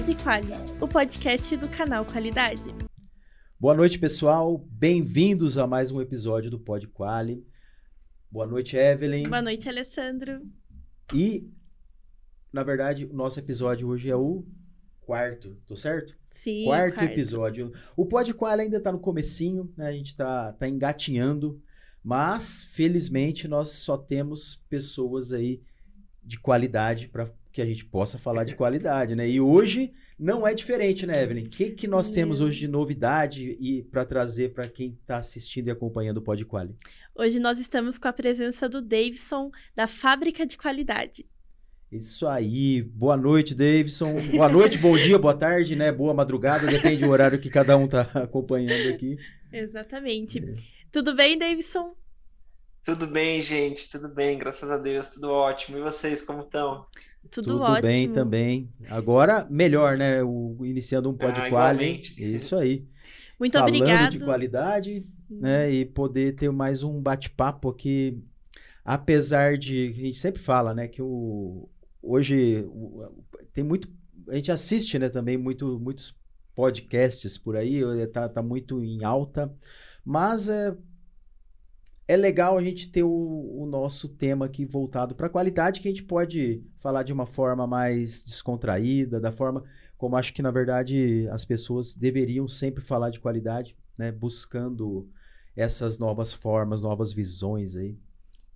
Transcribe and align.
Pod 0.00 0.14
Quali, 0.22 0.52
o 0.80 0.88
podcast 0.88 1.56
do 1.58 1.68
canal 1.68 2.06
Qualidade. 2.06 2.74
Boa 3.58 3.74
noite, 3.74 3.98
pessoal. 3.98 4.56
Bem-vindos 4.56 5.58
a 5.58 5.66
mais 5.66 5.90
um 5.90 6.00
episódio 6.00 6.50
do 6.50 6.58
Pod 6.58 6.88
Quali. 6.88 7.46
Boa 8.30 8.46
noite, 8.46 8.78
Evelyn. 8.78 9.24
Boa 9.24 9.42
noite, 9.42 9.68
Alessandro. 9.68 10.40
E, 11.14 11.46
na 12.50 12.62
verdade, 12.62 13.04
o 13.04 13.12
nosso 13.12 13.40
episódio 13.40 13.88
hoje 13.88 14.08
é 14.08 14.16
o 14.16 14.42
quarto, 15.02 15.54
tô 15.66 15.76
certo? 15.76 16.16
Sim, 16.30 16.64
quarto, 16.64 16.94
quarto. 16.94 17.12
episódio. 17.12 17.70
O 17.94 18.06
Pod 18.06 18.32
Quali 18.32 18.62
ainda 18.62 18.80
tá 18.80 18.90
no 18.90 19.00
comecinho, 19.00 19.70
né? 19.76 19.86
A 19.86 19.92
gente 19.92 20.16
tá, 20.16 20.54
tá 20.54 20.66
engatinhando, 20.66 21.62
mas 22.02 22.64
felizmente 22.64 23.46
nós 23.46 23.68
só 23.68 23.98
temos 23.98 24.64
pessoas 24.66 25.30
aí 25.30 25.60
de 26.24 26.40
qualidade 26.40 27.06
para 27.06 27.30
que 27.52 27.60
a 27.60 27.66
gente 27.66 27.84
possa 27.84 28.18
falar 28.18 28.44
de 28.44 28.54
qualidade, 28.54 29.14
né? 29.14 29.28
E 29.28 29.40
hoje 29.40 29.92
não 30.18 30.46
é 30.46 30.54
diferente, 30.54 31.06
né, 31.06 31.22
Evelyn? 31.22 31.46
O 31.46 31.48
que, 31.48 31.70
que 31.70 31.88
nós 31.88 32.12
temos 32.12 32.40
hoje 32.40 32.60
de 32.60 32.68
novidade 32.68 33.56
e 33.60 33.82
para 33.82 34.04
trazer 34.04 34.52
para 34.52 34.68
quem 34.68 34.98
está 35.00 35.18
assistindo 35.18 35.68
e 35.68 35.70
acompanhando 35.70 36.18
o 36.18 36.22
Pod 36.22 36.44
Quali? 36.44 36.74
Hoje 37.14 37.40
nós 37.40 37.58
estamos 37.58 37.98
com 37.98 38.08
a 38.08 38.12
presença 38.12 38.68
do 38.68 38.80
Davidson, 38.80 39.50
da 39.74 39.86
Fábrica 39.86 40.46
de 40.46 40.56
Qualidade. 40.56 41.26
Isso 41.90 42.28
aí. 42.28 42.82
Boa 42.82 43.16
noite, 43.16 43.52
Davidson. 43.52 44.14
Boa 44.30 44.48
noite, 44.48 44.78
bom 44.78 44.96
dia, 44.96 45.18
boa 45.18 45.34
tarde, 45.34 45.74
né? 45.74 45.90
Boa 45.90 46.14
madrugada, 46.14 46.68
depende 46.68 47.04
do 47.04 47.10
horário 47.10 47.40
que 47.40 47.50
cada 47.50 47.76
um 47.76 47.88
tá 47.88 48.02
acompanhando 48.14 48.94
aqui. 48.94 49.18
Exatamente. 49.52 50.38
É. 50.38 50.54
Tudo 50.92 51.14
bem, 51.14 51.36
Davidson? 51.36 51.96
Tudo 52.84 53.06
bem, 53.06 53.42
gente, 53.42 53.90
tudo 53.90 54.08
bem, 54.08 54.38
graças 54.38 54.70
a 54.70 54.78
Deus, 54.78 55.08
tudo 55.08 55.30
ótimo. 55.30 55.78
E 55.78 55.82
vocês, 55.82 56.22
como 56.22 56.42
estão? 56.42 56.86
Tudo, 57.30 57.46
Tudo 57.48 57.60
ótimo. 57.62 57.82
bem 57.88 58.12
também. 58.12 58.72
Agora, 58.88 59.46
melhor, 59.50 59.96
né? 59.96 60.22
O, 60.22 60.56
iniciando 60.64 61.08
um 61.10 61.16
pod 61.16 61.40
Ah, 61.40 61.48
quali. 61.48 62.00
Isso 62.18 62.56
aí. 62.56 62.86
Muito 63.38 63.52
Falando 63.54 63.68
obrigado. 63.76 64.10
de 64.12 64.18
qualidade, 64.20 65.04
né? 65.30 65.70
E 65.70 65.84
poder 65.84 66.34
ter 66.34 66.50
mais 66.50 66.82
um 66.82 67.00
bate-papo 67.00 67.68
aqui. 67.68 68.22
Apesar 68.84 69.56
de. 69.56 69.88
A 69.96 70.00
gente 70.06 70.18
sempre 70.18 70.40
fala, 70.42 70.74
né? 70.74 70.88
Que 70.88 71.00
o, 71.02 71.68
hoje 72.02 72.64
o- 72.68 73.22
tem 73.52 73.62
muito. 73.64 73.88
A 74.28 74.34
gente 74.34 74.50
assiste, 74.50 74.98
né? 74.98 75.08
Também 75.08 75.36
muito, 75.38 75.78
muitos 75.80 76.14
podcasts 76.54 77.38
por 77.38 77.56
aí. 77.56 77.80
Tá, 78.08 78.28
tá 78.28 78.42
muito 78.42 78.82
em 78.82 79.04
alta. 79.04 79.52
Mas 80.04 80.48
é, 80.48 80.76
é 82.10 82.16
legal 82.16 82.58
a 82.58 82.62
gente 82.62 82.90
ter 82.90 83.04
o, 83.04 83.08
o 83.08 83.64
nosso 83.66 84.08
tema 84.08 84.46
aqui 84.46 84.64
voltado 84.64 85.14
para 85.14 85.28
a 85.28 85.30
qualidade, 85.30 85.80
que 85.80 85.86
a 85.86 85.90
gente 85.92 86.02
pode 86.02 86.60
falar 86.76 87.04
de 87.04 87.12
uma 87.12 87.24
forma 87.24 87.68
mais 87.68 88.24
descontraída, 88.24 89.20
da 89.20 89.30
forma 89.30 89.62
como 89.96 90.16
acho 90.16 90.34
que, 90.34 90.42
na 90.42 90.50
verdade, 90.50 91.28
as 91.30 91.44
pessoas 91.44 91.94
deveriam 91.94 92.48
sempre 92.48 92.82
falar 92.82 93.10
de 93.10 93.20
qualidade, 93.20 93.76
né? 93.96 94.10
Buscando 94.10 95.08
essas 95.54 96.00
novas 96.00 96.32
formas, 96.32 96.82
novas 96.82 97.12
visões 97.12 97.76
aí. 97.76 97.96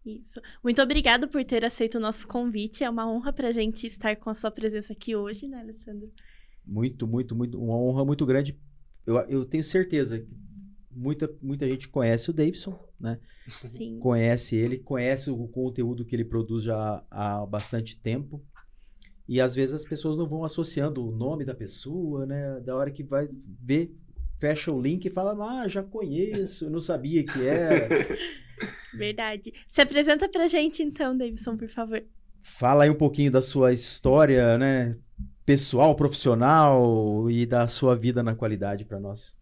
Isso. 0.05 0.41
Muito 0.61 0.83
obrigado 0.83 1.29
por 1.29 1.45
ter 1.45 1.65
aceito 1.65 1.99
o 1.99 2.01
nosso 2.01 2.27
convite. 2.27 2.83
É 2.83 2.91
uma 2.91 3.09
honra 3.09 3.33
pra 3.33 3.53
gente 3.53 3.87
estar 3.87 4.17
com 4.17 4.31
a 4.31 4.35
sua 4.35 4.51
presença 4.51 4.93
aqui 4.93 5.15
hoje, 5.15 5.47
né, 5.47 5.61
Alessandro? 5.61 6.11
Muito, 6.67 7.07
muito, 7.07 7.37
muito, 7.37 7.63
uma 7.63 7.77
honra 7.77 8.05
muito 8.05 8.27
grande. 8.27 8.59
Eu, 9.07 9.17
eu 9.29 9.45
tenho 9.45 9.63
certeza 9.63 10.19
que 10.19 10.44
muita, 10.97 11.31
muita 11.43 11.67
gente 11.69 11.89
conhece 11.89 12.31
o 12.31 12.33
Davidson, 12.33 12.79
né? 12.99 13.19
Sim. 13.71 13.99
conhece 13.99 14.57
ele, 14.57 14.79
conhece 14.79 15.31
o 15.31 15.47
conteúdo 15.49 16.05
que 16.05 16.17
ele 16.17 16.25
produz 16.25 16.65
já 16.65 17.05
há 17.11 17.45
bastante 17.45 17.97
tempo. 17.97 18.43
E 19.29 19.41
às 19.41 19.55
vezes 19.55 19.75
as 19.75 19.85
pessoas 19.85 20.19
não 20.19 20.29
vão 20.29 20.45
associando 20.45 21.07
o 21.07 21.11
nome 21.11 21.45
da 21.45 21.55
pessoa, 21.55 22.27
né? 22.27 22.61
Da 22.61 22.77
hora 22.77 22.91
que 22.91 23.03
vai 23.03 23.29
ver, 23.63 23.95
fecha 24.39 24.71
o 24.71 24.81
link 24.81 25.05
e 25.05 25.11
fala: 25.11 25.63
Ah, 25.63 25.67
já 25.67 25.83
conheço, 25.83 26.69
não 26.69 26.81
sabia 26.81 27.25
que 27.25 27.47
era. 27.47 27.89
Verdade. 28.95 29.53
Se 29.67 29.81
apresenta 29.81 30.29
pra 30.29 30.47
gente 30.47 30.83
então, 30.83 31.17
Davidson, 31.17 31.57
por 31.57 31.69
favor. 31.69 32.05
Fala 32.39 32.85
aí 32.85 32.91
um 32.91 32.95
pouquinho 32.95 33.31
da 33.31 33.41
sua 33.41 33.73
história, 33.73 34.59
né? 34.59 34.97
Pessoal, 35.47 35.95
profissional 35.95 37.31
e 37.31 37.47
da 37.47 37.67
sua 37.67 37.97
vida 37.97 38.23
na 38.23 38.35
qualidade 38.35 38.85
para 38.85 39.01
nós. 39.01 39.35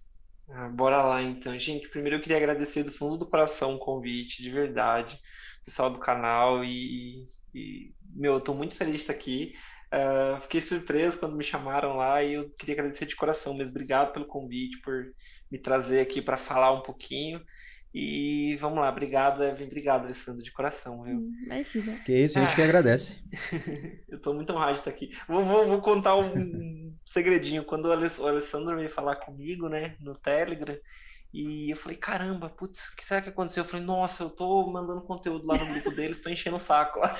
Ah, 0.54 0.68
bora 0.68 1.02
lá 1.02 1.22
então. 1.22 1.58
Gente, 1.58 1.88
primeiro 1.88 2.16
eu 2.16 2.20
queria 2.20 2.36
agradecer 2.36 2.82
do 2.84 2.92
fundo 2.92 3.16
do 3.16 3.28
coração 3.28 3.74
o 3.74 3.78
convite, 3.78 4.42
de 4.42 4.50
verdade, 4.50 5.18
pessoal 5.64 5.90
do 5.90 5.98
canal 5.98 6.62
e, 6.64 7.26
e, 7.54 7.94
meu, 8.14 8.34
eu 8.34 8.40
tô 8.40 8.52
muito 8.54 8.74
feliz 8.76 8.96
de 8.96 9.00
estar 9.02 9.12
aqui. 9.14 9.52
Ah, 9.90 10.38
fiquei 10.42 10.60
surpreso 10.60 11.18
quando 11.18 11.36
me 11.36 11.44
chamaram 11.44 11.96
lá 11.96 12.22
e 12.22 12.34
eu 12.34 12.50
queria 12.54 12.74
agradecer 12.74 13.06
de 13.06 13.16
coração, 13.16 13.54
mas 13.56 13.68
obrigado 13.70 14.12
pelo 14.12 14.26
convite, 14.26 14.78
por 14.82 15.04
me 15.50 15.58
trazer 15.58 16.00
aqui 16.00 16.20
para 16.20 16.36
falar 16.36 16.72
um 16.72 16.82
pouquinho. 16.82 17.42
E 17.94 18.56
vamos 18.56 18.78
lá, 18.78 18.88
obrigado, 18.88 19.44
Evelyn, 19.44 19.66
obrigado, 19.66 20.04
Alessandro, 20.04 20.42
de 20.42 20.50
coração, 20.50 21.02
viu? 21.02 21.18
Hum, 21.18 21.32
Imagina. 21.44 21.98
Que 22.04 22.12
isso, 22.12 22.38
a 22.38 22.44
gente 22.44 22.54
que 22.54 22.62
agradece. 22.62 23.22
Eu 24.08 24.18
tô 24.18 24.32
muito 24.32 24.50
honrado 24.52 24.74
de 24.74 24.78
estar 24.78 24.90
aqui. 24.90 25.10
Vou, 25.28 25.44
vou, 25.44 25.66
vou 25.66 25.82
contar 25.82 26.16
um 26.16 26.94
segredinho. 27.04 27.64
Quando 27.64 27.86
o 27.86 27.92
Alessandro 27.92 28.76
veio 28.76 28.88
falar 28.88 29.16
comigo, 29.16 29.68
né, 29.68 29.96
no 30.00 30.14
Telegram, 30.14 30.74
e 31.32 31.70
eu 31.70 31.76
falei, 31.78 31.96
caramba, 31.96 32.50
putz, 32.50 32.88
o 32.88 32.96
que 32.96 33.04
será 33.04 33.22
que 33.22 33.30
aconteceu? 33.30 33.64
Eu 33.64 33.68
falei, 33.68 33.86
nossa, 33.86 34.24
eu 34.24 34.28
tô 34.28 34.70
mandando 34.70 35.00
conteúdo 35.00 35.46
lá 35.46 35.56
no 35.56 35.64
grupo 35.72 35.90
deles, 35.90 36.20
tô 36.20 36.28
enchendo 36.28 36.56
o 36.56 36.60
saco 36.60 37.00
lá. 37.00 37.18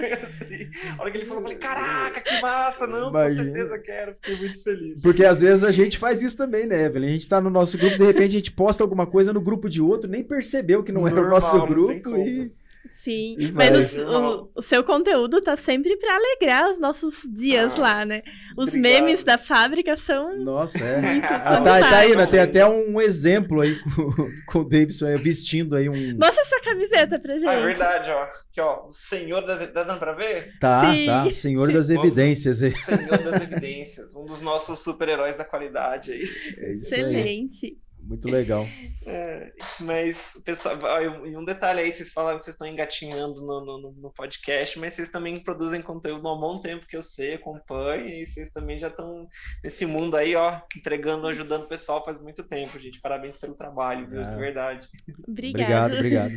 Meio 0.00 0.24
assim. 0.24 0.70
A 0.96 1.02
hora 1.02 1.10
que 1.10 1.18
ele 1.18 1.26
falou, 1.26 1.40
eu 1.40 1.42
falei, 1.42 1.58
caraca, 1.58 2.22
que 2.22 2.40
massa, 2.40 2.86
não, 2.86 3.10
com 3.12 3.18
Imagina. 3.18 3.44
certeza 3.44 3.78
quero. 3.78 4.14
Fiquei 4.22 4.36
muito 4.36 4.62
feliz. 4.62 5.02
Porque 5.02 5.24
às 5.24 5.42
vezes 5.42 5.64
a 5.64 5.70
gente 5.70 5.98
faz 5.98 6.22
isso 6.22 6.36
também, 6.38 6.66
né, 6.66 6.86
Evelyn? 6.86 7.10
A 7.10 7.12
gente 7.12 7.28
tá 7.28 7.42
no 7.42 7.50
nosso 7.50 7.76
grupo, 7.76 7.98
de 7.98 8.04
repente 8.04 8.36
a 8.36 8.38
gente 8.38 8.52
posta 8.52 8.82
alguma 8.82 9.06
coisa 9.06 9.34
no 9.34 9.40
grupo 9.42 9.68
de 9.68 9.82
outro, 9.82 10.08
nem 10.08 10.24
percebeu 10.24 10.82
que 10.82 10.92
não 10.92 11.06
era 11.06 11.16
o 11.16 11.20
Normal, 11.20 11.40
nosso 11.40 11.66
grupo 11.66 12.16
e. 12.16 12.52
Sim. 12.90 13.36
E 13.38 13.52
Mas 13.52 13.94
vai. 13.94 14.04
o 14.04 14.10
o, 14.42 14.50
o 14.56 14.62
seu 14.62 14.82
conteúdo 14.82 15.40
tá 15.40 15.54
sempre 15.54 15.96
pra 15.96 16.14
alegrar 16.16 16.70
os 16.70 16.80
nossos 16.80 17.22
dias 17.32 17.72
Ah, 17.76 17.80
lá, 17.80 18.04
né? 18.04 18.22
Os 18.56 18.68
obrigado. 18.68 18.82
memes 18.82 19.22
da 19.22 19.38
fábrica 19.38 19.96
são. 19.96 20.36
Nossa, 20.38 20.78
é. 20.82 21.00
Muito 21.00 21.24
Ah, 21.24 21.60
tá, 21.60 21.80
tá 21.80 21.98
aí, 21.98 22.16
né? 22.16 22.26
Tem 22.26 22.40
até 22.40 22.66
um 22.66 23.00
exemplo 23.00 23.60
aí 23.60 23.78
com, 23.80 24.12
com 24.46 24.58
o 24.60 24.64
Davidson 24.68 25.06
aí, 25.06 25.16
vestindo 25.18 25.76
aí 25.76 25.88
um. 25.88 26.16
Mostra 26.18 26.42
essa 26.42 26.60
camiseta 26.60 27.18
pra 27.18 27.34
gente. 27.36 27.48
Ah, 27.48 27.54
é 27.54 27.62
verdade, 27.64 28.10
ó. 28.10 28.22
Aqui, 28.22 28.60
ó, 28.60 28.86
o 28.86 28.90
Senhor 28.92 29.46
das... 29.46 29.60
Tá 29.72 29.84
dando 29.84 29.98
pra 29.98 30.12
ver? 30.12 30.58
Tá, 30.58 30.92
Sim. 30.92 31.06
tá. 31.06 31.30
Senhor 31.32 31.68
Sim. 31.68 31.74
das 31.74 31.90
evidências 31.90 32.62
aí. 32.62 32.70
Senhor 32.70 33.18
das 33.18 33.42
Evidências, 33.42 34.14
um 34.16 34.24
dos 34.24 34.40
nossos 34.40 34.78
super-heróis 34.80 35.36
da 35.36 35.44
qualidade 35.44 36.12
aí. 36.12 36.28
É 36.58 36.72
isso 36.74 36.94
aí. 36.94 37.78
Muito 38.02 38.28
legal. 38.28 38.66
É, 39.06 39.52
mas, 39.80 40.36
pessoal, 40.44 40.78
ah, 40.86 41.02
e 41.02 41.36
um 41.36 41.44
detalhe 41.44 41.80
aí, 41.80 41.92
vocês 41.92 42.12
falaram 42.12 42.38
que 42.38 42.44
vocês 42.44 42.54
estão 42.54 42.66
engatinhando 42.66 43.40
no, 43.42 43.64
no, 43.64 43.92
no 43.92 44.10
podcast, 44.12 44.78
mas 44.78 44.94
vocês 44.94 45.08
também 45.08 45.38
produzem 45.42 45.82
conteúdo 45.82 46.26
há 46.26 46.34
um 46.34 46.40
bom 46.40 46.60
tempo 46.60 46.86
que 46.86 46.96
eu 46.96 47.02
sei, 47.02 47.34
acompanho, 47.34 48.06
e 48.08 48.26
vocês 48.26 48.50
também 48.50 48.78
já 48.78 48.88
estão 48.88 49.28
nesse 49.62 49.86
mundo 49.86 50.16
aí, 50.16 50.34
ó, 50.34 50.60
entregando, 50.76 51.26
ajudando 51.28 51.64
o 51.64 51.68
pessoal 51.68 52.04
faz 52.04 52.20
muito 52.20 52.42
tempo, 52.42 52.78
gente. 52.78 53.00
Parabéns 53.00 53.36
pelo 53.36 53.54
trabalho, 53.54 54.08
viu? 54.08 54.20
Ah. 54.20 54.24
De 54.24 54.36
verdade. 54.36 54.88
Obrigado. 55.28 55.94
Obrigado, 55.94 55.94
obrigado. 55.94 56.34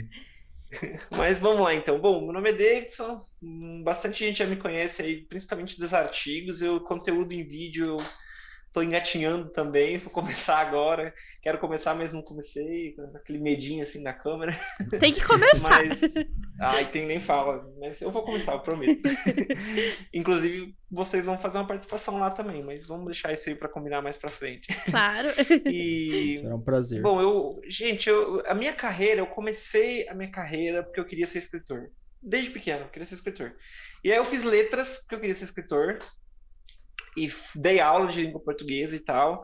Mas 1.15 1.39
vamos 1.39 1.61
lá 1.61 1.73
então. 1.73 1.99
Bom, 1.99 2.21
meu 2.23 2.33
nome 2.33 2.49
é 2.49 2.53
Davidson, 2.53 3.25
hum, 3.41 3.83
bastante 3.83 4.25
gente 4.25 4.39
já 4.39 4.45
me 4.45 4.55
conhece 4.55 5.01
aí, 5.01 5.21
principalmente 5.21 5.79
dos 5.79 5.93
artigos. 5.93 6.61
Eu 6.61 6.79
conteúdo 6.81 7.31
em 7.33 7.43
vídeo, 7.43 7.85
eu 7.85 7.97
tô 8.73 8.81
engatinhando 8.81 9.49
também, 9.49 9.99
vou 9.99 10.11
começar 10.11 10.57
agora. 10.57 11.13
Quero 11.41 11.59
começar, 11.59 11.93
mas 11.93 12.11
não 12.11 12.23
comecei, 12.23 12.95
tá 12.95 13.03
aquele 13.19 13.37
medinho 13.37 13.83
assim 13.83 14.01
na 14.01 14.13
câmera. 14.13 14.59
Tem 14.99 15.13
que 15.13 15.23
começar. 15.23 15.69
Mas. 15.69 16.01
Ai, 16.59 16.89
tem 16.89 17.05
nem 17.05 17.21
fala. 17.21 17.63
Mas 17.79 18.01
eu 18.01 18.11
vou 18.11 18.23
começar, 18.23 18.53
eu 18.53 18.61
prometo. 18.61 19.03
Inclusive, 20.11 20.75
vocês 20.89 21.25
vão 21.25 21.37
fazer 21.37 21.59
uma 21.59 21.67
participação 21.67 22.17
lá 22.17 22.31
também, 22.31 22.63
mas 22.63 22.87
vamos 22.87 23.05
deixar 23.05 23.31
isso 23.31 23.47
aí 23.47 23.55
pra 23.55 23.69
combinar 23.69 24.01
mais 24.01 24.17
pra 24.17 24.29
frente. 24.29 24.67
Claro. 24.89 25.29
E. 25.65 26.39
Será 26.41 26.55
um 26.55 26.61
prazer. 26.61 27.01
Bom, 27.01 27.21
eu, 27.21 27.61
gente, 27.67 28.09
eu, 28.09 28.43
a 28.45 28.53
minha 28.53 28.73
carreira, 28.73 29.21
eu 29.21 29.27
comecei 29.27 30.07
a 30.09 30.13
minha 30.13 30.29
carreira 30.29 30.83
porque 30.83 30.99
eu 30.99 31.05
queria 31.05 31.27
ser 31.27 31.39
escritor. 31.39 31.91
Desde 32.21 32.51
pequeno, 32.51 32.85
eu 32.85 32.89
queria 32.89 33.05
ser 33.05 33.15
escritor. 33.15 33.55
E 34.03 34.11
aí 34.11 34.17
eu 34.17 34.25
fiz 34.25 34.43
letras 34.43 34.99
porque 34.99 35.15
eu 35.15 35.19
queria 35.19 35.35
ser 35.35 35.45
escritor. 35.45 35.99
E 37.17 37.27
dei 37.55 37.79
aula 37.79 38.11
de 38.11 38.21
língua 38.21 38.41
portuguesa 38.41 38.95
e 38.95 38.99
tal. 38.99 39.43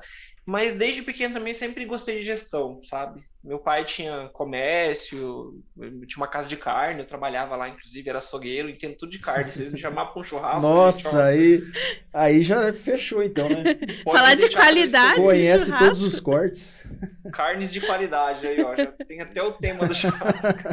Mas 0.50 0.74
desde 0.74 1.04
pequeno 1.04 1.36
também 1.36 1.54
sempre 1.54 1.86
gostei 1.86 2.19
de 2.19 2.25
gestão, 2.25 2.81
sabe? 2.81 3.21
Meu 3.44 3.60
pai 3.60 3.86
tinha 3.86 4.30
comércio, 4.33 5.54
tinha 5.77 6.18
uma 6.18 6.27
casa 6.27 6.48
de 6.48 6.57
carne, 6.57 7.01
eu 7.01 7.06
trabalhava 7.06 7.56
lá, 7.56 7.69
inclusive, 7.69 8.10
era 8.10 8.18
açougueiro, 8.18 8.68
entendo 8.68 8.98
tudo 8.98 9.12
de 9.12 9.19
carne. 9.19 9.51
Vocês 9.51 9.71
me 9.71 9.77
chamavam 9.77 10.12
pra 10.12 10.21
um 10.21 10.24
churrasco. 10.24 10.62
Nossa, 10.62 11.25
aí, 11.25 11.62
aí 12.12 12.42
já 12.42 12.74
fechou 12.74 13.21
então, 13.21 13.48
né? 13.48 13.75
pode 14.04 14.18
Falar 14.18 14.33
de 14.33 14.50
pra 14.50 14.60
qualidade. 14.62 15.21
Conhece 15.21 15.66
churrasco. 15.66 15.86
todos 15.86 16.01
os 16.01 16.19
cortes. 16.19 16.88
Carnes 17.31 17.71
de 17.71 17.80
qualidade 17.81 18.48
aí, 18.48 18.60
ó. 18.63 18.75
Já 18.75 18.88
tem 19.07 19.21
até 19.21 19.44
o 19.44 19.54
tema 19.54 19.88
do 19.88 19.94
churrasco. 19.95 20.68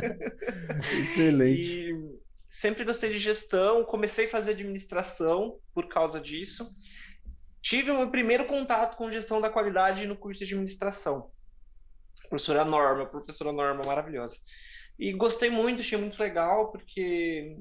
Excelente. 0.99 1.91
E 1.91 2.16
sempre 2.57 2.85
gostei 2.85 3.11
de 3.11 3.19
gestão, 3.19 3.85
comecei 3.85 4.25
a 4.25 4.31
fazer 4.31 4.53
administração 4.53 5.61
por 5.75 5.89
causa 5.89 6.19
disso. 6.19 6.75
Tive 7.61 7.91
o 7.91 7.99
meu 7.99 8.11
primeiro 8.11 8.47
contato 8.47 8.97
com 8.97 9.13
gestão 9.13 9.43
da 9.43 9.51
qualidade 9.51 10.07
no 10.07 10.17
curso 10.17 10.39
de 10.39 10.55
administração. 10.55 11.31
Professora 12.31 12.65
Norma, 12.65 13.05
professora 13.05 13.53
Norma 13.53 13.83
maravilhosa. 13.85 14.39
E 14.99 15.13
gostei 15.13 15.51
muito, 15.51 15.81
achei 15.81 15.99
muito 15.99 16.19
legal, 16.19 16.73
porque 16.73 17.59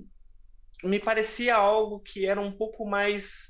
me 0.81 0.97
parecia 0.97 1.55
algo 1.55 1.99
que 1.99 2.25
era 2.25 2.39
um 2.39 2.53
pouco 2.53 2.85
mais 2.85 3.49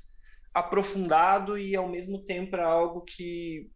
aprofundado 0.52 1.56
e 1.56 1.76
ao 1.76 1.88
mesmo 1.88 2.24
tempo 2.24 2.56
era 2.56 2.66
algo 2.66 3.02
que 3.02 3.70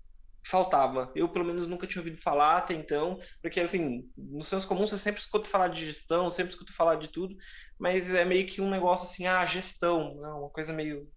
faltava. 0.45 1.11
Eu, 1.15 1.29
pelo 1.29 1.45
menos, 1.45 1.67
nunca 1.67 1.87
tinha 1.87 2.01
ouvido 2.01 2.21
falar 2.21 2.59
até 2.59 2.75
então, 2.75 3.19
porque, 3.43 3.61
assim, 3.61 4.11
no 4.17 4.43
senso 4.45 4.67
comum 4.67 4.87
você 4.87 4.99
sempre 4.99 5.21
escuta 5.21 5.49
falar 5.49 5.69
de 5.69 5.87
gestão, 5.87 6.31
sempre 6.31 6.53
escuta 6.53 6.73
falar 6.73 6.97
de 6.97 7.09
tudo, 7.09 7.35
mas 7.79 8.13
é 8.15 8.25
meio 8.25 8.47
que 8.47 8.61
um 8.61 8.71
negócio 8.71 9.07
assim, 9.07 9.27
ah, 9.27 9.45
gestão, 9.47 10.17
né? 10.21 10.29
uma 10.29 10.51
coisa 10.51 10.73
meio 10.73 11.09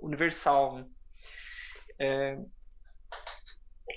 universal. 0.00 0.76
Né? 0.76 0.86
É... 1.98 2.38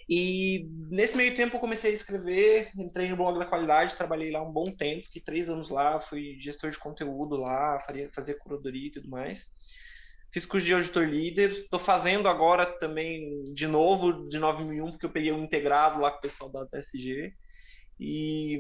E 0.08 0.68
nesse 0.90 1.16
meio 1.16 1.36
tempo 1.36 1.56
eu 1.56 1.60
comecei 1.60 1.92
a 1.92 1.94
escrever, 1.94 2.72
entrei 2.76 3.10
no 3.10 3.18
blog 3.18 3.38
da 3.38 3.46
qualidade, 3.46 3.96
trabalhei 3.96 4.32
lá 4.32 4.42
um 4.42 4.52
bom 4.52 4.76
tempo, 4.76 5.06
fiquei 5.06 5.22
três 5.22 5.50
anos 5.50 5.70
lá, 5.70 6.00
fui 6.00 6.40
gestor 6.40 6.72
de 6.72 6.80
conteúdo 6.80 7.38
lá, 7.38 7.80
fazia 8.14 8.38
curadoria 8.40 8.88
e 8.88 8.92
tudo 8.92 9.10
mais. 9.10 9.48
Fiz 10.32 10.46
curso 10.46 10.66
de 10.66 10.74
auditor 10.74 11.08
líder, 11.08 11.52
estou 11.52 11.80
fazendo 11.80 12.28
agora 12.28 12.66
também 12.66 13.44
de 13.54 13.68
novo 13.68 14.28
de 14.30 14.38
9001, 14.38 14.92
porque 14.92 15.06
eu 15.06 15.12
peguei 15.12 15.32
um 15.32 15.44
integrado 15.44 16.00
lá 16.00 16.12
com 16.12 16.20
o 16.20 16.22
pessoal 16.22 16.52
da 16.52 16.68
TSG. 16.68 17.34
E 18.00 18.60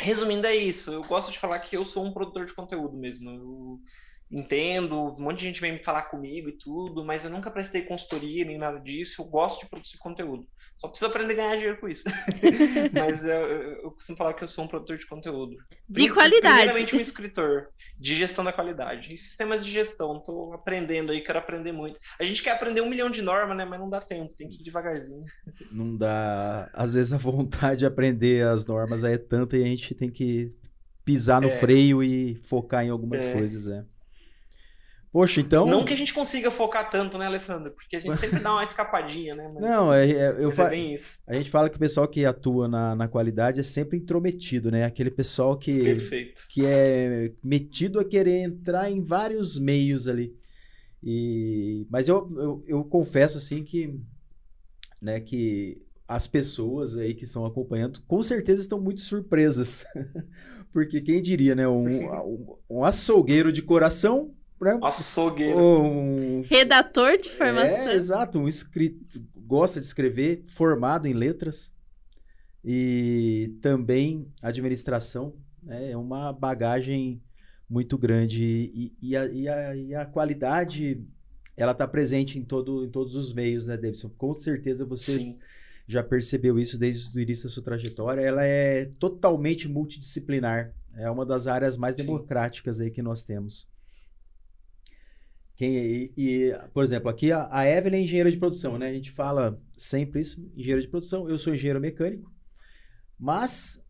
resumindo 0.00 0.46
é 0.46 0.54
isso, 0.56 0.90
eu 0.90 1.02
gosto 1.04 1.30
de 1.30 1.38
falar 1.38 1.60
que 1.60 1.76
eu 1.76 1.84
sou 1.84 2.04
um 2.04 2.12
produtor 2.12 2.46
de 2.46 2.54
conteúdo 2.54 2.96
mesmo. 2.96 3.30
Eu 3.30 3.80
entendo, 4.30 5.14
um 5.18 5.22
monte 5.22 5.40
de 5.40 5.44
gente 5.44 5.60
vem 5.60 5.72
me 5.72 5.84
falar 5.84 6.02
comigo 6.04 6.48
e 6.48 6.58
tudo, 6.58 7.04
mas 7.04 7.24
eu 7.24 7.30
nunca 7.30 7.50
prestei 7.50 7.82
consultoria 7.82 8.44
nem 8.44 8.58
nada 8.58 8.78
disso. 8.80 9.22
Eu 9.22 9.26
gosto 9.26 9.60
de 9.60 9.70
produzir 9.70 9.98
conteúdo. 9.98 10.46
Só 10.76 10.88
preciso 10.88 11.10
aprender 11.10 11.34
a 11.34 11.36
ganhar 11.36 11.56
dinheiro 11.56 11.80
com 11.80 11.88
isso. 11.88 12.02
mas 12.92 13.24
eu, 13.24 13.30
eu, 13.30 13.90
costumo 13.92 14.18
falar 14.18 14.34
que 14.34 14.42
eu 14.42 14.48
sou 14.48 14.64
um 14.64 14.68
produtor 14.68 14.98
de 14.98 15.06
conteúdo. 15.06 15.56
De 15.88 16.08
qualidade. 16.10 16.56
Primeiramente 16.56 16.96
um 16.96 17.00
escritor 17.00 17.68
de 17.98 18.16
gestão 18.16 18.44
da 18.44 18.52
qualidade. 18.52 19.14
E 19.14 19.16
sistemas 19.16 19.64
de 19.64 19.70
gestão, 19.70 20.18
estou 20.18 20.52
aprendendo 20.52 21.12
aí, 21.12 21.20
quero 21.20 21.38
aprender 21.38 21.72
muito. 21.72 21.98
A 22.18 22.24
gente 22.24 22.42
quer 22.42 22.50
aprender 22.50 22.80
um 22.80 22.88
milhão 22.88 23.08
de 23.08 23.22
normas, 23.22 23.56
né? 23.56 23.64
Mas 23.64 23.78
não 23.78 23.88
dá 23.88 24.00
tempo, 24.00 24.34
tem 24.36 24.48
que 24.48 24.60
ir 24.60 24.64
devagarzinho. 24.64 25.24
Não 25.70 25.96
dá. 25.96 26.70
Às 26.74 26.94
vezes 26.94 27.12
a 27.12 27.18
vontade 27.18 27.80
de 27.80 27.86
aprender 27.86 28.46
as 28.46 28.66
normas 28.66 29.04
é 29.04 29.16
tanta 29.16 29.56
e 29.56 29.62
a 29.62 29.66
gente 29.66 29.94
tem 29.94 30.10
que 30.10 30.48
pisar 31.04 31.40
no 31.40 31.48
é. 31.48 31.50
freio 31.50 32.02
e 32.02 32.34
focar 32.34 32.84
em 32.84 32.90
algumas 32.90 33.20
é. 33.20 33.32
coisas, 33.32 33.66
é. 33.66 33.84
Poxa, 35.14 35.40
então. 35.40 35.64
Não 35.64 35.84
que 35.84 35.94
a 35.94 35.96
gente 35.96 36.12
consiga 36.12 36.50
focar 36.50 36.90
tanto, 36.90 37.16
né, 37.16 37.26
Alessandro? 37.26 37.70
Porque 37.70 37.94
a 37.94 38.00
gente 38.00 38.16
sempre 38.16 38.40
dá 38.40 38.50
uma 38.50 38.64
escapadinha, 38.66 39.32
né? 39.32 39.48
Mas, 39.54 39.62
não, 39.62 39.94
é, 39.94 40.10
é 40.10 40.34
eu 40.40 40.50
falo. 40.50 40.74
É 40.74 40.98
a 41.28 41.34
gente 41.34 41.52
fala 41.52 41.70
que 41.70 41.76
o 41.76 41.78
pessoal 41.78 42.08
que 42.08 42.24
atua 42.24 42.66
na, 42.66 42.96
na 42.96 43.06
qualidade 43.06 43.60
é 43.60 43.62
sempre 43.62 43.96
intrometido, 43.96 44.72
né? 44.72 44.84
Aquele 44.84 45.12
pessoal 45.12 45.56
que, 45.56 45.84
Perfeito. 45.84 46.42
que 46.48 46.66
é 46.66 47.32
metido 47.44 48.00
a 48.00 48.04
querer 48.04 48.40
entrar 48.40 48.90
em 48.90 49.04
vários 49.04 49.56
meios 49.56 50.08
ali. 50.08 50.34
E, 51.00 51.86
mas 51.88 52.08
eu, 52.08 52.28
eu, 52.36 52.64
eu 52.66 52.84
confesso 52.84 53.38
assim 53.38 53.62
que, 53.62 53.96
né, 55.00 55.20
que 55.20 55.78
as 56.08 56.26
pessoas 56.26 56.96
aí 56.96 57.14
que 57.14 57.22
estão 57.22 57.46
acompanhando 57.46 58.02
com 58.08 58.20
certeza 58.20 58.62
estão 58.62 58.80
muito 58.80 59.00
surpresas. 59.00 59.84
Porque 60.74 61.00
quem 61.00 61.22
diria, 61.22 61.54
né? 61.54 61.68
Um, 61.68 62.04
um, 62.04 62.56
um 62.68 62.84
açougueiro 62.84 63.52
de 63.52 63.62
coração 63.62 64.34
né? 64.60 64.78
Açougueiro. 64.82 65.58
Um... 65.58 66.42
Redator 66.48 67.18
de 67.18 67.28
formação. 67.28 67.88
É, 67.88 67.94
exato, 67.94 68.38
um 68.38 68.48
escrito, 68.48 69.04
gosta 69.36 69.80
de 69.80 69.86
escrever, 69.86 70.42
formado 70.46 71.06
em 71.06 71.12
letras 71.12 71.72
e 72.64 73.54
também 73.60 74.32
administração. 74.42 75.34
Né? 75.62 75.92
É 75.92 75.96
uma 75.96 76.32
bagagem 76.32 77.22
muito 77.68 77.96
grande 77.98 78.44
e, 78.44 78.96
e, 79.00 79.16
a, 79.16 79.26
e, 79.26 79.48
a, 79.48 79.76
e 79.76 79.94
a 79.94 80.06
qualidade 80.06 81.02
ela 81.56 81.72
está 81.72 81.86
presente 81.86 82.38
em, 82.38 82.44
todo, 82.44 82.84
em 82.84 82.90
todos 82.90 83.16
os 83.16 83.32
meios, 83.32 83.68
né, 83.68 83.76
Davidson? 83.76 84.10
Com 84.10 84.34
certeza 84.34 84.84
você 84.84 85.18
Sim. 85.18 85.38
já 85.86 86.02
percebeu 86.02 86.58
isso 86.58 86.78
desde 86.78 87.16
o 87.16 87.20
início 87.20 87.44
da 87.44 87.50
sua 87.50 87.62
trajetória. 87.62 88.20
Ela 88.20 88.44
é 88.44 88.86
totalmente 88.98 89.68
multidisciplinar. 89.68 90.74
É 90.96 91.08
uma 91.10 91.24
das 91.24 91.46
áreas 91.46 91.76
mais 91.76 91.96
Sim. 91.96 92.02
democráticas 92.02 92.80
aí 92.80 92.90
que 92.90 93.02
nós 93.02 93.24
temos. 93.24 93.68
Quem, 95.56 95.76
e, 95.76 96.12
e, 96.16 96.52
por 96.72 96.82
exemplo, 96.82 97.08
aqui 97.08 97.30
a, 97.30 97.48
a 97.50 97.66
Evelyn 97.66 98.00
é 98.00 98.02
engenheira 98.02 98.30
de 98.30 98.36
produção, 98.36 98.76
né? 98.76 98.88
A 98.88 98.92
gente 98.92 99.10
fala 99.10 99.60
sempre 99.76 100.20
isso, 100.20 100.40
engenheira 100.56 100.80
de 100.80 100.88
produção. 100.88 101.28
Eu 101.28 101.38
sou 101.38 101.54
engenheiro 101.54 101.80
mecânico. 101.80 102.32
Mas 103.18 103.80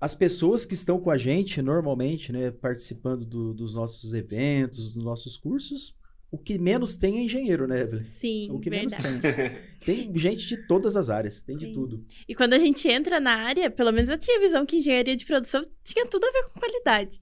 as 0.00 0.14
pessoas 0.14 0.64
que 0.64 0.74
estão 0.74 1.00
com 1.00 1.10
a 1.10 1.18
gente, 1.18 1.60
normalmente, 1.60 2.32
né, 2.32 2.50
participando 2.52 3.24
do, 3.24 3.52
dos 3.52 3.74
nossos 3.74 4.14
eventos, 4.14 4.94
dos 4.94 5.04
nossos 5.04 5.36
cursos, 5.36 5.96
o 6.30 6.38
que 6.38 6.58
menos 6.58 6.96
tem 6.96 7.18
é 7.18 7.22
engenheiro, 7.22 7.66
né, 7.66 7.80
Evelyn? 7.80 8.04
Sim, 8.04 8.50
o 8.52 8.60
que 8.60 8.70
verdade. 8.70 9.02
menos 9.02 9.22
tem. 9.22 9.68
Tem 9.80 10.18
gente 10.18 10.46
de 10.46 10.66
todas 10.66 10.96
as 10.96 11.08
áreas, 11.08 11.42
tem 11.42 11.58
Sim. 11.58 11.68
de 11.68 11.72
tudo. 11.72 12.04
E 12.28 12.34
quando 12.34 12.52
a 12.52 12.58
gente 12.58 12.86
entra 12.86 13.18
na 13.18 13.34
área, 13.34 13.70
pelo 13.70 13.90
menos 13.90 14.10
eu 14.10 14.18
tinha 14.18 14.36
a 14.36 14.40
visão 14.40 14.66
que 14.66 14.76
engenharia 14.76 15.16
de 15.16 15.24
produção 15.24 15.62
tinha 15.82 16.06
tudo 16.06 16.24
a 16.24 16.30
ver 16.30 16.42
com 16.50 16.60
qualidade. 16.60 17.18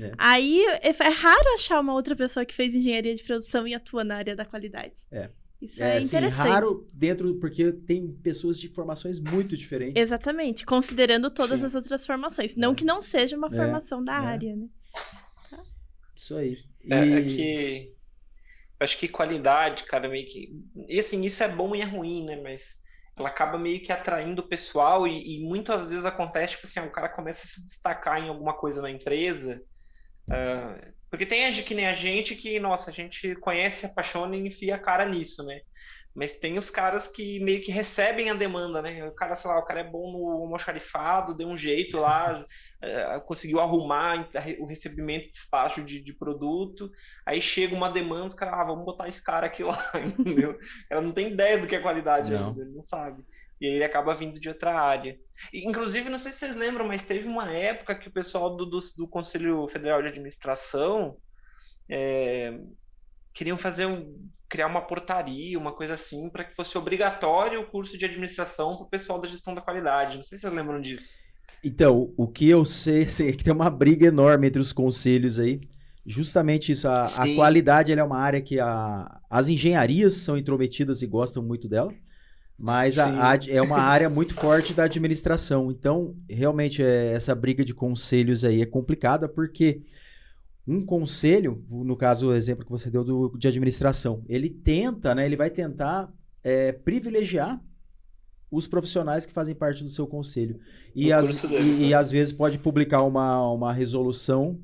É. 0.00 0.12
Aí 0.18 0.64
é, 0.82 0.88
é, 0.88 1.08
raro 1.08 1.54
achar 1.54 1.80
uma 1.80 1.94
outra 1.94 2.14
pessoa 2.14 2.44
que 2.44 2.54
fez 2.54 2.74
engenharia 2.74 3.14
de 3.14 3.22
produção 3.22 3.66
e 3.66 3.74
atua 3.74 4.04
na 4.04 4.16
área 4.16 4.36
da 4.36 4.44
qualidade. 4.44 5.02
É. 5.10 5.30
Isso 5.60 5.82
é, 5.82 5.94
é 5.94 5.98
assim, 5.98 6.06
interessante. 6.06 6.48
raro 6.48 6.86
dentro, 6.94 7.34
porque 7.40 7.72
tem 7.72 8.12
pessoas 8.12 8.60
de 8.60 8.68
formações 8.68 9.18
muito 9.18 9.56
diferentes. 9.56 10.00
Exatamente, 10.00 10.64
considerando 10.64 11.30
todas 11.30 11.60
Sim. 11.60 11.66
as 11.66 11.74
outras 11.74 12.06
formações. 12.06 12.54
Não 12.54 12.72
é. 12.72 12.74
que 12.74 12.84
não 12.84 13.00
seja 13.00 13.36
uma 13.36 13.48
é, 13.48 13.50
formação 13.50 14.02
da 14.02 14.14
é. 14.14 14.26
área, 14.26 14.56
né? 14.56 14.68
Tá. 15.50 15.62
Isso 16.14 16.36
aí. 16.36 16.58
E... 16.84 16.92
É, 16.92 17.22
que. 17.22 17.98
Acho 18.80 18.96
que 18.96 19.08
qualidade, 19.08 19.82
cara, 19.84 20.08
meio 20.08 20.28
que. 20.28 20.62
E 20.88 21.00
assim, 21.00 21.22
isso 21.22 21.42
é 21.42 21.48
bom 21.48 21.74
e 21.74 21.80
é 21.80 21.84
ruim, 21.84 22.24
né? 22.24 22.40
Mas 22.40 22.80
ela 23.16 23.28
acaba 23.28 23.58
meio 23.58 23.82
que 23.82 23.90
atraindo 23.90 24.42
o 24.42 24.48
pessoal 24.48 25.08
e, 25.08 25.38
e 25.38 25.44
muitas 25.44 25.90
vezes 25.90 26.04
acontece, 26.04 26.52
tipo 26.52 26.68
assim, 26.68 26.78
o 26.78 26.92
cara 26.92 27.08
começa 27.08 27.42
a 27.44 27.50
se 27.50 27.64
destacar 27.64 28.22
em 28.22 28.28
alguma 28.28 28.54
coisa 28.54 28.80
na 28.80 28.88
empresa 28.88 29.60
Uh, 30.28 30.92
porque 31.10 31.24
tem 31.24 31.52
gente 31.52 31.66
que 31.66 31.74
nem 31.74 31.86
a 31.86 31.94
gente 31.94 32.34
que, 32.34 32.60
nossa, 32.60 32.90
a 32.90 32.92
gente 32.92 33.34
conhece, 33.36 33.86
apaixona 33.86 34.36
e 34.36 34.46
enfia 34.46 34.74
a 34.74 34.78
cara 34.78 35.06
nisso, 35.06 35.42
né? 35.42 35.60
Mas 36.14 36.32
tem 36.32 36.58
os 36.58 36.68
caras 36.68 37.06
que 37.06 37.38
meio 37.40 37.62
que 37.62 37.70
recebem 37.70 38.28
a 38.28 38.34
demanda, 38.34 38.82
né? 38.82 39.06
O 39.06 39.12
cara, 39.12 39.36
sei 39.36 39.48
lá, 39.50 39.58
o 39.58 39.64
cara 39.64 39.80
é 39.80 39.84
bom 39.84 40.10
no 40.10 40.42
almoxarifado, 40.42 41.34
deu 41.34 41.46
um 41.46 41.56
jeito 41.56 42.00
lá, 42.00 42.40
uh, 42.42 43.20
conseguiu 43.24 43.60
arrumar 43.60 44.28
o 44.58 44.66
recebimento 44.66 45.30
despacho 45.30 45.82
de, 45.82 46.00
de, 46.02 46.12
produto, 46.12 46.90
aí 47.24 47.40
chega 47.40 47.74
uma 47.74 47.90
demanda, 47.90 48.34
o 48.34 48.36
cara, 48.36 48.60
ah, 48.60 48.64
vamos 48.64 48.84
botar 48.84 49.08
esse 49.08 49.22
cara 49.22 49.46
aqui 49.46 49.62
lá, 49.62 49.92
entendeu? 49.94 50.58
Ela 50.90 51.00
não 51.00 51.12
tem 51.12 51.32
ideia 51.32 51.56
do 51.56 51.66
que 51.66 51.76
é 51.76 51.80
qualidade 51.80 52.32
não. 52.32 52.48
ainda, 52.48 52.64
não 52.64 52.82
sabe. 52.82 53.24
E 53.60 53.66
aí 53.66 53.72
ele 53.74 53.84
acaba 53.84 54.14
vindo 54.14 54.40
de 54.40 54.48
outra 54.48 54.78
área. 54.80 55.18
E, 55.52 55.66
inclusive, 55.66 56.08
não 56.08 56.18
sei 56.18 56.32
se 56.32 56.38
vocês 56.38 56.56
lembram, 56.56 56.86
mas 56.86 57.02
teve 57.02 57.26
uma 57.26 57.52
época 57.52 57.94
que 57.94 58.08
o 58.08 58.12
pessoal 58.12 58.56
do, 58.56 58.66
do, 58.66 58.80
do 58.96 59.08
Conselho 59.08 59.66
Federal 59.68 60.00
de 60.02 60.08
Administração 60.08 61.16
é, 61.90 62.58
queriam 63.34 63.56
fazer 63.56 63.86
um, 63.86 64.28
criar 64.48 64.66
uma 64.66 64.80
portaria, 64.80 65.58
uma 65.58 65.72
coisa 65.72 65.94
assim, 65.94 66.28
para 66.30 66.44
que 66.44 66.54
fosse 66.54 66.76
obrigatório 66.78 67.60
o 67.60 67.66
curso 67.66 67.98
de 67.98 68.04
administração 68.04 68.76
para 68.76 68.86
o 68.86 68.90
pessoal 68.90 69.20
da 69.20 69.28
gestão 69.28 69.54
da 69.54 69.60
qualidade. 69.60 70.16
Não 70.16 70.24
sei 70.24 70.38
se 70.38 70.42
vocês 70.42 70.52
lembram 70.52 70.80
disso. 70.80 71.14
Então, 71.64 72.12
o 72.16 72.26
que 72.26 72.48
eu 72.48 72.64
sei 72.64 73.02
assim, 73.06 73.28
é 73.28 73.32
que 73.32 73.44
tem 73.44 73.52
uma 73.52 73.70
briga 73.70 74.06
enorme 74.06 74.46
entre 74.46 74.60
os 74.60 74.72
conselhos 74.72 75.38
aí. 75.38 75.60
Justamente 76.06 76.72
isso, 76.72 76.88
a, 76.88 77.04
a 77.04 77.34
qualidade 77.34 77.92
é 77.92 78.02
uma 78.02 78.18
área 78.18 78.40
que 78.40 78.58
a, 78.58 79.20
as 79.28 79.48
engenharias 79.48 80.14
são 80.14 80.38
intrometidas 80.38 81.02
e 81.02 81.06
gostam 81.06 81.42
muito 81.42 81.68
dela. 81.68 81.92
Mas 82.58 82.98
a, 82.98 83.32
a, 83.32 83.36
é 83.48 83.62
uma 83.62 83.78
área 83.78 84.10
muito 84.10 84.34
forte 84.34 84.74
da 84.74 84.84
administração. 84.84 85.70
Então, 85.70 86.16
realmente, 86.28 86.82
é, 86.82 87.12
essa 87.12 87.32
briga 87.32 87.64
de 87.64 87.72
conselhos 87.72 88.44
aí 88.44 88.60
é 88.60 88.66
complicada, 88.66 89.28
porque 89.28 89.82
um 90.66 90.84
conselho, 90.84 91.64
no 91.70 91.96
caso, 91.96 92.28
o 92.28 92.34
exemplo 92.34 92.64
que 92.64 92.70
você 92.70 92.90
deu 92.90 93.04
do, 93.04 93.36
de 93.38 93.46
administração, 93.46 94.24
ele 94.28 94.50
tenta, 94.50 95.14
né? 95.14 95.24
Ele 95.24 95.36
vai 95.36 95.50
tentar 95.50 96.12
é, 96.42 96.72
privilegiar 96.72 97.62
os 98.50 98.66
profissionais 98.66 99.24
que 99.24 99.32
fazem 99.32 99.54
parte 99.54 99.84
do 99.84 99.90
seu 99.90 100.06
conselho. 100.06 100.58
E, 100.94 101.12
as, 101.12 101.44
e, 101.44 101.88
e, 101.88 101.94
às 101.94 102.10
vezes 102.10 102.32
pode 102.32 102.58
publicar 102.58 103.02
uma, 103.02 103.50
uma 103.52 103.72
resolução 103.72 104.60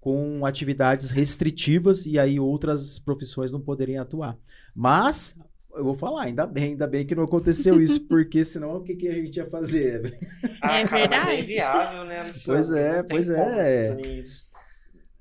com 0.00 0.46
atividades 0.46 1.10
restritivas 1.10 2.06
e 2.06 2.18
aí 2.18 2.38
outras 2.38 2.98
profissões 2.98 3.52
não 3.52 3.60
poderiam 3.60 4.02
atuar. 4.02 4.38
Mas 4.74 5.36
eu 5.76 5.84
vou 5.84 5.94
falar, 5.94 6.24
ainda 6.24 6.46
bem, 6.46 6.70
ainda 6.70 6.86
bem 6.86 7.06
que 7.06 7.14
não 7.14 7.24
aconteceu 7.24 7.80
isso, 7.80 8.00
porque 8.08 8.44
senão 8.44 8.76
o 8.76 8.82
que, 8.82 8.96
que 8.96 9.08
a 9.08 9.14
gente 9.14 9.36
ia 9.36 9.46
fazer? 9.46 10.16
Ah, 10.60 10.78
é 10.78 10.86
cara, 10.86 11.00
verdade. 11.00 11.30
é 11.30 11.40
inviável, 11.40 12.04
né? 12.04 12.32
Pois 12.44 12.72
é, 12.72 13.02
pois 13.02 13.30
é. 13.30 13.96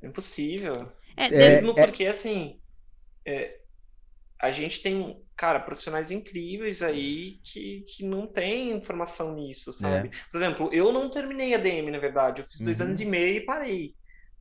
É 0.01 0.07
impossível. 0.07 0.91
É, 1.17 1.29
Mesmo 1.29 1.74
é, 1.77 1.85
porque, 1.85 2.05
assim, 2.05 2.59
é, 3.25 3.59
a 4.39 4.51
gente 4.51 4.81
tem, 4.81 5.21
cara, 5.35 5.59
profissionais 5.59 6.12
incríveis 6.12 6.81
aí 6.81 7.39
que, 7.43 7.85
que 7.88 8.05
não 8.05 8.27
tem 8.27 8.71
informação 8.71 9.33
nisso, 9.33 9.74
sabe? 9.74 10.09
É. 10.09 10.12
Por 10.31 10.41
exemplo, 10.41 10.69
eu 10.74 10.91
não 10.91 11.09
terminei 11.09 11.53
a 11.53 11.57
DM, 11.57 11.89
na 11.91 12.00
verdade. 12.00 12.41
Eu 12.41 12.47
fiz 12.47 12.62
dois 12.62 12.79
uhum. 12.79 12.88
anos 12.88 13.00
e 13.00 13.05
meio 13.05 13.38
e 13.38 13.45
parei. 13.45 13.95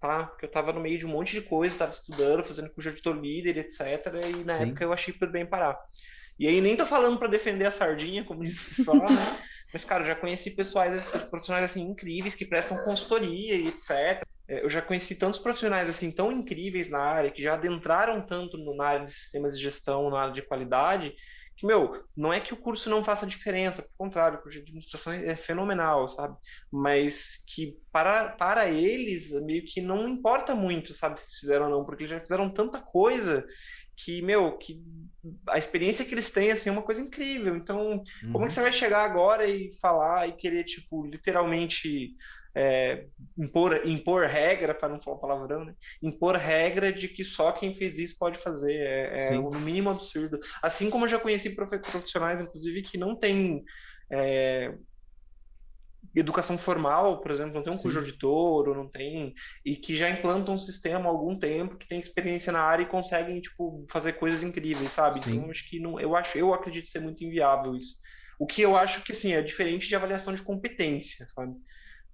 Tá? 0.04 0.26
Porque 0.26 0.44
eu 0.44 0.50
tava 0.50 0.70
no 0.70 0.80
meio 0.80 0.98
de 0.98 1.06
um 1.06 1.08
monte 1.08 1.32
de 1.32 1.40
coisa, 1.40 1.78
tava 1.78 1.90
estudando, 1.90 2.44
fazendo 2.44 2.68
curso 2.68 2.90
de 2.90 2.96
editor 2.96 3.16
líder, 3.18 3.56
etc. 3.56 3.80
E 4.28 4.44
na 4.44 4.52
Sim. 4.52 4.62
época 4.64 4.84
eu 4.84 4.92
achei 4.92 5.14
por 5.14 5.30
bem 5.30 5.46
parar. 5.46 5.80
E 6.38 6.46
aí 6.46 6.60
nem 6.60 6.76
tô 6.76 6.84
falando 6.84 7.18
para 7.18 7.26
defender 7.26 7.64
a 7.64 7.70
sardinha, 7.70 8.22
como 8.22 8.44
disse 8.44 8.84
só, 8.84 8.92
né? 9.00 9.38
Mas, 9.72 9.82
cara, 9.82 10.02
eu 10.02 10.06
já 10.06 10.14
conheci 10.14 10.50
pessoais, 10.50 11.02
profissionais 11.30 11.64
assim 11.64 11.80
incríveis 11.80 12.34
que 12.34 12.44
prestam 12.44 12.76
consultoria 12.84 13.54
e 13.54 13.68
etc. 13.68 14.22
É, 14.46 14.62
eu 14.62 14.68
já 14.68 14.82
conheci 14.82 15.14
tantos 15.14 15.38
profissionais 15.38 15.88
assim 15.88 16.12
tão 16.12 16.30
incríveis 16.30 16.90
na 16.90 17.00
área, 17.00 17.30
que 17.30 17.42
já 17.42 17.54
adentraram 17.54 18.20
tanto 18.20 18.58
no, 18.58 18.76
na 18.76 18.84
área 18.84 19.06
de 19.06 19.10
sistemas 19.10 19.56
de 19.56 19.64
gestão, 19.64 20.10
na 20.10 20.20
área 20.20 20.34
de 20.34 20.42
qualidade, 20.42 21.14
que, 21.56 21.66
meu, 21.66 22.04
não 22.16 22.32
é 22.32 22.40
que 22.40 22.52
o 22.52 22.56
curso 22.56 22.90
não 22.90 23.04
faça 23.04 23.26
diferença, 23.26 23.82
pelo 23.82 23.94
contrário, 23.96 24.38
o 24.38 24.42
curso 24.42 24.58
de 24.58 24.64
administração 24.64 25.12
é 25.12 25.36
fenomenal, 25.36 26.08
sabe? 26.08 26.36
Mas 26.70 27.42
que 27.46 27.78
para, 27.92 28.30
para 28.30 28.68
eles, 28.68 29.30
meio 29.42 29.64
que 29.64 29.80
não 29.80 30.08
importa 30.08 30.54
muito, 30.54 30.92
sabe, 30.92 31.20
se 31.20 31.40
fizeram 31.40 31.66
ou 31.66 31.70
não, 31.70 31.84
porque 31.84 32.06
já 32.06 32.18
fizeram 32.18 32.50
tanta 32.50 32.80
coisa 32.80 33.46
que, 33.96 34.20
meu, 34.22 34.58
que 34.58 34.82
a 35.48 35.58
experiência 35.58 36.04
que 36.04 36.12
eles 36.12 36.30
têm, 36.30 36.50
assim, 36.50 36.68
é 36.68 36.72
uma 36.72 36.82
coisa 36.82 37.00
incrível. 37.00 37.56
Então, 37.56 37.92
uhum. 37.92 38.32
como 38.32 38.44
é 38.44 38.48
que 38.48 38.50
uhum. 38.50 38.50
você 38.50 38.62
vai 38.62 38.72
chegar 38.72 39.04
agora 39.04 39.46
e 39.46 39.72
falar 39.80 40.28
e 40.28 40.32
querer, 40.32 40.64
tipo, 40.64 41.06
literalmente 41.06 42.14
é, 42.54 43.06
impor, 43.36 43.80
impor 43.84 44.26
regra, 44.26 44.74
para 44.74 44.88
não 44.88 45.00
falar 45.00 45.18
palavrão, 45.18 45.64
né? 45.64 45.74
impor 46.02 46.36
regra 46.36 46.92
de 46.92 47.08
que 47.08 47.24
só 47.24 47.50
quem 47.52 47.74
fez 47.74 47.98
isso 47.98 48.16
pode 48.18 48.38
fazer. 48.38 48.74
É, 48.74 49.28
é 49.28 49.30
no 49.32 49.60
mínimo 49.60 49.90
absurdo. 49.90 50.38
Assim 50.62 50.88
como 50.88 51.04
eu 51.04 51.08
já 51.08 51.18
conheci 51.18 51.50
profissionais, 51.50 52.40
inclusive, 52.40 52.82
que 52.82 52.96
não 52.96 53.16
têm 53.16 53.64
é, 54.12 54.72
educação 56.14 56.56
formal, 56.56 57.20
por 57.20 57.30
exemplo, 57.30 57.54
não 57.54 57.62
tem 57.62 57.72
um 57.72 57.78
curso 57.78 57.90
de 57.90 57.98
auditor, 57.98 58.68
ou 58.68 58.74
não 58.74 58.88
tem, 58.88 59.34
e 59.64 59.76
que 59.76 59.96
já 59.96 60.08
implantam 60.08 60.54
um 60.54 60.58
sistema 60.58 61.06
há 61.06 61.08
algum 61.08 61.34
tempo, 61.34 61.76
que 61.76 61.88
tem 61.88 61.98
experiência 61.98 62.52
na 62.52 62.60
área 62.60 62.84
e 62.84 62.88
conseguem, 62.88 63.40
tipo, 63.40 63.84
fazer 63.90 64.14
coisas 64.14 64.42
incríveis, 64.42 64.90
sabe? 64.90 65.20
Sim. 65.20 65.36
Então, 65.36 65.50
acho 65.50 65.68
que 65.68 65.80
não, 65.80 65.98
eu 65.98 66.14
acho, 66.14 66.38
eu 66.38 66.54
acredito 66.54 66.88
ser 66.88 67.00
muito 67.00 67.24
inviável 67.24 67.74
isso. 67.74 67.94
O 68.38 68.46
que 68.46 68.62
eu 68.62 68.76
acho 68.76 69.02
que, 69.02 69.12
assim, 69.12 69.32
é 69.32 69.42
diferente 69.42 69.88
de 69.88 69.96
avaliação 69.96 70.34
de 70.34 70.42
competência, 70.42 71.26
sabe? 71.28 71.54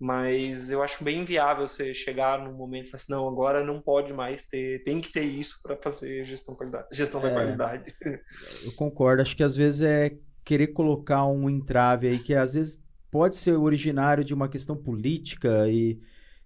Mas 0.01 0.71
eu 0.71 0.83
acho 0.83 1.05
bem 1.05 1.21
inviável 1.21 1.69
você 1.69 1.93
chegar 1.93 2.43
num 2.43 2.55
momento 2.55 2.87
e 2.87 2.91
falar 2.91 3.03
assim, 3.03 3.13
não, 3.13 3.29
agora 3.29 3.63
não 3.63 3.83
pode 3.83 4.15
mais 4.15 4.43
ter, 4.43 4.83
tem 4.83 4.99
que 4.99 5.13
ter 5.13 5.25
isso 5.25 5.61
para 5.63 5.77
fazer 5.77 6.25
gestão, 6.25 6.55
qualidade, 6.55 6.87
gestão 6.91 7.21
é, 7.21 7.25
da 7.25 7.31
qualidade. 7.31 7.95
Eu 8.65 8.73
concordo, 8.73 9.21
acho 9.21 9.37
que 9.37 9.43
às 9.43 9.55
vezes 9.55 9.83
é 9.83 10.17
querer 10.43 10.69
colocar 10.69 11.27
um 11.27 11.51
entrave 11.51 12.09
aí 12.09 12.19
que 12.19 12.35
às 12.35 12.55
vezes 12.55 12.83
pode 13.11 13.37
ser 13.37 13.53
originário 13.53 14.25
de 14.25 14.33
uma 14.33 14.49
questão 14.49 14.75
política 14.75 15.69
e 15.69 16.01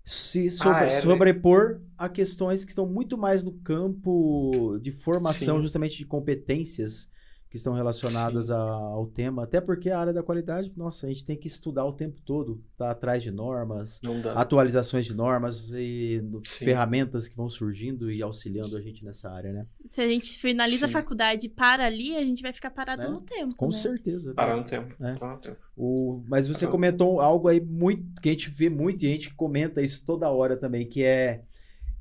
se 0.05 0.51
sobre, 0.51 0.85
ah, 0.85 0.87
é, 0.87 0.95
né? 0.95 1.01
sobrepor 1.01 1.75
né? 1.75 1.81
a 1.97 2.09
questões 2.09 2.65
que 2.65 2.73
estão 2.73 2.87
muito 2.87 3.17
mais 3.17 3.45
no 3.45 3.53
campo 3.53 4.79
de 4.83 4.91
formação, 4.91 5.57
Sim. 5.59 5.63
justamente 5.63 5.97
de 5.97 6.05
competências 6.05 7.09
que 7.55 7.59
estão 7.59 7.73
relacionadas 7.73 8.51
a, 8.51 8.59
ao 8.59 9.07
tema, 9.07 9.45
até 9.45 9.61
porque 9.61 9.89
a 9.89 10.01
área 10.01 10.13
da 10.13 10.25
qualidade, 10.25 10.73
nossa, 10.77 11.07
a 11.07 11.09
gente 11.09 11.25
tem 11.25 11.37
que 11.37 11.47
estudar 11.47 11.85
o 11.85 11.93
tempo 11.93 12.21
todo, 12.25 12.61
tá 12.77 12.91
atrás 12.91 13.23
de 13.23 13.31
normas, 13.31 14.01
atualizações 14.35 15.07
de 15.07 15.15
normas 15.15 15.71
e 15.71 16.21
Sim. 16.43 16.65
ferramentas 16.65 17.29
que 17.29 17.37
vão 17.37 17.49
surgindo 17.49 18.11
e 18.11 18.21
auxiliando 18.21 18.77
a 18.77 18.81
gente 18.81 19.05
nessa 19.05 19.31
área, 19.31 19.53
né? 19.53 19.63
Se 19.87 20.01
a 20.01 20.09
gente 20.09 20.37
finaliza 20.37 20.89
Sim. 20.89 20.97
a 20.97 21.01
faculdade 21.01 21.47
e 21.47 21.49
para 21.49 21.87
ali, 21.87 22.17
a 22.17 22.25
gente 22.25 22.43
vai 22.43 22.53
ficar 22.53 22.71
parado 22.71 23.03
é, 23.03 23.09
no 23.09 23.21
tempo. 23.21 23.55
Com 23.55 23.67
né? 23.67 23.73
certeza. 23.73 24.35
Parar 24.35 24.57
no 24.57 24.65
tempo. 24.65 24.93
É. 25.01 25.13
no 25.13 25.39
tempo. 25.39 25.57
O, 25.77 26.25
mas 26.27 26.49
você 26.49 26.67
comentou 26.67 27.21
algo 27.21 27.47
aí 27.47 27.61
muito 27.61 28.21
que 28.21 28.31
a 28.31 28.33
gente 28.33 28.51
vê 28.51 28.69
muito 28.69 29.05
e 29.05 29.07
a 29.07 29.11
gente 29.11 29.33
comenta 29.33 29.81
isso 29.81 30.05
toda 30.05 30.29
hora 30.29 30.57
também, 30.57 30.89
que 30.89 31.05
é 31.05 31.45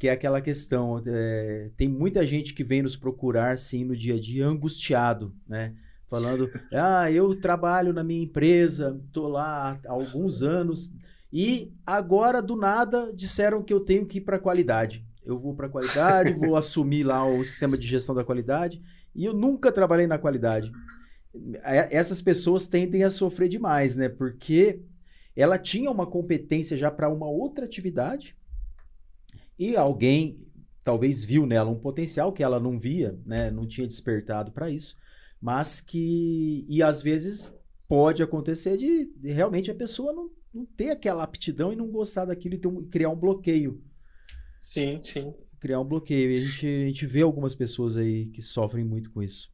que 0.04 0.10
é 0.10 0.12
aquela 0.12 0.42
questão, 0.42 1.02
é, 1.08 1.72
tem 1.78 1.88
muita 1.88 2.28
gente 2.28 2.54
que 2.54 2.62
vem 2.62 2.82
nos 2.82 2.98
procurar, 2.98 3.58
sim, 3.58 3.86
no 3.86 3.96
dia 3.96 4.16
a 4.16 4.20
dia, 4.20 4.46
angustiado, 4.46 5.34
né? 5.48 5.76
Falando, 6.10 6.52
ah, 6.74 7.10
eu 7.10 7.34
trabalho 7.40 7.94
na 7.94 8.04
minha 8.04 8.22
empresa, 8.22 9.02
tô 9.14 9.30
lá 9.30 9.80
há 9.88 9.92
alguns 9.94 10.42
anos, 10.42 10.92
e 11.32 11.72
agora, 11.86 12.42
do 12.42 12.58
nada, 12.58 13.14
disseram 13.16 13.64
que 13.64 13.72
eu 13.72 13.80
tenho 13.80 14.06
que 14.06 14.18
ir 14.18 14.22
para 14.22 14.38
qualidade. 14.38 15.08
Eu 15.26 15.38
vou 15.38 15.56
para 15.56 15.70
qualidade, 15.70 16.34
vou 16.38 16.58
assumir 16.58 17.06
lá 17.06 17.26
o 17.26 17.42
sistema 17.42 17.78
de 17.78 17.88
gestão 17.88 18.14
da 18.14 18.26
qualidade, 18.26 18.84
e 19.16 19.24
eu 19.24 19.34
nunca 19.34 19.72
trabalhei 19.72 20.06
na 20.06 20.18
qualidade. 20.18 20.70
É, 21.64 21.96
essas 21.96 22.22
pessoas 22.22 22.68
tendem 22.68 23.06
a 23.06 23.10
sofrer 23.10 23.48
demais, 23.48 23.96
né? 23.96 24.10
Porque 24.10 24.82
ela 25.34 25.58
tinha 25.58 25.90
uma 25.90 26.06
competência 26.06 26.76
já 26.76 26.92
para 26.92 27.08
uma 27.08 27.30
outra 27.30 27.64
atividade, 27.64 28.36
e 29.72 29.78
alguém 29.78 30.44
talvez 30.84 31.24
viu 31.24 31.46
nela 31.46 31.70
um 31.70 31.80
potencial 31.80 32.34
que 32.34 32.44
ela 32.44 32.60
não 32.60 32.78
via, 32.78 33.18
né? 33.26 33.50
Não 33.50 33.66
tinha 33.66 33.88
despertado 33.88 34.52
para 34.52 34.70
isso, 34.70 34.98
mas 35.42 35.80
que 35.80 36.66
e 36.68 36.84
às 36.84 37.02
vezes 37.02 37.56
pode 37.88 38.22
acontecer 38.22 38.78
de, 38.78 39.06
de, 39.16 39.32
realmente 39.32 39.72
a 39.72 39.76
pessoa 39.76 40.12
não, 40.12 40.30
não 40.54 40.66
ter 40.66 40.90
aquela 40.90 41.24
aptidão 41.24 41.72
e 41.72 41.76
não 41.76 41.90
gostar 41.90 42.26
daquilo 42.26 42.56
e 42.56 42.68
um, 42.68 42.90
criar 42.90 43.10
um 43.10 43.16
bloqueio. 43.16 43.82
Sim, 44.62 45.02
sim. 45.02 45.34
Criar 45.60 45.80
um 45.80 45.86
bloqueio. 45.86 46.32
E 46.32 46.36
a 46.36 46.46
gente, 46.46 46.66
a 46.66 46.86
gente 46.88 47.06
vê 47.06 47.22
algumas 47.22 47.56
pessoas 47.56 47.96
aí 47.96 48.28
que 48.30 48.42
sofrem 48.42 48.84
muito 48.84 49.12
com 49.12 49.22
isso. 49.22 49.52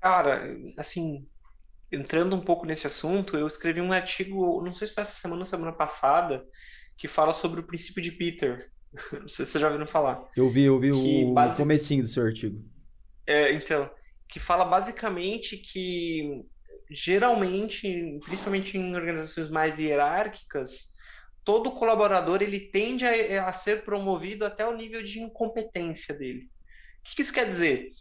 Cara, 0.00 0.56
assim, 0.76 1.26
entrando 1.90 2.36
um 2.36 2.40
pouco 2.40 2.66
nesse 2.66 2.86
assunto, 2.86 3.36
eu 3.36 3.46
escrevi 3.46 3.80
um 3.80 3.92
artigo, 3.92 4.62
não 4.62 4.72
sei 4.72 4.86
se 4.86 4.94
foi 4.94 5.02
essa 5.02 5.20
semana 5.20 5.42
ou 5.42 5.46
semana 5.46 5.72
passada, 5.72 6.46
que 6.96 7.08
fala 7.08 7.32
sobre 7.32 7.60
o 7.60 7.66
princípio 7.66 8.02
de 8.02 8.12
Peter, 8.12 8.70
Não 9.12 9.28
sei 9.28 9.44
se 9.44 9.52
você 9.52 9.58
já 9.58 9.70
ouviu 9.70 9.86
falar. 9.86 10.28
Eu 10.36 10.48
vi, 10.48 10.64
eu 10.64 10.78
vi 10.78 10.92
o 10.92 11.32
base... 11.32 11.56
comecinho 11.56 12.02
do 12.02 12.08
seu 12.08 12.24
artigo. 12.24 12.62
É, 13.26 13.52
então, 13.52 13.90
que 14.28 14.40
fala 14.40 14.64
basicamente 14.64 15.56
que 15.56 16.44
geralmente, 16.90 18.18
principalmente 18.24 18.76
em 18.78 18.94
organizações 18.94 19.50
mais 19.50 19.78
hierárquicas, 19.78 20.88
todo 21.44 21.72
colaborador 21.72 22.42
ele 22.42 22.60
tende 22.60 23.04
a, 23.04 23.48
a 23.48 23.52
ser 23.52 23.84
promovido 23.84 24.44
até 24.44 24.66
o 24.66 24.76
nível 24.76 25.02
de 25.02 25.20
incompetência 25.20 26.14
dele. 26.14 26.48
O 27.00 27.14
que 27.14 27.22
isso 27.22 27.32
quer 27.32 27.48
dizer? 27.48 27.92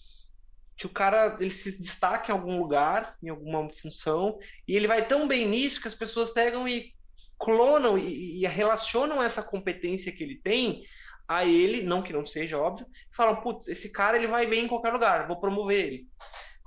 que 0.78 0.86
o 0.86 0.90
cara 0.90 1.36
ele 1.40 1.50
se 1.50 1.82
destaca 1.82 2.32
em 2.32 2.36
algum 2.36 2.60
lugar, 2.60 3.18
em 3.22 3.30
alguma 3.30 3.68
função, 3.70 4.38
e 4.68 4.76
ele 4.76 4.86
vai 4.86 5.06
tão 5.08 5.28
bem 5.28 5.48
nisso 5.48 5.82
que 5.82 5.88
as 5.88 5.96
pessoas 5.96 6.30
pegam 6.30 6.68
e 6.68 6.94
clonam 7.40 7.98
e, 7.98 8.42
e, 8.42 8.48
relacionam 8.48 9.22
essa 9.22 9.44
competência 9.44 10.12
que 10.12 10.24
ele 10.24 10.40
tem 10.44 10.84
a 11.28 11.46
ele, 11.46 11.84
não 11.84 12.02
que 12.02 12.14
não 12.14 12.26
seja 12.26 12.58
óbvio, 12.58 12.88
falam, 13.12 13.42
putz, 13.42 13.68
esse 13.68 13.92
cara 13.92 14.18
ele 14.18 14.28
vai 14.28 14.48
bem 14.48 14.66
em 14.66 14.68
qualquer 14.68 14.92
lugar, 14.94 15.28
vou 15.28 15.40
promover 15.40 15.86
ele. 15.86 16.08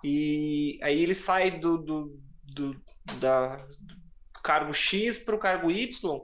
E 0.05 0.79
aí 0.83 1.03
ele 1.03 1.15
sai 1.15 1.59
do, 1.59 1.79
do, 1.79 2.21
do, 2.45 2.83
da, 3.19 3.57
do 3.57 3.97
cargo 4.43 4.73
X 4.73 5.19
para 5.19 5.35
o 5.35 5.39
cargo 5.39 5.71
Y, 5.71 6.21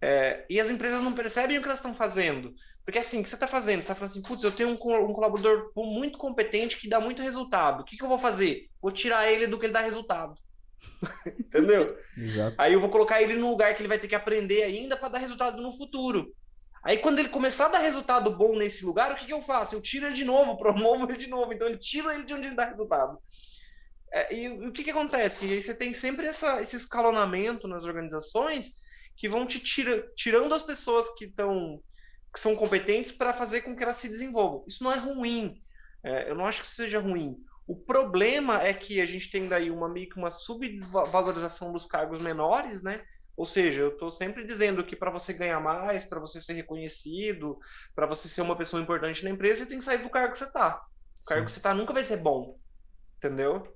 é, 0.00 0.44
e 0.50 0.60
as 0.60 0.68
empresas 0.68 1.00
não 1.00 1.12
percebem 1.12 1.58
o 1.58 1.60
que 1.60 1.66
elas 1.66 1.78
estão 1.78 1.94
fazendo. 1.94 2.52
Porque 2.84 2.98
assim, 2.98 3.20
o 3.20 3.22
que 3.22 3.28
você 3.28 3.36
está 3.36 3.46
fazendo? 3.46 3.76
Você 3.76 3.92
está 3.92 3.94
falando 3.94 4.10
assim, 4.10 4.22
putz, 4.22 4.42
eu 4.42 4.50
tenho 4.50 4.70
um, 4.70 4.72
um, 4.72 5.12
colaborador 5.12 5.70
muito 5.76 6.18
competente 6.18 6.76
que 6.76 6.88
dá 6.88 7.00
muito 7.00 7.22
resultado. 7.22 7.82
O 7.82 7.84
que, 7.84 7.96
que 7.96 8.02
eu 8.02 8.08
vou 8.08 8.18
fazer? 8.18 8.68
Vou 8.80 8.90
tirar 8.90 9.30
ele 9.30 9.46
do 9.46 9.58
que 9.58 9.66
ele 9.66 9.72
dá 9.72 9.80
resultado. 9.80 10.34
Entendeu? 11.38 11.98
Exato. 12.16 12.56
Aí 12.58 12.72
eu 12.72 12.80
vou 12.80 12.90
colocar 12.90 13.22
ele 13.22 13.34
num 13.34 13.50
lugar 13.50 13.74
que 13.74 13.82
ele 13.82 13.88
vai 13.88 13.98
ter 13.98 14.08
que 14.08 14.14
aprender 14.14 14.62
ainda 14.62 14.96
para 14.96 15.08
dar 15.08 15.18
resultado 15.18 15.60
no 15.60 15.76
futuro. 15.76 16.32
Aí 16.84 16.98
quando 16.98 17.18
ele 17.18 17.28
começar 17.28 17.66
a 17.66 17.70
dar 17.70 17.78
resultado 17.78 18.30
bom 18.36 18.56
nesse 18.56 18.84
lugar, 18.84 19.12
o 19.12 19.16
que, 19.16 19.26
que 19.26 19.32
eu 19.32 19.42
faço? 19.42 19.74
Eu 19.74 19.80
tiro 19.80 20.06
ele 20.06 20.14
de 20.14 20.24
novo, 20.24 20.56
promovo 20.58 21.04
ele 21.08 21.18
de 21.18 21.28
novo. 21.28 21.52
Então 21.52 21.68
eu 21.68 21.78
tiro 21.78 22.10
ele 22.10 22.24
de 22.24 22.34
onde 22.34 22.48
ele 22.48 22.56
dá 22.56 22.66
resultado. 22.66 23.18
É, 24.12 24.34
e 24.34 24.48
o 24.48 24.72
que, 24.72 24.84
que 24.84 24.90
acontece? 24.90 25.46
E 25.46 25.52
aí 25.52 25.62
você 25.62 25.74
tem 25.74 25.94
sempre 25.94 26.26
essa, 26.26 26.60
esse 26.60 26.76
escalonamento 26.76 27.66
nas 27.66 27.84
organizações 27.84 28.72
que 29.16 29.28
vão 29.28 29.46
te 29.46 29.58
tira, 29.60 30.06
tirando 30.16 30.54
as 30.54 30.62
pessoas 30.62 31.06
que 31.16 31.26
estão 31.26 31.80
que 32.34 32.40
são 32.40 32.56
competentes 32.56 33.12
para 33.12 33.34
fazer 33.34 33.60
com 33.60 33.76
que 33.76 33.82
elas 33.82 33.98
se 33.98 34.08
desenvolvam. 34.08 34.64
Isso 34.66 34.82
não 34.82 34.90
é 34.90 34.96
ruim. 34.96 35.62
É, 36.02 36.30
eu 36.30 36.34
não 36.34 36.46
acho 36.46 36.62
que 36.62 36.66
isso 36.66 36.76
seja 36.76 36.98
ruim. 36.98 37.36
O 37.72 37.76
problema 37.76 38.62
é 38.62 38.74
que 38.74 39.00
a 39.00 39.06
gente 39.06 39.30
tem 39.30 39.48
daí 39.48 39.70
uma 39.70 39.88
meio 39.88 40.06
que 40.06 40.18
uma 40.18 40.30
subvalorização 40.30 41.72
dos 41.72 41.86
cargos 41.86 42.20
menores, 42.20 42.82
né? 42.82 43.02
Ou 43.34 43.46
seja, 43.46 43.80
eu 43.80 43.88
estou 43.88 44.10
sempre 44.10 44.46
dizendo 44.46 44.84
que 44.84 44.94
para 44.94 45.10
você 45.10 45.32
ganhar 45.32 45.58
mais, 45.58 46.04
para 46.04 46.20
você 46.20 46.38
ser 46.38 46.52
reconhecido, 46.52 47.58
para 47.94 48.04
você 48.04 48.28
ser 48.28 48.42
uma 48.42 48.54
pessoa 48.54 48.82
importante 48.82 49.24
na 49.24 49.30
empresa, 49.30 49.60
você 49.60 49.66
tem 49.70 49.78
que 49.78 49.86
sair 49.86 50.02
do 50.02 50.10
cargo 50.10 50.32
que 50.32 50.38
você 50.38 50.44
está. 50.44 50.82
O 51.22 51.26
cargo 51.26 51.44
Sim. 51.44 51.46
que 51.46 51.52
você 51.52 51.58
está 51.60 51.72
nunca 51.72 51.94
vai 51.94 52.04
ser 52.04 52.18
bom. 52.18 52.58
Entendeu? 53.16 53.66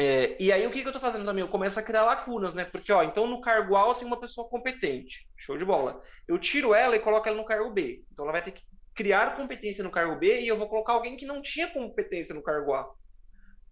É, 0.00 0.42
e 0.42 0.50
aí 0.50 0.66
o 0.66 0.70
que, 0.70 0.80
que 0.80 0.88
eu 0.88 0.94
tô 0.94 1.00
fazendo 1.00 1.26
também? 1.26 1.44
Eu 1.44 1.50
começo 1.50 1.78
a 1.78 1.82
criar 1.82 2.04
lacunas, 2.04 2.54
né? 2.54 2.64
Porque, 2.64 2.90
ó, 2.90 3.02
então 3.02 3.26
no 3.26 3.42
cargo 3.42 3.76
A 3.76 3.86
eu 3.86 3.94
tenho 3.96 4.06
uma 4.06 4.18
pessoa 4.18 4.48
competente. 4.48 5.28
Show 5.36 5.58
de 5.58 5.64
bola. 5.66 6.02
Eu 6.26 6.38
tiro 6.38 6.74
ela 6.74 6.96
e 6.96 7.00
coloco 7.00 7.28
ela 7.28 7.36
no 7.36 7.44
cargo 7.44 7.70
B. 7.70 8.02
Então 8.10 8.24
ela 8.24 8.32
vai 8.32 8.40
ter 8.40 8.52
que 8.52 8.62
criar 8.96 9.36
competência 9.36 9.84
no 9.84 9.90
cargo 9.90 10.16
B 10.16 10.40
e 10.40 10.48
eu 10.48 10.56
vou 10.56 10.68
colocar 10.68 10.94
alguém 10.94 11.16
que 11.16 11.26
não 11.26 11.42
tinha 11.42 11.70
competência 11.70 12.34
no 12.34 12.42
cargo 12.42 12.72
A. 12.72 12.90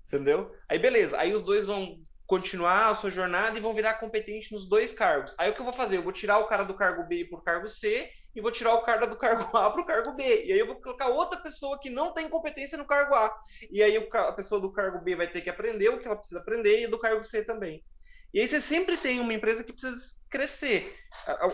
Entendeu? 0.07 0.55
Aí 0.69 0.79
beleza. 0.79 1.19
Aí 1.19 1.33
os 1.33 1.43
dois 1.43 1.67
vão 1.67 1.99
continuar 2.27 2.91
a 2.91 2.95
sua 2.95 3.11
jornada 3.11 3.59
e 3.59 3.61
vão 3.61 3.75
virar 3.75 3.95
competentes 3.95 4.51
nos 4.51 4.69
dois 4.69 4.93
cargos. 4.93 5.35
Aí 5.39 5.51
o 5.51 5.55
que 5.55 5.61
eu 5.61 5.65
vou 5.65 5.73
fazer? 5.73 5.97
Eu 5.97 6.03
vou 6.03 6.13
tirar 6.13 6.39
o 6.39 6.47
cara 6.47 6.63
do 6.63 6.75
cargo 6.75 7.09
B 7.09 7.25
por 7.25 7.43
cargo 7.43 7.69
C 7.69 8.09
e 8.35 8.41
vou 8.41 8.51
tirar 8.51 8.75
o 8.75 8.83
cara 8.83 9.07
do 9.07 9.17
cargo 9.17 9.45
A 9.57 9.71
para 9.71 9.81
o 9.81 9.87
cargo 9.87 10.13
B. 10.13 10.45
E 10.45 10.53
aí 10.53 10.59
eu 10.59 10.67
vou 10.67 10.81
colocar 10.81 11.09
outra 11.09 11.41
pessoa 11.41 11.79
que 11.81 11.89
não 11.89 12.13
tem 12.13 12.29
competência 12.29 12.77
no 12.77 12.87
cargo 12.87 13.15
A. 13.15 13.35
E 13.71 13.83
aí 13.83 13.97
a 13.97 14.33
pessoa 14.33 14.61
do 14.61 14.73
cargo 14.73 15.03
B 15.03 15.17
vai 15.17 15.31
ter 15.31 15.41
que 15.41 15.51
aprender 15.51 15.89
o 15.89 15.99
que 15.99 16.07
ela 16.07 16.17
precisa 16.17 16.41
aprender 16.41 16.83
e 16.83 16.87
do 16.87 16.99
cargo 16.99 17.23
C 17.23 17.43
também. 17.43 17.83
E 18.33 18.41
aí 18.41 18.49
você 18.49 18.61
sempre 18.61 18.97
tem 18.97 19.21
uma 19.21 19.33
empresa 19.33 19.63
que 19.63 19.73
precisa 19.73 19.97
crescer. 20.35 20.93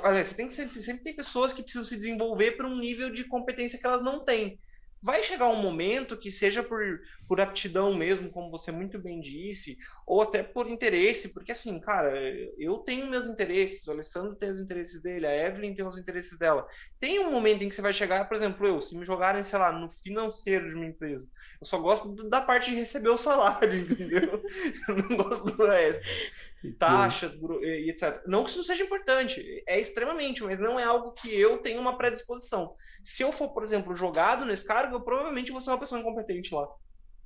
Aliás, 0.02 0.28
você 0.28 0.34
tem 0.34 0.48
que 0.48 0.54
sempre, 0.54 0.82
sempre 0.82 1.04
tem 1.04 1.14
pessoas 1.14 1.52
que 1.52 1.62
precisam 1.62 1.84
se 1.84 1.96
desenvolver 1.96 2.52
para 2.52 2.66
um 2.66 2.78
nível 2.78 3.10
de 3.10 3.24
competência 3.24 3.78
que 3.78 3.86
elas 3.86 4.02
não 4.02 4.24
têm 4.24 4.58
vai 5.02 5.22
chegar 5.22 5.48
um 5.48 5.56
momento 5.56 6.16
que 6.16 6.30
seja 6.30 6.62
por, 6.62 7.00
por 7.30 7.40
aptidão 7.40 7.94
mesmo, 7.94 8.28
como 8.28 8.50
você 8.50 8.72
muito 8.72 8.98
bem 8.98 9.20
disse, 9.20 9.78
ou 10.04 10.20
até 10.20 10.42
por 10.42 10.68
interesse, 10.68 11.32
porque 11.32 11.52
assim, 11.52 11.78
cara, 11.78 12.12
eu 12.58 12.78
tenho 12.78 13.08
meus 13.08 13.26
interesses, 13.26 13.86
o 13.86 13.92
Alessandro 13.92 14.34
tem 14.34 14.50
os 14.50 14.58
interesses 14.58 15.00
dele, 15.00 15.28
a 15.28 15.46
Evelyn 15.46 15.72
tem 15.72 15.86
os 15.86 15.96
interesses 15.96 16.36
dela. 16.36 16.66
Tem 16.98 17.20
um 17.20 17.30
momento 17.30 17.62
em 17.62 17.68
que 17.68 17.74
você 17.76 17.82
vai 17.82 17.92
chegar, 17.92 18.28
por 18.28 18.36
exemplo, 18.36 18.66
eu, 18.66 18.82
se 18.82 18.96
me 18.96 19.04
jogarem, 19.04 19.44
sei 19.44 19.60
lá, 19.60 19.70
no 19.70 19.88
financeiro 19.88 20.68
de 20.68 20.74
uma 20.74 20.86
empresa, 20.86 21.24
eu 21.60 21.66
só 21.68 21.78
gosto 21.78 22.12
da 22.28 22.40
parte 22.40 22.70
de 22.70 22.76
receber 22.76 23.10
o 23.10 23.16
salário, 23.16 23.76
entendeu? 23.78 24.42
eu 24.88 24.96
não 24.96 25.16
gosto 25.16 25.44
do 25.52 25.66
resto 25.66 26.04
taxa 26.78 27.32
e 27.62 27.90
etc. 27.90 28.22
Não 28.26 28.42
que 28.42 28.50
isso 28.50 28.58
não 28.58 28.64
seja 28.64 28.84
importante, 28.84 29.62
é 29.68 29.80
extremamente, 29.80 30.42
mas 30.42 30.58
não 30.58 30.78
é 30.78 30.82
algo 30.82 31.12
que 31.12 31.32
eu 31.32 31.58
tenho 31.58 31.80
uma 31.80 31.96
predisposição. 31.96 32.74
Se 33.04 33.22
eu 33.22 33.32
for, 33.32 33.50
por 33.50 33.62
exemplo, 33.62 33.94
jogado 33.94 34.44
nesse 34.44 34.64
cargo, 34.64 34.96
eu 34.96 35.00
provavelmente 35.00 35.52
vou 35.52 35.60
ser 35.60 35.70
uma 35.70 35.78
pessoa 35.78 36.00
incompetente 36.00 36.52
lá. 36.52 36.68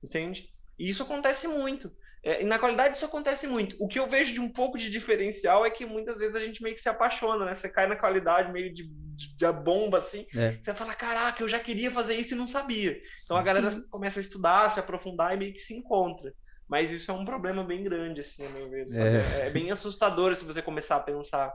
Entende? 0.05 0.49
E 0.79 0.89
isso 0.89 1.03
acontece 1.03 1.47
muito. 1.47 1.93
É, 2.25 2.41
e 2.41 2.45
na 2.45 2.59
qualidade 2.59 2.97
isso 2.97 3.05
acontece 3.05 3.47
muito. 3.47 3.77
O 3.79 3.87
que 3.87 3.99
eu 3.99 4.09
vejo 4.09 4.33
de 4.33 4.41
um 4.41 4.49
pouco 4.49 4.79
de 4.79 4.91
diferencial 4.91 5.65
é 5.67 5.71
que 5.71 5.85
muitas 5.85 6.17
vezes 6.17 6.35
a 6.35 6.41
gente 6.41 6.63
meio 6.63 6.75
que 6.75 6.81
se 6.81 6.89
apaixona, 6.89 7.45
né? 7.45 7.55
Você 7.55 7.69
cai 7.69 7.87
na 7.87 7.97
qualidade 7.97 8.51
meio 8.51 8.73
de, 8.73 8.85
de, 8.85 9.37
de 9.37 9.53
bomba, 9.53 9.99
assim. 9.99 10.27
É. 10.35 10.53
Você 10.53 10.73
fala, 10.75 10.95
caraca, 10.95 11.43
eu 11.43 11.49
já 11.49 11.61
queria 11.61 11.91
fazer 11.91 12.15
isso 12.15 12.35
e 12.35 12.37
não 12.37 12.49
sabia. 12.49 12.99
Então 13.23 13.37
a 13.37 13.43
galera 13.43 13.71
Sim. 13.71 13.87
começa 13.91 14.21
a 14.21 14.23
estudar, 14.23 14.71
se 14.71 14.81
aprofundar 14.81 15.35
e 15.35 15.37
meio 15.37 15.53
que 15.53 15.61
se 15.61 15.75
encontra. 15.75 16.33
Mas 16.67 16.91
isso 16.91 17.11
é 17.11 17.15
um 17.15 17.27
problema 17.27 17.63
bem 17.63 17.85
grande, 17.85 18.21
assim, 18.21 18.47
a 18.47 18.49
meu 18.49 18.71
ver. 18.71 18.87
É. 18.97 19.49
é 19.49 19.51
bem 19.51 19.71
assustador 19.71 20.35
se 20.35 20.47
você 20.47 20.63
começar 20.63 20.97
a 20.97 21.01
pensar. 21.01 21.53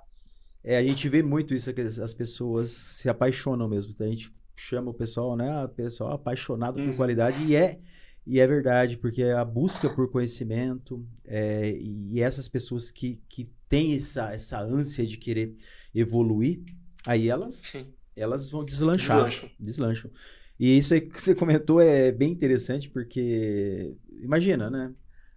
É, 0.63 0.77
a 0.77 0.83
gente 0.83 1.09
vê 1.09 1.23
muito 1.23 1.55
isso, 1.55 1.73
que 1.73 1.81
as 1.81 2.13
pessoas 2.13 2.69
se 2.69 3.09
apaixonam 3.09 3.67
mesmo. 3.67 3.91
A 3.99 4.07
gente 4.07 4.31
chama 4.55 4.91
o 4.91 4.93
pessoal, 4.93 5.35
né? 5.35 5.63
O 5.63 5.69
pessoal 5.69 6.13
apaixonado 6.13 6.79
uhum. 6.79 6.89
por 6.89 6.97
qualidade 6.97 7.43
e 7.43 7.55
é 7.55 7.79
e 8.29 8.39
é 8.39 8.45
verdade, 8.45 8.95
porque 8.95 9.23
a 9.23 9.43
busca 9.43 9.89
por 9.89 10.07
conhecimento 10.11 11.03
é, 11.25 11.75
e 11.79 12.21
essas 12.21 12.47
pessoas 12.47 12.91
que, 12.91 13.19
que 13.27 13.49
têm 13.67 13.95
essa, 13.95 14.31
essa 14.31 14.61
ânsia 14.61 15.03
de 15.03 15.17
querer 15.17 15.55
evoluir, 15.95 16.61
aí 17.07 17.27
elas, 17.27 17.55
Sim. 17.55 17.87
elas 18.15 18.51
vão 18.51 18.63
deslanchar. 18.63 19.23
Deslancham. 19.23 19.49
deslancham. 19.59 20.11
E 20.59 20.77
isso 20.77 20.93
aí 20.93 21.01
que 21.01 21.19
você 21.19 21.33
comentou 21.33 21.81
é 21.81 22.11
bem 22.11 22.31
interessante, 22.31 22.87
porque 22.87 23.95
imagina, 24.21 24.69
né? 24.69 24.93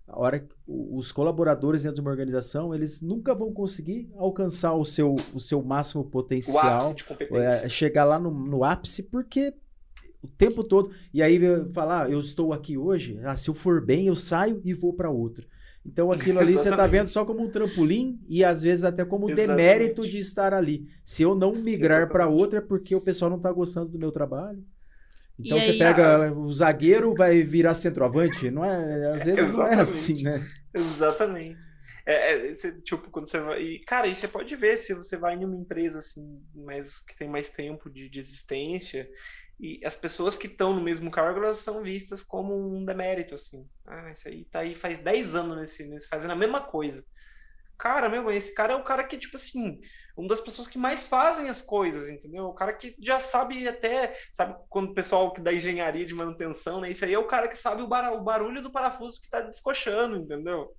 A 0.07 0.19
hora 0.19 0.41
que 0.41 0.55
os 0.67 1.11
colaboradores 1.11 1.85
dentro 1.85 1.95
de 1.95 2.01
uma 2.03 2.11
organização, 2.11 2.75
eles 2.75 3.01
nunca 3.01 3.35
vão 3.35 3.55
conseguir 3.55 4.13
alcançar 4.19 4.75
o 4.75 4.85
seu, 4.85 5.17
o 5.33 5.41
seu 5.41 5.63
máximo 5.63 6.05
potencial, 6.05 6.95
é, 7.31 7.67
chegar 7.71 8.05
lá 8.05 8.19
no, 8.19 8.31
no 8.31 8.65
ápice, 8.65 9.03
porque 9.03 9.55
o 10.23 10.29
tempo 10.29 10.63
todo. 10.63 10.91
E 11.13 11.23
aí 11.23 11.39
falar, 11.73 12.07
ah, 12.07 12.11
eu 12.11 12.21
estou 12.21 12.53
aqui 12.53 12.79
hoje, 12.79 13.19
ah, 13.25 13.37
se 13.37 13.51
eu 13.51 13.55
for 13.55 13.85
bem, 13.85 14.07
eu 14.07 14.17
saio 14.17 14.61
e 14.65 14.73
vou 14.73 14.93
para 14.93 15.11
outra. 15.11 15.45
Então 15.85 16.13
aquilo 16.13 16.39
ali 16.39 16.53
você 16.53 16.71
está 16.71 16.87
vendo 16.87 17.09
só 17.09 17.25
como 17.25 17.43
um 17.43 17.51
trampolim 17.51 18.21
e 18.29 18.45
às 18.45 18.63
vezes 18.63 18.85
até 18.85 19.05
como 19.05 19.29
um 19.29 19.35
demérito 19.35 20.09
de 20.09 20.17
estar 20.19 20.55
ali. 20.55 20.87
Se 21.05 21.25
eu 21.25 21.35
não 21.35 21.57
migrar 21.57 22.09
para 22.09 22.29
outra 22.29 22.61
é 22.61 22.63
porque 22.63 22.95
o 22.95 23.01
pessoal 23.01 23.31
não 23.31 23.37
está 23.37 23.51
gostando 23.51 23.89
do 23.89 23.99
meu 23.99 24.13
trabalho. 24.13 24.65
Então 25.39 25.59
e 25.59 25.63
você 25.63 25.71
aí, 25.73 25.79
pega 25.79 26.29
a... 26.29 26.33
o 26.33 26.53
zagueiro, 26.53 27.15
vai 27.15 27.43
virar 27.43 27.75
centroavante, 27.75 28.51
não 28.51 28.65
é? 28.65 29.15
Às 29.15 29.25
vezes 29.25 29.53
não 29.53 29.67
é 29.67 29.75
assim, 29.75 30.23
né? 30.23 30.47
Exatamente. 30.73 31.59
É, 32.05 32.35
é, 32.35 32.55
tipo, 32.85 33.11
quando 33.11 33.29
você 33.29 33.41
vai. 33.41 33.63
E, 33.63 33.79
cara, 33.81 34.07
e 34.09 34.15
você 34.15 34.27
pode 34.27 34.55
ver 34.57 34.77
se 34.77 34.93
você 34.93 35.17
vai 35.17 35.35
em 35.35 35.45
uma 35.45 35.55
empresa 35.55 35.99
assim, 35.99 36.43
mais, 36.55 36.99
que 37.01 37.17
tem 37.17 37.29
mais 37.29 37.49
tempo 37.49 37.89
de, 37.89 38.09
de 38.09 38.21
existência, 38.21 39.09
e 39.63 39.81
as 39.87 39.95
pessoas 39.95 40.37
que 40.37 40.49
estão 40.49 40.75
no 40.75 40.81
mesmo 40.81 41.09
cargo, 41.09 41.39
elas 41.39 41.59
são 41.59 41.85
vistas 41.85 42.25
como 42.25 42.53
um 42.53 42.85
demérito, 42.85 43.37
assim. 43.37 43.65
Ah, 43.87 44.11
isso 44.11 44.27
aí 44.27 44.45
tá 44.47 44.59
aí 44.59 44.75
faz 44.75 44.99
10 44.99 45.37
anos 45.37 45.57
nesse, 45.57 45.87
nesse 45.87 46.09
fazendo 46.09 46.33
a 46.33 46.37
mesma 46.37 46.61
coisa. 46.61 47.05
Cara, 47.79 48.09
meu, 48.09 48.29
esse 48.33 48.53
cara 48.53 48.73
é 48.73 48.77
o 48.77 48.83
cara 48.83 49.05
que, 49.05 49.17
tipo 49.17 49.37
assim, 49.37 49.81
uma 50.17 50.29
das 50.29 50.41
pessoas 50.41 50.67
que 50.67 50.77
mais 50.77 51.07
fazem 51.07 51.49
as 51.49 51.63
coisas, 51.63 52.09
entendeu? 52.09 52.47
O 52.47 52.55
cara 52.55 52.73
que 52.73 52.97
já 53.01 53.21
sabe 53.21 53.69
até, 53.69 54.17
sabe, 54.33 54.57
quando 54.69 54.91
o 54.91 54.95
pessoal 54.95 55.33
que 55.33 55.41
da 55.41 55.53
engenharia 55.53 56.05
de 56.05 56.15
manutenção, 56.15 56.81
né? 56.81 56.91
Isso 56.91 57.05
aí 57.05 57.15
é 57.15 57.19
o 57.19 57.29
cara 57.29 57.47
que 57.47 57.57
sabe 57.57 57.83
o, 57.83 57.87
bar, 57.87 58.13
o 58.13 58.21
barulho 58.21 58.63
do 58.63 58.73
parafuso 58.73 59.21
que 59.23 59.31
tá 59.31 59.41
descochando, 59.41 60.17
entendeu? 60.17 60.75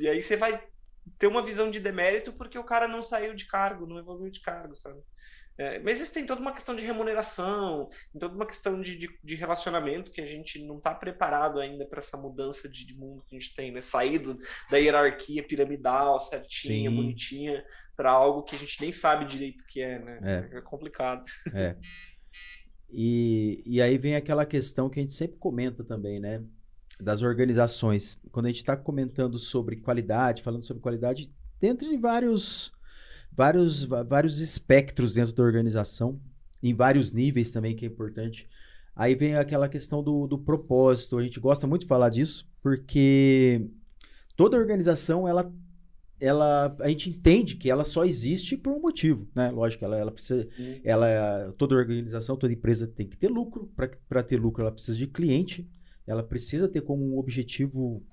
E 0.00 0.08
aí 0.08 0.20
você 0.20 0.36
vai 0.36 0.60
ter 1.16 1.28
uma 1.28 1.44
visão 1.44 1.70
de 1.70 1.78
demérito 1.78 2.32
porque 2.32 2.58
o 2.58 2.64
cara 2.64 2.88
não 2.88 3.02
saiu 3.02 3.34
de 3.34 3.46
cargo, 3.46 3.86
não 3.86 3.98
evoluiu 3.98 4.32
de 4.32 4.40
cargo, 4.40 4.74
sabe? 4.74 5.00
É, 5.56 5.78
mas 5.78 6.00
isso 6.00 6.12
tem 6.12 6.26
toda 6.26 6.40
uma 6.40 6.52
questão 6.52 6.74
de 6.74 6.84
remuneração, 6.84 7.88
toda 8.18 8.34
uma 8.34 8.46
questão 8.46 8.80
de, 8.80 8.96
de, 8.96 9.18
de 9.22 9.34
relacionamento 9.36 10.10
que 10.10 10.20
a 10.20 10.26
gente 10.26 10.60
não 10.64 10.78
está 10.78 10.92
preparado 10.92 11.60
ainda 11.60 11.86
para 11.86 12.00
essa 12.00 12.16
mudança 12.16 12.68
de, 12.68 12.84
de, 12.84 12.94
mundo 12.94 13.22
que 13.28 13.36
a 13.36 13.38
gente 13.38 13.54
tem, 13.54 13.70
né? 13.70 13.80
Saído 13.80 14.36
da 14.68 14.78
hierarquia 14.78 15.46
piramidal, 15.46 16.18
certinha, 16.20 16.90
Sim. 16.90 16.96
bonitinha, 16.96 17.64
para 17.96 18.10
algo 18.10 18.42
que 18.42 18.56
a 18.56 18.58
gente 18.58 18.80
nem 18.80 18.90
sabe 18.90 19.26
direito 19.26 19.62
o 19.62 19.66
que 19.66 19.80
é, 19.80 19.98
né? 20.00 20.50
É, 20.52 20.58
é 20.58 20.60
complicado. 20.60 21.24
É. 21.54 21.76
E, 22.90 23.62
e 23.64 23.80
aí 23.80 23.96
vem 23.96 24.16
aquela 24.16 24.44
questão 24.44 24.90
que 24.90 24.98
a 24.98 25.02
gente 25.02 25.12
sempre 25.12 25.36
comenta 25.38 25.84
também, 25.84 26.18
né? 26.18 26.42
Das 27.00 27.22
organizações. 27.22 28.20
Quando 28.32 28.46
a 28.46 28.48
gente 28.48 28.58
está 28.58 28.76
comentando 28.76 29.38
sobre 29.38 29.76
qualidade, 29.76 30.42
falando 30.42 30.64
sobre 30.64 30.82
qualidade, 30.82 31.32
dentro 31.60 31.88
de 31.88 31.96
vários 31.96 32.73
vários, 33.36 33.84
vários 33.84 34.40
espectros 34.40 35.14
dentro 35.14 35.34
da 35.34 35.42
organização, 35.42 36.20
em 36.62 36.74
vários 36.74 37.12
níveis 37.12 37.50
também, 37.50 37.74
que 37.74 37.84
é 37.84 37.88
importante. 37.88 38.48
Aí 38.96 39.14
vem 39.14 39.34
aquela 39.34 39.68
questão 39.68 40.02
do, 40.02 40.26
do 40.26 40.38
propósito. 40.38 41.18
A 41.18 41.22
gente 41.22 41.40
gosta 41.40 41.66
muito 41.66 41.82
de 41.82 41.88
falar 41.88 42.10
disso, 42.10 42.48
porque 42.62 43.68
toda 44.36 44.56
organização, 44.56 45.26
ela, 45.26 45.52
ela, 46.20 46.74
a 46.80 46.88
gente 46.88 47.10
entende 47.10 47.56
que 47.56 47.68
ela 47.68 47.84
só 47.84 48.04
existe 48.04 48.56
por 48.56 48.72
um 48.72 48.80
motivo, 48.80 49.28
né? 49.34 49.50
Lógico, 49.50 49.84
ela, 49.84 49.98
ela 49.98 50.12
precisa, 50.12 50.48
uhum. 50.58 50.80
ela, 50.84 51.52
toda 51.58 51.74
organização, 51.74 52.36
toda 52.36 52.52
empresa 52.52 52.86
tem 52.86 53.06
que 53.06 53.16
ter 53.16 53.28
lucro. 53.28 53.70
Para 54.08 54.22
ter 54.22 54.40
lucro, 54.40 54.62
ela 54.62 54.72
precisa 54.72 54.96
de 54.96 55.08
cliente. 55.08 55.68
Ela 56.06 56.22
precisa 56.22 56.68
ter 56.68 56.82
como 56.82 57.18
objetivo 57.18 58.04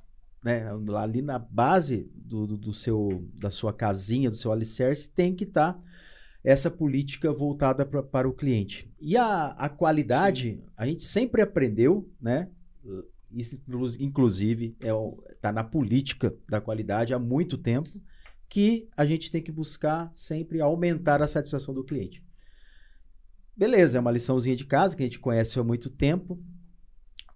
né, 0.44 0.70
ali 0.98 1.22
na 1.22 1.38
base 1.38 2.10
do, 2.16 2.48
do, 2.48 2.58
do, 2.58 2.74
seu, 2.74 3.28
da 3.40 3.52
sua 3.52 3.72
casinha, 3.72 4.30
do 4.30 4.36
seu 4.36 4.52
alicerce, 4.52 5.10
tem 5.10 5.36
que 5.36 5.44
estar 5.44 5.74
tá 5.74 5.84
essa 6.44 6.72
política 6.72 7.32
voltada 7.32 7.86
pra, 7.86 8.02
para 8.02 8.28
o 8.28 8.34
cliente. 8.34 8.92
E 9.00 9.16
a, 9.16 9.48
a 9.50 9.70
qualidade, 9.70 10.54
Sim. 10.54 10.64
a 10.76 10.86
gente 10.88 11.04
sempre 11.04 11.42
aprendeu, 11.42 12.12
né? 12.20 12.50
Isso, 13.32 13.62
inclusive, 14.00 14.76
está 14.80 14.88
é, 14.88 15.36
tá 15.40 15.52
na 15.52 15.64
política 15.64 16.36
da 16.50 16.60
qualidade 16.60 17.14
há 17.14 17.20
muito 17.20 17.58
tempo, 17.58 17.90
que 18.50 18.90
a 18.98 19.06
gente 19.06 19.32
tem 19.32 19.42
que 19.42 19.52
buscar 19.52 20.12
sempre 20.14 20.60
aumentar 20.60 21.22
a 21.22 21.28
satisfação 21.28 21.74
do 21.74 21.84
cliente. 21.84 22.26
Beleza, 23.56 23.98
é 23.98 24.02
uma 24.02 24.12
liçãozinha 24.12 24.56
de 24.56 24.66
casa 24.66 24.96
que 24.98 25.04
a 25.04 25.06
gente 25.06 25.20
conhece 25.20 25.60
há 25.60 25.64
muito 25.64 25.90
tempo, 25.90 26.42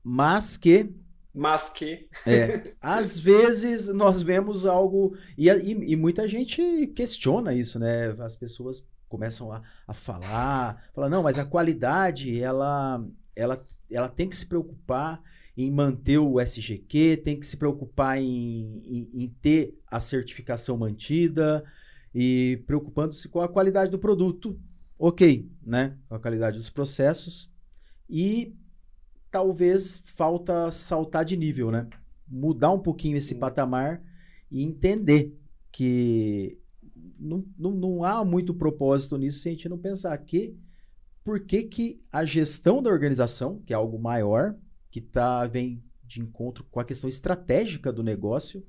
mas 0.03 0.57
que 0.57 0.93
mas 1.35 1.69
que. 1.69 2.07
É. 2.25 2.63
Às 2.81 3.19
vezes 3.19 3.89
nós 3.89 4.21
vemos 4.21 4.65
algo. 4.65 5.17
E, 5.37 5.49
e, 5.49 5.91
e, 5.91 5.95
muita 5.97 6.27
gente 6.27 6.87
questiona 6.95 7.53
isso, 7.53 7.77
né? 7.77 8.15
As 8.19 8.37
pessoas 8.37 8.87
começam 9.09 9.51
a, 9.51 9.61
a 9.85 9.93
falar, 9.93 10.89
falar, 10.93 11.09
não, 11.09 11.21
mas 11.21 11.37
a 11.37 11.45
qualidade, 11.45 12.41
ela, 12.41 13.05
ela, 13.35 13.67
ela 13.91 14.07
tem 14.07 14.29
que 14.29 14.35
se 14.35 14.45
preocupar 14.45 15.21
em 15.57 15.69
manter 15.69 16.17
o 16.17 16.39
SGQ, 16.39 17.17
tem 17.17 17.39
que 17.39 17.45
se 17.45 17.57
preocupar 17.57 18.17
em, 18.17 18.81
em, 18.85 19.09
em 19.13 19.29
ter 19.41 19.77
a 19.87 19.99
certificação 19.99 20.77
mantida 20.77 21.63
e 22.13 22.63
preocupando-se 22.65 23.27
com 23.27 23.41
a 23.41 23.49
qualidade 23.49 23.91
do 23.91 23.99
produto. 23.99 24.57
Ok, 24.97 25.49
né? 25.61 25.97
Com 26.07 26.15
a 26.15 26.19
qualidade 26.19 26.57
dos 26.57 26.69
processos. 26.69 27.51
E 28.09 28.55
talvez 29.35 30.01
falta 30.05 30.71
saltar 30.71 31.25
de 31.25 31.35
nível, 31.35 31.69
né? 31.69 31.89
Mudar 32.25 32.71
um 32.71 32.79
pouquinho 32.79 33.17
esse 33.17 33.35
patamar 33.35 34.01
e 34.49 34.63
entender 34.63 35.37
que 35.73 36.57
não, 37.19 37.43
não, 37.59 37.71
não 37.71 38.03
há 38.05 38.23
muito 38.23 38.53
propósito 38.53 39.17
nisso 39.17 39.39
se 39.39 39.49
a 39.49 39.51
gente 39.51 39.67
não 39.67 39.77
pensar 39.77 40.17
que 40.19 40.57
por 41.21 41.41
que, 41.41 41.63
que 41.63 42.01
a 42.09 42.23
gestão 42.23 42.81
da 42.81 42.89
organização, 42.89 43.61
que 43.65 43.73
é 43.73 43.75
algo 43.75 43.99
maior, 43.99 44.55
que 44.89 45.01
tá, 45.01 45.45
vem 45.45 45.83
de 46.01 46.21
encontro 46.21 46.63
com 46.71 46.79
a 46.79 46.85
questão 46.85 47.09
estratégica 47.09 47.91
do 47.91 48.01
negócio, 48.01 48.65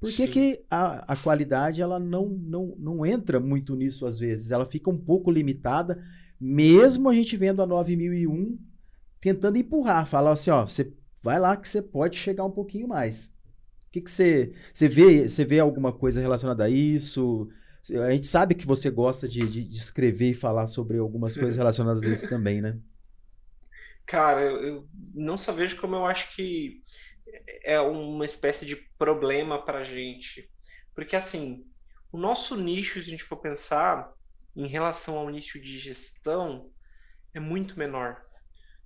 por 0.00 0.10
que, 0.10 0.26
que 0.28 0.64
a, 0.70 1.12
a 1.12 1.16
qualidade 1.16 1.82
ela 1.82 1.98
não, 1.98 2.30
não, 2.30 2.74
não 2.78 3.04
entra 3.04 3.38
muito 3.38 3.76
nisso 3.76 4.06
às 4.06 4.18
vezes? 4.18 4.50
Ela 4.50 4.64
fica 4.64 4.88
um 4.88 4.96
pouco 4.96 5.30
limitada, 5.30 6.02
mesmo 6.40 7.10
a 7.10 7.14
gente 7.14 7.36
vendo 7.36 7.60
a 7.60 7.66
9001 7.66 8.58
tentando 9.20 9.58
empurrar, 9.58 10.06
falar 10.06 10.32
assim, 10.32 10.50
ó, 10.50 10.64
você 10.66 10.92
vai 11.22 11.38
lá 11.40 11.56
que 11.56 11.68
você 11.68 11.82
pode 11.82 12.16
chegar 12.16 12.44
um 12.44 12.50
pouquinho 12.50 12.88
mais. 12.88 13.28
O 13.88 13.90
que, 13.92 14.00
que 14.02 14.10
você, 14.10 14.52
você 14.72 14.88
vê? 14.88 15.28
Você 15.28 15.44
vê 15.44 15.58
alguma 15.60 15.92
coisa 15.92 16.20
relacionada 16.20 16.64
a 16.64 16.70
isso? 16.70 17.48
A 18.04 18.10
gente 18.10 18.26
sabe 18.26 18.54
que 18.54 18.66
você 18.66 18.90
gosta 18.90 19.28
de, 19.28 19.48
de, 19.48 19.64
de 19.64 19.76
escrever 19.76 20.30
e 20.30 20.34
falar 20.34 20.66
sobre 20.66 20.98
algumas 20.98 21.36
coisas 21.36 21.56
relacionadas 21.56 22.04
a 22.04 22.10
isso 22.10 22.28
também, 22.28 22.60
né? 22.60 22.78
Cara, 24.06 24.42
eu, 24.42 24.88
não 25.14 25.36
só 25.36 25.52
vejo 25.52 25.80
como 25.80 25.96
eu 25.96 26.06
acho 26.06 26.34
que 26.34 26.82
é 27.64 27.80
uma 27.80 28.24
espécie 28.24 28.66
de 28.66 28.76
problema 28.98 29.64
para 29.64 29.80
a 29.80 29.84
gente. 29.84 30.48
Porque, 30.94 31.16
assim, 31.16 31.64
o 32.12 32.18
nosso 32.18 32.56
nicho, 32.56 33.00
se 33.00 33.06
a 33.06 33.10
gente 33.10 33.24
for 33.24 33.36
pensar, 33.38 34.12
em 34.54 34.66
relação 34.66 35.16
ao 35.18 35.28
nicho 35.30 35.60
de 35.60 35.78
gestão, 35.78 36.70
é 37.34 37.40
muito 37.40 37.78
menor. 37.78 38.25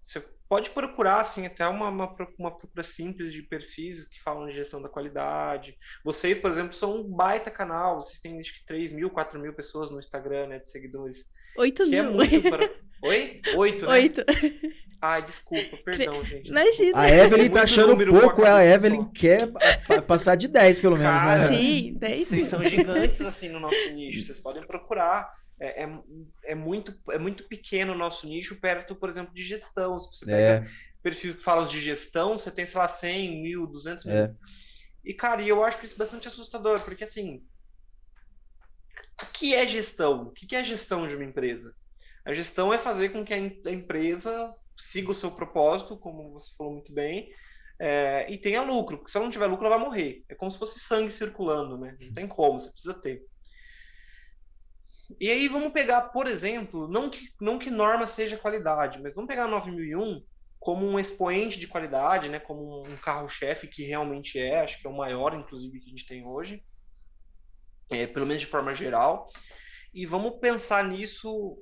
Você 0.03 0.21
pode 0.49 0.71
procurar 0.71 1.21
assim 1.21 1.47
até 1.47 1.67
uma, 1.69 1.89
uma, 1.89 2.17
uma 2.37 2.51
procura 2.51 2.83
simples 2.83 3.33
de 3.33 3.43
perfis 3.43 4.09
que 4.09 4.21
falam 4.21 4.49
de 4.49 4.55
gestão 4.55 4.83
da 4.83 4.89
qualidade. 4.89 5.77
Vocês, 6.05 6.37
por 6.39 6.51
exemplo, 6.51 6.73
são 6.75 7.01
um 7.01 7.05
baita 7.05 7.51
canal, 7.51 8.01
vocês 8.01 8.19
têm 8.19 8.41
acho 8.41 8.55
que 8.55 8.67
3 8.67 8.91
mil, 8.91 9.11
4 9.11 9.39
mil 9.39 9.53
pessoas 9.53 9.91
no 9.91 10.01
Instagram, 10.01 10.49
né, 10.49 10.59
de 10.59 10.69
seguidores. 10.69 11.25
8 11.57 11.85
que 11.85 11.91
mil. 11.91 12.05
É 12.05 12.11
muito 12.11 12.43
pra... 12.43 12.71
Oi? 13.03 13.41
8, 13.57 13.87
né? 13.87 13.93
8. 13.93 14.25
Ai, 15.01 15.23
desculpa, 15.23 15.77
perdão, 15.79 16.23
gente. 16.25 16.51
Imagina. 16.51 17.01
A 17.01 17.09
Evelyn 17.09 17.51
tá 17.51 17.63
achando 17.63 18.07
pouco, 18.07 18.45
a 18.45 18.63
Evelyn 18.65 19.05
quer 19.13 19.49
passar 20.07 20.35
de 20.35 20.49
10, 20.49 20.81
pelo 20.81 20.99
menos, 20.99 21.21
Cara, 21.21 21.49
né? 21.49 21.57
Sim, 21.57 21.95
10 21.95 22.29
Vocês 22.29 22.47
são 22.49 22.63
gigantes 22.65 23.21
assim 23.23 23.49
no 23.49 23.61
nosso 23.61 23.91
nicho, 23.93 24.27
vocês 24.27 24.39
podem 24.41 24.63
procurar 24.63 25.33
é, 25.61 25.85
é, 25.85 26.03
é, 26.45 26.55
muito, 26.55 26.99
é 27.11 27.19
muito 27.19 27.45
pequeno 27.45 27.93
o 27.93 27.97
nosso 27.97 28.27
nicho 28.27 28.59
perto, 28.59 28.97
por 28.97 29.11
exemplo, 29.11 29.35
de 29.35 29.45
gestão. 29.45 30.01
Se 30.01 30.09
você 30.09 30.25
pega 30.25 30.67
é. 30.67 30.71
perfil 31.03 31.37
que 31.37 31.43
fala 31.43 31.67
de 31.67 31.81
gestão, 31.83 32.39
você 32.39 32.51
tem, 32.51 32.65
sei 32.65 32.81
lá, 32.81 32.89
100 32.89 33.43
mil, 33.43 33.67
200 33.67 34.05
mil. 34.07 34.17
É. 34.17 34.35
E, 35.05 35.13
cara, 35.13 35.43
eu 35.43 35.63
acho 35.63 35.85
isso 35.85 35.99
bastante 35.99 36.29
assustador, 36.29 36.81
porque, 36.81 37.05
assim, 37.05 37.45
o 39.23 39.27
que 39.33 39.55
é 39.55 39.67
gestão? 39.67 40.29
O 40.29 40.31
que 40.31 40.57
é 40.57 40.65
gestão 40.65 41.07
de 41.07 41.15
uma 41.15 41.25
empresa? 41.25 41.75
A 42.25 42.33
gestão 42.33 42.73
é 42.73 42.79
fazer 42.79 43.11
com 43.11 43.25
que 43.25 43.35
a 43.35 43.39
empresa 43.71 44.55
siga 44.79 45.11
o 45.11 45.15
seu 45.15 45.31
propósito, 45.31 45.99
como 45.99 46.33
você 46.33 46.51
falou 46.57 46.73
muito 46.73 46.93
bem, 46.93 47.31
é, 47.79 48.31
e 48.31 48.39
tenha 48.39 48.63
lucro. 48.63 48.97
Porque 48.97 49.11
se 49.11 49.17
ela 49.17 49.25
não 49.25 49.33
tiver 49.33 49.47
lucro, 49.47 49.67
ela 49.67 49.77
vai 49.77 49.85
morrer. 49.85 50.25
É 50.27 50.35
como 50.35 50.51
se 50.51 50.59
fosse 50.59 50.81
sangue 50.81 51.11
circulando, 51.11 51.77
né? 51.77 51.97
Não 52.01 52.13
tem 52.15 52.27
como, 52.27 52.59
você 52.59 52.71
precisa 52.71 52.95
ter. 52.95 53.23
E 55.19 55.31
aí 55.31 55.49
vamos 55.49 55.73
pegar, 55.73 56.03
por 56.03 56.27
exemplo, 56.27 56.87
não 56.87 57.11
que, 57.11 57.33
não 57.41 57.59
que 57.59 57.71
norma 57.71 58.07
seja 58.07 58.37
qualidade, 58.37 59.01
mas 59.03 59.15
vamos 59.15 59.29
pegar 59.29 59.45
a 59.45 59.49
9001 59.49 60.23
como 60.59 60.87
um 60.87 60.99
expoente 60.99 61.59
de 61.59 61.67
qualidade, 61.67 62.29
né, 62.29 62.39
como 62.39 62.87
um 62.87 62.97
carro-chefe 62.99 63.67
que 63.67 63.83
realmente 63.83 64.39
é, 64.39 64.61
acho 64.61 64.79
que 64.79 64.87
é 64.87 64.91
o 64.91 64.97
maior, 64.97 65.35
inclusive, 65.35 65.81
que 65.81 65.87
a 65.87 65.91
gente 65.91 66.07
tem 66.07 66.27
hoje, 66.27 66.63
é, 67.91 68.07
pelo 68.07 68.27
menos 68.27 68.43
de 68.43 68.47
forma 68.47 68.75
geral. 68.75 69.27
E 69.93 70.05
vamos 70.05 70.39
pensar 70.39 70.85
nisso, 70.85 71.59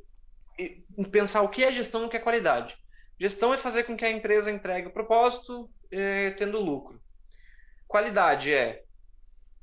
pensar 1.12 1.42
o 1.42 1.48
que 1.48 1.62
é 1.62 1.72
gestão 1.72 2.02
e 2.02 2.06
o 2.06 2.08
que 2.08 2.16
é 2.16 2.20
qualidade. 2.20 2.76
Gestão 3.20 3.54
é 3.54 3.58
fazer 3.58 3.84
com 3.84 3.96
que 3.96 4.04
a 4.04 4.10
empresa 4.10 4.50
entregue 4.50 4.88
o 4.88 4.92
propósito 4.92 5.70
é, 5.90 6.32
tendo 6.32 6.58
lucro. 6.58 7.00
Qualidade 7.86 8.52
é 8.52 8.82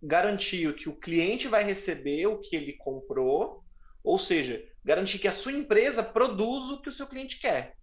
garantir 0.01 0.73
que 0.75 0.87
o 0.87 0.95
cliente 0.95 1.47
vai 1.47 1.63
receber 1.63 2.25
o 2.27 2.39
que 2.39 2.55
ele 2.55 2.73
comprou 2.73 3.64
ou 4.05 4.19
seja, 4.19 4.63
garantir 4.83 5.17
que 5.17 5.27
a 5.27 5.31
sua 5.31 5.51
empresa 5.51 6.03
produza 6.03 6.73
o 6.73 6.81
que 6.81 6.89
o 6.89 6.91
seu 6.91 7.07
cliente 7.07 7.39
quer. 7.39 7.75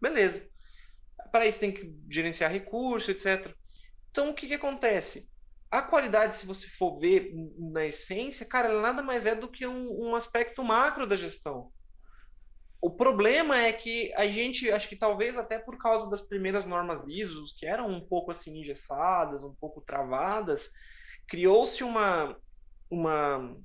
Beleza. 0.00 0.46
Para 1.30 1.46
isso 1.46 1.60
tem 1.60 1.72
que 1.72 1.94
gerenciar 2.10 2.50
recursos, 2.50 3.08
etc. 3.08 3.54
Então 4.10 4.30
o 4.30 4.34
que, 4.34 4.48
que 4.48 4.54
acontece? 4.54 5.30
A 5.70 5.82
qualidade, 5.82 6.36
se 6.36 6.46
você 6.46 6.66
for 6.66 6.98
ver 6.98 7.32
na 7.58 7.86
essência, 7.86 8.46
cara, 8.46 8.68
ela 8.68 8.82
nada 8.82 9.02
mais 9.02 9.24
é 9.24 9.34
do 9.34 9.48
que 9.48 9.66
um, 9.66 10.08
um 10.08 10.16
aspecto 10.16 10.64
macro 10.64 11.06
da 11.06 11.16
gestão. 11.16 11.70
O 12.80 12.90
problema 12.90 13.58
é 13.58 13.72
que 13.72 14.12
a 14.14 14.26
gente, 14.26 14.70
acho 14.70 14.88
que 14.88 14.96
talvez 14.96 15.36
até 15.36 15.58
por 15.58 15.78
causa 15.78 16.08
das 16.08 16.20
primeiras 16.20 16.66
normas 16.66 17.02
ISO, 17.08 17.44
que 17.58 17.66
eram 17.66 17.88
um 17.88 18.00
pouco 18.00 18.30
assim 18.30 18.58
engessadas, 18.58 19.42
um 19.42 19.54
pouco 19.54 19.80
travadas, 19.80 20.70
criou-se 21.26 21.82
uma, 21.82 22.36
uma 22.88 23.56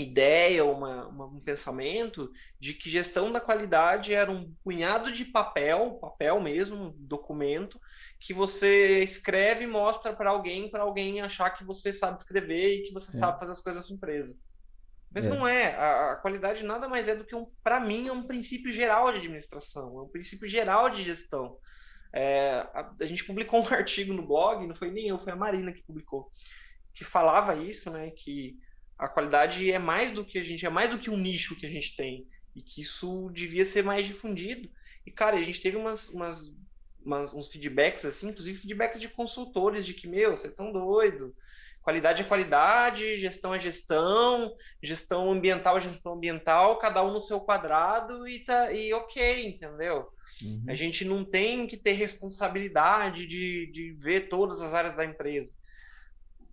ideia, 0.00 0.64
uma, 0.64 1.06
uma, 1.06 1.26
um 1.26 1.40
pensamento 1.40 2.30
de 2.58 2.72
que 2.74 2.88
gestão 2.88 3.30
da 3.30 3.40
qualidade 3.40 4.14
era 4.14 4.30
um 4.30 4.54
punhado 4.64 5.12
de 5.12 5.24
papel, 5.24 5.98
papel 6.00 6.40
mesmo, 6.40 6.76
um 6.76 6.94
documento, 6.96 7.80
que 8.18 8.32
você 8.32 9.02
escreve 9.02 9.64
e 9.64 9.66
mostra 9.66 10.14
para 10.14 10.30
alguém, 10.30 10.70
para 10.70 10.82
alguém 10.82 11.20
achar 11.20 11.50
que 11.50 11.64
você 11.64 11.92
sabe 11.92 12.18
escrever 12.18 12.74
e 12.74 12.82
que 12.84 12.92
você 12.92 13.16
é. 13.16 13.20
sabe 13.20 13.38
fazer 13.38 13.52
as 13.52 13.60
coisas 13.60 13.82
da 13.82 13.86
sua 13.86 13.96
empresa. 13.96 14.36
Mas 15.14 15.26
é. 15.26 15.28
não 15.28 15.46
é. 15.46 15.74
A, 15.74 16.12
a, 16.12 16.16
qualidade 16.16 16.64
nada 16.64 16.88
mais 16.88 17.06
é 17.08 17.14
do 17.14 17.24
que, 17.24 17.34
um, 17.34 17.46
para 17.62 17.78
mim, 17.78 18.08
é 18.08 18.12
um 18.12 18.26
princípio 18.26 18.72
geral 18.72 19.10
de 19.12 19.18
administração, 19.18 19.98
é 19.98 20.02
um 20.02 20.08
princípio 20.08 20.48
geral 20.48 20.88
de 20.88 21.02
gestão. 21.02 21.58
É, 22.14 22.66
a, 22.72 22.94
a 23.00 23.06
gente 23.06 23.24
publicou 23.24 23.60
um 23.60 23.68
artigo 23.72 24.12
no 24.12 24.26
blog, 24.26 24.66
não 24.66 24.74
foi 24.74 24.90
nem 24.90 25.08
eu, 25.08 25.18
foi 25.18 25.32
a 25.32 25.36
Marina 25.36 25.72
que 25.72 25.82
publicou, 25.82 26.30
que 26.94 27.04
falava 27.04 27.54
isso, 27.56 27.90
né, 27.90 28.10
que 28.10 28.56
a 28.98 29.08
qualidade 29.08 29.70
é 29.70 29.78
mais 29.78 30.12
do 30.12 30.24
que 30.24 30.38
a 30.38 30.44
gente, 30.44 30.64
é 30.64 30.70
mais 30.70 30.90
do 30.90 30.98
que 30.98 31.10
um 31.10 31.16
nicho 31.16 31.56
que 31.56 31.66
a 31.66 31.70
gente 31.70 31.96
tem. 31.96 32.26
E 32.54 32.62
que 32.62 32.82
isso 32.82 33.30
devia 33.32 33.64
ser 33.64 33.82
mais 33.82 34.06
difundido. 34.06 34.68
E, 35.06 35.10
cara, 35.10 35.36
a 35.36 35.42
gente 35.42 35.60
teve 35.60 35.76
umas, 35.76 36.08
umas, 36.10 36.54
umas 37.04 37.32
uns 37.32 37.48
feedbacks, 37.48 38.04
assim, 38.04 38.28
inclusive 38.28 38.58
feedbacks 38.58 39.00
de 39.00 39.08
consultores, 39.08 39.86
de 39.86 39.94
que, 39.94 40.06
meu, 40.06 40.36
você 40.36 40.48
é 40.48 40.50
tão 40.50 40.72
doido. 40.72 41.34
Qualidade 41.82 42.22
é 42.22 42.24
qualidade, 42.24 43.16
gestão 43.16 43.52
é 43.52 43.58
gestão, 43.58 44.54
gestão 44.80 45.32
ambiental 45.32 45.78
é 45.78 45.80
gestão 45.80 46.12
ambiental, 46.12 46.78
cada 46.78 47.04
um 47.04 47.12
no 47.12 47.20
seu 47.20 47.40
quadrado 47.40 48.28
e, 48.28 48.44
tá, 48.44 48.72
e 48.72 48.92
ok, 48.92 49.48
entendeu? 49.48 50.08
Uhum. 50.40 50.64
A 50.68 50.74
gente 50.74 51.04
não 51.04 51.24
tem 51.24 51.66
que 51.66 51.76
ter 51.76 51.92
responsabilidade 51.92 53.26
de, 53.26 53.66
de 53.72 53.92
ver 53.94 54.28
todas 54.28 54.62
as 54.62 54.72
áreas 54.72 54.96
da 54.96 55.04
empresa. 55.04 55.52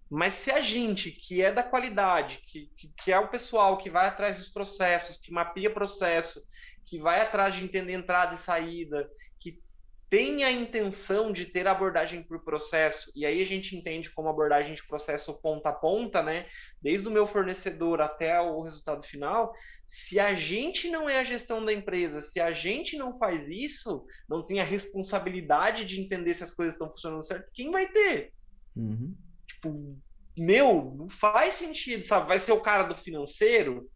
Mas 0.10 0.34
se 0.34 0.50
a 0.50 0.60
gente, 0.60 1.12
que 1.12 1.44
é 1.44 1.52
da 1.52 1.62
qualidade, 1.62 2.42
que, 2.48 2.72
que, 2.76 2.94
que, 2.98 3.12
é 3.12 3.20
o 3.20 3.28
pessoal 3.28 3.78
que 3.78 3.92
vai 3.92 4.08
atrás 4.08 4.38
dos 4.38 4.50
processos, 4.50 5.18
que 5.18 5.32
mapeia 5.32 5.70
processo, 5.70 6.42
que 6.84 6.98
vai 6.98 7.22
atrás 7.22 7.54
de 7.54 7.64
entender 7.64 7.94
entrada 7.94 8.34
e 8.34 8.40
saída, 8.40 9.08
que 9.40 9.62
tem 10.10 10.44
a 10.44 10.52
intenção 10.52 11.32
de 11.32 11.46
ter 11.46 11.68
abordagem 11.68 12.24
por 12.24 12.44
processo, 12.44 13.12
e 13.16 13.24
aí 13.24 13.40
a 13.40 13.46
gente 13.46 13.76
entende 13.76 14.10
como 14.10 14.28
abordagem 14.28 14.74
de 14.74 14.88
processo 14.88 15.32
ponta 15.36 15.70
a 15.70 15.74
ponta, 15.74 16.24
né? 16.24 16.48
Desde 16.82 17.08
o 17.08 17.12
meu 17.12 17.28
fornecedor 17.28 18.02
até 18.02 18.42
o 18.42 18.62
resultado 18.62 19.04
final. 19.04 19.54
Se 19.86 20.20
a 20.20 20.34
gente 20.34 20.90
não 20.90 21.08
é 21.08 21.20
a 21.20 21.24
gestão 21.24 21.64
da 21.64 21.72
empresa, 21.72 22.24
se 22.24 22.40
a 22.40 22.52
gente 22.52 22.98
não 22.98 23.20
faz 23.20 23.48
isso, 23.48 24.04
não 24.28 24.44
tem 24.44 24.60
a 24.60 24.64
responsabilidade 24.64 25.86
de 25.86 26.02
entender 26.02 26.34
se 26.34 26.44
as 26.44 26.56
coisas 26.56 26.74
estão 26.74 26.90
funcionando 26.90 27.24
certo, 27.24 27.52
quem 27.54 27.70
vai 27.70 27.88
ter? 27.88 28.34
Uhum. 28.76 29.16
Tipo, 29.62 30.00
meu, 30.38 30.96
não 30.98 31.10
faz 31.10 31.56
sentido, 31.56 32.06
sabe? 32.06 32.28
Vai 32.28 32.40
ser 32.40 32.54
o 32.54 32.62
cara 32.62 32.84
do 32.84 32.96
financeiro, 32.96 33.90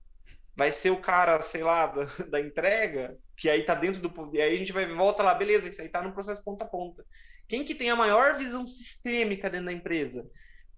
vai 0.56 0.72
ser 0.72 0.92
o 0.92 1.02
cara, 1.02 1.42
sei 1.42 1.64
lá, 1.64 1.88
da, 1.88 2.04
da 2.30 2.40
entrega, 2.40 3.18
que 3.38 3.50
aí 3.50 3.64
tá 3.64 3.74
dentro 3.74 4.02
do. 4.02 4.36
E 4.36 4.42
aí 4.42 4.56
a 4.56 4.58
gente 4.58 4.74
vai 4.74 4.86
volta 4.94 5.24
lá, 5.24 5.34
beleza, 5.34 5.70
isso 5.70 5.82
aí 5.82 5.90
tá 5.90 6.02
no 6.02 6.14
processo 6.14 6.44
ponta 6.44 6.66
a 6.66 6.68
ponta. 6.68 7.04
Quem 7.48 7.64
que 7.64 7.76
tem 7.76 7.90
a 7.90 7.96
maior 7.96 8.38
visão 8.38 8.66
sistêmica 8.66 9.50
dentro 9.50 9.68
da 9.68 9.74
empresa? 9.74 10.30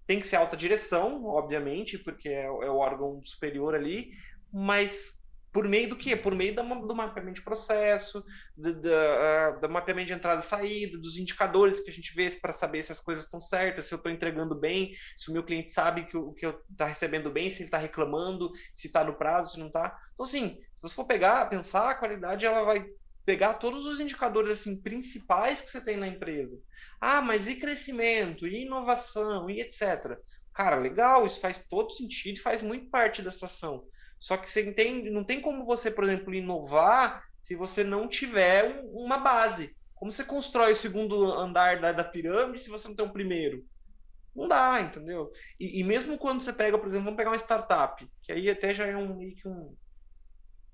Tem 0.06 0.20
que 0.20 0.26
ser 0.26 0.36
alta 0.36 0.56
direção, 0.56 1.24
obviamente, 1.24 1.98
porque 1.98 2.28
é, 2.28 2.44
é 2.44 2.48
o 2.48 2.76
órgão 2.76 3.20
superior 3.24 3.74
ali, 3.74 4.10
mas 4.52 5.15
por 5.56 5.66
meio 5.66 5.88
do 5.88 5.96
quê? 5.96 6.14
Por 6.14 6.34
meio 6.34 6.54
do, 6.54 6.62
do 6.86 6.94
mapeamento 6.94 7.36
de 7.36 7.42
processo, 7.42 8.22
do, 8.54 8.74
do, 8.74 8.90
uh, 8.90 9.58
do, 9.58 9.70
mapeamento 9.70 10.08
de 10.08 10.12
entrada 10.12 10.42
e 10.42 10.46
saída, 10.46 10.98
dos 10.98 11.16
indicadores 11.16 11.80
que 11.80 11.88
a 11.90 11.94
gente 11.94 12.14
vê 12.14 12.30
para 12.32 12.52
saber 12.52 12.82
se 12.82 12.92
as 12.92 13.00
coisas 13.00 13.24
estão 13.24 13.40
certas, 13.40 13.86
se 13.86 13.94
eu 13.94 13.96
estou 13.96 14.12
entregando 14.12 14.54
bem, 14.54 14.94
se 15.16 15.30
o 15.30 15.32
meu 15.32 15.42
cliente 15.42 15.70
sabe 15.70 16.04
que 16.04 16.14
o 16.14 16.34
que 16.34 16.44
eu 16.44 16.60
está 16.70 16.84
recebendo 16.84 17.30
bem, 17.30 17.48
se 17.48 17.60
ele 17.60 17.68
está 17.68 17.78
reclamando, 17.78 18.52
se 18.74 18.86
está 18.86 19.02
no 19.02 19.14
prazo, 19.14 19.52
se 19.52 19.58
não 19.58 19.68
está. 19.68 19.98
Então, 20.12 20.26
assim, 20.26 20.60
se 20.74 20.82
você 20.82 20.94
for 20.94 21.06
pegar, 21.06 21.48
pensar, 21.48 21.88
a 21.88 21.94
qualidade 21.94 22.44
ela 22.44 22.62
vai 22.62 22.84
pegar 23.24 23.54
todos 23.54 23.86
os 23.86 23.98
indicadores 23.98 24.60
assim 24.60 24.76
principais 24.78 25.62
que 25.62 25.70
você 25.70 25.80
tem 25.80 25.96
na 25.96 26.06
empresa. 26.06 26.60
Ah, 27.00 27.22
mas 27.22 27.48
e 27.48 27.56
crescimento, 27.56 28.46
e 28.46 28.66
inovação, 28.66 29.48
e 29.48 29.62
etc. 29.62 30.18
Cara, 30.52 30.76
legal, 30.76 31.24
isso 31.24 31.40
faz 31.40 31.64
todo 31.66 31.94
sentido, 31.94 32.42
faz 32.42 32.60
muito 32.60 32.90
parte 32.90 33.22
da 33.22 33.32
situação. 33.32 33.86
Só 34.18 34.36
que 34.36 34.48
você 34.48 34.68
entende, 34.68 35.10
não 35.10 35.24
tem 35.24 35.40
como 35.40 35.64
você, 35.64 35.90
por 35.90 36.04
exemplo, 36.04 36.34
inovar 36.34 37.22
se 37.40 37.54
você 37.54 37.84
não 37.84 38.08
tiver 38.08 38.64
um, 38.64 39.04
uma 39.04 39.18
base. 39.18 39.76
Como 39.94 40.10
você 40.10 40.24
constrói 40.24 40.72
o 40.72 40.76
segundo 40.76 41.32
andar 41.32 41.80
da, 41.80 41.92
da, 41.92 42.04
pirâmide 42.04 42.58
se 42.58 42.70
você 42.70 42.88
não 42.88 42.94
tem 42.96 43.06
o 43.06 43.12
primeiro? 43.12 43.64
Não 44.34 44.46
dá, 44.46 44.80
entendeu? 44.80 45.30
E, 45.58 45.80
e, 45.80 45.84
mesmo 45.84 46.18
quando 46.18 46.42
você 46.42 46.52
pega, 46.52 46.76
por 46.76 46.88
exemplo, 46.88 47.04
vamos 47.04 47.16
pegar 47.16 47.30
uma 47.30 47.38
startup, 47.38 48.06
que 48.22 48.32
aí 48.32 48.50
até 48.50 48.74
já 48.74 48.86
é 48.86 48.96
um, 48.96 49.18
um, 49.46 49.76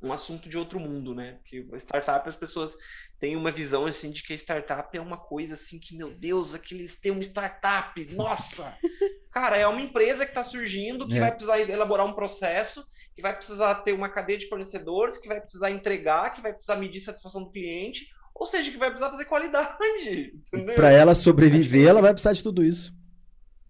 um 0.03 0.13
assunto 0.13 0.49
de 0.49 0.59
outro 0.59 0.81
mundo, 0.81 1.15
né? 1.15 1.39
Porque 1.43 1.65
startup 1.79 2.29
as 2.29 2.37
pessoas 2.37 2.75
têm 3.21 3.37
uma 3.37 3.53
visão 3.53 3.87
assim 3.87 4.11
de 4.11 4.23
que 4.25 4.33
a 4.33 4.37
startup 4.37 4.97
é 4.97 5.01
uma 5.01 5.17
coisa 5.17 5.55
assim 5.55 5.79
que, 5.79 5.97
meu 5.97 6.13
Deus, 6.19 6.55
aqueles 6.55 6.99
têm 6.99 7.13
uma 7.13 7.23
startup, 7.23 8.05
nossa! 8.15 8.77
Cara, 9.31 9.57
é 9.57 9.67
uma 9.67 9.81
empresa 9.81 10.25
que 10.25 10.33
está 10.33 10.43
surgindo, 10.43 11.07
que 11.07 11.17
é. 11.17 11.21
vai 11.21 11.31
precisar 11.31 11.61
elaborar 11.61 12.05
um 12.05 12.13
processo, 12.13 12.85
que 13.15 13.23
vai 13.23 13.37
precisar 13.37 13.75
ter 13.77 13.93
uma 13.93 14.09
cadeia 14.09 14.39
de 14.39 14.49
fornecedores, 14.49 15.19
que 15.19 15.29
vai 15.29 15.41
precisar 15.41 15.71
entregar, 15.71 16.35
que 16.35 16.43
vai 16.43 16.53
precisar 16.53 16.77
medir 16.77 17.01
satisfação 17.01 17.45
do 17.45 17.51
cliente, 17.51 18.09
ou 18.35 18.47
seja, 18.47 18.71
que 18.71 18.79
vai 18.79 18.91
precisar 18.91 19.11
fazer 19.11 19.25
qualidade. 19.27 20.33
Para 20.75 20.91
ela 20.91 21.15
sobreviver, 21.15 21.89
ela 21.89 22.03
vai 22.03 22.13
precisar 22.13 22.33
de 22.33 22.43
tudo 22.43 22.65
isso. 22.65 22.93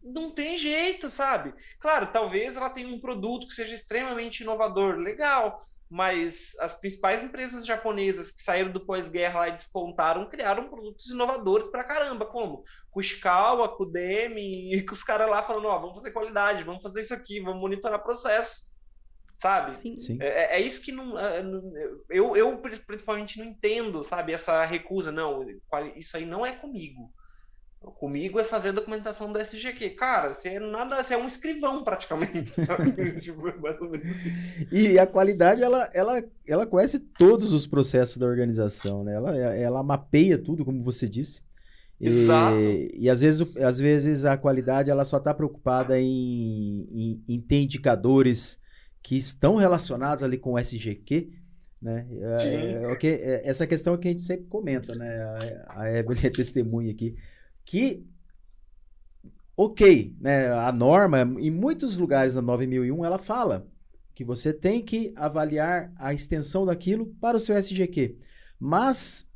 Não 0.03 0.31
tem 0.31 0.57
jeito, 0.59 1.11
sabe? 1.11 1.55
Claro, 1.81 2.09
talvez 2.13 2.57
ela 2.57 2.71
tenha 2.71 2.89
um 2.89 3.01
produto 3.01 3.47
que 3.47 3.55
seja 3.55 3.75
extremamente 3.75 4.43
inovador, 4.43 4.97
legal 4.97 5.67
mas 5.93 6.57
as 6.59 6.75
principais 6.75 7.23
empresas 7.23 7.67
japonesas 7.67 8.31
que 8.31 8.41
saíram 8.41 8.73
do 8.73 8.81
pós-guerra 8.81 9.41
lá 9.41 9.49
e 9.49 9.53
despontaram 9.53 10.27
criaram 10.27 10.71
produtos 10.71 11.11
inovadores 11.11 11.69
pra 11.69 11.85
caramba, 11.85 12.25
como 12.25 12.65
com 12.91 12.99
o 12.99 13.03
Shikawa, 13.03 13.77
com 13.77 13.83
o 13.83 13.87
Demi, 13.87 14.75
e 14.75 14.83
com 14.87 14.95
os 14.95 15.05
caras 15.05 15.29
lá 15.29 15.43
falando, 15.43 15.67
ó, 15.67 15.79
vamos 15.79 15.97
fazer 15.97 16.11
qualidade, 16.13 16.65
vamos 16.65 16.83
fazer 16.83 17.03
isso 17.03 17.13
aqui, 17.13 17.41
vamos 17.41 17.61
monitorar 17.61 18.03
processo, 18.03 18.63
sabe? 19.43 19.77
Sim. 19.79 19.99
Sim. 19.99 20.19
É, 20.21 20.57
é, 20.57 20.61
isso 20.61 20.81
que 20.81 20.93
não, 20.93 21.19
é, 21.19 21.45
eu, 22.09 22.37
eu 22.37 22.63
principalmente 22.87 23.39
não 23.39 23.45
entendo, 23.45 24.05
sabe, 24.05 24.33
essa 24.33 24.65
recusa, 24.65 25.11
não, 25.11 25.45
isso 25.97 26.17
aí 26.17 26.25
não 26.25 26.47
é 26.47 26.53
comigo. 26.53 27.13
Comigo 27.81 28.39
é 28.39 28.45
fazer 28.45 28.69
a 28.69 28.73
documentação 28.73 29.33
do 29.33 29.41
SGQ. 29.41 29.91
Cara, 29.91 30.33
você 30.33 30.51
é 30.51 30.61
nada, 30.61 31.03
você 31.03 31.15
é 31.15 31.19
um 31.19 31.27
escrivão 31.27 31.83
praticamente. 31.83 32.53
tipo, 33.21 33.43
e 34.71 34.97
a 35.01 35.05
qualidade, 35.05 35.65
ela, 35.65 35.91
ela, 35.93 36.23
ela 36.47 36.65
conhece 36.65 37.01
todos 37.01 37.53
os 37.53 37.67
processos 37.67 38.19
da 38.19 38.27
organização, 38.27 39.03
né? 39.03 39.17
Ela, 39.17 39.37
ela 39.37 39.83
mapeia 39.83 40.39
tudo, 40.39 40.65
como 40.65 40.81
você 40.81 41.09
disse. 41.09 41.43
Exato. 42.01 42.57
E, 42.57 42.95
e 42.97 43.11
às, 43.11 43.21
vezes, 43.21 43.57
às 43.57 43.81
vezes 43.81 44.25
a 44.25 44.37
qualidade 44.37 44.89
ela 44.89 45.05
só 45.05 45.17
está 45.17 45.35
preocupada 45.35 46.01
em, 46.01 46.87
em, 46.89 47.25
em, 47.29 47.41
ter 47.41 47.63
indicadores 47.63 48.62
que 49.03 49.17
estão 49.17 49.57
relacionados 49.57 50.23
ali 50.23 50.39
com 50.39 50.53
o 50.53 50.59
SGQ, 50.59 51.33
né? 51.81 52.07
É, 52.11 53.07
é, 53.07 53.09
é, 53.09 53.43
essa 53.45 53.67
questão 53.67 53.97
que 53.99 54.07
a 54.07 54.11
gente 54.11 54.23
sempre 54.23 54.47
comenta, 54.47 54.95
né? 54.95 55.23
A, 55.69 55.83
a 55.83 55.99
Evelyn 55.99 56.27
é 56.27 56.31
testemunha 56.31 56.93
aqui 56.93 57.17
que 57.65 58.07
ok, 59.57 60.17
né, 60.21 60.53
a 60.53 60.73
norma 60.73 61.21
em 61.39 61.51
muitos 61.51 61.99
lugares 61.99 62.35
da 62.35 62.43
9001 62.43 63.05
ela 63.05 63.19
fala 63.19 63.67
que 64.15 64.25
você 64.25 64.53
tem 64.53 64.83
que 64.83 65.13
avaliar 65.17 65.93
a 65.97 66.13
extensão 66.13 66.67
daquilo 66.67 67.07
para 67.21 67.37
o 67.37 67.41
seu 67.41 67.57
SGQ. 67.57 68.19
Mas 68.59 69.29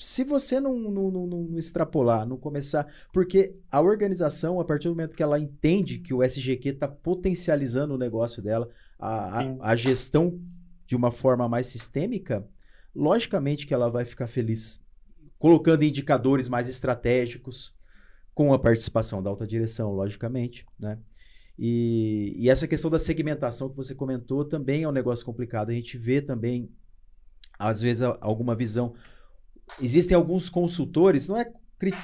se 0.00 0.24
você 0.24 0.58
não, 0.58 0.76
não, 0.78 1.10
não, 1.10 1.26
não, 1.26 1.58
extrapolar, 1.58 2.26
não 2.26 2.36
começar. 2.38 2.86
Porque 3.12 3.54
a 3.70 3.80
organização, 3.80 4.58
a 4.58 4.64
partir 4.64 4.88
do 4.88 4.94
momento 4.94 5.14
que 5.14 5.22
ela 5.22 5.38
entende 5.38 5.98
que 5.98 6.14
o 6.14 6.22
SGQ 6.22 6.70
está 6.70 6.88
potencializando 6.88 7.94
o 7.94 7.98
negócio 7.98 8.42
dela, 8.42 8.68
a, 8.98 9.40
a, 9.40 9.70
a, 9.72 9.76
gestão 9.76 10.40
de 10.86 10.96
uma 10.96 11.12
forma 11.12 11.48
mais 11.48 11.66
sistêmica, 11.66 12.46
logicamente 12.94 13.66
que 13.66 13.74
ela 13.74 13.90
vai 13.90 14.04
ficar 14.04 14.26
feliz 14.26 14.80
colocando 15.38 15.84
indicadores 15.84 16.48
mais 16.48 16.68
estratégicos, 16.68 17.74
com 18.34 18.54
a 18.54 18.58
participação 18.58 19.22
da 19.22 19.28
alta 19.28 19.46
direção, 19.46 19.92
logicamente, 19.92 20.64
né? 20.78 20.98
E, 21.58 22.32
e, 22.38 22.48
essa 22.48 22.66
questão 22.66 22.90
da 22.90 22.98
segmentação 22.98 23.68
que 23.68 23.76
você 23.76 23.94
comentou 23.94 24.46
também 24.46 24.84
é 24.84 24.88
um 24.88 24.92
negócio 24.92 25.26
complicado. 25.26 25.68
A 25.68 25.74
gente 25.74 25.98
vê 25.98 26.22
também, 26.22 26.70
às 27.58 27.82
vezes, 27.82 28.02
alguma 28.20 28.56
visão. 28.56 28.94
Existem 29.80 30.16
alguns 30.16 30.48
consultores, 30.48 31.28
não 31.28 31.38
é, 31.38 31.52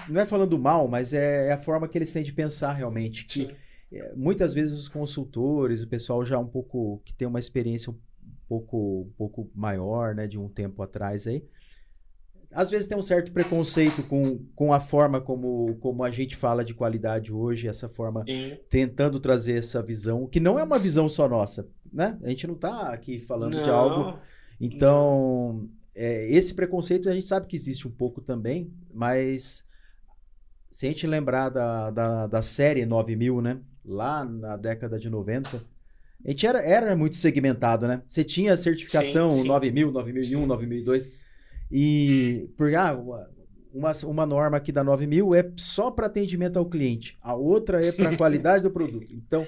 não 0.09 0.21
é 0.21 0.27
falando 0.27 0.59
mal, 0.59 0.89
mas 0.89 1.13
é, 1.13 1.49
é 1.49 1.53
a 1.53 1.59
forma 1.59 1.89
que 1.89 1.97
eles 1.97 2.13
têm 2.13 2.23
de 2.23 2.33
pensar 2.33 2.73
realmente. 2.73 3.25
Que 3.25 3.55
é, 3.93 4.15
muitas 4.15 4.53
vezes 4.53 4.79
os 4.79 4.89
consultores, 4.89 5.83
o 5.83 5.89
pessoal 5.89 6.25
já 6.25 6.39
um 6.39 6.47
pouco 6.47 7.01
que 7.05 7.13
tem 7.15 7.27
uma 7.27 7.39
experiência 7.39 7.91
um 7.91 7.97
pouco, 8.49 9.03
um 9.03 9.13
pouco 9.17 9.51
maior, 9.55 10.15
né, 10.15 10.27
de 10.27 10.39
um 10.39 10.49
tempo 10.49 10.83
atrás 10.83 11.27
aí, 11.27 11.45
às 12.57 12.71
vezes 12.71 12.87
tem 12.87 12.97
um 12.97 13.03
certo 13.03 13.33
preconceito 13.33 14.03
com, 14.03 14.39
com 14.55 14.73
a 14.73 14.81
forma 14.81 15.21
como, 15.21 15.77
como 15.77 16.03
a 16.03 16.11
gente 16.11 16.35
fala 16.35 16.65
de 16.65 16.75
qualidade 16.75 17.33
hoje, 17.33 17.69
essa 17.69 17.87
forma 17.87 18.25
Sim. 18.27 18.57
tentando 18.71 19.21
trazer 19.21 19.59
essa 19.59 19.83
visão, 19.83 20.27
que 20.27 20.41
não 20.41 20.59
é 20.59 20.63
uma 20.63 20.79
visão 20.79 21.07
só 21.07 21.29
nossa, 21.29 21.69
né? 21.93 22.19
A 22.23 22.29
gente 22.31 22.47
não 22.47 22.55
está 22.55 22.95
aqui 22.95 23.19
falando 23.19 23.57
não. 23.57 23.63
de 23.63 23.69
algo. 23.69 24.19
Então, 24.59 25.69
é, 25.97 26.31
esse 26.31 26.53
preconceito 26.55 27.09
a 27.09 27.13
gente 27.13 27.27
sabe 27.27 27.47
que 27.47 27.57
existe 27.57 27.89
um 27.89 27.91
pouco 27.91 28.21
também, 28.21 28.71
mas 28.93 29.65
se 30.71 30.85
a 30.87 30.91
gente 30.91 31.07
lembrar 31.07 31.49
da, 31.49 31.91
da, 31.91 32.27
da 32.27 32.43
série 32.43 32.85
9000, 32.85 33.41
né? 33.41 33.59
Lá 33.83 34.25
na 34.25 34.57
década 34.57 34.99
de 34.99 35.09
90, 35.09 35.65
a 36.23 36.31
gente 36.31 36.47
era, 36.47 36.61
era 36.61 36.95
muito 36.95 37.17
segmentado, 37.17 37.89
né? 37.89 38.03
Você 38.07 38.23
tinha 38.23 38.57
certificação 38.57 39.33
sim, 39.33 39.43
sim. 39.43 39.49
9000, 39.49 39.91
9001, 39.91 40.47
9002 40.47 41.11
e 41.71 42.51
porque 42.57 42.75
ah, 42.75 42.95
uma, 43.77 43.93
uma 44.05 44.27
norma 44.27 44.57
aqui 44.57 44.73
da 44.73 44.83
9000 44.83 45.35
é 45.35 45.51
só 45.57 45.91
para 45.91 46.07
atendimento 46.07 46.59
ao 46.59 46.65
cliente, 46.67 47.17
a 47.21 47.35
outra 47.35 47.85
é 47.85 47.93
para 47.93 48.17
qualidade 48.17 48.63
do 48.63 48.71
produto. 48.71 49.13
Então, 49.13 49.47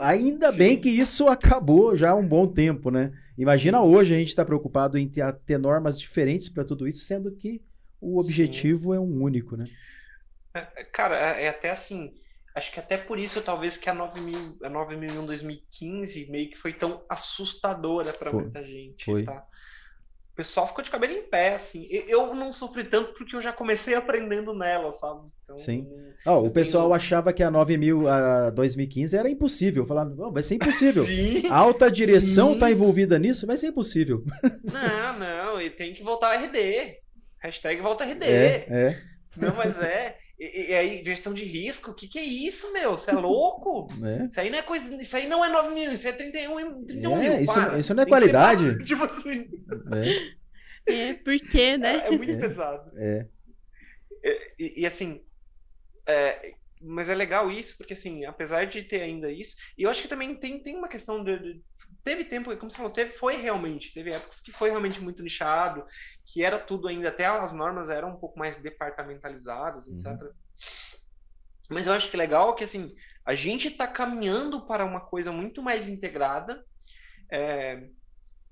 ainda 0.00 0.52
Sim. 0.52 0.58
bem 0.58 0.80
que 0.80 0.90
isso 0.90 1.28
acabou 1.28 1.96
já 1.96 2.10
há 2.10 2.14
um 2.14 2.26
bom 2.26 2.46
tempo, 2.46 2.90
né? 2.90 3.12
Imagina 3.38 3.82
hoje 3.82 4.14
a 4.14 4.18
gente 4.18 4.28
está 4.28 4.44
preocupado 4.44 4.98
em 4.98 5.08
ter, 5.08 5.32
ter 5.46 5.58
normas 5.58 5.98
diferentes 5.98 6.48
para 6.48 6.64
tudo 6.64 6.86
isso, 6.86 7.04
sendo 7.04 7.32
que 7.32 7.62
o 8.00 8.20
objetivo 8.20 8.90
Sim. 8.90 8.96
é 8.96 9.00
um 9.00 9.22
único, 9.22 9.56
né? 9.56 9.64
É, 10.54 10.66
é, 10.76 10.84
cara, 10.84 11.16
é, 11.16 11.44
é 11.44 11.48
até 11.48 11.70
assim, 11.70 12.12
acho 12.54 12.70
que 12.72 12.80
até 12.80 12.98
por 12.98 13.18
isso 13.18 13.40
talvez 13.40 13.76
que 13.76 13.88
a 13.88 13.94
9000, 13.94 14.58
a 14.62 14.68
9001 14.68 15.26
2015 15.26 16.30
meio 16.30 16.50
que 16.50 16.58
foi 16.58 16.74
tão 16.74 17.02
assustadora 17.08 18.12
para 18.12 18.32
muita 18.32 18.62
gente, 18.62 19.04
foi. 19.06 19.24
tá? 19.24 19.46
Pessoal 20.40 20.66
ficou 20.66 20.82
de 20.82 20.90
cabelo 20.90 21.12
em 21.12 21.22
pé, 21.22 21.54
assim. 21.54 21.86
Eu 21.90 22.34
não 22.34 22.50
sofri 22.50 22.84
tanto 22.84 23.12
porque 23.12 23.36
eu 23.36 23.42
já 23.42 23.52
comecei 23.52 23.92
aprendendo 23.94 24.54
nela, 24.54 24.92
sabe? 24.94 25.28
Então, 25.44 25.58
Sim. 25.58 25.86
Oh, 26.26 26.46
o 26.46 26.50
pessoal 26.50 26.84
tenho... 26.84 26.94
achava 26.94 27.32
que 27.32 27.42
a 27.42 27.50
9000, 27.50 28.08
a 28.08 28.50
2015 28.50 29.16
era 29.16 29.28
impossível. 29.28 29.84
Falando, 29.84 30.18
oh, 30.18 30.32
vai 30.32 30.42
ser 30.42 30.54
impossível. 30.54 31.04
Sim. 31.06 31.46
A 31.48 31.56
alta 31.56 31.90
direção 31.90 32.54
está 32.54 32.70
envolvida 32.70 33.18
nisso, 33.18 33.46
vai 33.46 33.56
ser 33.56 33.68
impossível. 33.68 34.24
Não, 34.64 35.18
não, 35.18 35.60
e 35.60 35.68
tem 35.68 35.92
que 35.92 36.02
voltar 36.02 36.32
a 36.32 36.36
RD. 36.36 36.96
Hashtag 37.42 37.82
volta 37.82 38.04
RD. 38.04 38.24
É, 38.24 38.66
é. 38.68 39.02
Não, 39.36 39.54
mas 39.54 39.80
é. 39.82 40.16
E, 40.40 40.70
e, 40.70 40.74
aí, 40.74 41.04
gestão 41.04 41.34
de 41.34 41.44
risco, 41.44 41.90
o 41.90 41.94
que, 41.94 42.08
que 42.08 42.18
é 42.18 42.24
isso, 42.24 42.72
meu? 42.72 42.92
Você 42.92 43.10
é 43.10 43.14
louco? 43.14 43.86
É. 44.02 44.24
Isso 44.24 44.40
aí 44.40 44.48
não 44.48 44.58
é 44.58 44.62
coisa. 44.62 44.94
Isso 44.94 45.14
aí 45.14 45.28
não 45.28 45.44
é 45.44 45.50
9 45.50 45.74
mil, 45.74 45.92
isso 45.92 46.08
é 46.08 46.12
31, 46.12 46.86
31 46.86 47.16
é, 47.16 47.20
mil. 47.20 47.42
Isso, 47.42 47.52
para. 47.52 47.78
isso 47.78 47.94
não 47.94 48.02
é 48.02 48.06
Tem 48.06 48.10
qualidade. 48.10 48.64
Ser, 48.70 48.78
tipo 48.84 49.04
assim. 49.04 49.50
É, 50.86 51.10
é 51.10 51.14
porque, 51.14 51.76
né? 51.76 51.96
É, 51.96 52.06
é 52.06 52.10
muito 52.10 52.32
é. 52.32 52.36
pesado. 52.36 52.90
É. 52.98 53.26
E, 54.58 54.80
e 54.80 54.86
assim. 54.86 55.20
É, 56.06 56.54
mas 56.80 57.10
é 57.10 57.14
legal 57.14 57.50
isso, 57.50 57.76
porque 57.76 57.92
assim, 57.92 58.24
apesar 58.24 58.64
de 58.64 58.82
ter 58.82 59.02
ainda 59.02 59.30
isso, 59.30 59.54
e 59.76 59.82
eu 59.82 59.90
acho 59.90 60.00
que 60.00 60.08
também 60.08 60.34
tem, 60.36 60.58
tem 60.62 60.74
uma 60.74 60.88
questão 60.88 61.22
de, 61.22 61.38
de 61.38 61.62
teve 62.02 62.24
tempo, 62.24 62.54
como 62.56 62.70
você 62.70 62.76
falou, 62.76 62.92
teve, 62.92 63.12
foi 63.12 63.36
realmente, 63.36 63.92
teve 63.92 64.10
épocas 64.10 64.40
que 64.40 64.52
foi 64.52 64.70
realmente 64.70 65.00
muito 65.00 65.22
nichado, 65.22 65.84
que 66.26 66.42
era 66.44 66.58
tudo 66.58 66.88
ainda, 66.88 67.08
até 67.08 67.26
as 67.26 67.52
normas 67.52 67.88
eram 67.88 68.10
um 68.10 68.16
pouco 68.16 68.38
mais 68.38 68.56
departamentalizadas, 68.56 69.88
etc. 69.88 70.06
Uhum. 70.06 70.30
Mas 71.68 71.86
eu 71.86 71.92
acho 71.92 72.10
que 72.10 72.16
legal 72.16 72.54
que, 72.54 72.64
assim, 72.64 72.94
a 73.24 73.34
gente 73.34 73.68
está 73.68 73.86
caminhando 73.86 74.66
para 74.66 74.84
uma 74.84 75.00
coisa 75.00 75.30
muito 75.30 75.62
mais 75.62 75.88
integrada, 75.88 76.64
é, 77.30 77.88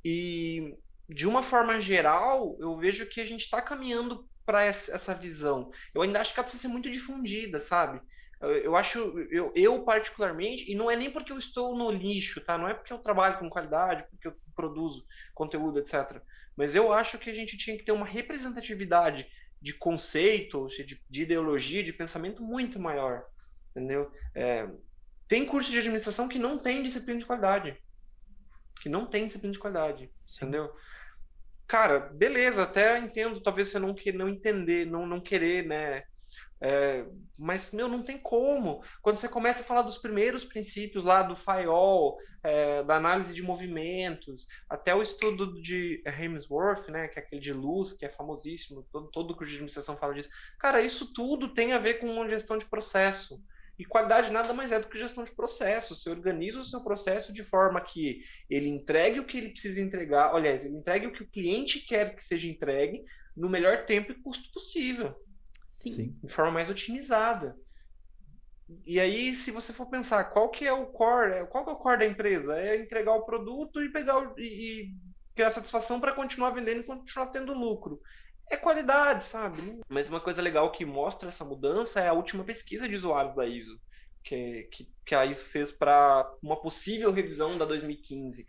e 0.04 0.76
de 1.08 1.26
uma 1.26 1.42
forma 1.42 1.80
geral, 1.80 2.56
eu 2.61 2.76
vejo 2.76 3.06
que 3.06 3.20
a 3.20 3.26
gente 3.26 3.42
está 3.42 3.61
caminhando 3.62 4.28
para 4.44 4.64
essa 4.64 5.14
visão. 5.14 5.70
Eu 5.94 6.02
ainda 6.02 6.20
acho 6.20 6.32
que 6.32 6.40
ela 6.40 6.44
precisa 6.44 6.62
ser 6.62 6.68
muito 6.68 6.90
difundida, 6.90 7.61
sabe? 7.61 8.00
Eu 8.40 8.77
acho, 8.77 8.98
eu, 9.31 9.53
eu 9.55 9.83
particularmente, 9.85 10.70
e 10.70 10.74
não 10.74 10.88
é 10.88 10.94
nem 10.94 11.11
porque 11.11 11.33
eu 11.33 11.38
estou 11.38 11.77
no 11.77 11.90
lixo, 11.90 12.40
tá? 12.40 12.57
Não 12.57 12.68
é 12.68 12.74
porque 12.74 12.92
eu 12.92 12.98
trabalho 12.98 13.38
com 13.38 13.51
qualidade, 13.51 14.07
porque 14.11 14.29
eu 14.29 14.35
produzo 14.55 15.05
conteúdo, 15.35 15.81
etc. 15.81 16.22
Mas 16.57 16.77
eu 16.77 16.92
acho 16.92 17.18
que 17.18 17.31
a 17.31 17.35
gente 17.35 17.57
tinha 17.57 17.77
que 17.77 17.85
ter 17.85 17.92
uma 17.92 18.07
representatividade 18.07 19.29
de 19.61 19.74
conceito, 19.74 20.68
de, 20.68 21.03
de 21.09 21.22
ideologia, 21.22 21.83
de 21.83 21.92
pensamento 21.92 22.42
muito 22.42 22.79
maior, 22.79 23.24
entendeu? 23.70 24.12
É, 24.35 24.68
tem 25.27 25.44
curso 25.44 25.70
de 25.70 25.79
administração 25.79 26.29
que 26.29 26.38
não 26.38 26.59
tem 26.59 26.83
disciplina 26.83 27.18
de 27.18 27.27
qualidade, 27.27 27.77
que 28.81 28.88
não 28.88 29.05
tem 29.05 29.27
disciplina 29.27 29.53
de 29.53 29.59
qualidade, 29.59 30.11
Sim. 30.27 30.46
entendeu? 30.46 30.72
Cara, 31.66 31.98
beleza, 31.98 32.62
até 32.62 32.98
entendo, 32.98 33.40
talvez 33.40 33.68
você 33.68 33.79
não, 33.79 33.94
que, 33.94 34.11
não 34.12 34.29
entender, 34.29 34.87
não, 34.87 35.07
não 35.07 35.20
querer, 35.20 35.66
né, 35.66 36.05
é, 36.61 37.05
mas, 37.38 37.73
meu, 37.73 37.88
não 37.88 38.03
tem 38.03 38.18
como. 38.18 38.83
Quando 39.01 39.18
você 39.18 39.29
começa 39.29 39.61
a 39.61 39.64
falar 39.64 39.83
dos 39.83 39.99
primeiros 39.99 40.44
princípios 40.44 41.05
lá 41.05 41.23
do 41.23 41.37
FIOL, 41.37 42.18
é, 42.42 42.83
da 42.83 42.97
análise 42.97 43.33
de 43.33 43.42
movimentos, 43.42 44.47
até 44.68 44.94
o 44.94 45.03
estudo 45.03 45.61
de 45.61 46.03
Hemsworth, 46.05 46.88
né, 46.88 47.09
que 47.09 47.18
é 47.18 47.23
aquele 47.23 47.40
de 47.40 47.53
luz, 47.53 47.92
que 47.92 48.05
é 48.05 48.09
famosíssimo, 48.09 48.87
todo, 48.90 49.09
todo 49.11 49.37
curso 49.37 49.51
de 49.51 49.57
administração 49.57 49.97
fala 49.97 50.14
disso. 50.14 50.31
Cara, 50.59 50.83
isso 50.83 51.12
tudo 51.12 51.55
tem 51.55 51.73
a 51.73 51.79
ver 51.79 51.94
com 51.94 52.11
uma 52.11 52.29
gestão 52.29 52.59
de 52.59 52.66
processo. 52.66 53.40
E 53.79 53.85
qualidade 53.85 54.33
nada 54.33 54.53
mais 54.53 54.73
é 54.73 54.81
do 54.81 54.88
que 54.88 54.99
gestão 54.99 55.23
de 55.23 55.31
processo. 55.31 55.94
Você 55.94 56.11
organiza 56.11 56.59
o 56.59 56.64
seu 56.64 56.83
processo 56.83 57.33
de 57.33 57.44
forma 57.44 57.81
que 57.81 58.23
ele 58.51 58.68
entregue 58.68 59.21
o 59.21 59.25
que 59.25 59.38
ele 59.38 59.51
precisa 59.51 59.81
entregar, 59.81 60.35
aliás, 60.35 60.64
ele 60.64 60.77
entregue 60.77 61.07
o 61.07 61.12
que 61.12 61.23
o 61.23 61.31
cliente 61.31 61.79
quer 61.87 62.16
que 62.16 62.25
seja 62.25 62.49
entregue 62.49 63.05
no 63.37 63.49
melhor 63.49 63.87
tempo 63.87 64.11
e 64.11 64.21
custo 64.21 64.51
possível. 64.51 65.14
Sim. 65.79 65.91
Sim. 65.91 66.21
De 66.23 66.33
forma 66.33 66.51
mais 66.51 66.69
otimizada. 66.69 67.57
E 68.85 69.01
aí, 69.01 69.35
se 69.35 69.51
você 69.51 69.73
for 69.73 69.87
pensar, 69.87 70.25
qual 70.25 70.51
que 70.51 70.67
é 70.67 70.73
o 70.73 70.87
core? 70.87 71.33
É, 71.33 71.47
qual 71.47 71.64
que 71.64 71.71
é 71.71 71.73
o 71.73 71.77
core 71.77 72.01
da 72.01 72.07
empresa? 72.07 72.59
É 72.59 72.77
entregar 72.77 73.14
o 73.14 73.25
produto 73.25 73.81
e 73.81 73.91
pegar 73.91 74.19
o, 74.19 74.38
e, 74.38 74.43
e 74.83 74.95
criar 75.35 75.53
satisfação 75.53 76.01
para 76.01 76.12
continuar 76.12 76.51
vendendo 76.51 76.81
e 76.81 76.85
continuar 76.85 77.29
tendo 77.29 77.55
lucro. 77.55 78.01
É 78.51 78.57
qualidade, 78.57 79.25
sabe? 79.25 79.81
Mas 79.88 80.09
uma 80.09 80.21
coisa 80.21 80.43
legal 80.43 80.73
que 80.73 80.85
mostra 80.85 81.29
essa 81.29 81.45
mudança 81.45 82.01
é 82.01 82.09
a 82.09 82.12
última 82.12 82.45
pesquisa 82.45 82.88
de 82.88 82.97
usuários 82.97 83.37
da 83.37 83.47
ISO 83.47 83.79
que, 84.29 84.64
que, 84.64 84.88
que 85.07 85.14
a 85.14 85.25
ISO 85.25 85.47
fez 85.47 85.73
para 85.73 86.31
uma 86.43 86.61
possível 86.61 87.11
revisão 87.11 87.57
da 87.57 87.64
2015. 87.64 88.47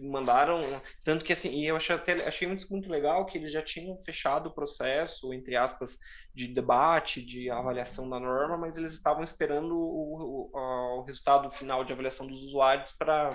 Mandaram, 0.00 0.60
tanto 1.04 1.24
que 1.24 1.32
assim, 1.32 1.50
e 1.50 1.66
eu 1.66 1.76
achei, 1.76 1.94
até, 1.94 2.26
achei 2.26 2.48
muito, 2.48 2.66
muito 2.68 2.90
legal 2.90 3.24
que 3.24 3.38
eles 3.38 3.52
já 3.52 3.62
tinham 3.62 3.96
fechado 4.02 4.48
o 4.48 4.52
processo, 4.52 5.32
entre 5.32 5.54
aspas, 5.54 5.98
de 6.34 6.48
debate, 6.48 7.24
de 7.24 7.48
avaliação 7.48 8.10
da 8.10 8.18
norma, 8.18 8.58
mas 8.58 8.76
eles 8.76 8.92
estavam 8.92 9.22
esperando 9.22 9.76
o, 9.76 10.50
o, 10.52 10.98
o 10.98 11.02
resultado 11.02 11.48
final 11.52 11.84
de 11.84 11.92
avaliação 11.92 12.26
dos 12.26 12.42
usuários 12.42 12.92
para 12.98 13.30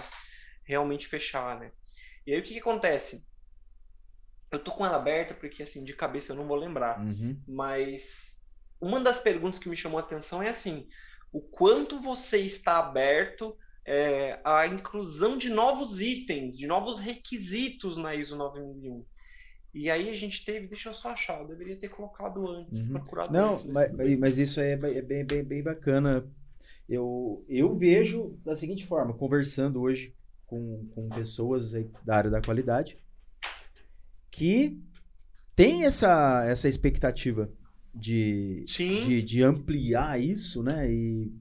realmente 0.65 1.07
fechar, 1.07 1.57
né? 1.57 1.71
E 2.27 2.33
aí 2.33 2.39
o 2.39 2.43
que, 2.43 2.55
que 2.55 2.59
acontece? 2.59 3.25
Eu 4.51 4.59
tô 4.59 4.71
com 4.71 4.85
ela 4.85 4.97
aberta 4.97 5.33
porque, 5.33 5.63
assim, 5.63 5.83
de 5.83 5.93
cabeça 5.93 6.33
eu 6.33 6.35
não 6.35 6.47
vou 6.47 6.57
lembrar. 6.57 6.99
Uhum. 6.99 7.41
Mas 7.47 8.37
uma 8.81 8.99
das 8.99 9.19
perguntas 9.19 9.59
que 9.59 9.69
me 9.69 9.77
chamou 9.77 9.97
a 9.97 10.03
atenção 10.03 10.43
é 10.43 10.49
assim: 10.49 10.87
o 11.35 11.41
quanto 11.41 11.99
você 11.99 12.37
está 12.37 12.79
aberto 12.79 13.57
é, 13.85 14.39
à 14.41 14.65
inclusão 14.67 15.37
de 15.37 15.49
novos 15.49 15.99
itens, 15.99 16.57
de 16.57 16.65
novos 16.65 16.97
requisitos 16.97 17.97
na 17.97 18.15
ISO 18.15 18.37
9001. 18.37 19.05
E 19.73 19.89
aí 19.89 20.09
a 20.09 20.15
gente 20.15 20.45
teve, 20.45 20.67
deixa 20.67 20.87
eu 20.87 20.93
só 20.93 21.09
achar, 21.09 21.41
eu 21.41 21.47
deveria 21.49 21.75
ter 21.75 21.89
colocado 21.89 22.47
antes, 22.47 22.79
uhum. 22.79 22.93
procurado 22.93 23.33
Não, 23.33 23.51
antes. 23.55 23.65
Mas, 23.65 24.17
mas 24.17 24.37
isso 24.37 24.61
é, 24.61 24.71
é 24.71 25.01
bem, 25.01 25.25
bem, 25.25 25.43
bem 25.43 25.61
bacana. 25.61 26.25
Eu, 26.87 27.43
eu 27.49 27.77
vejo 27.77 28.39
da 28.45 28.55
seguinte 28.55 28.85
forma, 28.85 29.13
conversando 29.13 29.81
hoje 29.81 30.15
com, 30.45 30.87
com 30.95 31.09
pessoas 31.09 31.73
da 32.05 32.15
área 32.15 32.31
da 32.31 32.41
qualidade, 32.41 32.97
que 34.31 34.81
tem 35.53 35.83
essa, 35.83 36.45
essa 36.45 36.69
expectativa 36.69 37.51
de, 37.95 38.65
de, 38.65 39.23
de, 39.23 39.43
ampliar 39.43 40.19
isso, 40.19 40.61
né? 40.61 40.91
E, 40.91 41.31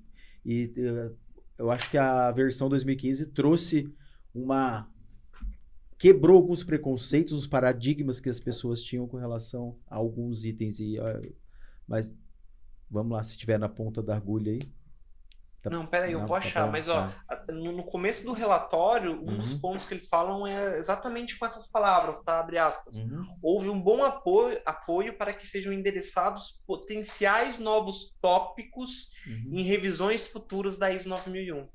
e 0.45 0.73
eh, 0.77 1.11
eu 1.59 1.71
acho 1.71 1.91
que 1.91 1.99
a 1.99 2.31
versão 2.31 2.69
2015 2.69 3.27
trouxe 3.33 3.93
uma. 4.35 4.89
quebrou 5.99 6.37
alguns 6.37 6.63
preconceitos, 6.63 7.33
os 7.33 7.47
paradigmas 7.47 8.21
que 8.21 8.29
as 8.29 8.39
pessoas 8.39 8.83
tinham 8.83 9.07
com 9.09 9.17
relação 9.17 9.77
a 9.87 9.97
alguns 9.97 10.45
itens. 10.45 10.79
E, 10.79 10.97
mas 11.87 12.17
vamos 12.91 13.13
lá, 13.13 13.23
se 13.23 13.37
tiver 13.37 13.59
na 13.59 13.69
ponta 13.69 14.03
da 14.03 14.17
agulha 14.17 14.53
aí. 14.53 14.61
Tá, 15.65 15.71
não, 15.71 15.87
peraí, 15.87 16.13
eu 16.13 16.19
vou 16.19 16.29
tá 16.29 16.37
achar, 16.37 16.71
mas 16.71 16.89
ó, 16.91 17.09
tá. 17.27 17.43
no 17.51 17.85
começo 17.85 18.23
do 18.23 18.33
relatório, 18.33 19.13
um 19.13 19.31
uhum. 19.31 19.39
dos 19.39 19.55
pontos 19.55 19.87
que 19.87 19.95
eles 19.95 20.07
falam 20.07 20.47
é 20.47 20.79
exatamente 20.79 21.39
com 21.39 21.47
essas 21.47 21.67
palavras, 21.67 22.21
tá? 22.23 22.39
Abre 22.39 22.59
aspas. 22.59 22.99
Uhum. 22.99 23.27
Houve 23.41 23.71
um 23.71 23.81
bom 23.81 24.05
apoio, 24.05 24.61
apoio 24.67 25.17
para 25.17 25.33
que 25.33 25.47
sejam 25.47 25.73
endereçados 25.73 26.63
potenciais 26.67 27.59
novos 27.59 28.15
tópicos 28.21 29.09
uhum. 29.27 29.59
em 29.59 29.63
revisões 29.63 30.29
futuras 30.29 30.77
da 30.77 30.93
ISO 30.93 31.09
9001. 31.09 31.67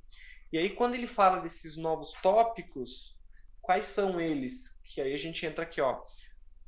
E 0.53 0.59
aí, 0.59 0.69
quando 0.69 0.93
ele 0.93 1.07
fala 1.07 1.41
desses 1.41 1.75
novos 1.75 2.11
tópicos, 2.21 3.17
quais 3.59 3.87
são 3.87 4.21
eles? 4.21 4.77
Que 4.83 5.01
aí 5.01 5.15
a 5.15 5.17
gente 5.17 5.43
entra 5.43 5.63
aqui, 5.63 5.81
ó. 5.81 5.99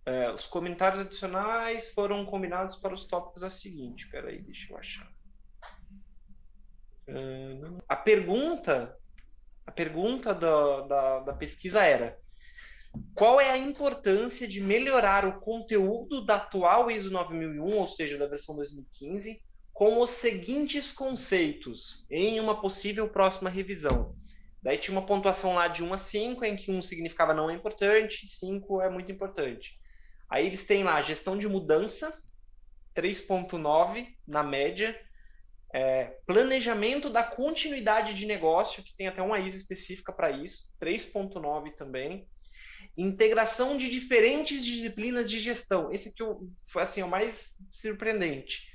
É, 0.07 0.31
os 0.31 0.47
comentários 0.47 1.01
adicionais 1.01 1.91
foram 1.93 2.25
combinados 2.25 2.77
para 2.77 2.95
os 2.95 3.05
tópicos 3.05 3.43
a 3.43 3.49
seguinte. 3.51 4.09
Peraí, 4.09 4.41
deixa 4.41 4.73
eu 4.73 4.77
achar. 4.77 5.20
A 7.87 7.95
pergunta, 7.95 8.97
a 9.65 9.71
pergunta 9.71 10.33
da, 10.33 10.81
da, 10.81 11.19
da 11.19 11.33
pesquisa 11.33 11.83
era 11.83 12.17
qual 13.13 13.39
é 13.39 13.49
a 13.49 13.57
importância 13.57 14.47
de 14.47 14.59
melhorar 14.61 15.25
o 15.25 15.39
conteúdo 15.39 16.25
da 16.25 16.35
atual 16.35 16.91
ISO 16.91 17.09
9001, 17.09 17.77
ou 17.77 17.87
seja, 17.87 18.17
da 18.17 18.27
versão 18.27 18.55
2015, 18.55 19.41
com 19.73 20.01
os 20.01 20.09
seguintes 20.11 20.91
conceitos 20.91 22.05
em 22.09 22.39
uma 22.39 22.59
possível 22.59 23.09
próxima 23.09 23.49
revisão. 23.49 24.15
Daí 24.61 24.77
tinha 24.77 24.95
uma 24.97 25.05
pontuação 25.05 25.55
lá 25.55 25.67
de 25.67 25.83
1 25.83 25.93
a 25.93 25.97
5, 25.97 26.45
em 26.45 26.55
que 26.55 26.71
1 26.71 26.81
significava 26.81 27.33
não 27.33 27.49
é 27.49 27.53
importante, 27.53 28.27
5 28.27 28.81
é 28.81 28.89
muito 28.89 29.11
importante. 29.11 29.79
Aí 30.29 30.45
eles 30.45 30.65
têm 30.65 30.83
lá 30.83 31.01
gestão 31.01 31.37
de 31.37 31.47
mudança, 31.47 32.13
3.9 32.95 34.07
na 34.27 34.43
média, 34.43 34.97
é, 35.73 36.17
planejamento 36.25 37.09
da 37.09 37.23
continuidade 37.23 38.13
de 38.13 38.25
negócio, 38.25 38.83
que 38.83 38.95
tem 38.95 39.07
até 39.07 39.21
uma 39.21 39.39
ISO 39.39 39.57
específica 39.57 40.11
para 40.11 40.31
isso, 40.31 40.69
3.9 40.81 41.75
também. 41.75 42.27
Integração 42.97 43.77
de 43.77 43.89
diferentes 43.89 44.65
disciplinas 44.65 45.29
de 45.29 45.39
gestão. 45.39 45.91
Esse 45.91 46.09
aqui 46.09 46.23
foi 46.69 46.81
assim, 46.81 47.01
o 47.01 47.07
mais 47.07 47.55
surpreendente. 47.69 48.69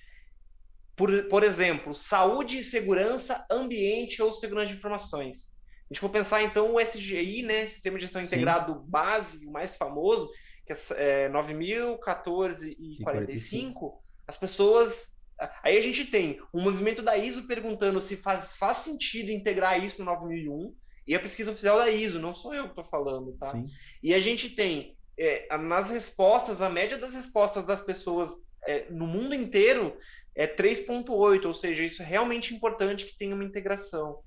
Por, 0.96 1.28
por 1.28 1.44
exemplo, 1.44 1.94
saúde 1.94 2.58
e 2.58 2.64
segurança, 2.64 3.44
ambiente 3.50 4.22
ou 4.22 4.32
segurança 4.32 4.68
de 4.68 4.78
informações. 4.78 5.54
A 5.90 5.92
gente 5.92 6.00
for 6.00 6.08
pensar 6.08 6.42
então 6.42 6.74
o 6.74 6.80
SGI, 6.80 7.42
né, 7.42 7.66
Sistema 7.66 7.98
de 7.98 8.04
Gestão 8.04 8.22
Sim. 8.22 8.26
Integrado 8.26 8.82
base, 8.86 9.46
o 9.46 9.52
mais 9.52 9.76
famoso, 9.76 10.30
que 10.66 10.72
é, 10.72 11.24
é 11.24 11.28
9014 11.28 12.74
e, 12.78 12.94
e 12.94 13.02
45, 13.02 13.04
45, 13.04 14.02
as 14.26 14.38
pessoas 14.38 15.15
Aí 15.62 15.76
a 15.76 15.80
gente 15.80 16.06
tem 16.06 16.40
um 16.52 16.62
movimento 16.62 17.02
da 17.02 17.16
ISO 17.16 17.46
perguntando 17.46 18.00
se 18.00 18.16
faz, 18.16 18.56
faz 18.56 18.78
sentido 18.78 19.30
integrar 19.30 19.82
isso 19.82 19.98
no 19.98 20.06
9001 20.06 20.74
e 21.06 21.14
a 21.14 21.20
pesquisa 21.20 21.52
oficial 21.52 21.78
da 21.78 21.90
ISO, 21.90 22.18
não 22.18 22.34
sou 22.34 22.54
eu 22.54 22.64
que 22.64 22.70
estou 22.70 22.84
falando, 22.84 23.36
tá? 23.38 23.46
Sim. 23.46 23.66
E 24.02 24.14
a 24.14 24.20
gente 24.20 24.50
tem 24.50 24.96
é, 25.18 25.56
nas 25.56 25.90
respostas, 25.90 26.60
a 26.60 26.68
média 26.68 26.98
das 26.98 27.14
respostas 27.14 27.64
das 27.64 27.80
pessoas 27.80 28.30
é, 28.66 28.86
no 28.90 29.06
mundo 29.06 29.34
inteiro 29.34 29.96
é 30.34 30.46
3.8, 30.46 31.44
ou 31.46 31.54
seja, 31.54 31.84
isso 31.84 32.02
é 32.02 32.04
realmente 32.04 32.54
importante 32.54 33.06
que 33.06 33.16
tenha 33.16 33.34
uma 33.34 33.44
integração, 33.44 34.18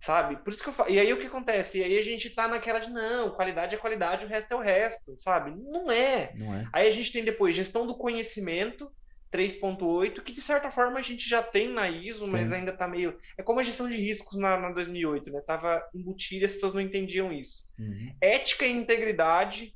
sabe? 0.00 0.36
Por 0.36 0.52
isso 0.52 0.62
que 0.62 0.68
eu 0.68 0.72
falo. 0.72 0.90
E 0.90 1.00
aí 1.00 1.12
o 1.12 1.18
que 1.18 1.26
acontece? 1.26 1.78
E 1.78 1.84
aí 1.84 1.98
a 1.98 2.02
gente 2.02 2.30
tá 2.30 2.46
naquela 2.46 2.78
de 2.78 2.90
não, 2.90 3.30
qualidade 3.30 3.74
é 3.74 3.78
qualidade, 3.78 4.26
o 4.26 4.28
resto 4.28 4.52
é 4.52 4.56
o 4.56 4.60
resto, 4.60 5.16
sabe? 5.20 5.50
Não 5.50 5.90
é. 5.90 6.32
Não 6.36 6.54
é. 6.54 6.68
Aí 6.72 6.86
a 6.86 6.92
gente 6.92 7.12
tem 7.12 7.24
depois 7.24 7.56
gestão 7.56 7.86
do 7.86 7.96
conhecimento, 7.96 8.92
3.8, 9.32 10.22
que 10.22 10.32
de 10.32 10.40
certa 10.40 10.70
forma 10.70 10.98
a 10.98 11.02
gente 11.02 11.28
já 11.28 11.42
tem 11.42 11.68
na 11.68 11.88
ISO, 11.88 12.26
mas 12.28 12.48
Sim. 12.48 12.56
ainda 12.56 12.70
está 12.70 12.86
meio. 12.86 13.18
É 13.36 13.42
como 13.42 13.60
a 13.60 13.62
gestão 13.62 13.88
de 13.88 13.96
riscos 13.96 14.38
na, 14.38 14.58
na 14.58 14.70
2008, 14.72 15.30
né? 15.30 15.40
Tava 15.40 15.82
embutida 15.94 16.44
e 16.44 16.46
as 16.46 16.54
pessoas 16.54 16.74
não 16.74 16.80
entendiam 16.80 17.32
isso. 17.32 17.66
Uhum. 17.78 18.14
Ética 18.20 18.66
e 18.66 18.70
integridade, 18.70 19.74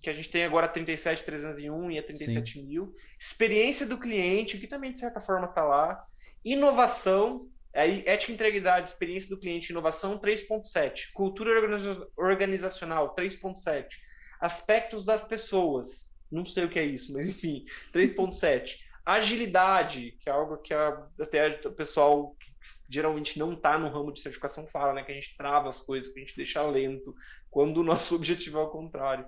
que 0.00 0.08
a 0.08 0.12
gente 0.12 0.30
tem 0.30 0.44
agora 0.44 0.72
37.301 0.72 1.92
e 1.92 1.98
a 1.98 2.02
37.000. 2.02 2.92
Experiência 3.18 3.84
do 3.84 3.98
cliente, 3.98 4.58
que 4.58 4.68
também 4.68 4.92
de 4.92 5.00
certa 5.00 5.20
forma 5.20 5.46
está 5.46 5.64
lá. 5.64 6.06
Inovação, 6.44 7.48
aí, 7.74 8.04
ética, 8.06 8.30
integridade, 8.30 8.90
experiência 8.90 9.28
do 9.28 9.38
cliente, 9.38 9.72
inovação 9.72 10.18
3.7. 10.18 11.12
Cultura 11.12 11.50
organizacional 12.16 13.16
3.7. 13.16 13.88
Aspectos 14.40 15.04
das 15.04 15.24
pessoas 15.24 16.14
não 16.36 16.44
sei 16.44 16.64
o 16.64 16.68
que 16.68 16.78
é 16.78 16.84
isso, 16.84 17.12
mas 17.12 17.28
enfim, 17.28 17.64
3.7. 17.92 18.76
Agilidade, 19.04 20.16
que 20.20 20.28
é 20.28 20.32
algo 20.32 20.58
que 20.58 20.74
a, 20.74 21.06
até 21.20 21.60
o 21.64 21.72
pessoal 21.72 22.36
geralmente 22.88 23.38
não 23.38 23.52
está 23.52 23.78
no 23.78 23.88
ramo 23.88 24.12
de 24.12 24.20
certificação 24.20 24.66
fala, 24.66 24.92
né? 24.92 25.02
Que 25.02 25.12
a 25.12 25.14
gente 25.14 25.36
trava 25.36 25.68
as 25.68 25.82
coisas, 25.82 26.12
que 26.12 26.18
a 26.18 26.22
gente 26.22 26.36
deixa 26.36 26.62
lento, 26.62 27.14
quando 27.50 27.78
o 27.78 27.84
nosso 27.84 28.14
objetivo 28.14 28.58
é 28.58 28.62
o 28.62 28.70
contrário. 28.70 29.26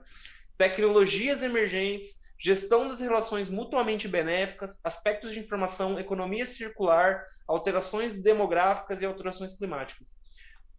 Tecnologias 0.56 1.42
emergentes, 1.42 2.18
gestão 2.38 2.88
das 2.88 3.00
relações 3.00 3.50
mutuamente 3.50 4.06
benéficas, 4.06 4.78
aspectos 4.82 5.32
de 5.32 5.38
informação, 5.40 5.98
economia 5.98 6.46
circular, 6.46 7.24
alterações 7.46 8.20
demográficas 8.20 9.00
e 9.00 9.06
alterações 9.06 9.56
climáticas. 9.56 10.16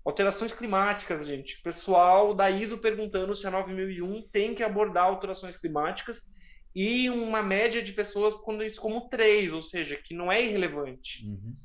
Alterações 0.10 0.52
climáticas, 0.52 1.28
gente. 1.28 1.62
Pessoal 1.62 2.34
da 2.34 2.50
ISO 2.50 2.80
perguntando 2.80 3.36
se 3.36 3.46
a 3.46 3.52
9001 3.52 4.28
tem 4.30 4.56
que 4.56 4.64
abordar 4.64 5.04
alterações 5.04 5.56
climáticas 5.56 6.24
e 6.74 7.12
uma 7.12 7.44
média 7.44 7.80
de 7.84 7.94
pessoas 7.94 8.34
quando 8.34 8.64
isso 8.64 8.82
como 8.82 9.08
três, 9.08 9.54
ou 9.54 9.62
seja, 9.62 9.96
que 9.96 10.16
não 10.16 10.32
é 10.32 10.44
irrelevante. 10.44 11.24
Uhum. 11.28 11.56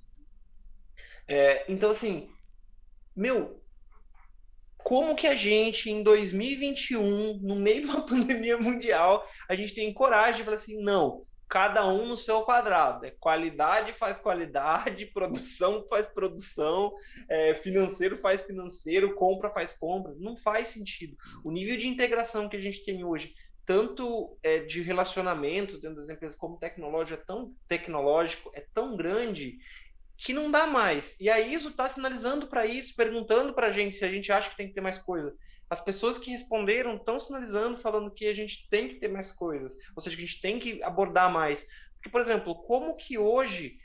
É, 1.27 1.65
então, 1.73 1.91
assim, 1.91 2.29
meu, 3.17 3.65
como 4.77 5.17
que 5.17 5.27
a 5.27 5.35
gente, 5.35 5.91
em 5.91 6.03
2021, 6.03 7.39
no 7.39 7.57
meio 7.57 7.81
de 7.81 7.87
uma 7.87 8.05
pandemia 8.07 8.59
mundial, 8.59 9.27
a 9.49 9.55
gente 9.57 9.75
tem 9.75 9.91
coragem 9.95 10.37
de 10.37 10.45
falar 10.45 10.57
assim, 10.57 10.83
não, 10.83 11.25
cada 11.55 11.87
um 11.87 12.09
no 12.09 12.17
seu 12.17 12.43
quadrado. 12.43 13.07
É 13.07 13.13
qualidade 13.13 13.93
faz 13.93 14.19
qualidade, 14.19 15.07
produção 15.15 15.87
faz 15.89 16.09
produção, 16.09 16.93
é, 17.29 17.55
financeiro 17.55 18.19
faz 18.19 18.43
financeiro, 18.43 19.15
compra 19.15 19.51
faz 19.51 19.77
compra. 19.79 20.13
Não 20.19 20.37
faz 20.37 20.69
sentido. 20.69 21.17
O 21.45 21.53
nível 21.53 21.77
de 21.77 21.87
integração 21.87 22.49
que 22.49 22.57
a 22.57 22.61
gente 22.61 22.85
tem 22.85 23.05
hoje, 23.05 23.33
tanto 23.65 24.37
é, 24.43 24.65
de 24.65 24.83
relacionamentos 24.83 25.81
dentro 25.81 25.99
das 25.99 26.11
empresas 26.11 26.37
como 26.37 26.59
tecnológico, 26.59 27.21
é 27.21 27.25
tão 27.25 27.55
tecnológico, 27.69 28.51
é 28.53 28.67
tão 28.75 28.97
grande 28.97 29.59
que 30.19 30.33
não 30.33 30.51
dá 30.51 30.67
mais. 30.67 31.17
E 31.21 31.31
a 31.31 31.39
ISO 31.39 31.69
está 31.69 31.89
sinalizando 31.89 32.49
para 32.49 32.67
isso, 32.67 32.97
perguntando 32.97 33.55
para 33.55 33.69
a 33.69 33.73
gente 33.73 33.95
se 33.95 34.05
a 34.05 34.11
gente 34.11 34.33
acha 34.33 34.51
que 34.51 34.57
tem 34.57 34.67
que 34.67 34.75
ter 34.75 34.81
mais 34.81 34.99
coisa. 34.99 35.33
As 35.75 35.81
pessoas 35.81 36.19
que 36.19 36.31
responderam 36.31 36.95
estão 36.95 37.19
sinalizando, 37.19 37.77
falando 37.77 38.13
que 38.13 38.29
a 38.29 38.33
gente 38.33 38.69
tem 38.71 38.87
que 38.89 39.01
ter 39.01 39.09
mais 39.09 39.33
coisas, 39.33 39.77
ou 39.97 40.01
seja, 40.01 40.17
que 40.17 40.23
a 40.23 40.27
gente 40.27 40.41
tem 40.41 40.61
que 40.61 40.81
abordar 40.85 41.33
mais. 41.33 41.67
Porque, 41.97 42.09
por 42.09 42.21
exemplo, 42.21 42.55
como 42.55 42.97
que 42.97 43.19
hoje, 43.19 43.77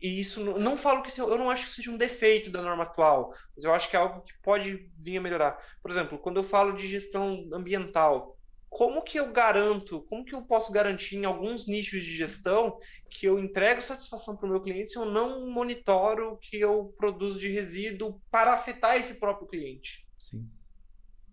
e 0.00 0.18
isso 0.18 0.42
não, 0.42 0.78
falo 0.78 1.02
que 1.02 1.20
eu 1.20 1.36
não 1.36 1.50
acho 1.50 1.66
que 1.66 1.72
seja 1.72 1.90
um 1.90 1.98
defeito 1.98 2.50
da 2.50 2.62
norma 2.62 2.84
atual, 2.84 3.34
mas 3.54 3.66
eu 3.66 3.74
acho 3.74 3.90
que 3.90 3.96
é 3.96 3.98
algo 3.98 4.22
que 4.22 4.32
pode 4.42 4.90
vir 4.98 5.18
a 5.18 5.20
melhorar. 5.20 5.58
Por 5.82 5.90
exemplo, 5.90 6.18
quando 6.18 6.38
eu 6.38 6.42
falo 6.42 6.72
de 6.72 6.88
gestão 6.88 7.46
ambiental, 7.52 8.34
como 8.70 9.02
que 9.02 9.20
eu 9.20 9.30
garanto, 9.30 10.00
como 10.08 10.24
que 10.24 10.34
eu 10.34 10.40
posso 10.40 10.72
garantir 10.72 11.16
em 11.16 11.26
alguns 11.26 11.66
nichos 11.66 12.02
de 12.02 12.16
gestão 12.16 12.78
que 13.10 13.26
eu 13.26 13.38
entrego 13.38 13.82
satisfação 13.82 14.38
para 14.38 14.46
o 14.46 14.50
meu 14.50 14.62
cliente 14.62 14.90
se 14.92 14.98
eu 14.98 15.04
não 15.04 15.50
monitoro 15.50 16.32
o 16.32 16.38
que 16.38 16.58
eu 16.58 16.94
produzo 16.96 17.38
de 17.38 17.50
resíduo 17.50 18.22
para 18.30 18.54
afetar 18.54 18.96
esse 18.96 19.20
próprio 19.20 19.46
cliente? 19.46 20.06
Sim. 20.18 20.55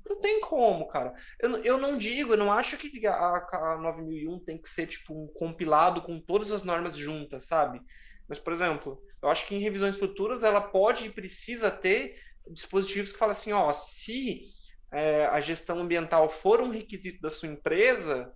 Não 0.05 0.19
tem 0.19 0.41
como, 0.41 0.87
cara. 0.87 1.13
Eu, 1.39 1.57
eu 1.63 1.77
não 1.77 1.97
digo, 1.97 2.33
eu 2.33 2.37
não 2.37 2.51
acho 2.51 2.77
que 2.77 3.05
a, 3.07 3.13
a 3.13 3.77
9001 3.81 4.39
tem 4.43 4.61
que 4.61 4.69
ser 4.69 4.87
tipo 4.87 5.13
um 5.13 5.27
compilado 5.33 6.01
com 6.01 6.19
todas 6.19 6.51
as 6.51 6.63
normas 6.63 6.97
juntas, 6.97 7.45
sabe? 7.45 7.81
Mas, 8.27 8.39
por 8.39 8.53
exemplo, 8.53 9.01
eu 9.21 9.29
acho 9.29 9.47
que 9.47 9.55
em 9.55 9.59
revisões 9.59 9.97
futuras 9.97 10.43
ela 10.43 10.61
pode 10.61 11.05
e 11.05 11.11
precisa 11.11 11.71
ter 11.71 12.15
dispositivos 12.49 13.11
que 13.11 13.17
falam 13.17 13.31
assim, 13.31 13.53
ó, 13.53 13.71
se 13.73 14.43
é, 14.91 15.25
a 15.25 15.39
gestão 15.39 15.79
ambiental 15.79 16.29
for 16.29 16.61
um 16.61 16.69
requisito 16.69 17.21
da 17.21 17.29
sua 17.29 17.49
empresa, 17.49 18.33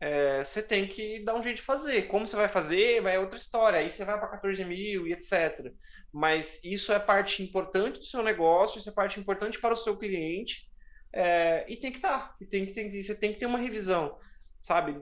é, 0.00 0.44
você 0.44 0.62
tem 0.62 0.86
que 0.86 1.24
dar 1.24 1.34
um 1.34 1.42
jeito 1.42 1.56
de 1.56 1.62
fazer. 1.62 2.02
Como 2.02 2.26
você 2.26 2.36
vai 2.36 2.48
fazer, 2.48 3.00
vai 3.02 3.16
é 3.16 3.18
outra 3.18 3.36
história. 3.36 3.80
Aí 3.80 3.90
você 3.90 4.04
vai 4.04 4.18
para 4.18 4.28
14 4.28 4.64
mil 4.64 5.06
e 5.06 5.12
etc. 5.12 5.72
Mas 6.12 6.60
isso 6.62 6.92
é 6.92 6.98
parte 6.98 7.42
importante 7.42 7.98
do 7.98 8.04
seu 8.04 8.22
negócio, 8.22 8.78
isso 8.78 8.88
é 8.88 8.92
parte 8.92 9.18
importante 9.18 9.60
para 9.60 9.74
o 9.74 9.76
seu 9.76 9.96
cliente. 9.96 10.67
É, 11.12 11.64
e 11.68 11.76
tem 11.76 11.90
que 11.90 11.98
estar. 11.98 12.18
Tá, 12.18 12.36
e 12.40 12.46
tem 12.46 12.66
que, 12.66 12.72
tem, 12.72 13.02
você 13.02 13.14
tem 13.14 13.32
que 13.32 13.38
ter 13.38 13.46
uma 13.46 13.58
revisão. 13.58 14.18
Sabe? 14.60 15.00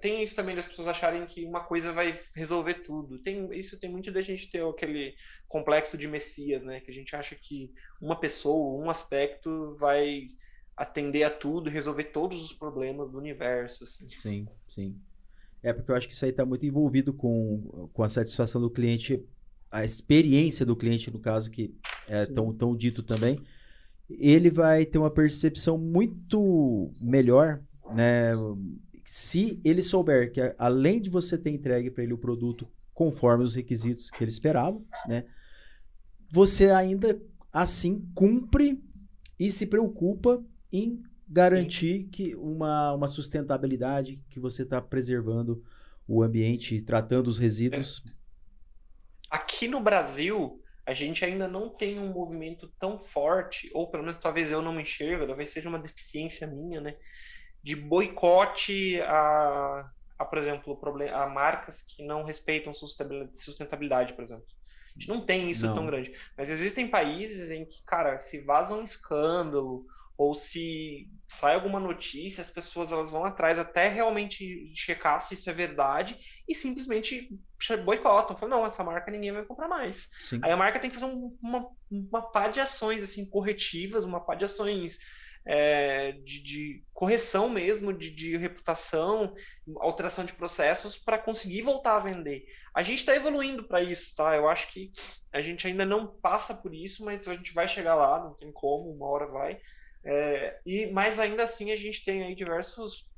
Tem 0.00 0.22
isso 0.22 0.36
também 0.36 0.54
das 0.54 0.66
pessoas 0.66 0.86
acharem 0.86 1.26
que 1.26 1.44
uma 1.44 1.64
coisa 1.64 1.90
vai 1.90 2.20
resolver 2.34 2.74
tudo. 2.74 3.18
Tem, 3.18 3.48
isso 3.58 3.78
tem 3.78 3.90
muito 3.90 4.12
da 4.12 4.20
gente 4.20 4.50
ter 4.50 4.62
aquele 4.62 5.14
complexo 5.48 5.96
de 5.96 6.06
Messias, 6.06 6.62
né? 6.62 6.80
Que 6.80 6.90
a 6.90 6.94
gente 6.94 7.16
acha 7.16 7.34
que 7.34 7.72
uma 8.00 8.18
pessoa, 8.20 8.80
um 8.80 8.90
aspecto 8.90 9.74
vai 9.80 10.28
atender 10.76 11.24
a 11.24 11.30
tudo 11.30 11.68
resolver 11.68 12.04
todos 12.04 12.42
os 12.42 12.52
problemas 12.52 13.10
do 13.10 13.18
universo. 13.18 13.84
Assim. 13.84 14.08
Sim, 14.10 14.48
sim. 14.68 15.00
É 15.62 15.72
porque 15.72 15.90
eu 15.90 15.96
acho 15.96 16.06
que 16.06 16.14
isso 16.14 16.24
aí 16.24 16.30
está 16.30 16.46
muito 16.46 16.64
envolvido 16.64 17.12
com, 17.12 17.90
com 17.92 18.02
a 18.02 18.08
satisfação 18.08 18.60
do 18.60 18.70
cliente, 18.70 19.22
a 19.70 19.84
experiência 19.84 20.64
do 20.64 20.74
cliente, 20.74 21.10
no 21.10 21.18
caso, 21.18 21.50
que 21.50 21.74
é 22.08 22.24
tão, 22.26 22.52
tão 22.54 22.74
dito 22.74 23.02
também. 23.02 23.38
Ele 24.18 24.50
vai 24.50 24.84
ter 24.84 24.98
uma 24.98 25.10
percepção 25.10 25.78
muito 25.78 26.90
melhor, 27.00 27.62
né? 27.94 28.32
Se 29.04 29.60
ele 29.64 29.82
souber 29.82 30.32
que 30.32 30.40
além 30.58 31.00
de 31.00 31.10
você 31.10 31.36
ter 31.36 31.50
entregue 31.50 31.90
para 31.90 32.04
ele 32.04 32.12
o 32.12 32.18
produto 32.18 32.68
conforme 32.92 33.44
os 33.44 33.54
requisitos 33.54 34.10
que 34.10 34.22
ele 34.22 34.30
esperava, 34.30 34.80
né? 35.06 35.24
Você 36.32 36.70
ainda 36.70 37.20
assim 37.52 38.08
cumpre 38.14 38.82
e 39.38 39.50
se 39.50 39.66
preocupa 39.66 40.44
em 40.72 41.02
garantir 41.28 42.08
que 42.10 42.34
uma, 42.34 42.92
uma 42.92 43.08
sustentabilidade, 43.08 44.22
que 44.28 44.40
você 44.40 44.62
está 44.62 44.80
preservando 44.80 45.62
o 46.06 46.22
ambiente, 46.22 46.82
tratando 46.82 47.28
os 47.28 47.38
resíduos. 47.38 48.02
É. 48.06 48.12
Aqui 49.30 49.68
no 49.68 49.80
Brasil, 49.80 50.60
a 50.90 50.94
gente 50.94 51.24
ainda 51.24 51.46
não 51.46 51.68
tem 51.68 52.00
um 52.00 52.12
movimento 52.12 52.68
tão 52.76 53.00
forte, 53.00 53.70
ou 53.72 53.88
pelo 53.88 54.02
menos 54.02 54.18
talvez 54.18 54.50
eu 54.50 54.60
não 54.60 54.72
me 54.72 54.82
enxergo, 54.82 55.24
talvez 55.24 55.50
seja 55.50 55.68
uma 55.68 55.78
deficiência 55.78 56.48
minha, 56.48 56.80
né? 56.80 56.96
De 57.62 57.76
boicote 57.76 59.00
a, 59.02 59.88
a 60.18 60.24
por 60.24 60.36
exemplo, 60.36 60.80
a 61.14 61.26
marcas 61.28 61.82
que 61.82 62.04
não 62.04 62.24
respeitam 62.24 62.72
sustentabilidade, 62.74 64.14
por 64.14 64.24
exemplo. 64.24 64.44
A 64.44 64.98
gente 64.98 65.08
não 65.08 65.24
tem 65.24 65.48
isso 65.48 65.64
não. 65.64 65.76
tão 65.76 65.86
grande. 65.86 66.12
Mas 66.36 66.50
existem 66.50 66.88
países 66.88 67.52
em 67.52 67.64
que, 67.64 67.84
cara, 67.84 68.18
se 68.18 68.40
vaza 68.40 68.74
um 68.74 68.82
escândalo 68.82 69.84
ou 70.18 70.34
se 70.34 71.08
sai 71.28 71.54
alguma 71.54 71.78
notícia, 71.78 72.42
as 72.42 72.50
pessoas 72.50 72.90
elas 72.90 73.12
vão 73.12 73.24
atrás 73.24 73.60
até 73.60 73.88
realmente 73.88 74.72
checar 74.74 75.20
se 75.20 75.34
isso 75.34 75.48
é 75.48 75.52
verdade 75.52 76.18
e 76.48 76.54
simplesmente 76.54 77.28
boicotam. 77.84 78.36
Falam, 78.36 78.58
não, 78.58 78.66
essa 78.66 78.84
marca 78.84 79.10
ninguém 79.10 79.32
vai 79.32 79.44
comprar 79.44 79.68
mais. 79.68 80.10
Sim. 80.18 80.40
Aí 80.42 80.50
a 80.50 80.56
marca 80.56 80.78
tem 80.78 80.90
que 80.90 80.98
fazer 80.98 81.12
um, 81.12 81.36
uma, 81.42 81.68
uma 81.90 82.22
pá 82.22 82.48
de 82.48 82.60
ações 82.60 83.02
assim, 83.02 83.24
corretivas, 83.24 84.04
uma 84.04 84.20
pá 84.20 84.34
de 84.34 84.44
ações 84.44 84.98
é, 85.44 86.12
de, 86.12 86.42
de, 86.42 86.84
correção 86.92 87.48
mesmo, 87.48 87.92
de, 87.92 88.10
de, 88.10 88.36
reputação, 88.36 89.34
alteração 89.76 90.24
de 90.24 90.32
processos 90.32 90.98
para 90.98 91.18
conseguir 91.18 91.62
voltar 91.62 91.96
a 91.96 92.00
vender. 92.00 92.44
A 92.74 92.82
gente 92.82 92.98
está 92.98 93.14
evoluindo 93.14 93.64
para 93.64 93.82
isso, 93.82 94.14
tá? 94.14 94.36
Eu 94.36 94.48
acho 94.48 94.70
que 94.72 94.92
a 95.32 95.40
gente 95.40 95.66
ainda 95.66 95.84
não 95.84 96.06
passa 96.06 96.54
por 96.54 96.74
isso, 96.74 97.04
mas 97.04 97.26
a 97.26 97.34
gente 97.34 97.52
vai 97.52 97.66
chegar 97.66 97.94
lá, 97.94 98.22
não 98.22 98.34
tem 98.34 98.52
como, 98.52 98.92
uma 98.92 99.06
hora 99.06 99.26
vai. 99.26 99.60
É, 100.04 100.60
e 100.64 100.86
mas 100.86 101.18
ainda 101.18 101.44
assim 101.44 101.72
a 101.72 101.76
gente 101.76 102.04
tem 102.04 102.22
aí 102.22 102.34
diversos 102.34 103.10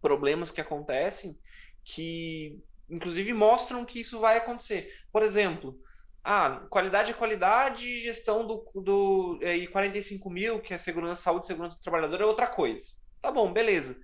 problemas 0.00 0.50
que 0.50 0.60
acontecem 0.60 1.38
que 1.84 2.60
inclusive 2.90 3.32
mostram 3.32 3.84
que 3.84 4.00
isso 4.00 4.18
vai 4.20 4.38
acontecer. 4.38 4.92
Por 5.12 5.22
exemplo, 5.22 5.78
ah, 6.22 6.66
qualidade 6.68 7.12
é 7.12 7.14
qualidade, 7.14 8.02
gestão 8.02 8.46
do, 8.46 8.70
do 8.74 9.38
é, 9.42 9.56
e 9.56 9.66
45 9.66 10.30
mil, 10.30 10.60
que 10.60 10.74
é 10.74 10.78
segurança, 10.78 11.22
saúde 11.22 11.46
segurança 11.46 11.76
do 11.76 11.82
trabalhador, 11.82 12.20
é 12.20 12.24
outra 12.26 12.46
coisa. 12.46 12.84
Tá 13.22 13.30
bom, 13.30 13.52
beleza. 13.52 13.96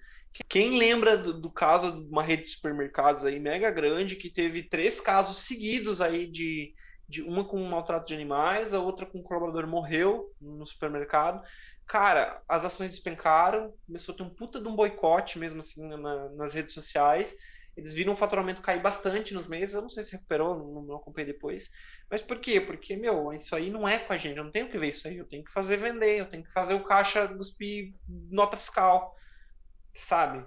Quem 0.49 0.79
lembra 0.79 1.17
do, 1.17 1.41
do, 1.41 1.51
caso 1.51 1.93
de 1.93 2.09
uma 2.11 2.23
rede 2.23 2.43
de 2.43 2.51
supermercados 2.51 3.25
aí 3.25 3.41
mega 3.41 3.71
grande 3.71 4.17
que 4.17 4.31
teve 4.31 4.63
três 4.63 5.01
casos 5.01 5.39
seguidos 5.47 6.01
aí 6.01 6.27
de 6.31 6.75
de 7.09 7.23
uma 7.23 7.45
com 7.45 7.59
maltrato 7.63 8.07
de 8.07 8.15
animais, 8.15 8.75
a 8.75 8.81
outra 8.81 9.07
com 9.07 9.19
um 9.19 9.23
colaborador 9.23 9.67
morreu 9.67 10.33
no 10.41 10.67
supermercado. 10.67 11.43
Cara, 11.87 12.43
as 12.49 12.65
ações 12.65 12.91
despencaram, 12.91 13.73
começou 13.87 14.13
a 14.13 14.17
ter 14.17 14.25
um 14.25 14.35
puta 14.35 14.61
de 14.61 14.67
um 14.67 14.75
boicote 14.75 15.39
mesmo 15.39 15.61
assim 15.61 15.87
na, 15.89 16.29
nas 16.31 16.55
redes 16.55 16.75
sociais. 16.75 17.35
Eles 17.77 17.95
viram 17.95 18.15
o 18.15 18.17
faturamento 18.17 18.63
cair 18.63 18.81
bastante 18.83 19.35
nos 19.35 19.47
meses, 19.47 19.75
eu 19.75 19.83
não 19.83 19.89
sei 19.89 20.03
se 20.03 20.13
recuperou, 20.13 20.57
não, 20.57 20.83
não 20.83 20.97
acompanhei 20.97 21.33
depois. 21.33 21.69
Mas 22.11 22.23
por 22.23 22.41
quê? 22.41 22.61
Porque, 22.61 22.97
meu, 22.97 23.33
isso 23.33 23.55
aí 23.55 23.71
não 23.71 23.87
é 23.87 23.99
com 23.99 24.13
a 24.13 24.19
gente, 24.19 24.39
eu 24.39 24.45
não 24.45 24.53
tenho 24.53 24.71
que 24.71 24.79
ver 24.79 24.89
isso 24.89 25.07
aí, 25.07 25.17
eu 25.19 25.27
tenho 25.29 25.45
que 25.45 25.53
fazer 25.53 25.77
vender, 25.77 26.19
eu 26.21 26.31
tenho 26.31 26.45
que 26.45 26.53
fazer 26.53 26.75
o 26.75 26.85
caixa 26.85 27.29
cuspir 27.29 27.95
nota 28.09 28.57
fiscal, 28.57 29.15
sabe? 29.95 30.47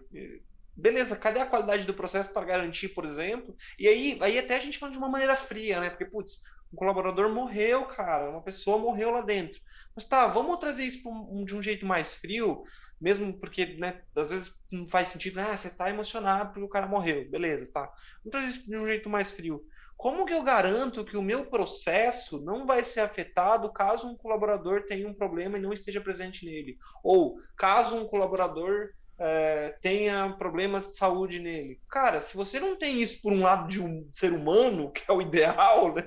Beleza, 0.79 1.15
cadê 1.15 1.39
a 1.39 1.45
qualidade 1.45 1.85
do 1.85 1.93
processo 1.93 2.31
para 2.31 2.45
garantir, 2.45 2.89
por 2.89 3.05
exemplo? 3.05 3.55
E 3.77 3.87
aí, 3.87 4.17
aí 4.21 4.37
até 4.37 4.55
a 4.55 4.59
gente 4.59 4.77
fala 4.77 4.91
de 4.91 4.97
uma 4.97 5.09
maneira 5.09 5.35
fria, 5.35 5.79
né? 5.79 5.89
Porque, 5.89 6.05
putz, 6.05 6.41
um 6.71 6.77
colaborador 6.77 7.29
morreu, 7.29 7.85
cara, 7.85 8.29
uma 8.29 8.41
pessoa 8.41 8.77
morreu 8.77 9.11
lá 9.11 9.21
dentro. 9.21 9.59
Mas 9.95 10.05
tá, 10.05 10.27
vamos 10.27 10.57
trazer 10.59 10.83
isso 10.83 11.01
de 11.45 11.55
um 11.55 11.61
jeito 11.61 11.85
mais 11.85 12.13
frio, 12.15 12.63
mesmo 13.01 13.39
porque, 13.39 13.65
né, 13.77 14.01
às 14.15 14.29
vezes 14.29 14.53
não 14.71 14.87
faz 14.87 15.09
sentido, 15.09 15.39
ah, 15.39 15.55
você 15.57 15.69
tá 15.69 15.89
emocionado 15.89 16.51
porque 16.53 16.65
o 16.65 16.69
cara 16.69 16.87
morreu, 16.87 17.29
beleza, 17.29 17.69
tá. 17.73 17.91
Vamos 18.23 18.31
trazer 18.31 18.47
isso 18.47 18.69
de 18.69 18.77
um 18.77 18.85
jeito 18.85 19.09
mais 19.09 19.31
frio. 19.31 19.61
Como 19.97 20.25
que 20.25 20.33
eu 20.33 20.43
garanto 20.43 21.03
que 21.03 21.17
o 21.17 21.21
meu 21.21 21.47
processo 21.47 22.39
não 22.39 22.65
vai 22.65 22.85
ser 22.85 23.01
afetado 23.01 23.73
caso 23.73 24.07
um 24.07 24.15
colaborador 24.15 24.85
tenha 24.85 25.05
um 25.05 25.13
problema 25.13 25.57
e 25.57 25.61
não 25.61 25.73
esteja 25.73 25.99
presente 25.99 26.45
nele? 26.45 26.77
Ou 27.03 27.35
caso 27.57 27.97
um 27.97 28.07
colaborador 28.07 28.91
é, 29.19 29.75
tenha 29.81 30.33
problemas 30.37 30.87
de 30.87 30.95
saúde 30.95 31.39
nele. 31.39 31.81
Cara, 31.89 32.21
se 32.21 32.35
você 32.35 32.59
não 32.59 32.77
tem 32.77 33.01
isso 33.01 33.21
por 33.21 33.33
um 33.33 33.41
lado 33.41 33.67
de 33.67 33.81
um 33.81 34.09
ser 34.11 34.31
humano, 34.31 34.91
que 34.93 35.03
é 35.07 35.13
o 35.13 35.21
ideal, 35.21 35.93
né? 35.93 36.03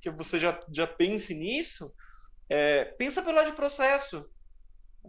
que 0.00 0.10
você 0.10 0.38
já, 0.38 0.58
já 0.72 0.86
pense 0.86 1.34
nisso, 1.34 1.92
é, 2.48 2.84
pensa 2.96 3.22
pelo 3.22 3.36
lado 3.36 3.50
de 3.50 3.56
processo. 3.56 4.28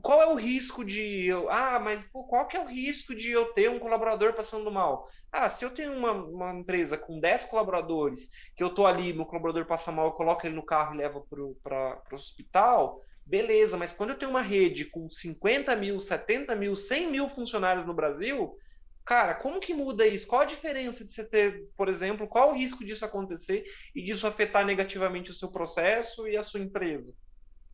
Qual 0.02 0.22
é 0.22 0.28
o 0.28 0.36
risco 0.36 0.84
de 0.84 1.26
eu. 1.26 1.50
Ah, 1.50 1.80
mas 1.80 2.04
pô, 2.12 2.26
qual 2.26 2.48
que 2.48 2.58
é 2.58 2.60
o 2.60 2.68
risco 2.68 3.16
de 3.16 3.32
eu 3.32 3.54
ter 3.54 3.70
um 3.70 3.80
colaborador 3.80 4.34
passando 4.34 4.70
mal? 4.70 5.08
Ah, 5.32 5.50
se 5.50 5.64
eu 5.64 5.70
tenho 5.70 5.94
uma, 5.94 6.12
uma 6.12 6.54
empresa 6.54 6.98
com 6.98 7.18
10 7.18 7.46
colaboradores, 7.46 8.28
que 8.58 8.64
eu 8.64 8.74
tô 8.74 8.86
ali, 8.86 9.14
meu 9.14 9.26
colaborador 9.26 9.66
passa 9.66 9.94
mal, 9.94 10.08
eu 10.08 10.12
coloco 10.12 10.46
ele 10.46 10.56
no 10.56 10.66
carro 10.66 10.96
e 10.96 10.98
levo 10.98 11.26
para 11.64 12.02
o 12.12 12.16
hospital, 12.16 13.00
Beleza, 13.26 13.76
mas 13.76 13.92
quando 13.92 14.12
eu 14.12 14.18
tenho 14.18 14.30
uma 14.30 14.42
rede 14.42 14.86
com 14.86 15.10
50 15.10 15.76
mil, 15.76 16.00
70 16.00 16.56
mil, 16.56 16.76
100 16.76 17.12
mil 17.12 17.28
funcionários 17.28 17.86
no 17.86 17.94
Brasil, 17.94 18.56
cara, 19.04 19.34
como 19.34 19.60
que 19.60 19.74
muda 19.74 20.06
isso? 20.06 20.28
Qual 20.28 20.42
a 20.42 20.46
diferença 20.46 21.04
de 21.04 21.12
você 21.12 21.28
ter, 21.28 21.68
por 21.76 21.90
exemplo, 21.90 22.28
qual 22.28 22.52
o 22.52 22.56
risco 22.56 22.86
disso 22.86 23.04
acontecer 23.04 23.66
e 23.96 24.04
disso 24.04 24.28
afetar 24.28 24.64
negativamente 24.64 25.32
o 25.32 25.34
seu 25.34 25.52
processo 25.52 26.28
e 26.28 26.38
a 26.38 26.44
sua 26.44 26.60
empresa? 26.60 27.16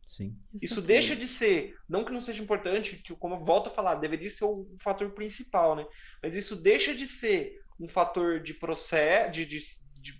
Sim. 0.06 0.38
Isso 0.60 0.80
deixa 0.80 1.14
de 1.14 1.26
ser, 1.26 1.74
não 1.88 2.04
que 2.04 2.12
não 2.12 2.20
seja 2.20 2.42
importante, 2.42 2.96
que 2.96 3.14
como 3.16 3.36
eu 3.36 3.44
volto 3.44 3.68
a 3.68 3.72
falar, 3.72 3.96
deveria 3.96 4.30
ser 4.30 4.44
o 4.44 4.66
fator 4.82 5.10
principal, 5.12 5.76
né? 5.76 5.86
Mas 6.22 6.34
isso 6.34 6.56
deixa 6.56 6.94
de 6.94 7.08
ser 7.08 7.52
um 7.78 7.88
fator 7.88 8.40
de 8.40 8.54
processo, 8.54 9.32
de, 9.32 9.46
de, 9.46 9.60
de 10.00 10.14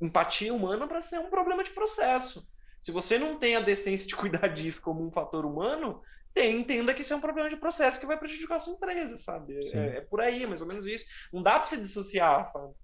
empatia 0.00 0.54
humana 0.54 0.86
para 0.86 1.02
ser 1.02 1.18
um 1.18 1.30
problema 1.30 1.62
de 1.64 1.72
processo. 1.72 2.46
Se 2.84 2.92
você 2.92 3.18
não 3.18 3.38
tem 3.38 3.56
a 3.56 3.62
decência 3.62 4.06
de 4.06 4.14
cuidar 4.14 4.46
disso 4.48 4.82
como 4.82 5.02
um 5.02 5.10
fator 5.10 5.46
humano, 5.46 6.02
tem, 6.34 6.60
entenda 6.60 6.92
que 6.92 7.00
isso 7.00 7.14
é 7.14 7.16
um 7.16 7.20
problema 7.20 7.48
de 7.48 7.56
processo 7.56 7.98
que 7.98 8.04
vai 8.04 8.18
prejudicar 8.18 8.56
a 8.56 8.60
sua 8.60 8.74
empresa, 8.74 9.16
sabe? 9.16 9.58
É, 9.72 9.78
é, 9.78 10.00
por 10.02 10.20
aí, 10.20 10.46
mais 10.46 10.60
ou 10.60 10.66
menos 10.66 10.84
isso. 10.84 11.06
Não 11.32 11.42
dá 11.42 11.52
para 11.52 11.64
se 11.64 11.78
dissociar, 11.78 12.52
sabe? 12.52 12.74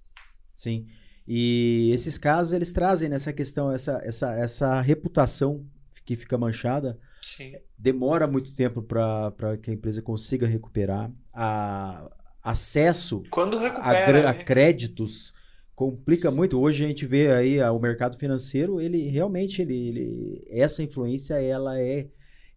Sim. 0.55 0.87
E 1.29 1.91
esses 1.93 2.17
casos, 2.17 2.55
eles 2.55 2.73
trazem 2.73 3.11
nessa 3.11 3.31
questão, 3.31 3.71
essa, 3.71 4.01
essa, 4.03 4.33
essa 4.37 4.81
reputação 4.81 5.67
que 6.07 6.17
fica 6.17 6.39
manchada. 6.39 6.99
Sim. 7.21 7.57
Demora 7.77 8.27
muito 8.27 8.55
tempo 8.55 8.81
para 8.81 9.59
que 9.61 9.71
a 9.71 9.75
empresa 9.75 10.01
consiga 10.01 10.47
recuperar. 10.47 11.13
A, 11.31 12.11
acesso 12.43 13.23
recupera, 13.23 14.29
a, 14.29 14.31
a, 14.31 14.33
né? 14.33 14.45
créditos 14.45 15.35
complica 15.81 16.31
muito. 16.31 16.61
Hoje 16.61 16.85
a 16.85 16.89
gente 16.89 17.07
vê 17.07 17.33
aí 17.33 17.59
ah, 17.59 17.73
o 17.73 17.81
mercado 17.81 18.15
financeiro, 18.19 18.83
ele 18.83 19.09
realmente, 19.09 19.63
ele, 19.63 19.89
ele, 19.89 20.47
essa 20.51 20.83
influência, 20.83 21.43
ela 21.43 21.81
é, 21.81 22.07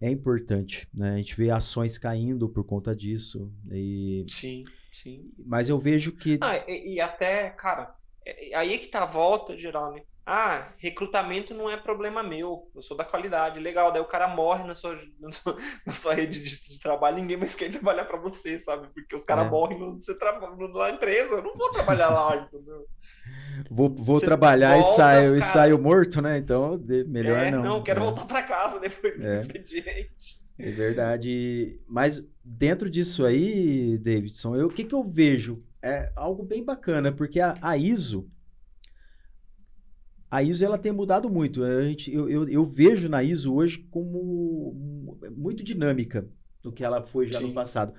é 0.01 0.11
importante, 0.11 0.89
né? 0.93 1.13
A 1.13 1.17
gente 1.19 1.33
vê 1.33 1.49
ações 1.49 1.97
caindo 1.97 2.49
por 2.49 2.65
conta 2.65 2.93
disso. 2.93 3.49
E... 3.71 4.25
Sim, 4.27 4.63
sim. 4.91 5.31
Mas 5.45 5.69
eu 5.69 5.79
vejo 5.79 6.11
que... 6.11 6.37
Ah, 6.41 6.57
e, 6.67 6.95
e 6.95 6.99
até, 6.99 7.51
cara, 7.51 7.95
é, 8.25 8.53
aí 8.57 8.73
é 8.73 8.77
que 8.77 8.87
tá 8.87 9.03
a 9.03 9.05
volta 9.05 9.57
geral, 9.57 9.93
né? 9.93 10.01
Ah, 10.25 10.69
recrutamento 10.77 11.53
não 11.53 11.69
é 11.69 11.75
problema 11.75 12.23
meu, 12.23 12.69
eu 12.73 12.81
sou 12.81 12.95
da 12.95 13.03
qualidade, 13.03 13.59
legal. 13.59 13.91
Daí 13.91 14.01
o 14.01 14.07
cara 14.07 14.25
morre 14.25 14.63
na 14.63 14.73
sua, 14.73 14.97
na 15.85 15.93
sua 15.93 16.13
rede 16.13 16.41
de, 16.41 16.63
de 16.63 16.79
trabalho, 16.79 17.17
ninguém 17.17 17.35
mais 17.35 17.53
quer 17.53 17.69
trabalhar 17.69 18.05
para 18.05 18.17
você, 18.17 18.57
sabe? 18.59 18.87
Porque 18.93 19.17
os 19.17 19.25
caras 19.25 19.47
é. 19.47 19.49
morrem 19.49 19.77
no, 19.77 20.01
você 20.01 20.17
trabalha 20.17 20.55
na 20.55 20.89
empresa, 20.91 21.35
eu 21.35 21.43
não 21.43 21.57
vou 21.57 21.71
trabalhar 21.71 22.09
lá, 22.09 22.37
entendeu? 22.47 22.85
Vou, 23.69 23.89
vou 23.89 24.21
trabalhar 24.21 24.79
e 24.79 24.83
saio, 24.83 25.35
e 25.35 25.41
saio 25.41 25.77
morto, 25.77 26.21
né? 26.21 26.37
Então, 26.37 26.79
melhor 27.05 27.39
é, 27.39 27.51
não. 27.51 27.61
Não, 27.61 27.83
quero 27.83 27.99
é. 27.99 28.03
voltar 28.03 28.25
para 28.25 28.43
casa 28.43 28.79
depois 28.79 29.17
do 29.17 29.27
é. 29.27 29.41
expediente. 29.41 30.41
É 30.57 30.71
verdade. 30.71 31.79
Mas 31.85 32.23
dentro 32.43 32.89
disso 32.89 33.25
aí, 33.25 33.97
Davidson, 33.97 34.55
eu, 34.55 34.67
o 34.67 34.69
que, 34.69 34.85
que 34.85 34.95
eu 34.95 35.03
vejo? 35.03 35.61
É 35.81 36.13
algo 36.15 36.43
bem 36.43 36.63
bacana, 36.63 37.11
porque 37.11 37.41
a, 37.41 37.57
a 37.61 37.75
ISO 37.75 38.31
a 40.33 40.41
ISO 40.41 40.65
ela 40.65 40.79
tem 40.79 40.91
mudado 40.91 41.29
muito. 41.29 41.63
A 41.63 41.83
gente, 41.83 42.11
eu, 42.11 42.27
eu, 42.27 42.49
eu, 42.49 42.65
vejo 42.65 43.07
na 43.07 43.21
ISO 43.21 43.53
hoje 43.53 43.77
como 43.91 45.15
muito 45.37 45.63
dinâmica 45.63 46.27
do 46.63 46.71
que 46.71 46.83
ela 46.83 47.03
foi 47.03 47.27
já 47.27 47.39
Sim. 47.39 47.49
no 47.49 47.53
passado. 47.53 47.93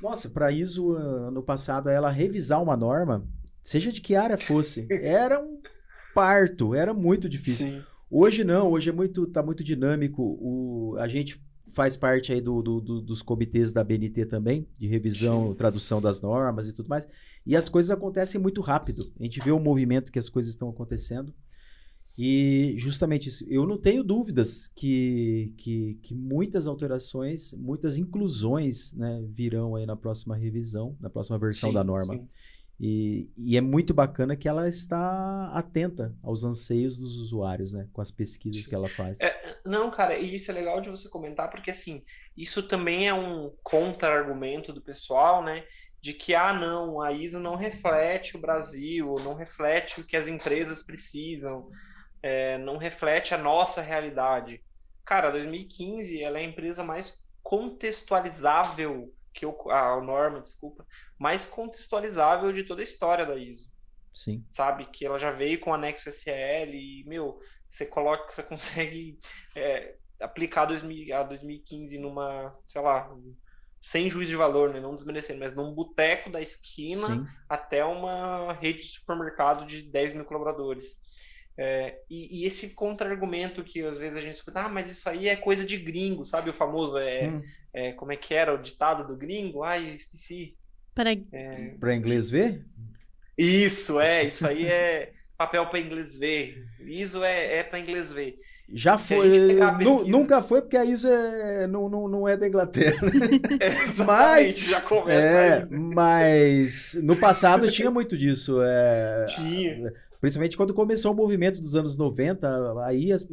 Nossa, 0.00 0.30
para 0.30 0.46
a 0.46 0.52
ISO 0.52 0.98
no 1.30 1.42
passado 1.42 1.90
ela 1.90 2.10
revisar 2.10 2.62
uma 2.62 2.78
norma, 2.78 3.28
seja 3.62 3.92
de 3.92 4.00
que 4.00 4.14
área 4.14 4.38
fosse, 4.38 4.86
era 4.90 5.38
um 5.38 5.60
parto, 6.14 6.74
era 6.74 6.94
muito 6.94 7.28
difícil. 7.28 7.68
Sim. 7.68 7.82
Hoje 8.10 8.42
não, 8.42 8.70
hoje 8.70 8.88
é 8.88 8.92
muito, 8.92 9.26
tá 9.26 9.42
muito 9.42 9.62
dinâmico. 9.62 10.22
O, 10.22 10.96
a 10.98 11.06
gente 11.06 11.38
faz 11.74 11.94
parte 11.94 12.32
aí 12.32 12.40
do, 12.40 12.62
do, 12.62 12.80
do, 12.80 13.00
dos 13.02 13.20
comitês 13.20 13.70
da 13.70 13.84
BNT 13.84 14.24
também, 14.24 14.66
de 14.80 14.86
revisão, 14.86 15.50
Sim. 15.50 15.54
tradução 15.56 16.00
das 16.00 16.22
normas 16.22 16.68
e 16.68 16.72
tudo 16.72 16.88
mais. 16.88 17.06
E 17.44 17.54
as 17.54 17.68
coisas 17.68 17.90
acontecem 17.90 18.40
muito 18.40 18.62
rápido. 18.62 19.12
A 19.20 19.22
gente 19.24 19.40
vê 19.40 19.50
o 19.50 19.60
movimento 19.60 20.10
que 20.10 20.18
as 20.18 20.30
coisas 20.30 20.54
estão 20.54 20.70
acontecendo. 20.70 21.34
E 22.18 22.74
justamente 22.78 23.28
isso, 23.28 23.44
eu 23.46 23.66
não 23.66 23.76
tenho 23.76 24.02
dúvidas 24.02 24.68
que, 24.74 25.52
que, 25.58 25.98
que 26.02 26.14
muitas 26.14 26.66
alterações, 26.66 27.52
muitas 27.52 27.98
inclusões 27.98 28.94
né, 28.94 29.22
virão 29.28 29.76
aí 29.76 29.84
na 29.84 29.96
próxima 29.96 30.34
revisão, 30.34 30.96
na 30.98 31.10
próxima 31.10 31.38
versão 31.38 31.68
sim, 31.68 31.74
da 31.74 31.84
norma. 31.84 32.26
E, 32.78 33.30
e, 33.36 33.56
é 33.56 33.60
muito 33.60 33.94
bacana 33.94 34.36
que 34.36 34.48
ela 34.48 34.68
está 34.68 35.50
atenta 35.54 36.14
aos 36.22 36.44
anseios 36.44 36.98
dos 36.98 37.16
usuários, 37.16 37.72
né? 37.72 37.88
Com 37.90 38.02
as 38.02 38.10
pesquisas 38.10 38.66
que 38.66 38.74
ela 38.74 38.88
faz. 38.88 39.18
É, 39.18 39.58
não, 39.64 39.90
cara, 39.90 40.18
e 40.18 40.36
isso 40.36 40.50
é 40.50 40.54
legal 40.54 40.82
de 40.82 40.90
você 40.90 41.08
comentar, 41.08 41.50
porque 41.50 41.70
assim, 41.70 42.02
isso 42.36 42.62
também 42.62 43.08
é 43.08 43.14
um 43.14 43.50
contra-argumento 43.62 44.74
do 44.74 44.82
pessoal, 44.82 45.42
né? 45.42 45.64
De 46.02 46.12
que, 46.12 46.34
ah, 46.34 46.52
não, 46.52 47.00
a 47.00 47.12
ISO 47.12 47.40
não 47.40 47.56
reflete 47.56 48.36
o 48.36 48.40
Brasil, 48.40 49.14
não 49.24 49.34
reflete 49.34 50.00
o 50.00 50.04
que 50.04 50.16
as 50.16 50.28
empresas 50.28 50.82
precisam 50.82 51.70
é, 52.26 52.58
não 52.58 52.76
reflete 52.76 53.32
a 53.32 53.38
nossa 53.38 53.80
realidade. 53.80 54.60
Cara, 55.04 55.30
2015 55.30 56.20
ela 56.20 56.38
é 56.38 56.40
a 56.40 56.44
empresa 56.44 56.82
mais 56.82 57.22
contextualizável 57.40 59.14
que 59.32 59.44
eu, 59.44 59.56
a 59.70 60.00
norma, 60.00 60.40
desculpa, 60.40 60.84
mais 61.16 61.46
contextualizável 61.46 62.52
de 62.52 62.64
toda 62.64 62.80
a 62.80 62.84
história 62.84 63.24
da 63.24 63.36
ISO. 63.36 63.70
Sim. 64.12 64.44
Sabe 64.56 64.86
que 64.86 65.06
ela 65.06 65.20
já 65.20 65.30
veio 65.30 65.60
com 65.60 65.72
anexo 65.72 66.08
SL 66.08 66.74
e 66.74 67.04
meu, 67.06 67.38
você 67.64 67.86
coloca, 67.86 68.32
você 68.32 68.42
consegue 68.42 69.20
é, 69.54 69.94
aplicar 70.18 70.64
2000, 70.64 71.14
a 71.14 71.22
2015 71.22 71.96
numa, 71.96 72.58
sei 72.66 72.82
lá, 72.82 73.08
sem 73.80 74.10
juízo 74.10 74.30
de 74.30 74.36
valor, 74.36 74.74
né? 74.74 74.80
não 74.80 74.96
desmerecendo, 74.96 75.38
mas 75.38 75.54
num 75.54 75.72
boteco 75.72 76.28
da 76.28 76.40
esquina 76.40 77.06
Sim. 77.06 77.26
até 77.48 77.84
uma 77.84 78.52
rede 78.54 78.80
de 78.80 78.88
supermercado 78.88 79.64
de 79.64 79.82
10 79.82 80.14
mil 80.14 80.24
colaboradores. 80.24 80.98
É, 81.58 82.00
e, 82.10 82.42
e, 82.42 82.46
esse 82.46 82.68
contra-argumento 82.68 83.64
que 83.64 83.82
às 83.82 83.98
vezes 83.98 84.16
a 84.16 84.20
gente 84.20 84.36
escuta, 84.36 84.60
ah, 84.60 84.68
mas 84.68 84.90
isso 84.90 85.08
aí 85.08 85.28
é 85.28 85.36
coisa 85.36 85.64
de 85.64 85.78
gringo, 85.78 86.24
sabe? 86.24 86.50
O 86.50 86.54
famoso, 86.54 86.98
é, 86.98 87.28
hum. 87.28 87.42
é 87.72 87.92
como 87.92 88.12
é 88.12 88.16
que 88.16 88.34
era 88.34 88.54
o 88.54 88.58
ditado 88.58 89.06
do 89.06 89.16
gringo? 89.16 89.62
Ai, 89.62 89.94
esqueci. 89.94 90.54
Para 90.94 91.12
é... 91.12 91.74
Para 91.80 91.94
inglês 91.94 92.28
ver? 92.28 92.64
Isso, 93.38 94.00
é, 94.00 94.24
isso 94.24 94.46
aí 94.46 94.66
é 94.66 95.12
papel 95.36 95.66
para 95.66 95.80
inglês 95.80 96.16
ver. 96.16 96.62
Isso 96.80 97.22
é, 97.24 97.58
é 97.58 97.62
para 97.62 97.80
inglês 97.80 98.12
ver. 98.12 98.38
Já 98.72 98.98
foi. 98.98 99.58
Nunca 100.06 100.42
foi, 100.42 100.60
porque 100.60 100.76
a 100.76 100.84
ISO 100.84 101.08
é, 101.08 101.68
não, 101.68 101.88
não, 101.88 102.08
não 102.08 102.28
é 102.28 102.36
da 102.36 102.48
Inglaterra. 102.48 102.96
É, 103.60 103.70
mas. 104.04 104.58
Já 104.58 104.80
começa 104.80 105.20
é, 105.20 105.62
aí. 105.62 105.66
Mas 105.70 106.98
no 107.00 107.14
passado 107.16 107.70
tinha 107.70 107.90
muito 107.90 108.18
disso. 108.18 108.58
É, 108.60 109.26
tinha. 109.36 109.92
Principalmente 110.20 110.56
quando 110.56 110.74
começou 110.74 111.12
o 111.12 111.14
movimento 111.14 111.60
dos 111.60 111.74
anos 111.74 111.96
90, 111.96 112.84
aí 112.84 113.12
as, 113.12 113.26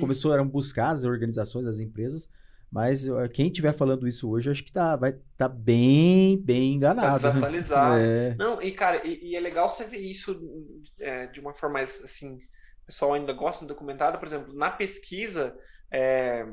começou 0.00 0.32
a 0.32 0.42
buscar 0.44 0.90
as 0.90 1.04
organizações, 1.04 1.66
as 1.66 1.80
empresas. 1.80 2.28
Mas 2.74 3.06
quem 3.32 3.46
estiver 3.46 3.72
falando 3.72 4.08
isso 4.08 4.28
hoje, 4.28 4.50
acho 4.50 4.64
que 4.64 4.72
tá, 4.72 4.96
vai 4.96 5.14
tá 5.36 5.48
bem, 5.48 6.36
bem 6.42 6.74
enganado. 6.74 7.22
Tá 7.22 7.30
desatualizado. 7.30 8.00
É. 8.02 8.34
Não, 8.36 8.60
e 8.60 8.72
cara, 8.72 9.06
e, 9.06 9.30
e, 9.30 9.36
é 9.36 9.40
legal 9.40 9.68
você 9.68 9.84
ver 9.84 9.98
isso 9.98 10.40
é, 10.98 11.28
de 11.28 11.38
uma 11.38 11.54
forma 11.54 11.74
mais 11.74 12.02
assim. 12.02 12.34
O 12.82 12.86
pessoal 12.86 13.14
ainda 13.14 13.32
gosta 13.32 13.64
do 13.64 13.68
documentado, 13.68 14.18
por 14.18 14.26
exemplo, 14.26 14.52
na 14.52 14.70
pesquisa. 14.70 15.56
É, 15.88 16.44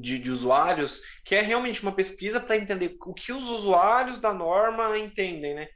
de, 0.00 0.18
de, 0.18 0.30
usuários, 0.30 1.00
que 1.24 1.34
é 1.34 1.40
realmente 1.40 1.82
uma 1.82 1.92
pesquisa 1.92 2.40
para 2.40 2.56
entender 2.56 2.96
o 3.06 3.14
que 3.14 3.32
os 3.32 3.48
usuários 3.48 4.18
da 4.18 4.34
norma 4.34 4.98
entendem, 4.98 5.54
né? 5.54 5.68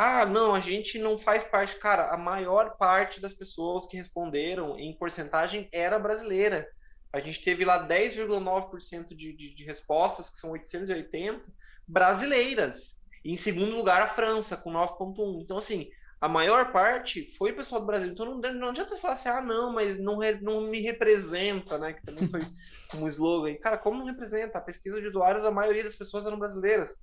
Ah, 0.00 0.24
não, 0.24 0.54
a 0.54 0.60
gente 0.60 0.96
não 0.96 1.18
faz 1.18 1.42
parte. 1.42 1.74
Cara, 1.80 2.14
a 2.14 2.16
maior 2.16 2.76
parte 2.76 3.20
das 3.20 3.34
pessoas 3.34 3.84
que 3.84 3.96
responderam 3.96 4.78
em 4.78 4.96
porcentagem 4.96 5.68
era 5.72 5.98
brasileira. 5.98 6.68
A 7.12 7.18
gente 7.18 7.42
teve 7.42 7.64
lá 7.64 7.84
10,9% 7.84 9.08
de, 9.08 9.32
de, 9.32 9.52
de 9.56 9.64
respostas, 9.64 10.30
que 10.30 10.38
são 10.38 10.52
880, 10.52 11.42
brasileiras. 11.84 12.96
E 13.24 13.32
em 13.32 13.36
segundo 13.36 13.74
lugar, 13.74 14.00
a 14.00 14.06
França, 14.06 14.56
com 14.56 14.72
9,1%. 14.72 15.42
Então, 15.42 15.58
assim, 15.58 15.88
a 16.20 16.28
maior 16.28 16.70
parte 16.70 17.34
foi 17.36 17.50
o 17.50 17.56
pessoal 17.56 17.80
do 17.80 17.86
Brasil. 17.88 18.12
Então 18.12 18.24
não, 18.24 18.54
não 18.54 18.68
adianta 18.68 18.96
falar 18.98 19.14
assim, 19.14 19.28
ah, 19.28 19.40
não, 19.40 19.72
mas 19.72 19.98
não, 19.98 20.20
não 20.40 20.60
me 20.60 20.80
representa, 20.80 21.76
né? 21.76 21.94
Que 21.94 22.04
também 22.04 22.28
foi 22.28 22.40
um 22.94 23.08
slogan. 23.08 23.52
Cara, 23.56 23.76
como 23.76 23.98
não 23.98 24.06
representa? 24.06 24.58
A 24.58 24.60
pesquisa 24.60 25.00
de 25.00 25.08
usuários, 25.08 25.44
a 25.44 25.50
maioria 25.50 25.82
das 25.82 25.96
pessoas 25.96 26.24
eram 26.24 26.38
brasileiras. 26.38 26.94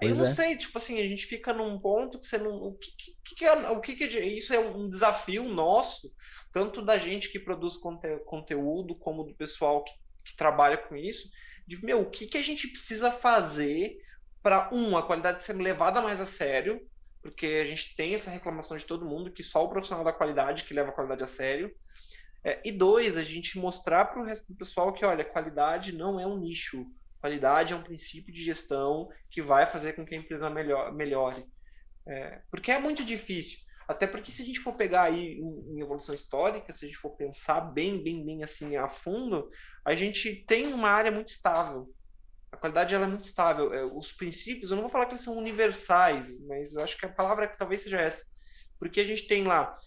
Aí 0.00 0.08
eu 0.08 0.16
não 0.16 0.24
é. 0.24 0.28
sei, 0.28 0.56
tipo 0.56 0.76
assim, 0.78 1.00
a 1.00 1.06
gente 1.06 1.26
fica 1.26 1.52
num 1.52 1.78
ponto 1.78 2.18
que 2.18 2.26
você 2.26 2.38
não. 2.38 2.54
O 2.56 2.74
que, 2.74 2.90
que, 3.24 3.34
que 3.36 3.44
é, 3.44 3.70
o 3.70 3.80
que, 3.80 3.94
que 3.94 4.04
é, 4.04 4.26
isso 4.26 4.52
é 4.54 4.58
um 4.58 4.88
desafio 4.88 5.44
nosso, 5.44 6.12
tanto 6.52 6.82
da 6.82 6.98
gente 6.98 7.30
que 7.30 7.38
produz 7.38 7.76
conte, 7.76 8.18
conteúdo, 8.24 8.94
como 8.94 9.24
do 9.24 9.34
pessoal 9.34 9.84
que, 9.84 9.92
que 10.24 10.36
trabalha 10.36 10.76
com 10.76 10.96
isso, 10.96 11.30
de 11.66 11.84
meu, 11.84 12.00
o 12.00 12.10
que, 12.10 12.26
que 12.26 12.38
a 12.38 12.42
gente 12.42 12.68
precisa 12.68 13.10
fazer 13.10 13.96
para, 14.42 14.68
um, 14.72 14.96
a 14.96 15.06
qualidade 15.06 15.42
ser 15.42 15.54
levada 15.54 16.00
mais 16.00 16.20
a 16.20 16.26
sério, 16.26 16.80
porque 17.22 17.46
a 17.46 17.64
gente 17.64 17.94
tem 17.94 18.14
essa 18.14 18.30
reclamação 18.30 18.76
de 18.76 18.84
todo 18.84 19.06
mundo 19.06 19.32
que 19.32 19.42
só 19.42 19.64
o 19.64 19.68
profissional 19.68 20.04
da 20.04 20.12
qualidade 20.12 20.64
que 20.64 20.74
leva 20.74 20.90
a 20.90 20.92
qualidade 20.92 21.22
a 21.22 21.26
sério. 21.28 21.72
É, 22.44 22.60
e 22.64 22.72
dois, 22.72 23.16
a 23.16 23.22
gente 23.22 23.58
mostrar 23.58 24.06
para 24.06 24.20
o 24.20 24.24
resto 24.24 24.52
do 24.52 24.58
pessoal 24.58 24.92
que, 24.92 25.04
olha, 25.04 25.24
qualidade 25.24 25.92
não 25.92 26.18
é 26.18 26.26
um 26.26 26.38
nicho. 26.38 26.84
Qualidade 27.22 27.72
é 27.72 27.76
um 27.76 27.84
princípio 27.84 28.34
de 28.34 28.42
gestão 28.42 29.08
que 29.30 29.40
vai 29.40 29.64
fazer 29.64 29.92
com 29.92 30.04
que 30.04 30.12
a 30.12 30.18
empresa 30.18 30.50
melhor, 30.50 30.92
melhore. 30.92 31.46
É, 32.04 32.42
porque 32.50 32.72
é 32.72 32.80
muito 32.80 33.04
difícil. 33.04 33.60
Até 33.86 34.08
porque 34.08 34.32
se 34.32 34.42
a 34.42 34.44
gente 34.44 34.58
for 34.58 34.74
pegar 34.74 35.04
aí 35.04 35.38
em, 35.38 35.76
em 35.76 35.80
evolução 35.80 36.16
histórica, 36.16 36.74
se 36.74 36.84
a 36.84 36.88
gente 36.88 36.98
for 36.98 37.10
pensar 37.10 37.60
bem, 37.60 38.02
bem, 38.02 38.26
bem 38.26 38.42
assim 38.42 38.76
a 38.76 38.88
fundo, 38.88 39.48
a 39.84 39.94
gente 39.94 40.44
tem 40.46 40.74
uma 40.74 40.88
área 40.88 41.12
muito 41.12 41.28
estável. 41.28 41.88
A 42.50 42.56
qualidade 42.56 42.92
ela 42.92 43.04
é 43.04 43.08
muito 43.08 43.24
estável. 43.24 43.72
É, 43.72 43.84
os 43.84 44.12
princípios, 44.12 44.72
eu 44.72 44.74
não 44.74 44.82
vou 44.82 44.90
falar 44.90 45.06
que 45.06 45.12
eles 45.12 45.22
são 45.22 45.38
universais, 45.38 46.26
mas 46.48 46.74
eu 46.74 46.82
acho 46.82 46.98
que 46.98 47.06
a 47.06 47.12
palavra 47.12 47.46
que 47.46 47.56
talvez 47.56 47.82
seja 47.82 48.00
essa. 48.00 48.24
Porque 48.80 48.98
a 48.98 49.04
gente 49.04 49.28
tem 49.28 49.44
lá 49.44 49.78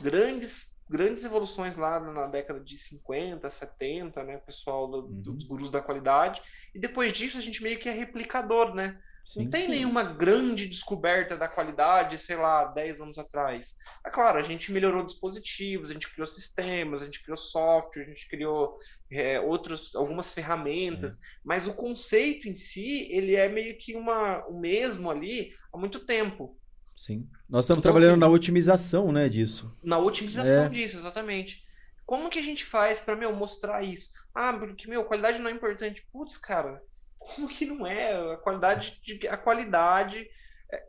grandes 0.00 0.69
grandes 0.90 1.24
evoluções 1.24 1.76
lá 1.76 2.00
na 2.00 2.26
década 2.26 2.58
de 2.58 2.76
50, 2.76 3.48
70, 3.48 4.24
né, 4.24 4.38
pessoal 4.38 4.88
do, 4.88 5.06
uhum. 5.06 5.22
dos 5.22 5.44
gurus 5.44 5.70
da 5.70 5.80
qualidade. 5.80 6.42
E 6.74 6.80
depois 6.80 7.12
disso 7.12 7.38
a 7.38 7.40
gente 7.40 7.62
meio 7.62 7.78
que 7.78 7.88
é 7.88 7.92
replicador, 7.92 8.74
né? 8.74 9.00
Sim, 9.24 9.44
não 9.44 9.50
tem 9.50 9.66
sim. 9.66 9.70
nenhuma 9.70 10.02
grande 10.02 10.68
descoberta 10.68 11.36
da 11.36 11.46
qualidade, 11.46 12.18
sei 12.18 12.34
lá, 12.34 12.64
10 12.64 13.00
anos 13.02 13.18
atrás. 13.18 13.76
É 14.04 14.10
claro, 14.10 14.38
a 14.38 14.42
gente 14.42 14.72
melhorou 14.72 15.06
dispositivos, 15.06 15.90
a 15.90 15.92
gente 15.92 16.10
criou 16.10 16.26
sistemas, 16.26 17.02
a 17.02 17.04
gente 17.04 17.22
criou 17.22 17.36
software, 17.36 18.02
a 18.02 18.06
gente 18.06 18.28
criou 18.28 18.76
é, 19.12 19.38
outros, 19.38 19.94
algumas 19.94 20.34
ferramentas, 20.34 21.14
é. 21.14 21.18
mas 21.44 21.68
o 21.68 21.74
conceito 21.74 22.48
em 22.48 22.56
si, 22.56 23.06
ele 23.12 23.36
é 23.36 23.48
meio 23.48 23.78
que 23.78 23.94
uma, 23.94 24.44
o 24.46 24.58
mesmo 24.58 25.08
ali 25.08 25.52
há 25.72 25.78
muito 25.78 26.00
tempo. 26.00 26.58
Sim. 27.00 27.26
Nós 27.48 27.64
estamos 27.64 27.80
então, 27.80 27.90
trabalhando 27.90 28.12
assim, 28.12 28.20
na 28.20 28.28
otimização, 28.28 29.10
né, 29.10 29.26
disso. 29.26 29.74
Na 29.82 29.96
otimização 29.96 30.64
é. 30.64 30.68
disso, 30.68 30.98
exatamente. 30.98 31.64
Como 32.04 32.28
que 32.28 32.38
a 32.38 32.42
gente 32.42 32.62
faz 32.62 33.00
para, 33.00 33.16
meu, 33.16 33.34
mostrar 33.34 33.82
isso? 33.82 34.10
Ah, 34.34 34.52
porque, 34.52 34.86
meu, 34.86 35.02
qualidade 35.06 35.40
não 35.40 35.48
é 35.48 35.52
importante. 35.54 36.06
Putz, 36.12 36.36
cara, 36.36 36.82
como 37.18 37.48
que 37.48 37.64
não 37.64 37.86
é? 37.86 38.34
A 38.34 38.36
qualidade, 38.36 39.00
de, 39.02 39.26
a 39.26 39.38
qualidade 39.38 40.28
é, 40.70 40.84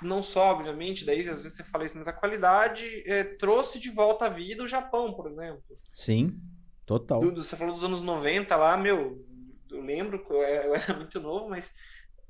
não 0.00 0.22
só, 0.22 0.52
obviamente, 0.52 1.04
daí 1.04 1.28
às 1.28 1.42
vezes 1.42 1.58
você 1.58 1.64
fala 1.64 1.84
isso, 1.84 1.98
mas 1.98 2.08
a 2.08 2.12
qualidade 2.14 3.02
é, 3.04 3.22
trouxe 3.22 3.78
de 3.78 3.90
volta 3.90 4.24
à 4.24 4.28
vida 4.30 4.62
o 4.64 4.68
Japão, 4.68 5.12
por 5.12 5.30
exemplo. 5.30 5.78
Sim, 5.92 6.40
total. 6.86 7.20
Do, 7.20 7.44
você 7.44 7.54
falou 7.54 7.74
dos 7.74 7.84
anos 7.84 8.00
90 8.00 8.56
lá, 8.56 8.78
meu, 8.78 9.22
eu 9.70 9.82
lembro 9.82 10.24
eu 10.30 10.74
era 10.74 10.96
muito 10.96 11.20
novo, 11.20 11.50
mas 11.50 11.70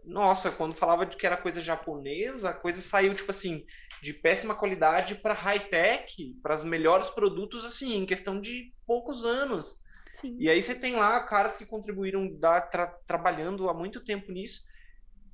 nossa, 0.05 0.51
quando 0.51 0.77
falava 0.77 1.07
de 1.07 1.17
que 1.17 1.27
era 1.27 1.37
coisa 1.37 1.61
japonesa, 1.61 2.51
a 2.51 2.55
coisa 2.55 2.81
saiu 2.81 3.15
tipo 3.15 3.31
assim, 3.31 3.65
de 4.03 4.13
péssima 4.13 4.55
qualidade 4.55 5.17
para 5.17 5.35
high-tech, 5.35 6.35
para 6.43 6.57
os 6.57 6.65
melhores 6.65 7.11
produtos 7.11 7.65
assim, 7.65 7.95
em 7.95 8.07
questão 8.07 8.41
de 8.41 8.73
poucos 8.87 9.25
anos. 9.25 9.79
Sim. 10.07 10.37
E 10.39 10.49
aí 10.49 10.63
você 10.63 10.75
tem 10.75 10.97
lá 10.97 11.21
caras 11.25 11.57
que 11.57 11.67
contribuíram 11.67 12.29
da, 12.39 12.61
tra, 12.61 12.87
trabalhando 13.07 13.69
há 13.69 13.75
muito 13.75 14.05
tempo 14.05 14.33
nisso. 14.33 14.63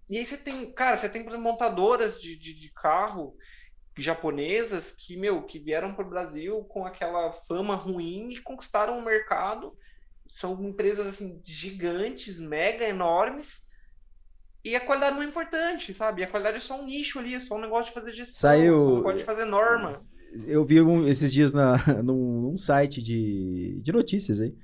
E 0.09 0.19
aí 0.19 0.27
você 0.27 0.37
tem, 0.37 0.73
cara, 0.73 0.97
você 0.97 1.09
tem, 1.09 1.23
por 1.23 1.31
exemplo, 1.31 1.51
montadoras 1.51 2.21
de, 2.21 2.37
de, 2.37 2.55
de 2.55 2.73
carro 2.73 3.37
japonesas 3.99 4.93
que, 4.93 5.17
meu, 5.17 5.43
que 5.43 5.59
vieram 5.59 5.95
para 5.95 6.07
o 6.07 6.11
Brasil 6.11 6.63
com 6.65 6.85
aquela 6.85 7.33
fama 7.33 7.75
ruim 7.75 8.31
e 8.31 8.43
conquistaram 8.43 8.99
o 8.99 9.05
mercado. 9.05 9.77
São 10.29 10.63
empresas 10.63 11.07
assim 11.07 11.41
gigantes, 11.45 12.39
mega 12.39 12.87
enormes. 12.87 13.66
E 14.67 14.75
a 14.75 14.81
qualidade 14.81 15.17
não 15.17 15.23
é 15.23 15.27
importante, 15.27 15.95
sabe? 15.95 16.25
A 16.25 16.27
qualidade 16.27 16.57
é 16.57 16.61
só 16.61 16.81
um 16.81 16.85
nicho 16.85 17.19
ali, 17.19 17.35
é 17.35 17.41
só 17.41 17.57
um 17.57 17.61
negócio 17.61 17.87
de 17.87 17.93
fazer 17.93 18.13
gestão. 18.13 18.35
Saiu. 18.35 18.79
Você 18.79 18.95
não 18.95 19.03
pode 19.03 19.25
fazer 19.25 19.45
norma. 19.45 19.89
Eu 20.47 20.65
vi 20.65 20.81
um, 20.81 21.07
esses 21.07 21.33
dias 21.33 21.55
na, 21.55 21.77
num, 22.03 22.43
num 22.43 22.59
site 22.59 23.03
de, 23.03 23.79
de 23.81 23.93
notícias 23.93 24.41
aí 24.41 24.55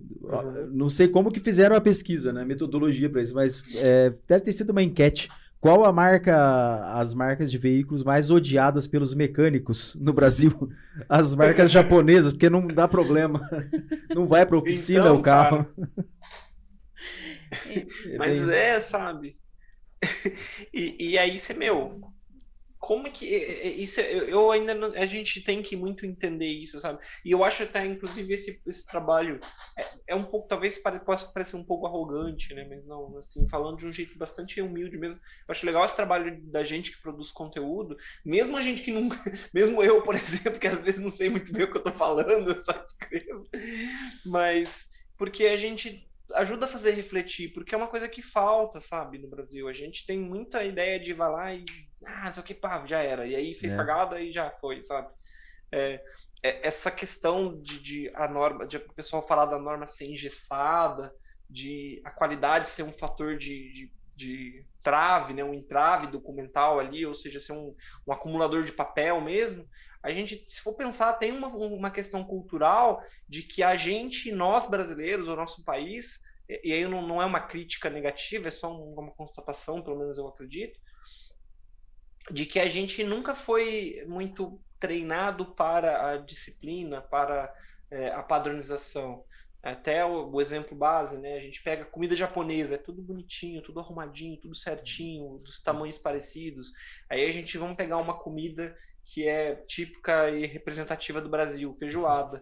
Uhum. 0.00 0.70
Não 0.72 0.88
sei 0.88 1.08
como 1.08 1.30
que 1.30 1.40
fizeram 1.40 1.76
a 1.76 1.80
pesquisa, 1.80 2.32
né? 2.32 2.44
Metodologia 2.44 3.08
para 3.08 3.22
isso, 3.22 3.34
mas 3.34 3.62
é, 3.76 4.12
deve 4.26 4.44
ter 4.44 4.52
sido 4.52 4.70
uma 4.70 4.82
enquete. 4.82 5.28
Qual 5.60 5.84
a 5.84 5.92
marca, 5.92 6.92
as 6.92 7.14
marcas 7.14 7.50
de 7.50 7.56
veículos 7.56 8.04
mais 8.04 8.30
odiadas 8.30 8.86
pelos 8.86 9.14
mecânicos 9.14 9.96
no 9.98 10.12
Brasil? 10.12 10.70
As 11.08 11.34
marcas 11.34 11.70
japonesas, 11.72 12.32
porque 12.32 12.50
não 12.50 12.66
dá 12.66 12.86
problema. 12.86 13.40
Não 14.14 14.26
vai 14.26 14.44
para 14.44 14.58
oficina 14.58 15.00
então, 15.00 15.16
o 15.16 15.22
carro. 15.22 15.66
É 18.06 18.16
mas 18.16 18.50
é, 18.50 18.80
sabe? 18.80 19.38
E, 20.72 21.12
e 21.12 21.18
aí 21.18 21.38
você, 21.38 21.54
meu, 21.54 22.00
como 22.84 23.10
que 23.10 23.34
é, 23.34 23.66
é, 23.66 23.68
isso 23.68 23.98
eu 23.98 24.50
ainda 24.50 24.74
não, 24.74 24.92
a 24.92 25.06
gente 25.06 25.42
tem 25.42 25.62
que 25.62 25.74
muito 25.74 26.04
entender 26.04 26.48
isso 26.48 26.78
sabe? 26.78 26.98
E 27.24 27.30
eu 27.30 27.42
acho 27.42 27.62
até 27.62 27.84
inclusive 27.86 28.34
esse, 28.34 28.60
esse 28.66 28.84
trabalho 28.84 29.40
é, 29.78 29.84
é 30.08 30.14
um 30.14 30.24
pouco 30.24 30.46
talvez 30.46 30.78
possa 30.78 31.26
parecer 31.28 31.56
um 31.56 31.64
pouco 31.64 31.86
arrogante 31.86 32.52
né? 32.52 32.66
Mas 32.68 32.84
não 32.86 33.16
assim 33.16 33.48
falando 33.48 33.78
de 33.78 33.86
um 33.86 33.92
jeito 33.92 34.18
bastante 34.18 34.60
humilde 34.60 34.98
mesmo 34.98 35.16
eu 35.16 35.52
acho 35.52 35.64
legal 35.64 35.82
esse 35.86 35.96
trabalho 35.96 36.38
da 36.50 36.62
gente 36.62 36.92
que 36.92 37.00
produz 37.00 37.30
conteúdo 37.30 37.96
mesmo 38.22 38.54
a 38.54 38.60
gente 38.60 38.82
que 38.82 38.92
não 38.92 39.08
mesmo 39.54 39.82
eu 39.82 40.02
por 40.02 40.14
exemplo 40.14 40.60
que 40.60 40.68
às 40.68 40.80
vezes 40.80 41.00
não 41.00 41.10
sei 41.10 41.30
muito 41.30 41.50
bem 41.54 41.64
o 41.64 41.70
que 41.70 41.78
eu 41.78 41.82
tô 41.82 41.92
falando 41.92 42.50
eu 42.50 42.64
só 42.64 42.84
escrevo 42.86 43.48
mas 44.26 44.86
porque 45.16 45.46
a 45.46 45.56
gente 45.56 46.06
ajuda 46.34 46.66
a 46.66 46.68
fazer 46.68 46.92
refletir, 46.92 47.52
porque 47.52 47.74
é 47.74 47.78
uma 47.78 47.88
coisa 47.88 48.08
que 48.08 48.22
falta, 48.22 48.80
sabe, 48.80 49.18
no 49.18 49.28
Brasil. 49.28 49.68
A 49.68 49.72
gente 49.72 50.06
tem 50.06 50.18
muita 50.18 50.64
ideia 50.64 50.98
de 50.98 51.12
vai 51.12 51.30
lá 51.30 51.54
e. 51.54 51.64
Ah, 52.04 52.30
só 52.32 52.42
que 52.42 52.54
pá, 52.54 52.84
já 52.86 53.00
era. 53.00 53.26
E 53.26 53.34
aí 53.34 53.54
fez 53.54 53.72
é. 53.72 53.76
cagada 53.76 54.20
e 54.20 54.32
já 54.32 54.50
foi, 54.60 54.82
sabe? 54.82 55.08
É, 55.72 56.02
é, 56.42 56.66
essa 56.66 56.90
questão 56.90 57.60
de, 57.60 57.78
de 57.80 58.12
a 58.14 58.28
norma, 58.28 58.66
de 58.66 58.76
o 58.76 58.92
pessoal 58.94 59.26
falar 59.26 59.46
da 59.46 59.58
norma 59.58 59.86
ser 59.86 60.04
engessada, 60.04 61.12
de 61.48 62.00
a 62.04 62.10
qualidade 62.10 62.68
ser 62.68 62.82
um 62.82 62.92
fator 62.92 63.36
de, 63.36 63.72
de, 63.72 63.92
de 64.14 64.66
trave, 64.82 65.32
né, 65.32 65.42
um 65.42 65.54
entrave 65.54 66.06
documental 66.08 66.78
ali, 66.78 67.06
ou 67.06 67.14
seja, 67.14 67.40
ser 67.40 67.52
um, 67.52 67.74
um 68.06 68.12
acumulador 68.12 68.64
de 68.64 68.72
papel 68.72 69.20
mesmo, 69.20 69.66
a 70.04 70.10
gente, 70.12 70.44
se 70.46 70.60
for 70.60 70.74
pensar, 70.74 71.14
tem 71.14 71.32
uma, 71.32 71.48
uma 71.48 71.90
questão 71.90 72.22
cultural 72.22 73.02
de 73.26 73.42
que 73.42 73.62
a 73.62 73.74
gente, 73.74 74.30
nós 74.30 74.68
brasileiros, 74.68 75.28
o 75.28 75.34
nosso 75.34 75.64
país, 75.64 76.20
e 76.48 76.72
aí 76.72 76.86
não, 76.86 77.06
não 77.06 77.22
é 77.22 77.24
uma 77.24 77.40
crítica 77.40 77.88
negativa, 77.88 78.48
é 78.48 78.50
só 78.50 78.70
uma 78.76 79.10
constatação, 79.12 79.82
pelo 79.82 79.98
menos 79.98 80.18
eu 80.18 80.26
acredito, 80.28 80.78
de 82.30 82.46
que 82.46 82.58
a 82.58 82.68
gente 82.68 83.02
nunca 83.04 83.34
foi 83.34 84.04
muito 84.06 84.60
treinado 84.78 85.54
para 85.54 86.10
a 86.10 86.16
disciplina, 86.18 87.00
para 87.00 87.52
é, 87.90 88.08
a 88.10 88.22
padronização. 88.22 89.24
Até 89.62 90.04
o, 90.04 90.30
o, 90.30 90.42
exemplo 90.42 90.76
base, 90.76 91.16
né? 91.16 91.38
A 91.38 91.40
gente 91.40 91.62
pega 91.62 91.86
comida 91.86 92.14
japonesa, 92.14 92.74
é 92.74 92.78
tudo 92.78 93.00
bonitinho, 93.00 93.62
tudo 93.62 93.80
arrumadinho, 93.80 94.38
tudo 94.38 94.54
certinho, 94.54 95.38
dos 95.38 95.62
tamanhos 95.62 95.96
parecidos. 95.96 96.70
Aí 97.08 97.24
a 97.24 97.32
gente 97.32 97.56
vamos 97.56 97.76
pegar 97.76 97.96
uma 97.96 98.18
comida 98.18 98.76
que 99.04 99.28
é 99.28 99.54
típica 99.68 100.30
e 100.30 100.46
representativa 100.46 101.20
do 101.20 101.28
Brasil, 101.28 101.76
feijoada. 101.78 102.40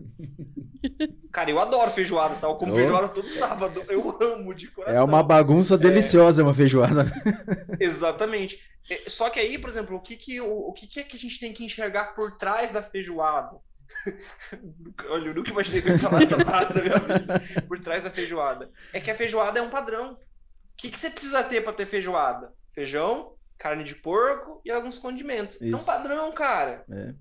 Cara, 1.32 1.50
eu 1.50 1.60
adoro 1.60 1.90
feijoada, 1.90 2.36
tá? 2.36 2.46
Eu 2.46 2.54
como 2.54 2.72
oh. 2.72 2.76
feijoada 2.76 3.08
todo 3.08 3.28
sábado. 3.28 3.84
Eu 3.88 4.16
amo 4.22 4.54
de 4.54 4.68
coração. 4.68 4.96
É 4.96 5.02
uma 5.02 5.22
bagunça 5.22 5.76
deliciosa 5.76 6.42
é... 6.42 6.44
uma 6.44 6.54
feijoada. 6.54 7.04
Exatamente. 7.80 8.62
É, 8.88 9.08
só 9.08 9.30
que 9.30 9.40
aí, 9.40 9.58
por 9.58 9.70
exemplo, 9.70 9.96
o 9.96 10.00
que 10.00 10.16
que, 10.16 10.40
o, 10.40 10.68
o 10.68 10.72
que 10.72 10.86
que 10.86 11.00
é 11.00 11.04
que 11.04 11.16
a 11.16 11.20
gente 11.20 11.38
tem 11.38 11.52
que 11.52 11.64
enxergar 11.64 12.14
por 12.14 12.36
trás 12.36 12.70
da 12.70 12.82
feijoada? 12.82 13.58
Olha, 15.10 15.28
eu 15.28 15.34
nunca 15.34 15.50
imaginei 15.50 15.82
que 15.82 15.88
eu 15.88 15.92
ia 15.92 15.98
falar 15.98 16.22
essa 16.22 16.38
frase 16.38 16.74
da 16.74 16.82
minha 16.82 16.98
vida. 16.98 17.42
Por 17.68 17.80
trás 17.80 18.02
da 18.02 18.10
feijoada. 18.10 18.70
É 18.92 19.00
que 19.00 19.10
a 19.10 19.14
feijoada 19.14 19.58
é 19.58 19.62
um 19.62 19.70
padrão. 19.70 20.14
O 20.14 20.18
que, 20.76 20.90
que 20.90 20.98
você 20.98 21.10
precisa 21.10 21.42
ter 21.42 21.62
para 21.62 21.72
ter 21.72 21.86
feijoada? 21.86 22.52
Feijão, 22.74 23.34
carne 23.62 23.84
de 23.84 23.94
porco 23.94 24.60
e 24.64 24.70
alguns 24.72 24.98
condimentos. 24.98 25.60
Isso. 25.60 25.72
É 25.72 25.78
um 25.78 25.84
padrão, 25.84 26.32
cara. 26.32 26.84
É. 26.90 27.14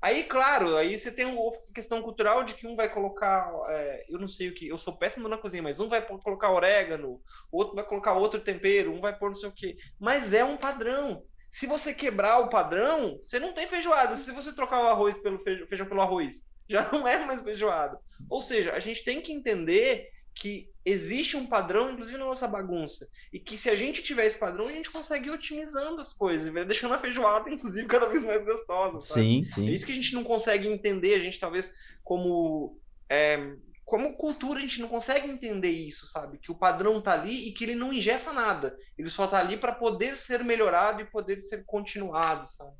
Aí, 0.00 0.22
claro, 0.22 0.76
aí 0.76 0.96
você 0.96 1.10
tem 1.10 1.26
uma 1.26 1.50
questão 1.74 2.00
cultural 2.00 2.44
de 2.44 2.54
que 2.54 2.68
um 2.68 2.76
vai 2.76 2.88
colocar, 2.88 3.50
é, 3.68 4.06
eu 4.08 4.16
não 4.16 4.28
sei 4.28 4.48
o 4.48 4.54
que, 4.54 4.68
eu 4.68 4.78
sou 4.78 4.96
péssimo 4.96 5.28
na 5.28 5.36
cozinha, 5.36 5.60
mas 5.60 5.80
um 5.80 5.88
vai 5.88 6.00
colocar 6.00 6.52
orégano, 6.52 7.20
outro 7.50 7.74
vai 7.74 7.84
colocar 7.84 8.12
outro 8.12 8.38
tempero, 8.38 8.92
um 8.92 9.00
vai 9.00 9.18
pôr 9.18 9.30
não 9.30 9.34
sei 9.34 9.48
o 9.48 9.52
que. 9.52 9.76
Mas 9.98 10.32
é 10.32 10.44
um 10.44 10.56
padrão. 10.56 11.24
Se 11.50 11.66
você 11.66 11.92
quebrar 11.92 12.38
o 12.38 12.48
padrão, 12.48 13.18
você 13.20 13.40
não 13.40 13.52
tem 13.52 13.66
feijoada. 13.66 14.14
Se 14.14 14.30
você 14.30 14.52
trocar 14.52 14.84
o 14.84 14.88
arroz 14.88 15.18
pelo 15.18 15.40
feijão, 15.40 15.66
feijão 15.66 15.86
pelo 15.88 16.02
arroz, 16.02 16.44
já 16.70 16.88
não 16.92 17.08
é 17.08 17.24
mais 17.26 17.42
feijoada. 17.42 17.98
Ou 18.30 18.40
seja, 18.40 18.74
a 18.74 18.80
gente 18.80 19.02
tem 19.02 19.20
que 19.20 19.32
entender 19.32 20.08
que 20.38 20.70
existe 20.84 21.36
um 21.36 21.46
padrão, 21.46 21.90
inclusive 21.90 22.16
na 22.16 22.24
nossa 22.24 22.46
bagunça, 22.46 23.08
e 23.32 23.40
que 23.40 23.58
se 23.58 23.68
a 23.68 23.74
gente 23.74 24.02
tiver 24.02 24.26
esse 24.26 24.38
padrão, 24.38 24.68
a 24.68 24.72
gente 24.72 24.90
consegue 24.90 25.28
ir 25.28 25.32
otimizando 25.32 26.00
as 26.00 26.14
coisas, 26.14 26.52
deixando 26.66 26.94
a 26.94 26.98
feijoada, 26.98 27.50
inclusive, 27.50 27.86
cada 27.88 28.06
vez 28.06 28.24
mais 28.24 28.44
gostosa. 28.44 29.00
Sabe? 29.00 29.20
Sim, 29.20 29.44
sim. 29.44 29.68
É 29.68 29.72
isso 29.72 29.84
que 29.84 29.92
a 29.92 29.96
gente 29.96 30.14
não 30.14 30.22
consegue 30.22 30.68
entender, 30.68 31.14
a 31.14 31.18
gente 31.18 31.40
talvez 31.40 31.74
como 32.04 32.78
é, 33.10 33.56
como 33.84 34.14
cultura 34.16 34.58
a 34.58 34.62
gente 34.62 34.80
não 34.80 34.88
consegue 34.88 35.28
entender 35.28 35.70
isso, 35.70 36.06
sabe? 36.06 36.38
Que 36.38 36.52
o 36.52 36.54
padrão 36.54 37.00
tá 37.00 37.14
ali 37.14 37.48
e 37.48 37.52
que 37.52 37.64
ele 37.64 37.74
não 37.74 37.92
ingessa 37.92 38.32
nada. 38.32 38.76
Ele 38.96 39.08
só 39.08 39.26
tá 39.26 39.40
ali 39.40 39.56
para 39.56 39.72
poder 39.72 40.16
ser 40.16 40.44
melhorado 40.44 41.00
e 41.00 41.06
poder 41.06 41.42
ser 41.46 41.64
continuado, 41.64 42.46
sabe? 42.46 42.76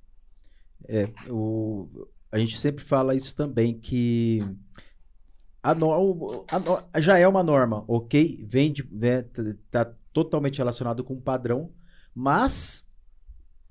É, 0.87 1.09
o, 1.29 2.07
a 2.31 2.39
gente 2.39 2.59
sempre 2.59 2.85
fala 2.85 3.15
isso 3.15 3.35
também, 3.35 3.79
que 3.79 4.41
a, 5.63 5.75
no, 5.75 6.45
a, 6.93 7.01
já 7.01 7.19
é 7.19 7.27
uma 7.27 7.43
norma, 7.43 7.85
ok? 7.89 8.45
Vem 8.49 8.73
de, 8.73 8.89
né, 8.93 9.25
tá, 9.71 9.93
totalmente 10.13 10.59
relacionado 10.59 11.03
com 11.03 11.15
o 11.15 11.21
padrão, 11.21 11.71
mas 12.15 12.87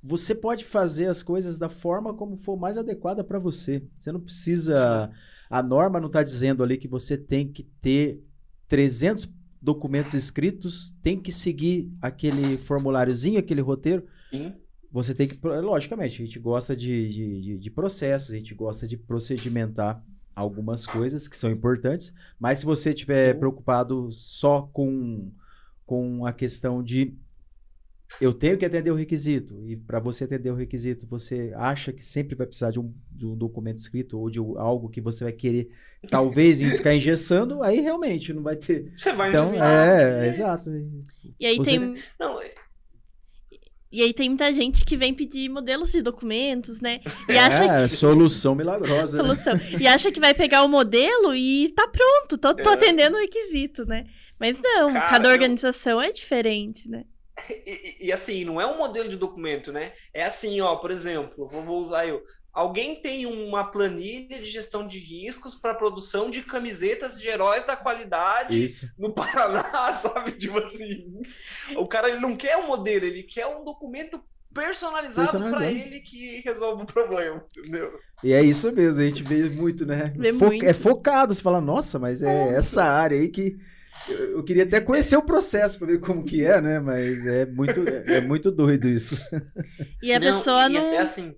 você 0.02 0.36
pode 0.36 0.64
fazer 0.64 1.08
as 1.08 1.24
coisas 1.24 1.58
da 1.58 1.70
forma 1.70 2.14
como 2.14 2.38
for 2.38 2.58
mais 2.58 2.78
adequada 2.78 3.24
para 3.24 3.40
você. 3.40 3.84
Você 3.98 4.12
não 4.12 4.20
precisa. 4.20 5.12
A 5.50 5.64
norma 5.64 6.00
não 6.00 6.08
está 6.08 6.24
dizendo 6.24 6.64
ali 6.64 6.78
que 6.78 6.88
você 6.88 7.18
tem 7.18 7.52
que 7.52 7.64
ter 7.64 8.24
300 8.68 9.30
documentos 9.62 10.14
escritos, 10.14 10.96
tem 11.02 11.20
que 11.20 11.32
seguir 11.32 11.92
aquele 12.02 12.58
formuláriozinho, 12.58 13.40
aquele 13.40 13.62
roteiro. 13.62 14.06
Sim. 14.32 14.54
Você 14.92 15.14
tem 15.14 15.28
que. 15.28 15.38
Logicamente, 15.46 16.22
a 16.22 16.26
gente 16.26 16.40
gosta 16.40 16.76
de, 16.76 17.10
de, 17.10 17.42
de, 17.42 17.58
de 17.58 17.72
processos, 17.72 18.32
a 18.32 18.38
gente 18.38 18.54
gosta 18.54 18.88
de 18.88 18.98
procedimentar 18.98 20.04
algumas 20.38 20.86
coisas 20.86 21.28
que 21.28 21.36
são 21.36 21.50
importantes, 21.50 22.14
mas 22.40 22.60
se 22.60 22.66
você 22.66 22.92
estiver 22.92 23.34
preocupado 23.34 24.12
só 24.12 24.62
com, 24.62 25.32
com 25.84 26.28
a 26.28 26.32
questão 26.32 26.84
de 26.84 27.18
eu 28.22 28.34
tenho 28.34 28.58
que 28.58 28.64
atender 28.64 28.92
o 28.92 28.96
requisito, 28.96 29.62
e 29.68 29.76
para 29.76 30.00
você 30.00 30.24
atender 30.24 30.52
o 30.52 30.56
requisito, 30.56 31.06
você 31.08 31.52
acha 31.56 31.92
que 31.92 32.06
sempre 32.06 32.36
vai 32.36 32.48
precisar 32.48 32.72
de 32.72 32.80
um, 32.80 32.94
de 33.12 33.26
um 33.26 33.36
documento 33.36 33.80
escrito 33.80 34.18
ou 34.18 34.30
de 34.30 34.40
algo 34.40 34.90
que 34.90 35.02
você 35.02 35.24
vai 35.24 35.34
querer, 35.34 35.70
talvez, 36.10 36.62
ficar 36.62 36.96
engessando, 36.96 37.62
aí 37.64 37.82
realmente 37.82 38.32
não 38.32 38.44
vai 38.44 38.56
ter. 38.56 38.94
Você 38.96 39.12
vai 39.14 39.30
Então, 39.30 39.52
é, 39.62 40.26
é, 40.26 40.30
exato. 40.30 40.70
E 41.40 41.46
aí 41.46 41.58
você... 41.58 41.72
tem. 41.72 41.96
Não, 42.20 42.40
e 43.92 44.02
aí 44.02 44.14
tem 44.14 44.30
muita 44.30 44.52
gente 44.52 44.84
que 44.84 44.98
vem 44.98 45.14
pedir 45.14 45.50
modelos 45.50 45.92
de 45.92 46.02
documentos, 46.02 46.82
né? 46.82 47.00
E 47.30 47.34
é, 47.34 47.40
acha 47.40 47.88
que... 47.88 47.96
solução 47.96 48.54
milagrosa. 48.54 49.18
Né? 49.18 49.24
solução. 49.24 49.54
Né? 49.54 49.78
E 49.80 49.88
acha 49.88 50.12
que 50.12 50.20
vai 50.20 50.34
pegar 50.34 50.64
o 50.64 50.68
modelo 50.68 51.34
e 51.34 51.74
tá 51.76 51.88
pronto, 51.88 52.38
tô, 52.38 52.54
tô 52.54 52.70
é. 52.70 52.74
atendendo 52.74 53.16
o 53.16 53.20
requisito, 53.20 53.86
né? 53.86 54.06
Mas 54.40 54.60
não, 54.62 54.94
Cara, 54.94 55.10
cada 55.10 55.30
organização 55.30 56.02
eu... 56.02 56.10
é 56.10 56.12
diferente, 56.12 56.90
né? 56.90 57.04
E, 57.66 58.08
e, 58.08 58.12
assim, 58.12 58.44
não 58.44 58.60
é 58.60 58.66
um 58.66 58.78
modelo 58.78 59.08
de 59.08 59.16
documento, 59.16 59.72
né? 59.72 59.94
É 60.12 60.26
assim, 60.26 60.60
ó, 60.60 60.76
por 60.78 60.90
exemplo, 60.90 61.48
vou, 61.48 61.64
vou 61.64 61.82
usar 61.82 62.08
eu. 62.08 62.22
Alguém 62.58 62.96
tem 62.96 63.28
uma 63.28 63.66
planilha 63.66 64.36
de 64.36 64.48
gestão 64.48 64.88
de 64.88 64.98
riscos 64.98 65.54
para 65.54 65.76
produção 65.76 66.32
de 66.32 66.42
camisetas 66.42 67.20
de 67.20 67.28
heróis 67.28 67.64
da 67.64 67.76
qualidade 67.76 68.64
Isso. 68.64 68.90
no 68.98 69.14
Paraná, 69.14 70.00
sabe? 70.02 70.32
Tipo 70.32 70.58
assim. 70.58 71.22
O 71.76 71.88
cara 71.88 72.10
ele 72.10 72.20
não 72.20 72.36
quer 72.36 72.58
um 72.58 72.66
modelo, 72.66 73.06
ele 73.06 73.22
quer 73.22 73.46
um 73.46 73.64
documento 73.64 74.20
personalizado 74.52 75.38
para 75.52 75.72
ele 75.72 76.00
que 76.00 76.42
resolve 76.42 76.82
o 76.82 76.88
problema, 76.88 77.46
entendeu? 77.56 77.92
E 78.24 78.34
é 78.34 78.42
isso 78.42 78.72
mesmo, 78.72 79.04
a 79.04 79.06
gente 79.06 79.22
vê 79.22 79.52
muito, 79.52 79.86
né? 79.86 80.12
Vê 80.18 80.34
Fo 80.34 80.48
muito. 80.48 80.66
É 80.66 80.74
focado, 80.74 81.36
você 81.36 81.42
fala, 81.44 81.62
nossa, 81.62 82.00
mas 82.00 82.24
é 82.24 82.56
essa 82.56 82.84
área 82.84 83.20
aí 83.20 83.28
que 83.28 83.56
eu, 84.10 84.38
eu, 84.38 84.44
queria 84.44 84.64
até 84.64 84.82
conhecer 84.82 85.16
o 85.16 85.22
processo 85.22 85.78
para 85.78 85.90
ver 85.90 86.00
como 86.00 86.26
que 86.26 86.44
é, 86.44 86.60
né? 86.60 86.80
Mas 86.80 87.24
é 87.28 87.46
muito, 87.46 87.88
é, 87.88 88.18
é 88.18 88.22
muito 88.22 88.50
doido 88.50 88.88
isso. 88.88 89.16
E 90.02 90.12
a 90.12 90.20
não, 90.20 90.26
pessoa 90.26 90.68
não. 90.68 90.82
É 90.82 90.98
assim. 90.98 91.36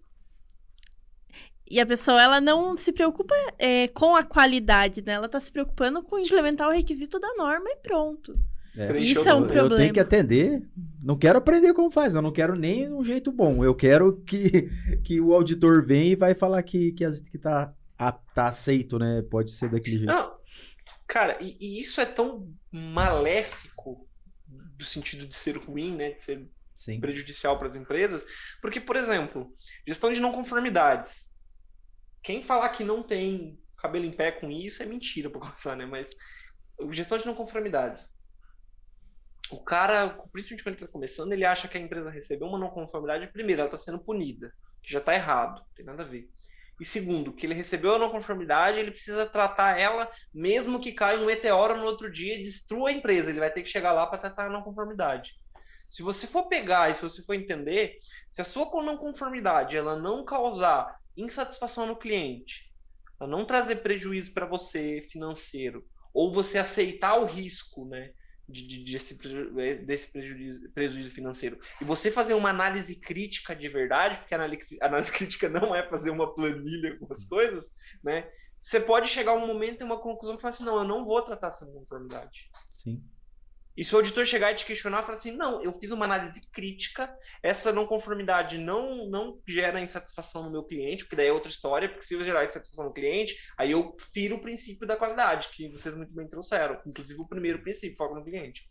E 1.69 1.79
a 1.79 1.85
pessoa, 1.85 2.21
ela 2.21 2.41
não 2.41 2.75
se 2.75 2.91
preocupa 2.91 3.35
é, 3.57 3.87
com 3.89 4.15
a 4.15 4.23
qualidade, 4.23 5.03
né? 5.05 5.13
Ela 5.13 5.29
tá 5.29 5.39
se 5.39 5.51
preocupando 5.51 6.01
com 6.03 6.17
implementar 6.17 6.67
o 6.67 6.71
requisito 6.71 7.19
da 7.19 7.33
norma 7.35 7.69
e 7.69 7.77
pronto. 7.77 8.37
É. 8.75 8.97
Isso 8.97 9.27
é 9.27 9.33
um 9.33 9.45
problema. 9.45 9.69
Eu 9.69 9.77
tenho 9.77 9.93
que 9.93 9.99
atender. 9.99 10.63
Não 11.01 11.17
quero 11.17 11.37
aprender 11.37 11.73
como 11.73 11.91
faz, 11.91 12.15
eu 12.15 12.21
não 12.21 12.31
quero 12.31 12.55
nem 12.55 12.91
um 12.91 13.03
jeito 13.03 13.31
bom. 13.31 13.63
Eu 13.63 13.75
quero 13.75 14.17
que, 14.25 14.69
que 15.03 15.21
o 15.21 15.33
auditor 15.33 15.85
venha 15.85 16.11
e 16.11 16.15
vai 16.15 16.33
falar 16.33 16.63
que, 16.63 16.91
que, 16.93 17.05
que 17.29 17.37
tá, 17.37 17.73
tá 18.33 18.47
aceito, 18.47 18.97
né? 18.97 19.21
Pode 19.29 19.51
ser 19.51 19.69
daquele 19.69 19.97
jeito. 19.97 20.11
Não, 20.11 20.39
Cara, 21.09 21.37
e, 21.41 21.57
e, 21.59 21.81
isso 21.81 21.99
é 21.99 22.05
tão 22.05 22.55
maléfico 22.71 24.07
do 24.47 24.85
sentido 24.85 25.27
de 25.27 25.35
ser 25.35 25.57
ruim, 25.57 25.95
né? 25.95 26.11
De 26.11 26.23
ser 26.23 26.47
Sim. 26.75 26.99
prejudicial 26.99 27.57
para 27.57 27.67
as 27.67 27.75
empresas. 27.75 28.23
Porque, 28.61 28.79
por 28.79 28.95
exemplo, 28.95 29.51
gestão 29.87 30.13
de 30.13 30.19
não 30.19 30.31
conformidades. 30.31 31.28
Quem 32.29 32.43
falar 32.43 32.69
que 32.69 32.83
não 32.83 33.01
tem 33.01 33.59
cabelo 33.75 34.05
em 34.05 34.11
pé 34.11 34.31
com 34.31 34.51
isso 34.51 34.83
é 34.83 34.85
mentira, 34.85 35.31
para 35.31 35.39
começar, 35.49 35.75
né? 35.75 35.87
Mas 35.87 36.07
gestão 36.91 37.17
de 37.17 37.25
não 37.25 37.33
conformidades. 37.33 38.07
O 39.49 39.63
cara, 39.63 40.09
principalmente 40.31 40.63
quando 40.63 40.75
ele 40.75 40.83
está 40.83 40.93
começando, 40.93 41.33
ele 41.33 41.43
acha 41.43 41.67
que 41.67 41.75
a 41.75 41.81
empresa 41.81 42.11
recebeu 42.11 42.47
uma 42.47 42.59
não 42.59 42.69
conformidade. 42.69 43.33
Primeiro, 43.33 43.61
ela 43.61 43.67
está 43.67 43.79
sendo 43.79 43.97
punida, 43.97 44.53
que 44.83 44.93
já 44.93 44.99
está 44.99 45.15
errado, 45.15 45.55
não 45.55 45.73
tem 45.75 45.83
nada 45.83 46.03
a 46.03 46.05
ver. 46.05 46.29
E 46.79 46.85
segundo, 46.85 47.33
que 47.33 47.47
ele 47.47 47.55
recebeu 47.55 47.95
a 47.95 47.97
não 47.97 48.11
conformidade, 48.11 48.77
ele 48.77 48.91
precisa 48.91 49.25
tratar 49.25 49.79
ela, 49.79 50.07
mesmo 50.31 50.79
que 50.79 50.91
caia 50.91 51.19
um 51.19 51.25
meteoro 51.25 51.77
no 51.77 51.85
outro 51.85 52.11
dia 52.11 52.35
e 52.35 52.43
destrua 52.43 52.89
a 52.89 52.93
empresa. 52.93 53.31
Ele 53.31 53.39
vai 53.39 53.51
ter 53.51 53.63
que 53.63 53.69
chegar 53.71 53.91
lá 53.91 54.05
para 54.05 54.19
tratar 54.19 54.45
a 54.45 54.51
não 54.51 54.61
conformidade. 54.61 55.31
Se 55.89 56.03
você 56.03 56.27
for 56.27 56.47
pegar 56.47 56.91
e 56.91 56.93
se 56.93 57.01
você 57.01 57.23
for 57.23 57.33
entender, 57.33 57.97
se 58.29 58.39
a 58.39 58.45
sua 58.45 58.69
não 58.83 58.97
conformidade 58.97 59.75
ela 59.75 59.95
não 59.95 60.23
causar 60.23 60.98
insatisfação 61.21 61.85
no 61.85 61.95
cliente, 61.95 62.71
ela 63.19 63.29
não 63.29 63.45
trazer 63.45 63.77
prejuízo 63.77 64.33
para 64.33 64.45
você 64.45 65.05
financeiro, 65.11 65.85
ou 66.13 66.31
você 66.33 66.57
aceitar 66.57 67.19
o 67.19 67.25
risco, 67.25 67.85
né? 67.87 68.11
de, 68.49 68.65
de, 68.65 68.91
desse, 68.91 69.17
é, 69.59 69.75
desse 69.75 70.11
prejuízo, 70.11 70.71
prejuízo, 70.71 71.11
financeiro. 71.11 71.59
E 71.79 71.85
você 71.85 72.09
fazer 72.09 72.33
uma 72.33 72.49
análise 72.49 72.95
crítica 72.95 73.55
de 73.55 73.69
verdade, 73.69 74.17
porque 74.17 74.33
análise, 74.33 74.77
análise 74.81 75.11
crítica 75.11 75.47
não 75.47 75.75
é 75.75 75.87
fazer 75.87 76.09
uma 76.09 76.33
planilha 76.33 76.97
com 76.97 77.13
as 77.13 77.25
coisas, 77.25 77.69
né? 78.03 78.29
Você 78.59 78.79
pode 78.79 79.07
chegar 79.07 79.33
um 79.33 79.47
momento 79.47 79.81
e 79.81 79.83
uma 79.83 80.01
conclusão 80.01 80.35
que 80.35 80.41
fala 80.41 80.53
assim, 80.53 80.65
não, 80.65 80.79
eu 80.79 80.83
não 80.83 81.05
vou 81.05 81.21
tratar 81.21 81.47
essa 81.47 81.65
conformidade. 81.65 82.49
Sim. 82.69 83.01
E 83.79 83.85
se 83.85 83.95
o 83.95 83.97
auditor 83.97 84.25
chegar 84.25 84.51
e 84.51 84.55
te 84.55 84.65
questionar, 84.65 85.03
falar 85.03 85.17
assim, 85.17 85.31
não, 85.31 85.63
eu 85.63 85.71
fiz 85.71 85.89
uma 85.89 86.03
análise 86.03 86.41
crítica, 86.51 87.09
essa 87.41 87.71
não 87.71 87.87
conformidade 87.87 88.57
não, 88.57 89.09
não 89.09 89.41
gera 89.47 89.79
insatisfação 89.79 90.43
no 90.43 90.51
meu 90.51 90.65
cliente, 90.65 91.05
porque 91.05 91.15
daí 91.15 91.27
é 91.27 91.31
outra 91.31 91.49
história, 91.49 91.87
porque 91.87 92.05
se 92.05 92.13
eu 92.13 92.21
gerar 92.21 92.43
insatisfação 92.43 92.83
no 92.83 92.93
cliente, 92.93 93.37
aí 93.57 93.71
eu 93.71 93.95
firo 94.11 94.35
o 94.35 94.41
princípio 94.41 94.85
da 94.85 94.97
qualidade, 94.97 95.47
que 95.53 95.69
vocês 95.69 95.95
muito 95.95 96.13
bem 96.13 96.27
trouxeram, 96.27 96.77
inclusive 96.85 97.21
o 97.21 97.27
primeiro 97.29 97.61
princípio, 97.61 97.95
foco 97.95 98.15
no 98.15 98.25
cliente. 98.25 98.63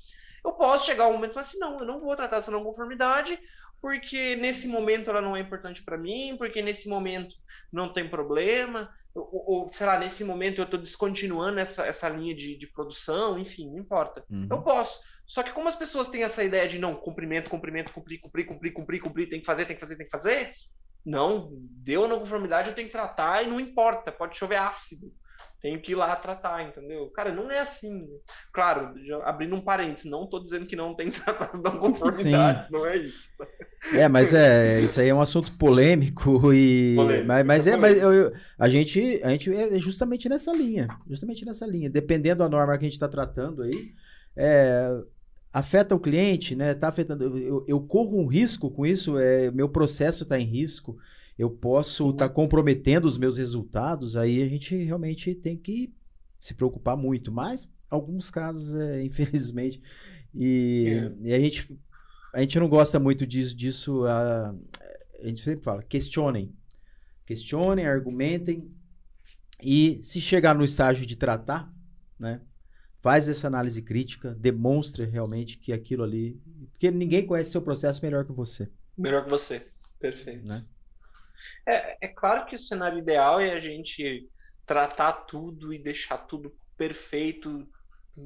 Eu 0.45 0.53
posso 0.53 0.85
chegar 0.85 1.09
um 1.09 1.15
momento 1.15 1.31
e 1.31 1.35
falar 1.35 1.47
assim, 1.47 1.59
não, 1.59 1.81
eu 1.81 1.87
não 1.87 2.01
vou 2.01 2.15
tratar 2.15 2.37
essa 2.37 2.51
não 2.51 2.63
conformidade, 2.63 3.41
porque 3.81 4.37
nesse 4.37 4.67
momento 4.67 5.11
ela 5.11 5.21
não 5.21 5.37
é 5.37 5.41
importante 5.41 5.83
para 5.83 5.99
mim, 5.99 6.37
porque 6.37 6.61
nesse 6.63 6.89
momento 6.89 7.35
não 7.73 7.93
tem 7.93 8.09
problema, 8.09 8.91
ou, 9.15 9.45
ou, 9.47 9.73
sei 9.73 9.87
lá, 9.87 9.99
nesse 9.99 10.25
momento 10.25 10.61
eu 10.61 10.65
estou 10.65 10.79
descontinuando 10.79 11.59
essa, 11.59 11.85
essa 11.85 12.09
linha 12.09 12.35
de, 12.35 12.57
de 12.57 12.67
produção, 12.67 13.39
enfim, 13.39 13.71
não 13.71 13.79
importa. 13.79 14.25
Uhum. 14.31 14.47
Eu 14.51 14.63
posso. 14.63 15.01
Só 15.27 15.43
que 15.43 15.53
como 15.53 15.69
as 15.69 15.77
pessoas 15.77 16.09
têm 16.09 16.23
essa 16.23 16.43
ideia 16.43 16.69
de 16.69 16.79
não, 16.79 16.95
cumprimento, 16.95 17.51
cumprimento, 17.51 17.93
cumprir, 17.93 18.19
cumprir, 18.19 18.47
cumprir, 18.47 18.73
cumprir, 18.73 19.01
cumprir, 19.01 19.29
tem 19.29 19.41
que 19.41 19.47
fazer, 19.47 19.67
tem 19.67 19.77
que 19.77 19.81
fazer, 19.81 19.97
tem 19.97 20.07
que 20.07 20.11
fazer, 20.11 20.53
não, 21.05 21.51
deu 21.53 22.05
a 22.05 22.09
não 22.09 22.21
conformidade, 22.21 22.69
eu 22.69 22.75
tenho 22.75 22.89
que 22.89 22.93
tratar 22.93 23.43
e 23.43 23.49
não 23.49 23.61
importa, 23.61 24.11
pode 24.11 24.37
chover 24.37 24.57
ácido. 24.57 25.13
Tenho 25.61 25.81
que 25.83 25.91
ir 25.93 25.97
lá 25.97 26.15
tratar, 26.15 26.63
entendeu? 26.63 27.09
Cara, 27.09 27.33
não 27.33 27.51
é 27.51 27.59
assim. 27.59 28.07
Claro, 28.53 28.95
abrindo 29.25 29.57
um 29.57 29.61
parênteses, 29.61 30.09
não 30.09 30.25
estou 30.25 30.41
dizendo 30.41 30.67
que 30.67 30.77
não 30.77 30.95
tem 30.95 31.11
que 31.11 31.21
tratar 31.21 31.51
as 31.53 31.61
não 31.61 31.79
conformidades, 31.79 32.67
Sim. 32.67 32.73
não 32.73 32.87
é 32.87 32.97
isso. 32.97 33.29
É, 33.93 34.09
mas 34.09 34.33
é, 34.33 34.81
isso 34.81 35.01
aí 35.01 35.09
é 35.09 35.15
um 35.15 35.21
assunto 35.21 35.53
polêmico 35.53 36.53
e 36.53 36.95
polêmico, 36.95 37.27
mas, 37.27 37.47
mas 37.47 37.67
é, 37.67 37.77
mas 37.77 37.97
eu, 37.97 38.13
eu, 38.13 38.33
a 38.59 38.69
gente 38.69 39.21
a 39.23 39.31
gente 39.31 39.55
é 39.55 39.81
justamente 39.81 40.29
nessa 40.29 40.53
linha, 40.53 40.89
justamente 41.09 41.45
nessa 41.45 41.67
linha, 41.67 41.91
dependendo 41.91 42.39
da 42.39 42.49
norma 42.49 42.77
que 42.79 42.85
a 42.85 42.89
gente 42.89 42.95
está 42.95 43.09
tratando 43.09 43.63
aí, 43.63 43.93
é, 44.37 45.01
afeta 45.53 45.95
o 45.95 46.01
cliente, 46.01 46.55
né? 46.55 46.75
Tá 46.75 46.89
afetando, 46.89 47.37
eu, 47.39 47.65
eu 47.67 47.81
corro 47.81 48.21
um 48.21 48.27
risco 48.27 48.71
com 48.71 48.87
isso, 48.87 49.19
é, 49.19 49.51
meu 49.51 49.69
processo 49.69 50.23
está 50.23 50.39
em 50.39 50.45
risco, 50.45 50.97
eu 51.39 51.51
posso 51.51 52.11
estar 52.11 52.29
tá 52.29 52.35
comprometendo 52.35 53.05
os 53.05 53.17
meus 53.17 53.39
resultados, 53.39 54.17
aí 54.17 54.43
a 54.43 54.49
gente 54.49 54.75
realmente 54.77 55.35
tem 55.35 55.57
que 55.57 55.95
se 56.39 56.55
preocupar 56.55 56.97
muito, 56.97 57.31
mas 57.31 57.69
alguns 57.89 58.31
casos, 58.31 58.75
é, 58.75 59.03
infelizmente, 59.07 59.81
e, 60.35 61.13
é. 61.23 61.29
e 61.29 61.33
a 61.33 61.39
gente 61.39 61.79
a 62.35 62.41
gente 62.43 62.59
não 62.59 62.69
gosta 62.69 63.01
muito 63.01 63.27
disso, 63.27 63.57
disso 63.57 64.05
a, 64.05 64.55
a 65.21 65.27
gente 65.27 65.41
sempre 65.41 65.65
fala, 65.65 65.83
questionem. 65.83 66.55
Questionem, 67.25 67.87
argumentem 67.87 68.71
e 69.63 69.99
se 70.03 70.21
chegar 70.21 70.55
no 70.55 70.65
estágio 70.65 71.05
de 71.05 71.17
tratar, 71.17 71.73
né, 72.19 72.41
faz 73.01 73.29
essa 73.29 73.47
análise 73.47 73.83
crítica, 73.83 74.35
demonstre 74.35 75.05
realmente 75.05 75.59
que 75.59 75.73
aquilo 75.73 76.05
ali, 76.05 76.41
porque 76.71 76.91
ninguém 76.91 77.27
conhece 77.27 77.51
seu 77.51 77.63
processo 77.63 78.03
melhor 78.03 78.25
que 78.25 78.33
você. 78.33 78.71
Melhor 78.97 79.25
que 79.25 79.31
você, 79.31 79.67
perfeito. 79.99 80.47
Né? 80.47 80.65
É, 81.67 82.07
é 82.07 82.09
claro 82.09 82.47
que 82.47 82.57
o 82.57 82.59
cenário 82.59 82.99
ideal 82.99 83.41
é 83.41 83.53
a 83.53 83.59
gente 83.59 84.29
tratar 84.67 85.13
tudo 85.13 85.73
e 85.73 85.83
deixar 85.83 86.19
tudo 86.19 86.55
perfeito 86.77 87.67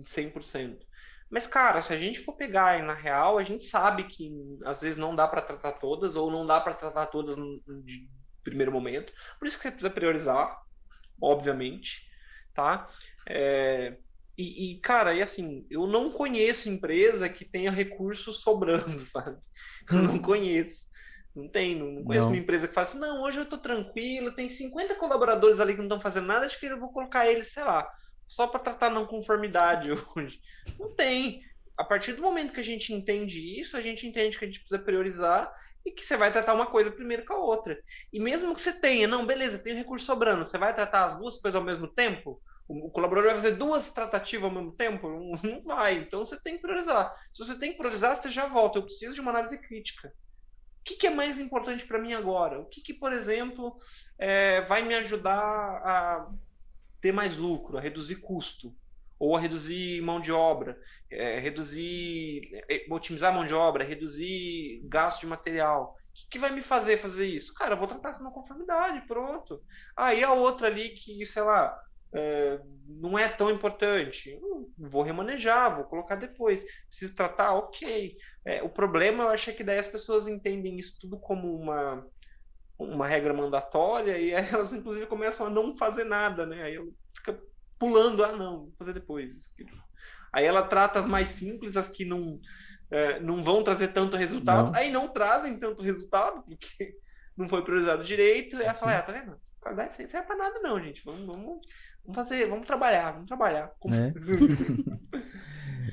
100%. 0.04 0.84
Mas, 1.30 1.46
cara, 1.46 1.80
se 1.80 1.92
a 1.94 1.98
gente 1.98 2.20
for 2.20 2.34
pegar 2.36 2.82
na 2.82 2.92
real, 2.92 3.38
a 3.38 3.44
gente 3.44 3.64
sabe 3.64 4.04
que 4.04 4.30
às 4.66 4.82
vezes 4.82 4.98
não 4.98 5.16
dá 5.16 5.26
para 5.26 5.40
tratar 5.40 5.72
todas, 5.72 6.14
ou 6.14 6.30
não 6.30 6.46
dá 6.46 6.60
para 6.60 6.74
tratar 6.74 7.06
todas 7.06 7.36
de 7.84 8.06
primeiro 8.44 8.70
momento. 8.70 9.12
Por 9.38 9.48
isso 9.48 9.56
que 9.56 9.62
você 9.62 9.70
precisa 9.70 9.90
priorizar, 9.90 10.54
obviamente, 11.20 12.02
tá? 12.54 12.86
É, 13.26 13.96
e, 14.36 14.72
e, 14.72 14.80
cara, 14.80 15.14
e 15.14 15.22
assim, 15.22 15.66
eu 15.70 15.86
não 15.86 16.10
conheço 16.10 16.68
empresa 16.68 17.28
que 17.28 17.44
tenha 17.44 17.70
recursos 17.70 18.40
sobrando, 18.40 19.00
sabe? 19.06 19.38
Eu 19.90 20.02
não 20.02 20.18
conheço. 20.20 20.86
Não 21.34 21.48
tem, 21.48 21.74
não 21.74 22.04
conheço 22.04 22.26
não. 22.26 22.34
uma 22.34 22.40
empresa 22.40 22.68
que 22.68 22.74
fala 22.74 22.86
assim, 22.86 22.98
não, 22.98 23.22
hoje 23.22 23.38
eu 23.38 23.46
tô 23.46 23.56
tranquilo, 23.56 24.34
tem 24.34 24.48
50 24.48 24.94
colaboradores 24.96 25.60
ali 25.60 25.72
que 25.72 25.78
não 25.78 25.86
estão 25.86 26.00
fazendo 26.00 26.26
nada, 26.26 26.44
acho 26.44 26.60
que 26.60 26.66
eu 26.66 26.78
vou 26.78 26.92
colocar 26.92 27.26
eles, 27.26 27.52
sei 27.52 27.64
lá, 27.64 27.88
só 28.28 28.46
para 28.46 28.60
tratar 28.60 28.90
não 28.90 29.06
conformidade 29.06 29.90
hoje. 30.14 30.40
Não 30.78 30.94
tem. 30.94 31.40
A 31.76 31.84
partir 31.84 32.12
do 32.12 32.22
momento 32.22 32.52
que 32.52 32.60
a 32.60 32.64
gente 32.64 32.92
entende 32.92 33.60
isso, 33.60 33.76
a 33.76 33.80
gente 33.80 34.06
entende 34.06 34.38
que 34.38 34.44
a 34.44 34.48
gente 34.48 34.60
precisa 34.60 34.82
priorizar 34.82 35.50
e 35.84 35.90
que 35.90 36.04
você 36.04 36.16
vai 36.16 36.30
tratar 36.30 36.54
uma 36.54 36.66
coisa 36.66 36.90
primeiro 36.90 37.24
com 37.24 37.32
a 37.32 37.38
outra. 37.38 37.78
E 38.12 38.20
mesmo 38.20 38.54
que 38.54 38.60
você 38.60 38.72
tenha, 38.72 39.08
não, 39.08 39.26
beleza, 39.26 39.58
tem 39.58 39.74
recurso 39.74 40.06
sobrando, 40.06 40.44
você 40.44 40.58
vai 40.58 40.74
tratar 40.74 41.06
as 41.06 41.18
duas 41.18 41.38
coisas 41.38 41.56
ao 41.56 41.64
mesmo 41.64 41.88
tempo? 41.88 42.40
O, 42.68 42.90
colaborador 42.90 43.32
vai 43.32 43.42
fazer 43.42 43.56
duas 43.56 43.90
tratativas 43.90 44.44
ao 44.44 44.50
mesmo 44.50 44.72
tempo? 44.72 45.08
Não, 45.08 45.32
não 45.42 45.62
vai. 45.62 45.96
Então 45.96 46.24
você 46.24 46.40
tem 46.40 46.56
que 46.56 46.62
priorizar. 46.62 47.12
Se 47.32 47.44
você 47.44 47.58
tem 47.58 47.72
que 47.72 47.78
priorizar, 47.78 48.16
você 48.16 48.30
já 48.30 48.46
volta. 48.46 48.78
Eu 48.78 48.84
preciso 48.84 49.14
de 49.14 49.20
uma 49.20 49.30
análise 49.30 49.58
crítica. 49.58 50.12
O 50.82 50.84
que, 50.84 50.96
que 50.96 51.06
é 51.06 51.10
mais 51.10 51.38
importante 51.38 51.86
para 51.86 51.98
mim 51.98 52.12
agora? 52.12 52.58
O 52.58 52.64
que, 52.64 52.80
que 52.80 52.92
por 52.92 53.12
exemplo, 53.12 53.78
é, 54.18 54.62
vai 54.62 54.82
me 54.82 54.96
ajudar 54.96 55.38
a 55.38 56.28
ter 57.00 57.12
mais 57.12 57.36
lucro, 57.36 57.78
a 57.78 57.80
reduzir 57.80 58.16
custo, 58.16 58.74
ou 59.16 59.36
a 59.36 59.40
reduzir 59.40 60.02
mão 60.02 60.20
de 60.20 60.32
obra, 60.32 60.76
é, 61.08 61.38
reduzir, 61.38 62.42
é, 62.68 62.84
otimizar 62.90 63.32
mão 63.32 63.46
de 63.46 63.54
obra, 63.54 63.84
reduzir 63.84 64.82
gasto 64.86 65.20
de 65.20 65.26
material. 65.28 65.96
O 66.10 66.14
que, 66.14 66.26
que, 66.30 66.38
vai 66.40 66.50
me 66.50 66.62
fazer 66.62 66.96
fazer 66.98 67.26
isso? 67.26 67.54
Cara, 67.54 67.74
eu 67.74 67.78
vou 67.78 67.86
tratar 67.86 68.10
essa 68.10 68.22
não 68.22 68.32
conformidade, 68.32 69.06
pronto. 69.06 69.62
Aí 69.96 70.24
ah, 70.24 70.30
a 70.30 70.34
outra 70.34 70.66
ali 70.66 70.88
que, 70.90 71.24
sei 71.24 71.42
lá, 71.42 71.80
é, 72.14 72.60
não 72.86 73.18
é 73.18 73.28
tão 73.28 73.50
importante, 73.50 74.38
vou 74.76 75.02
remanejar, 75.02 75.74
vou 75.74 75.84
colocar 75.84 76.16
depois. 76.16 76.64
Preciso 76.88 77.16
tratar, 77.16 77.54
ok. 77.54 78.16
É, 78.44 78.62
o 78.62 78.68
problema, 78.68 79.24
eu 79.24 79.28
acho 79.30 79.50
é 79.50 79.52
que 79.52 79.64
daí 79.64 79.78
as 79.78 79.88
pessoas 79.88 80.28
entendem 80.28 80.78
isso 80.78 80.98
tudo 81.00 81.18
como 81.18 81.54
uma 81.54 82.06
uma 82.78 83.06
regra 83.06 83.32
mandatória 83.32 84.18
e 84.18 84.32
elas 84.32 84.72
inclusive 84.72 85.06
começam 85.06 85.46
a 85.46 85.50
não 85.50 85.76
fazer 85.76 86.04
nada, 86.04 86.44
né? 86.44 86.62
Aí 86.64 86.78
fica 87.16 87.40
pulando, 87.78 88.24
ah 88.24 88.32
não, 88.32 88.64
vou 88.64 88.74
fazer 88.78 88.92
depois. 88.92 89.52
Aí 90.32 90.44
ela 90.44 90.66
trata 90.66 90.98
as 90.98 91.06
mais 91.06 91.30
simples, 91.30 91.76
as 91.76 91.88
que 91.88 92.04
não 92.04 92.40
é, 92.90 93.20
não 93.20 93.42
vão 93.42 93.62
trazer 93.62 93.88
tanto 93.88 94.16
resultado, 94.16 94.70
não. 94.70 94.78
aí 94.78 94.90
não 94.90 95.08
trazem 95.08 95.58
tanto 95.58 95.82
resultado 95.82 96.42
porque 96.42 96.94
não 97.36 97.48
foi 97.48 97.64
priorizado 97.64 98.04
direito, 98.04 98.56
e 98.56 98.62
ela 98.62 98.74
fala, 98.74 98.98
ah, 98.98 99.02
tá 99.02 99.12
vendo? 99.12 99.40
Qualidade 99.60 99.98
não 99.98 100.08
serve 100.08 100.26
pra 100.26 100.36
nada 100.36 100.60
não, 100.60 100.78
gente. 100.82 101.02
Vamos, 101.04 101.24
vamos, 101.24 101.66
vamos 102.04 102.14
fazer, 102.14 102.48
vamos 102.48 102.66
trabalhar, 102.66 103.12
vamos 103.12 103.28
trabalhar. 103.28 103.72
É. 103.90 104.12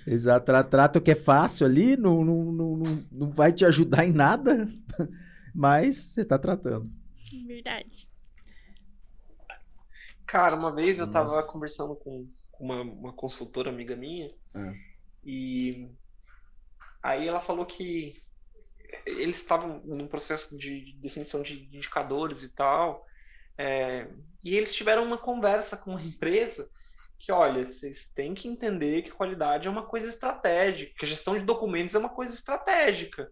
Exato, 0.11 0.51
trata 0.69 0.99
o 0.99 1.01
que 1.01 1.11
é 1.11 1.15
fácil 1.15 1.65
ali, 1.65 1.95
não, 1.95 2.23
não, 2.23 2.51
não, 2.51 3.05
não 3.11 3.31
vai 3.31 3.51
te 3.51 3.65
ajudar 3.65 4.05
em 4.05 4.11
nada. 4.11 4.67
Mas 5.53 5.95
você 5.95 6.21
está 6.21 6.37
tratando. 6.37 6.89
Verdade. 7.47 8.07
Cara, 10.25 10.55
uma 10.55 10.73
vez 10.73 10.99
eu 10.99 11.05
estava 11.05 11.41
conversando 11.43 11.95
com 11.95 12.27
uma, 12.59 12.81
uma 12.81 13.13
consultora 13.13 13.69
amiga 13.69 13.95
minha 13.95 14.27
é. 14.55 14.73
e 15.23 15.89
aí 17.01 17.27
ela 17.27 17.41
falou 17.41 17.65
que 17.65 18.21
eles 19.05 19.37
estavam 19.37 19.81
num 19.85 20.07
processo 20.07 20.57
de 20.57 20.93
definição 21.01 21.41
de 21.41 21.63
indicadores 21.75 22.43
e 22.43 22.49
tal, 22.49 23.05
é, 23.59 24.07
e 24.43 24.55
eles 24.55 24.73
tiveram 24.73 25.03
uma 25.03 25.17
conversa 25.17 25.77
com 25.77 25.91
uma 25.91 26.01
empresa 26.01 26.69
que, 27.19 27.31
olha, 27.31 27.65
vocês 27.65 28.07
têm 28.15 28.33
que 28.33 28.47
entender 28.47 29.03
que 29.03 29.11
qualidade 29.11 29.67
é 29.67 29.71
uma 29.71 29.85
coisa 29.85 30.07
estratégica, 30.07 30.93
que 30.97 31.05
a 31.05 31.09
gestão 31.09 31.37
de 31.37 31.43
documentos 31.43 31.93
é 31.93 31.99
uma 31.99 32.09
coisa 32.09 32.33
estratégica 32.33 33.29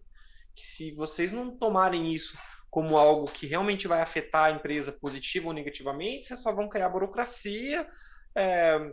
que 0.58 0.66
se 0.66 0.90
vocês 0.90 1.32
não 1.32 1.56
tomarem 1.56 2.12
isso 2.12 2.36
como 2.68 2.98
algo 2.98 3.30
que 3.30 3.46
realmente 3.46 3.86
vai 3.86 4.02
afetar 4.02 4.46
a 4.46 4.50
empresa 4.50 4.92
positiva 4.92 5.46
ou 5.46 5.52
negativamente, 5.52 6.26
vocês 6.26 6.40
só 6.40 6.52
vão 6.52 6.68
criar 6.68 6.88
burocracia 6.88 7.88
é, 8.34 8.92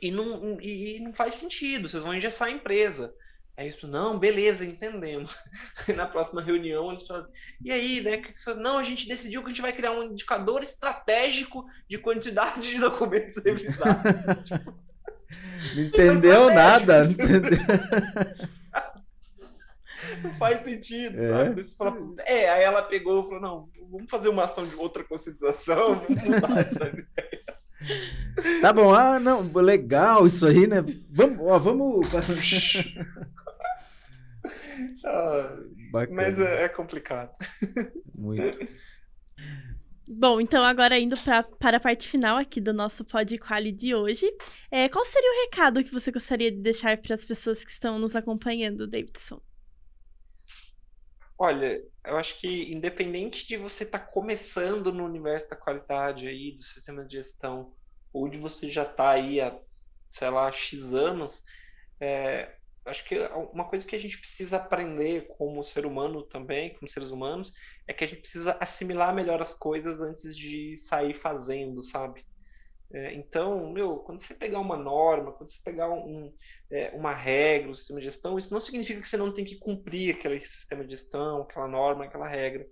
e, 0.00 0.10
não, 0.10 0.60
e, 0.60 1.00
não 1.00 1.12
faz 1.12 1.36
sentido, 1.36 1.88
vocês 1.88 2.02
vão 2.02 2.14
engessar 2.14 2.48
a 2.48 2.52
empresa. 2.52 3.12
É 3.60 3.66
isso, 3.66 3.86
não, 3.86 4.18
beleza, 4.18 4.64
entendemos. 4.64 5.36
na 5.94 6.06
próxima 6.06 6.40
reunião 6.40 6.90
eles 6.90 7.06
falam, 7.06 7.26
e 7.62 7.70
aí, 7.70 8.00
né? 8.00 8.22
Não, 8.56 8.78
a 8.78 8.82
gente 8.82 9.06
decidiu 9.06 9.42
que 9.42 9.48
a 9.48 9.50
gente 9.50 9.60
vai 9.60 9.74
criar 9.74 9.92
um 9.92 10.02
indicador 10.02 10.62
estratégico 10.62 11.66
de 11.86 11.98
quantidade 11.98 12.62
de 12.62 12.78
documentos 12.80 13.36
revisados. 13.36 14.44
tipo, 14.46 14.74
não 15.76 15.82
entendeu 15.82 16.46
nada, 16.54 17.04
não 17.04 17.10
entendeu. 17.10 17.58
não 20.22 20.34
faz 20.38 20.64
sentido, 20.64 21.22
é. 21.22 21.28
sabe? 21.28 21.64
Fala, 21.76 21.98
é, 22.20 22.48
aí 22.48 22.62
ela 22.62 22.80
pegou 22.80 23.20
e 23.20 23.24
falou, 23.24 23.40
não, 23.40 23.68
vamos 23.90 24.10
fazer 24.10 24.30
uma 24.30 24.44
ação 24.44 24.66
de 24.66 24.74
outra 24.74 25.04
conscientização, 25.04 25.96
vamos 25.96 26.24
mudar 26.24 26.60
essa 26.60 26.88
ideia. 26.88 27.40
Tá 28.62 28.72
bom, 28.72 28.94
ah, 28.94 29.18
não, 29.18 29.42
legal 29.54 30.26
isso 30.26 30.46
aí, 30.46 30.66
né? 30.66 30.82
Vamos, 31.10 31.38
ó, 31.40 31.58
vamos. 31.58 32.06
Ah, 35.04 35.56
mas 35.92 36.38
é, 36.38 36.64
é 36.64 36.68
complicado. 36.68 37.32
Muito. 38.14 38.58
Bom, 40.12 40.40
então 40.40 40.64
agora 40.64 40.98
indo 40.98 41.16
pra, 41.18 41.44
para 41.44 41.76
a 41.76 41.80
parte 41.80 42.08
final 42.08 42.36
aqui 42.36 42.60
do 42.60 42.72
nosso 42.72 43.04
Pod 43.04 43.38
Quali 43.38 43.70
de 43.70 43.94
hoje, 43.94 44.26
é, 44.68 44.88
qual 44.88 45.04
seria 45.04 45.30
o 45.30 45.44
recado 45.44 45.84
que 45.84 45.92
você 45.92 46.10
gostaria 46.10 46.50
de 46.50 46.58
deixar 46.58 46.98
para 46.98 47.14
as 47.14 47.24
pessoas 47.24 47.64
que 47.64 47.70
estão 47.70 47.96
nos 47.96 48.16
acompanhando, 48.16 48.88
Davidson? 48.88 49.40
Olha, 51.38 51.80
eu 52.04 52.16
acho 52.16 52.38
que 52.40 52.70
independente 52.74 53.46
de 53.46 53.56
você 53.56 53.84
estar 53.84 54.00
tá 54.00 54.04
começando 54.04 54.92
no 54.92 55.04
universo 55.04 55.48
da 55.48 55.56
qualidade 55.56 56.26
aí, 56.26 56.52
do 56.52 56.62
sistema 56.62 57.04
de 57.04 57.16
gestão, 57.16 57.72
ou 58.12 58.28
de 58.28 58.36
você 58.36 58.68
já 58.68 58.82
estar 58.82 58.96
tá 58.96 59.10
aí 59.10 59.40
há, 59.40 59.56
sei 60.10 60.28
lá, 60.28 60.50
X 60.50 60.92
anos, 60.92 61.44
é, 62.00 62.56
acho 62.90 63.04
que 63.04 63.18
uma 63.52 63.68
coisa 63.68 63.86
que 63.86 63.96
a 63.96 64.00
gente 64.00 64.18
precisa 64.18 64.56
aprender 64.56 65.28
como 65.36 65.62
ser 65.64 65.86
humano 65.86 66.22
também, 66.22 66.74
como 66.74 66.88
seres 66.88 67.10
humanos, 67.10 67.52
é 67.86 67.92
que 67.92 68.04
a 68.04 68.06
gente 68.06 68.20
precisa 68.20 68.56
assimilar 68.60 69.14
melhor 69.14 69.40
as 69.40 69.54
coisas 69.54 70.00
antes 70.00 70.36
de 70.36 70.76
sair 70.76 71.14
fazendo, 71.14 71.82
sabe? 71.82 72.24
É, 72.92 73.14
então, 73.14 73.70
meu, 73.70 73.98
quando 73.98 74.20
você 74.20 74.34
pegar 74.34 74.58
uma 74.58 74.76
norma, 74.76 75.32
quando 75.32 75.50
você 75.50 75.60
pegar 75.64 75.88
um, 75.90 76.34
é, 76.70 76.90
uma 76.90 77.14
regra, 77.14 77.70
um 77.70 77.74
sistema 77.74 78.00
de 78.00 78.06
gestão, 78.06 78.36
isso 78.36 78.52
não 78.52 78.60
significa 78.60 79.00
que 79.00 79.08
você 79.08 79.16
não 79.16 79.32
tem 79.32 79.44
que 79.44 79.58
cumprir 79.58 80.16
aquele 80.16 80.44
sistema 80.44 80.84
de 80.84 80.90
gestão, 80.90 81.42
aquela 81.42 81.68
norma, 81.68 82.04
aquela 82.04 82.28
regra. 82.28 82.66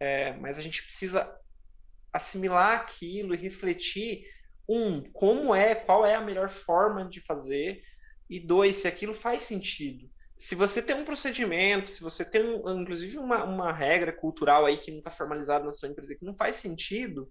É, 0.00 0.32
mas 0.34 0.58
a 0.58 0.60
gente 0.60 0.82
precisa 0.82 1.32
assimilar 2.12 2.80
aquilo 2.80 3.34
e 3.34 3.38
refletir, 3.38 4.26
um, 4.68 5.00
como 5.12 5.54
é, 5.54 5.76
qual 5.76 6.04
é 6.04 6.14
a 6.14 6.20
melhor 6.20 6.50
forma 6.50 7.08
de 7.08 7.20
fazer, 7.20 7.82
e 8.32 8.40
dois, 8.40 8.76
se 8.76 8.88
aquilo 8.88 9.12
faz 9.12 9.42
sentido. 9.42 10.10
se 10.38 10.54
você 10.54 10.82
tem 10.82 10.96
um 10.96 11.04
procedimento, 11.04 11.86
se 11.86 12.02
você 12.02 12.24
tem, 12.24 12.42
inclusive, 12.80 13.18
uma, 13.18 13.44
uma 13.44 13.70
regra 13.70 14.10
cultural 14.10 14.64
aí 14.64 14.78
que 14.78 14.90
não 14.90 14.98
está 14.98 15.10
formalizada 15.10 15.66
na 15.66 15.72
sua 15.72 15.90
empresa, 15.90 16.14
que 16.14 16.24
não 16.24 16.34
faz 16.34 16.56
sentido, 16.56 17.30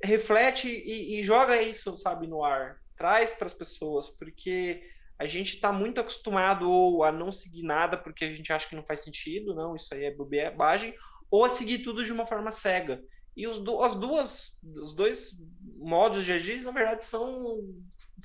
reflete 0.00 0.68
e, 0.68 1.18
e 1.18 1.24
joga 1.24 1.60
isso, 1.60 1.96
sabe, 1.96 2.26
no 2.26 2.44
ar. 2.44 2.76
Traz 2.98 3.32
para 3.32 3.46
as 3.46 3.54
pessoas, 3.54 4.10
porque 4.10 4.82
a 5.18 5.26
gente 5.26 5.54
está 5.54 5.72
muito 5.72 6.00
acostumado 6.00 6.70
ou 6.70 7.02
a 7.02 7.10
não 7.10 7.32
seguir 7.32 7.62
nada 7.62 7.96
porque 7.96 8.26
a 8.26 8.34
gente 8.34 8.52
acha 8.52 8.68
que 8.68 8.76
não 8.76 8.84
faz 8.84 9.00
sentido, 9.00 9.54
não, 9.54 9.74
isso 9.74 9.92
aí 9.94 10.04
é 10.04 10.14
bobagem, 10.14 10.94
ou 11.30 11.46
a 11.46 11.50
seguir 11.50 11.78
tudo 11.78 12.04
de 12.04 12.12
uma 12.12 12.26
forma 12.26 12.52
cega. 12.52 13.02
E 13.34 13.48
os, 13.48 13.58
do, 13.58 13.82
as 13.82 13.96
duas, 13.96 14.58
os 14.62 14.94
dois 14.94 15.30
modos 15.78 16.24
de 16.24 16.32
agir, 16.32 16.62
na 16.62 16.70
verdade, 16.70 17.04
são 17.04 17.58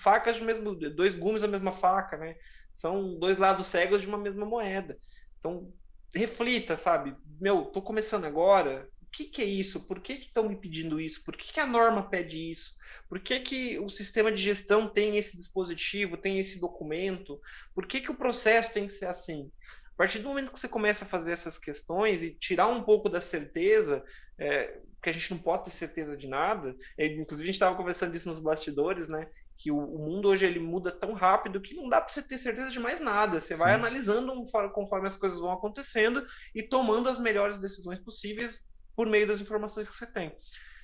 facas 0.01 0.37
do 0.37 0.45
mesmo, 0.45 0.75
dois 0.75 1.15
gumes 1.15 1.41
da 1.41 1.47
mesma 1.47 1.71
faca, 1.71 2.17
né? 2.17 2.35
São 2.73 3.17
dois 3.19 3.37
lados 3.37 3.67
cegos 3.67 4.01
de 4.01 4.07
uma 4.07 4.17
mesma 4.17 4.45
moeda. 4.45 4.97
Então, 5.39 5.73
reflita, 6.13 6.77
sabe? 6.77 7.15
Meu, 7.39 7.65
tô 7.65 7.81
começando 7.81 8.25
agora. 8.25 8.87
O 9.01 9.11
que, 9.11 9.25
que 9.25 9.41
é 9.41 9.45
isso? 9.45 9.85
Por 9.87 9.99
que 9.99 10.13
estão 10.13 10.47
me 10.47 10.55
pedindo 10.55 10.99
isso? 10.99 11.21
Por 11.23 11.35
que, 11.35 11.51
que 11.51 11.59
a 11.59 11.67
norma 11.67 12.09
pede 12.09 12.49
isso? 12.49 12.71
Por 13.09 13.19
que, 13.19 13.41
que 13.41 13.79
o 13.79 13.89
sistema 13.89 14.31
de 14.31 14.41
gestão 14.41 14.87
tem 14.87 15.17
esse 15.17 15.35
dispositivo, 15.35 16.15
tem 16.15 16.39
esse 16.39 16.61
documento? 16.61 17.39
Por 17.75 17.85
que, 17.85 17.99
que 17.99 18.11
o 18.11 18.17
processo 18.17 18.73
tem 18.73 18.87
que 18.87 18.93
ser 18.93 19.07
assim? 19.07 19.51
A 19.93 19.97
partir 19.97 20.19
do 20.19 20.29
momento 20.29 20.51
que 20.51 20.59
você 20.59 20.67
começa 20.67 21.03
a 21.03 21.07
fazer 21.07 21.33
essas 21.33 21.57
questões 21.57 22.23
e 22.23 22.33
tirar 22.33 22.67
um 22.67 22.83
pouco 22.83 23.09
da 23.09 23.19
certeza, 23.19 24.03
é, 24.39 24.79
que 25.03 25.09
a 25.09 25.11
gente 25.11 25.31
não 25.31 25.37
pode 25.39 25.65
ter 25.65 25.71
certeza 25.71 26.15
de 26.15 26.27
nada, 26.27 26.75
é, 26.97 27.05
inclusive 27.07 27.43
a 27.43 27.51
gente 27.51 27.55
estava 27.55 27.75
conversando 27.75 28.13
disso 28.13 28.29
nos 28.29 28.39
bastidores, 28.39 29.07
né? 29.07 29.27
Que 29.61 29.69
o, 29.69 29.77
o, 29.77 29.99
mundo 29.99 30.27
hoje 30.27 30.45
ele 30.45 30.59
muda 30.59 30.91
tão 30.91 31.13
rápido 31.13 31.61
que 31.61 31.75
não 31.75 31.87
dá 31.87 32.01
para 32.01 32.11
você 32.11 32.21
ter 32.23 32.39
certeza 32.39 32.71
de 32.71 32.79
mais 32.79 32.99
nada. 32.99 33.39
Você 33.39 33.53
Sim. 33.53 33.59
vai 33.59 33.75
analisando 33.75 34.33
conforme 34.73 35.07
as 35.07 35.15
coisas 35.15 35.39
vão 35.39 35.51
acontecendo 35.51 36.25
e 36.55 36.63
tomando 36.63 37.07
as 37.07 37.19
melhores 37.19 37.59
decisões 37.59 37.99
possíveis 37.99 38.59
por 38.95 39.05
meio 39.05 39.27
das 39.27 39.39
informações 39.39 39.87
que 39.87 39.95
você 39.95 40.07
tem. 40.07 40.35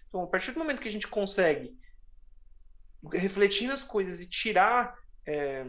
Então, 0.08 0.22
a 0.22 0.28
partir 0.28 0.52
do 0.52 0.60
momento 0.60 0.80
que 0.80 0.88
a 0.88 0.92
gente 0.92 1.08
consegue 1.08 1.76
refletir 3.12 3.68
nas 3.68 3.84
coisas 3.84 4.22
e 4.22 4.30
tirar 4.30 4.96
é, 5.28 5.66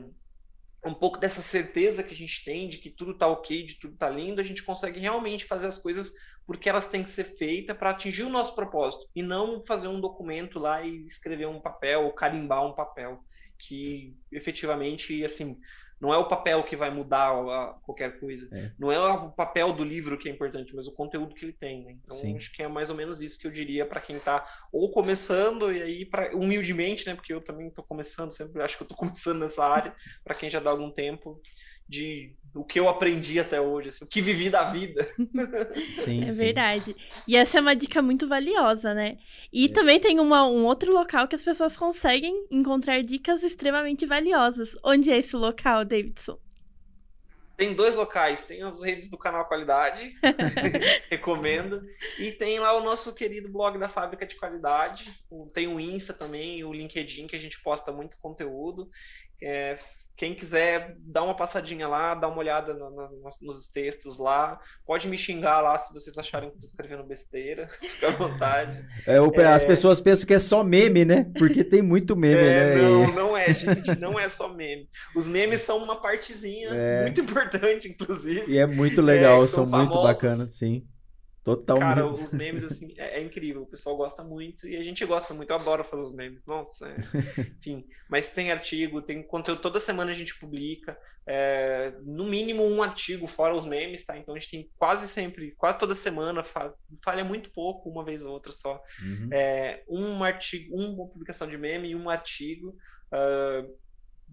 um 0.85 0.95
pouco 0.95 1.19
dessa 1.19 1.41
certeza 1.41 2.03
que 2.03 2.13
a 2.13 2.17
gente 2.17 2.45
tem 2.45 2.69
de 2.69 2.77
que 2.77 2.91
tudo 2.91 3.13
está 3.13 3.27
ok, 3.27 3.67
de 3.67 3.79
tudo 3.79 3.95
está 3.95 4.11
lindo, 4.11 4.41
a 4.41 4.45
gente 4.45 4.63
consegue 4.63 5.01
realmente 5.01 5.47
fazer 5.47 5.67
as 5.67 5.79
coisas 5.79 6.13
porque 6.49 6.67
elas 6.67 6.87
têm 6.87 7.05
que 7.05 7.11
ser 7.11 7.25
feitas 7.25 7.77
para 7.77 7.91
atingir 7.91 8.23
o 8.23 8.31
nosso 8.31 8.55
propósito 8.55 9.07
e 9.15 9.23
não 9.23 9.63
fazer 9.67 9.87
um 9.87 10.01
documento 10.01 10.59
lá 10.59 10.83
e 10.83 11.07
escrever 11.07 11.47
um 11.47 11.61
papel, 11.61 12.05
ou 12.05 12.13
carimbar 12.13 12.65
um 12.65 12.73
papel 12.73 13.23
que 13.59 14.17
efetivamente 14.33 15.23
assim 15.27 15.61
não 16.01 16.15
é 16.15 16.17
o 16.17 16.29
papel 16.29 16.63
que 16.63 16.77
vai 16.77 16.91
mudar 16.91 17.35
qualquer 17.83 18.19
coisa, 18.19 18.49
é. 18.53 18.71
não 18.79 18.91
é 18.91 18.99
o 18.99 19.31
papel 19.31 19.75
do 19.75 19.85
livro 19.85 20.17
que 20.17 20.29
é 20.29 20.33
importante, 20.33 20.75
mas 20.75 20.87
o 20.87 20.93
conteúdo 20.93 21.35
que 21.35 21.45
ele 21.45 21.53
tem. 21.53 21.85
Né? 21.85 21.99
Então 22.03 22.17
Sim. 22.17 22.37
acho 22.37 22.51
que 22.53 22.63
é 22.63 22.69
mais 22.69 22.89
ou 22.89 22.97
menos 22.97 23.21
isso 23.21 23.39
que 23.39 23.47
eu 23.47 23.51
diria 23.51 23.85
para 23.85 24.01
quem 24.01 24.17
está 24.17 24.47
ou 24.73 24.91
começando 24.91 25.71
e 25.71 25.83
aí 25.83 26.07
para 26.07 26.35
humildemente, 26.35 27.05
né? 27.07 27.15
Porque 27.15 27.35
eu 27.35 27.43
também 27.43 27.69
estou 27.69 27.85
começando, 27.85 28.31
sempre 28.31 28.63
acho 28.63 28.77
que 28.77 28.85
eu 28.85 28.87
estou 28.87 28.97
começando 28.99 29.41
nessa 29.41 29.65
área. 29.65 29.95
para 30.25 30.35
quem 30.35 30.49
já 30.49 30.61
dá 30.61 30.71
algum 30.71 30.91
tempo, 30.91 31.43
de 31.89 32.36
o 32.55 32.64
que 32.64 32.80
eu 32.80 32.89
aprendi 32.89 33.39
até 33.39 33.61
hoje, 33.61 33.91
assim, 33.91 34.05
o 34.05 34.09
que 34.09 34.20
vivi 34.20 34.51
da 34.51 34.64
vida. 34.70 35.07
Sim, 35.97 36.24
é 36.24 36.32
sim. 36.32 36.39
verdade. 36.39 36.97
E 37.26 37.36
essa 37.36 37.59
é 37.59 37.61
uma 37.61 37.76
dica 37.76 38.03
muito 38.03 38.26
valiosa, 38.26 38.95
né? 38.95 39.18
E 39.53 39.66
é. 39.66 39.68
também 39.68 40.01
tem 40.01 40.18
uma, 40.18 40.45
um 40.45 40.64
outro 40.64 40.93
local 40.93 41.28
que 41.28 41.34
as 41.34 41.45
pessoas 41.45 41.76
conseguem 41.76 42.47
encontrar 42.51 43.03
dicas 43.03 43.43
extremamente 43.43 44.07
valiosas. 44.07 44.76
Onde 44.82 45.11
é 45.11 45.18
esse 45.18 45.36
local, 45.36 45.84
Davidson? 45.84 46.39
Tem 47.57 47.74
dois 47.74 47.97
locais, 47.97 48.41
tem 48.43 48.62
as 48.62 48.80
redes 48.82 49.09
do 49.09 49.18
canal 49.18 49.45
Qualidade, 49.49 50.14
recomendo, 51.11 51.82
e 52.16 52.30
tem 52.30 52.61
lá 52.61 52.72
o 52.78 52.84
nosso 52.84 53.12
querido 53.12 53.49
blog 53.49 53.76
da 53.78 53.89
Fábrica 53.89 54.24
de 54.24 54.36
Qualidade, 54.36 55.12
tem 55.53 55.66
o 55.66 55.80
Insta 55.80 56.14
também, 56.14 56.62
o 56.62 56.72
LinkedIn, 56.72 57.26
que 57.26 57.34
a 57.34 57.39
gente 57.39 57.61
posta 57.61 57.91
muito 57.91 58.16
conteúdo, 58.18 58.89
é, 59.43 59.76
quem 60.19 60.35
quiser 60.35 60.97
dar 60.99 61.23
uma 61.23 61.37
passadinha 61.37 61.87
lá, 61.87 62.12
dar 62.12 62.27
uma 62.27 62.39
olhada 62.39 62.75
no, 62.75 62.91
no, 62.91 63.09
nos 63.41 63.69
textos 63.69 64.19
lá, 64.19 64.59
pode 64.85 65.07
me 65.07 65.16
xingar 65.16 65.61
lá 65.61 65.79
se 65.79 65.95
vocês 65.95 66.19
acharem 66.19 66.51
que 66.51 66.57
estou 66.57 66.69
escrevendo 66.69 67.05
besteira, 67.05 67.69
fica 67.81 68.09
à 68.09 68.11
vontade. 68.11 68.85
É, 69.07 69.14
é... 69.14 69.47
As 69.47 69.64
pessoas 69.64 70.01
pensam 70.01 70.27
que 70.27 70.35
é 70.35 70.41
só 70.41 70.64
meme, 70.64 71.05
né? 71.05 71.31
Porque 71.39 71.62
tem 71.62 71.81
muito 71.81 72.16
meme, 72.16 72.35
é, 72.35 72.75
né? 72.75 72.83
Não, 72.83 73.12
não 73.14 73.37
é, 73.37 73.55
gente, 73.55 73.95
não 74.01 74.19
é 74.19 74.29
só 74.29 74.53
meme. 74.53 74.89
Os 75.14 75.25
memes 75.25 75.61
são 75.61 75.79
uma 75.79 76.03
partezinha 76.03 76.71
é... 76.71 77.03
muito 77.03 77.21
importante, 77.21 77.89
inclusive. 77.89 78.45
E 78.49 78.59
é 78.59 78.66
muito 78.66 79.01
legal, 79.01 79.47
são, 79.47 79.69
são 79.69 79.79
muito 79.79 80.03
bacanas, 80.03 80.55
sim. 80.55 80.85
Totalmente. 81.49 81.95
Cara, 81.95 82.07
os 82.07 82.31
memes, 82.35 82.65
assim, 82.65 82.89
é, 82.99 83.19
é, 83.19 83.23
incrível. 83.23 83.63
O 83.63 83.67
pessoal 83.67 83.97
gosta 83.97 84.23
muito 84.23 84.69
e 84.69 84.77
a 84.77 84.83
gente 84.83 85.03
gosta 85.07 85.33
muito. 85.33 85.49
Eu 85.49 85.57
adoro 85.57 85.83
fazer 85.83 86.03
os 86.03 86.13
memes. 86.13 86.45
Nossa, 86.45 86.87
é... 86.87 86.97
enfim. 87.41 87.87
Mas 88.07 88.29
tem 88.29 88.53
artigo, 88.53 89.01
tem 89.01 89.23
conteúdo. 89.23 89.63
Toda 89.63 89.81
semana 89.81 90.11
a 90.11 90.15
gente 90.15 90.39
publica. 90.39 90.99
É... 91.27 91.95
no 92.05 92.25
mínimo 92.25 92.63
um 92.63 92.83
artigo, 92.83 93.27
fora 93.27 93.55
os 93.55 93.65
memes, 93.65 94.05
tá? 94.05 94.19
Então 94.19 94.35
a 94.35 94.39
gente 94.39 94.51
tem 94.51 94.71
quase 94.77 95.09
sempre, 95.09 95.53
quase 95.53 95.79
toda 95.79 95.95
semana, 95.95 96.43
faz... 96.43 96.77
falha 97.03 97.25
muito 97.25 97.51
pouco, 97.51 97.89
uma 97.89 98.05
vez 98.05 98.23
ou 98.23 98.31
outra 98.31 98.53
só. 98.53 98.83
Uhum. 99.03 99.31
É... 99.33 99.83
um 99.89 100.23
artigo, 100.23 100.77
uma 100.77 101.09
publicação 101.09 101.49
de 101.49 101.57
meme 101.57 101.89
e 101.89 101.97
um 101.97 102.11
artigo. 102.11 102.77
Uh 103.11 103.88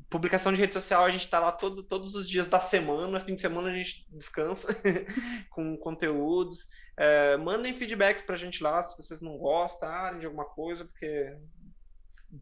publicação 0.09 0.53
de 0.53 0.59
rede 0.59 0.73
social, 0.73 1.03
a 1.03 1.09
gente 1.09 1.25
está 1.25 1.39
lá 1.39 1.51
todo, 1.51 1.83
todos 1.83 2.15
os 2.15 2.29
dias 2.29 2.47
da 2.47 2.59
semana, 2.59 3.19
fim 3.19 3.35
de 3.35 3.41
semana 3.41 3.69
a 3.69 3.73
gente 3.73 4.05
descansa 4.09 4.67
com 5.49 5.77
conteúdos. 5.77 6.67
É, 6.97 7.35
mandem 7.37 7.73
feedbacks 7.73 8.23
para 8.23 8.35
a 8.35 8.37
gente 8.37 8.63
lá 8.63 8.81
se 8.83 8.95
vocês 8.97 9.21
não 9.21 9.37
gostam 9.37 10.19
de 10.19 10.25
alguma 10.25 10.45
coisa, 10.45 10.85
porque 10.85 11.35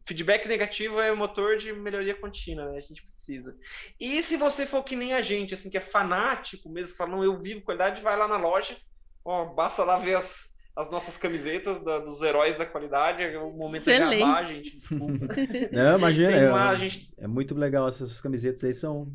feedback 0.05 0.47
negativo 0.47 0.99
é 0.99 1.11
motor 1.11 1.57
de 1.57 1.73
melhoria 1.73 2.15
contínua, 2.15 2.71
né? 2.71 2.77
A 2.77 2.81
gente 2.81 3.03
precisa. 3.03 3.55
E 3.99 4.21
se 4.21 4.37
você 4.37 4.65
for 4.65 4.83
que 4.83 4.95
nem 4.95 5.13
a 5.13 5.21
gente, 5.21 5.53
assim, 5.53 5.69
que 5.69 5.77
é 5.77 5.81
fanático 5.81 6.69
mesmo, 6.69 6.95
fala, 6.95 7.11
não, 7.11 7.23
eu 7.23 7.41
vivo 7.41 7.61
qualidade, 7.61 8.01
vai 8.01 8.17
lá 8.17 8.27
na 8.27 8.37
loja, 8.37 8.77
ó, 9.23 9.45
basta 9.45 9.83
lá 9.83 9.97
ver 9.97 10.15
as, 10.15 10.49
as 10.75 10.89
nossas 10.89 11.17
camisetas 11.17 11.83
da, 11.83 11.99
dos 11.99 12.21
heróis 12.21 12.57
da 12.57 12.65
qualidade. 12.65 13.21
É 13.21 13.39
um 13.39 13.51
momento 13.51 13.87
Excelente. 13.87 14.15
de 14.15 14.19
jabá, 14.19 14.41
gente. 14.41 14.77
Desculpa. 14.77 15.27
Não, 15.71 15.97
imagina. 15.97 16.31
É, 16.31 16.49
uma, 16.49 16.75
gente... 16.75 17.11
é 17.17 17.27
muito 17.27 17.55
legal 17.55 17.87
essas 17.87 18.19
camisetas 18.19 18.63
aí. 18.63 18.73
São. 18.73 19.11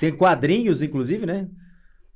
Tem 0.00 0.14
quadrinhos, 0.14 0.82
inclusive, 0.82 1.24
né? 1.24 1.48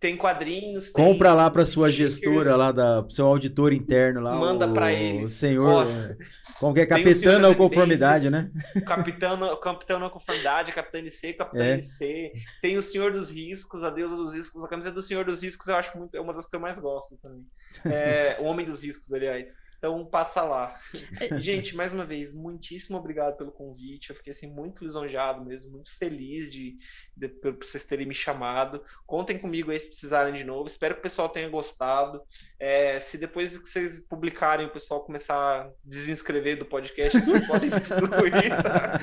Tem 0.00 0.16
quadrinhos. 0.16 0.90
Compra 0.90 1.28
tem 1.28 1.36
lá 1.36 1.50
para 1.50 1.66
sua 1.66 1.90
gestora, 1.90 2.56
lá 2.56 2.72
da 2.72 3.04
seu 3.10 3.26
auditor 3.26 3.70
interno 3.70 4.22
lá. 4.22 4.34
Manda 4.34 4.66
para 4.66 4.90
ele. 4.90 5.24
O 5.24 5.28
senhor. 5.28 5.86
É, 5.86 6.16
como 6.58 6.72
que 6.72 6.80
é? 6.80 6.86
Capitão 6.86 7.40
da 7.40 7.54
conformidade, 7.54 8.30
né? 8.30 8.50
Capitão, 8.86 9.60
capitão 9.60 9.98
na 9.98 10.08
conformidade, 10.08 10.72
capitão 10.72 11.00
NC, 11.00 11.34
capitão 11.34 11.62
é. 11.62 11.74
NC. 11.74 12.32
Tem 12.62 12.78
o 12.78 12.82
Senhor 12.82 13.12
dos 13.12 13.30
Riscos, 13.30 13.82
a 13.82 13.90
deusa 13.90 14.16
dos 14.16 14.32
riscos. 14.32 14.64
A 14.64 14.68
camisa 14.68 14.90
do 14.90 15.02
Senhor 15.02 15.24
dos 15.24 15.42
Riscos 15.42 15.68
eu 15.68 15.76
acho 15.76 15.96
muito, 15.98 16.16
é 16.16 16.20
uma 16.20 16.32
das 16.32 16.46
que 16.46 16.56
eu 16.56 16.60
mais 16.60 16.78
gosto 16.78 17.18
também. 17.22 17.44
É, 17.84 18.38
o 18.40 18.44
Homem 18.44 18.64
dos 18.64 18.82
Riscos, 18.82 19.12
aliás. 19.12 19.52
Então 19.80 20.04
passa 20.04 20.42
lá. 20.42 20.78
É. 21.18 21.36
Gente, 21.40 21.74
mais 21.74 21.90
uma 21.90 22.04
vez, 22.04 22.34
muitíssimo 22.34 22.98
obrigado 22.98 23.38
pelo 23.38 23.50
convite. 23.50 24.10
Eu 24.10 24.16
fiquei 24.16 24.32
assim 24.32 24.46
muito 24.46 24.84
lisonjeado 24.84 25.42
mesmo, 25.42 25.70
muito 25.70 25.90
feliz 25.96 26.52
de, 26.52 26.76
de 27.16 27.28
por 27.28 27.56
vocês 27.56 27.82
terem 27.82 28.06
me 28.06 28.14
chamado. 28.14 28.84
Contem 29.06 29.38
comigo 29.38 29.70
aí 29.70 29.80
se 29.80 29.88
precisarem 29.88 30.34
de 30.34 30.44
novo. 30.44 30.66
Espero 30.66 30.94
que 30.94 31.00
o 31.00 31.02
pessoal 31.02 31.30
tenha 31.30 31.48
gostado. 31.48 32.20
É, 32.58 33.00
se 33.00 33.16
depois 33.16 33.56
que 33.56 33.70
vocês 33.70 34.02
publicarem 34.02 34.66
o 34.66 34.70
pessoal 34.70 35.02
começar 35.02 35.34
a 35.34 35.70
desinscrever 35.82 36.58
do 36.58 36.66
podcast, 36.66 37.18
vocês 37.18 37.46
podem 37.48 37.70
destruir, 37.70 38.50
tá? 38.62 39.00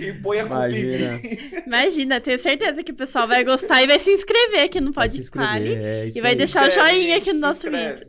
e 0.00 0.22
põe 0.22 0.40
a 0.40 0.44
Imagina. 0.44 1.20
Imagina, 1.66 2.20
tenho 2.20 2.38
certeza 2.38 2.82
que 2.82 2.92
o 2.92 2.96
pessoal 2.96 3.28
vai 3.28 3.44
gostar 3.44 3.82
e 3.82 3.86
vai 3.86 3.98
se 3.98 4.10
inscrever 4.10 4.62
aqui 4.62 4.80
no 4.80 4.92
Podcast 4.92 5.30
é, 5.38 6.08
e 6.08 6.20
vai 6.22 6.30
aí. 6.30 6.36
deixar 6.36 6.66
o 6.66 6.70
joinha 6.70 7.18
aqui 7.18 7.34
no 7.34 7.40
nosso 7.40 7.70
vídeo. 7.70 8.06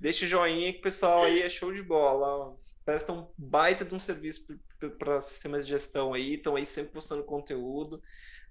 Deixa 0.00 0.24
o 0.24 0.28
joinha 0.28 0.72
que 0.72 0.78
o 0.78 0.82
pessoal 0.82 1.24
aí 1.24 1.42
é 1.42 1.50
show 1.50 1.72
de 1.72 1.82
bola. 1.82 2.56
Presta 2.84 3.12
um 3.12 3.26
baita 3.36 3.84
de 3.84 3.94
um 3.94 3.98
serviço 3.98 4.58
para 4.98 5.20
sistemas 5.20 5.66
de 5.66 5.72
gestão 5.72 6.14
aí, 6.14 6.34
estão 6.34 6.56
aí 6.56 6.64
sempre 6.64 6.92
postando 6.92 7.22
conteúdo. 7.22 8.02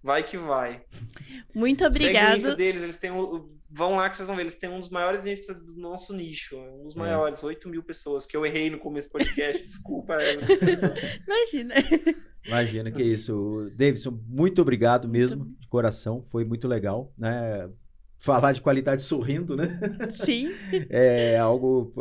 Vai 0.01 0.23
que 0.23 0.37
vai. 0.37 0.81
Muito 1.53 1.83
obrigado. 1.85 2.39
Segue 2.39 2.55
deles, 2.55 2.83
eles 2.83 2.97
têm 2.97 3.11
um, 3.11 3.49
vão 3.69 3.97
lá 3.97 4.09
que 4.09 4.15
vocês 4.15 4.27
vão 4.27 4.35
ver, 4.35 4.43
eles 4.43 4.55
têm 4.55 4.69
um 4.69 4.79
dos 4.79 4.89
maiores 4.89 5.25
instas 5.25 5.57
do 5.57 5.75
nosso 5.75 6.13
nicho, 6.13 6.57
um 6.57 6.85
dos 6.85 6.95
é. 6.95 6.99
maiores, 6.99 7.43
8 7.43 7.67
mil 7.67 7.83
pessoas, 7.83 8.25
que 8.25 8.37
eu 8.37 8.45
errei 8.45 8.69
no 8.69 8.79
começo 8.79 9.09
do 9.09 9.11
podcast, 9.11 9.61
desculpa. 9.65 10.17
Imagina. 11.27 11.75
Imagina 12.45 12.91
que 12.91 13.03
isso. 13.03 13.69
Davidson, 13.75 14.17
muito 14.25 14.61
obrigado 14.61 15.07
mesmo, 15.07 15.53
de 15.59 15.67
coração, 15.67 16.23
foi 16.23 16.45
muito 16.45 16.67
legal, 16.67 17.13
né? 17.17 17.69
Falar 18.19 18.51
de 18.51 18.61
qualidade 18.61 19.01
sorrindo, 19.01 19.55
né? 19.55 19.67
Sim. 20.25 20.49
é 20.89 21.37
algo. 21.37 21.93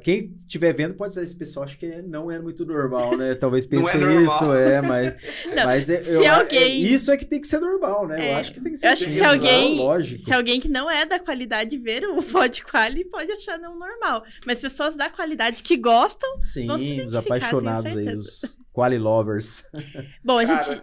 Quem 0.00 0.36
estiver 0.40 0.72
vendo 0.72 0.94
pode 0.94 1.10
dizer, 1.10 1.24
esse 1.24 1.36
pessoal 1.36 1.64
acho 1.64 1.76
que 1.76 2.00
não 2.02 2.30
é 2.30 2.38
muito 2.38 2.64
normal, 2.64 3.16
né? 3.16 3.34
Talvez 3.34 3.66
pense 3.66 3.96
é 3.96 4.22
isso, 4.22 4.52
é, 4.52 4.80
mas. 4.80 5.16
Não, 5.56 5.64
mas 5.64 5.88
é, 5.88 6.02
se 6.02 6.10
eu, 6.10 6.32
alguém... 6.32 6.58
É, 6.58 6.68
isso 6.68 7.10
é 7.10 7.16
que 7.16 7.24
tem 7.24 7.40
que 7.40 7.46
ser 7.46 7.58
normal, 7.58 8.06
né? 8.06 8.28
É, 8.28 8.32
eu 8.32 8.36
acho 8.36 8.52
que 8.52 8.60
tem 8.60 8.72
que 8.72 8.78
ser 8.78 8.86
eu 8.86 8.92
acho 8.92 9.04
que 9.04 9.10
se 9.10 9.24
alguém, 9.24 9.78
lógico. 9.78 10.24
Se 10.24 10.32
alguém 10.32 10.60
que 10.60 10.68
não 10.68 10.90
é 10.90 11.04
da 11.04 11.18
qualidade 11.18 11.76
ver 11.78 12.04
o 12.04 12.22
pod 12.22 12.64
quali, 12.64 13.04
pode 13.04 13.30
achar 13.32 13.58
não 13.58 13.78
normal. 13.78 14.22
Mas 14.46 14.60
pessoas 14.60 14.94
da 14.94 15.10
qualidade 15.10 15.62
que 15.62 15.76
gostam. 15.76 16.28
Sim, 16.40 16.70
os 17.06 17.16
apaixonados 17.16 17.96
aí, 17.96 18.14
os 18.14 18.58
quali 18.72 18.98
lovers. 18.98 19.64
Bom, 20.22 20.38
a 20.38 20.44
gente 20.44 20.82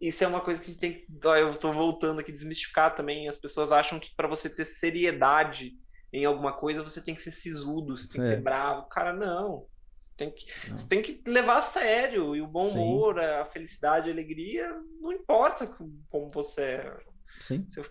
isso 0.00 0.22
é 0.22 0.26
uma 0.26 0.40
coisa 0.40 0.60
que 0.60 0.66
a 0.66 0.70
gente 0.70 0.80
tem 0.80 0.92
que. 0.92 1.06
Eu 1.24 1.50
estou 1.50 1.72
voltando 1.72 2.20
aqui 2.20 2.30
desmistificar 2.30 2.94
também. 2.94 3.28
As 3.28 3.36
pessoas 3.36 3.72
acham 3.72 3.98
que 3.98 4.14
para 4.14 4.28
você 4.28 4.48
ter 4.48 4.64
seriedade 4.64 5.72
em 6.12 6.24
alguma 6.24 6.52
coisa, 6.52 6.82
você 6.82 7.00
tem 7.00 7.14
que 7.14 7.22
ser 7.22 7.32
sisudo, 7.32 7.96
você 7.96 8.08
tem 8.08 8.20
é. 8.20 8.24
que 8.24 8.30
ser 8.30 8.42
bravo. 8.42 8.88
Cara, 8.88 9.12
não. 9.12 9.66
Tem 10.16 10.32
que, 10.32 10.46
você 10.68 10.88
tem 10.88 11.02
que 11.02 11.22
levar 11.26 11.58
a 11.58 11.62
sério. 11.62 12.34
E 12.34 12.40
o 12.40 12.46
bom 12.46 12.62
Sim. 12.62 12.78
humor, 12.78 13.18
a 13.18 13.44
felicidade, 13.44 14.10
a 14.10 14.12
alegria, 14.12 14.68
não 15.00 15.12
importa 15.12 15.66
como 16.10 16.28
você 16.28 16.62
é. 16.62 16.96
Sim. 17.40 17.66
Você 17.68 17.82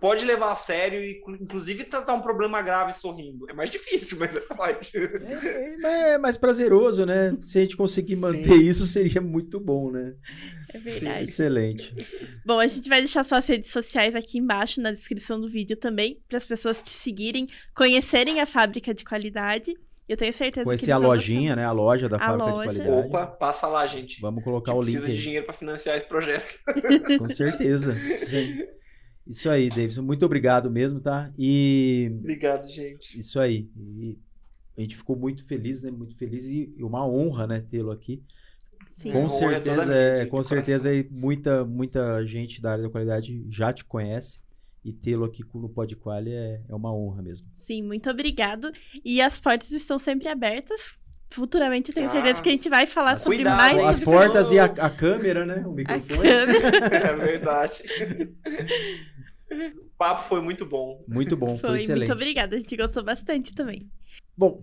pode 0.00 0.24
levar 0.24 0.52
a 0.52 0.56
sério 0.56 1.00
e, 1.00 1.22
inclusive, 1.40 1.84
tratar 1.84 2.14
um 2.14 2.20
problema 2.20 2.60
grave 2.62 2.92
sorrindo. 2.92 3.48
É 3.48 3.52
mais 3.52 3.70
difícil, 3.70 4.18
mas 4.18 4.32
você 4.32 4.54
pode. 4.54 4.90
É, 4.94 5.76
é, 5.84 6.12
é 6.14 6.18
mais 6.18 6.36
prazeroso, 6.36 7.06
né? 7.06 7.36
Se 7.40 7.58
a 7.58 7.62
gente 7.62 7.76
conseguir 7.76 8.16
manter 8.16 8.58
Sim. 8.58 8.68
isso, 8.68 8.86
seria 8.86 9.20
muito 9.20 9.60
bom, 9.60 9.90
né? 9.90 10.14
É 10.74 10.78
verdade. 10.78 11.22
Excelente. 11.22 11.92
Bom, 12.44 12.58
a 12.58 12.66
gente 12.66 12.88
vai 12.88 12.98
deixar 12.98 13.22
suas 13.24 13.46
redes 13.46 13.70
sociais 13.70 14.14
aqui 14.14 14.38
embaixo 14.38 14.80
na 14.80 14.90
descrição 14.90 15.40
do 15.40 15.48
vídeo 15.48 15.76
também, 15.76 16.20
para 16.28 16.38
as 16.38 16.46
pessoas 16.46 16.82
te 16.82 16.90
seguirem, 16.90 17.46
conhecerem 17.74 18.40
a 18.40 18.46
fábrica 18.46 18.92
de 18.92 19.04
qualidade. 19.04 19.74
Eu 20.08 20.16
tenho 20.16 20.32
certeza 20.32 20.64
Conhecer 20.64 20.86
que 20.86 20.92
a 20.92 20.98
lojinha, 20.98 21.56
né? 21.56 21.64
A 21.64 21.72
loja 21.72 22.08
da 22.08 22.16
a 22.16 22.20
fábrica 22.20 22.50
loja. 22.50 22.70
de 22.70 22.76
qualidade. 22.76 23.06
Opa, 23.08 23.26
passa 23.26 23.66
lá, 23.66 23.84
gente. 23.86 24.20
Vamos 24.20 24.44
colocar 24.44 24.72
o 24.72 24.80
link. 24.80 24.98
Precisa 24.98 25.12
de 25.12 25.22
dinheiro 25.22 25.46
para 25.46 25.54
financiar 25.54 25.96
esse 25.96 26.06
projeto. 26.06 26.60
Com 27.18 27.26
certeza. 27.26 27.96
Sim. 28.14 28.64
Isso 29.26 29.50
aí, 29.50 29.68
Davidson. 29.68 30.02
Muito 30.02 30.24
obrigado 30.24 30.70
mesmo, 30.70 31.00
tá? 31.00 31.28
E. 31.38 32.12
Obrigado, 32.18 32.70
gente. 32.70 33.18
Isso 33.18 33.40
aí. 33.40 33.68
E 33.76 34.16
a 34.78 34.80
gente 34.80 34.96
ficou 34.96 35.16
muito 35.16 35.44
feliz, 35.44 35.82
né? 35.82 35.90
Muito 35.90 36.14
feliz 36.16 36.48
e 36.48 36.72
uma 36.80 37.06
honra, 37.06 37.46
né, 37.46 37.60
tê-lo 37.60 37.90
aqui. 37.90 38.22
Sim. 38.98 39.12
Com 39.12 39.28
certeza, 39.28 39.94
é, 39.94 40.26
com 40.26 40.42
certeza 40.42 40.88
aí, 40.88 41.06
muita, 41.10 41.64
muita 41.64 42.24
gente 42.24 42.62
da 42.62 42.72
área 42.72 42.84
da 42.84 42.90
qualidade 42.90 43.44
já 43.50 43.72
te 43.72 43.84
conhece 43.84 44.40
e 44.82 44.92
tê-lo 44.92 45.24
aqui 45.24 45.44
no 45.54 45.68
Podquali 45.68 46.32
é, 46.32 46.62
é 46.66 46.74
uma 46.74 46.94
honra 46.94 47.20
mesmo. 47.20 47.46
Sim, 47.56 47.82
muito 47.82 48.08
obrigado. 48.08 48.70
E 49.04 49.20
as 49.20 49.38
portas 49.38 49.70
estão 49.70 49.98
sempre 49.98 50.28
abertas 50.28 50.98
futuramente 51.28 51.92
tenho 51.92 52.08
certeza 52.08 52.38
ah, 52.38 52.42
que 52.42 52.48
a 52.48 52.52
gente 52.52 52.68
vai 52.68 52.86
falar 52.86 53.16
sobre 53.16 53.38
cuidado, 53.38 53.58
mais. 53.58 53.78
As 53.78 54.00
portas 54.00 54.52
e 54.52 54.58
a, 54.58 54.64
a, 54.64 54.88
câmera, 54.88 55.44
né? 55.44 55.62
O 55.66 55.72
microfone. 55.72 56.28
é 56.30 57.16
verdade. 57.16 57.82
O 59.50 59.90
papo 59.96 60.28
foi 60.28 60.40
muito 60.40 60.66
bom. 60.66 61.02
Muito 61.08 61.36
bom, 61.36 61.56
foi, 61.58 61.70
foi 61.70 61.76
excelente. 61.78 62.08
Muito 62.08 62.12
obrigada, 62.12 62.56
a 62.56 62.58
gente 62.58 62.76
gostou 62.76 63.04
bastante 63.04 63.54
também. 63.54 63.84
Bom, 64.36 64.60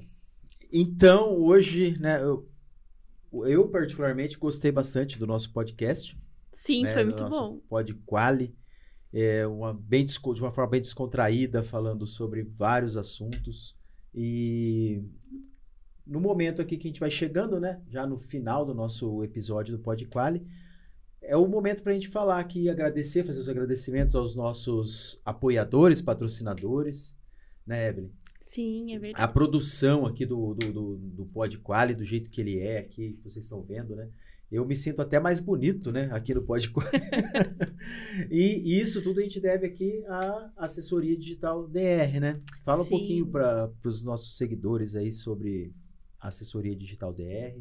então 0.71 1.37
hoje, 1.39 1.97
né, 1.99 2.21
eu, 2.21 2.49
eu 3.45 3.67
particularmente 3.69 4.37
gostei 4.37 4.71
bastante 4.71 5.17
do 5.17 5.25
nosso 5.25 5.51
podcast. 5.53 6.17
Sim, 6.53 6.83
né, 6.83 6.93
foi 6.93 7.05
muito 7.05 7.27
bom. 7.27 7.59
Pod 7.69 7.93
Quali, 8.05 8.55
é 9.13 9.47
uma 9.47 9.73
bem 9.73 10.03
de 10.03 10.19
uma 10.41 10.51
forma 10.51 10.71
bem 10.71 10.81
descontraída, 10.81 11.63
falando 11.63 12.05
sobre 12.05 12.43
vários 12.43 12.97
assuntos 12.97 13.75
e 14.13 15.01
no 16.05 16.19
momento 16.19 16.61
aqui 16.61 16.77
que 16.77 16.87
a 16.87 16.89
gente 16.89 16.99
vai 16.99 17.09
chegando, 17.09 17.59
né, 17.59 17.81
já 17.89 18.05
no 18.05 18.17
final 18.17 18.65
do 18.65 18.73
nosso 18.73 19.23
episódio 19.23 19.77
do 19.77 19.81
Pod 19.81 20.05
Quali, 20.07 20.45
é 21.23 21.37
o 21.37 21.47
momento 21.47 21.81
para 21.81 21.91
a 21.91 21.95
gente 21.95 22.07
falar 22.07 22.39
aqui, 22.39 22.69
agradecer, 22.69 23.23
fazer 23.23 23.39
os 23.39 23.49
agradecimentos 23.49 24.15
aos 24.15 24.35
nossos 24.35 25.21
apoiadores, 25.25 26.01
patrocinadores, 26.01 27.17
né, 27.65 27.89
Evelyn? 27.89 28.11
Sim, 28.41 28.93
é 28.93 28.99
verdade. 28.99 29.23
A 29.23 29.27
produção 29.27 30.05
aqui 30.05 30.25
do, 30.25 30.53
do, 30.53 30.71
do, 30.71 30.97
do 30.97 31.25
Pod 31.25 31.57
Quali, 31.59 31.95
do 31.95 32.03
jeito 32.03 32.29
que 32.29 32.39
ele 32.39 32.59
é 32.59 32.79
aqui, 32.79 33.13
que 33.13 33.23
vocês 33.23 33.45
estão 33.45 33.63
vendo, 33.63 33.95
né? 33.95 34.09
Eu 34.51 34.63
me 34.63 34.75
sinto 34.75 35.01
até 35.01 35.19
mais 35.19 35.39
bonito, 35.39 35.91
né, 35.91 36.09
aqui 36.11 36.33
no 36.33 36.43
Pod 36.43 36.69
Quali. 36.69 36.89
e, 38.29 38.79
isso 38.79 39.01
tudo 39.01 39.19
a 39.19 39.23
gente 39.23 39.39
deve 39.39 39.65
aqui 39.65 40.05
à 40.05 40.51
assessoria 40.57 41.17
digital 41.17 41.67
DR, 41.67 42.19
né? 42.21 42.39
Fala 42.63 42.83
Sim. 42.83 42.87
um 42.87 42.89
pouquinho 42.97 43.27
para 43.27 43.71
os 43.83 44.03
nossos 44.03 44.37
seguidores 44.37 44.95
aí 44.95 45.11
sobre 45.11 45.73
assessoria 46.19 46.75
digital 46.75 47.11
DR. 47.11 47.59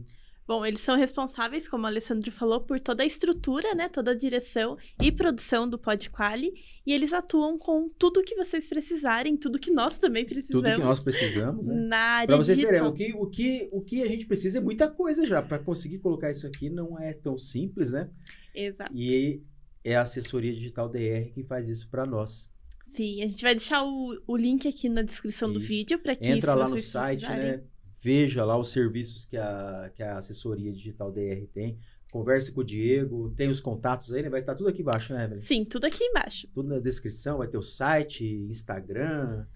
Bom, 0.53 0.67
eles 0.67 0.83
são 0.83 0.99
responsáveis, 0.99 1.67
como 1.67 1.85
o 1.85 1.87
Alessandro 1.87 2.31
falou, 2.31 2.61
por 2.61 2.79
toda 2.79 3.03
a 3.03 3.07
estrutura, 3.07 3.75
né, 3.75 3.89
toda 3.89 4.11
a 4.11 4.15
direção 4.15 4.77
e 5.01 5.11
produção 5.11 5.67
do 5.67 5.79
Podquali, 5.79 6.53
e 6.85 6.93
eles 6.93 7.15
atuam 7.15 7.57
com 7.57 7.89
tudo 7.89 8.23
que 8.23 8.35
vocês 8.35 8.69
precisarem, 8.69 9.35
tudo 9.35 9.59
que 9.59 9.71
nós 9.71 9.97
também 9.97 10.27
precisamos. 10.27 10.63
Tudo 10.63 10.77
que 10.77 10.87
nós 10.87 11.01
precisamos, 11.01 11.67
né? 11.67 11.75
Na 11.75 11.97
área 11.97 12.27
Para 12.27 12.37
vocês 12.37 12.61
terem, 12.61 12.83
o 12.83 12.93
que, 12.93 13.15
o, 13.15 13.27
que, 13.27 13.69
o 13.73 13.81
que 13.81 14.03
a 14.03 14.07
gente 14.07 14.27
precisa 14.27 14.59
é 14.59 14.61
muita 14.61 14.91
coisa 14.91 15.25
já, 15.25 15.41
para 15.41 15.59
conseguir 15.59 16.01
colocar 16.01 16.31
isso 16.31 16.47
aqui 16.47 16.69
não 16.69 17.01
é 17.01 17.15
tão 17.15 17.39
simples, 17.39 17.93
né? 17.93 18.11
Exato. 18.55 18.93
E 18.95 19.43
é 19.83 19.97
a 19.97 20.03
assessoria 20.03 20.53
digital 20.53 20.87
DR 20.87 21.33
que 21.33 21.43
faz 21.45 21.71
isso 21.71 21.89
para 21.89 22.05
nós. 22.05 22.53
Sim, 22.85 23.23
a 23.23 23.27
gente 23.27 23.43
vai 23.43 23.55
deixar 23.55 23.83
o, 23.85 24.23
o 24.27 24.37
link 24.37 24.69
aqui 24.69 24.91
na 24.91 25.01
descrição 25.01 25.49
isso. 25.49 25.59
do 25.59 25.65
vídeo 25.65 25.99
para 25.99 26.15
que 26.15 26.29
Entra 26.29 26.55
lá 26.55 26.69
no 26.69 26.77
site, 26.77 27.23
né? 27.23 27.63
Veja 28.03 28.45
lá 28.45 28.59
os 28.59 28.71
serviços 28.71 29.25
que 29.25 29.37
a, 29.37 29.91
que 29.95 30.03
a 30.03 30.17
assessoria 30.17 30.73
digital 30.73 31.13
DR 31.13 31.47
tem. 31.53 31.79
Converse 32.11 32.53
com 32.53 32.61
o 32.61 32.65
Diego, 32.65 33.31
tem 33.37 33.49
os 33.49 33.61
contatos 33.61 34.13
aí, 34.13 34.23
né? 34.23 34.29
Vai 34.29 34.41
estar 34.41 34.55
tudo 34.55 34.69
aqui 34.69 34.83
embaixo, 34.83 35.15
né, 35.15 35.25
Evelyn? 35.25 35.41
Sim, 35.41 35.65
tudo 35.65 35.87
aqui 35.87 36.05
embaixo. 36.05 36.47
Tudo 36.53 36.69
na 36.69 36.79
descrição, 36.79 37.39
vai 37.39 37.49
ter 37.49 37.57
o 37.57 37.63
site, 37.63 38.25
Instagram, 38.51 39.47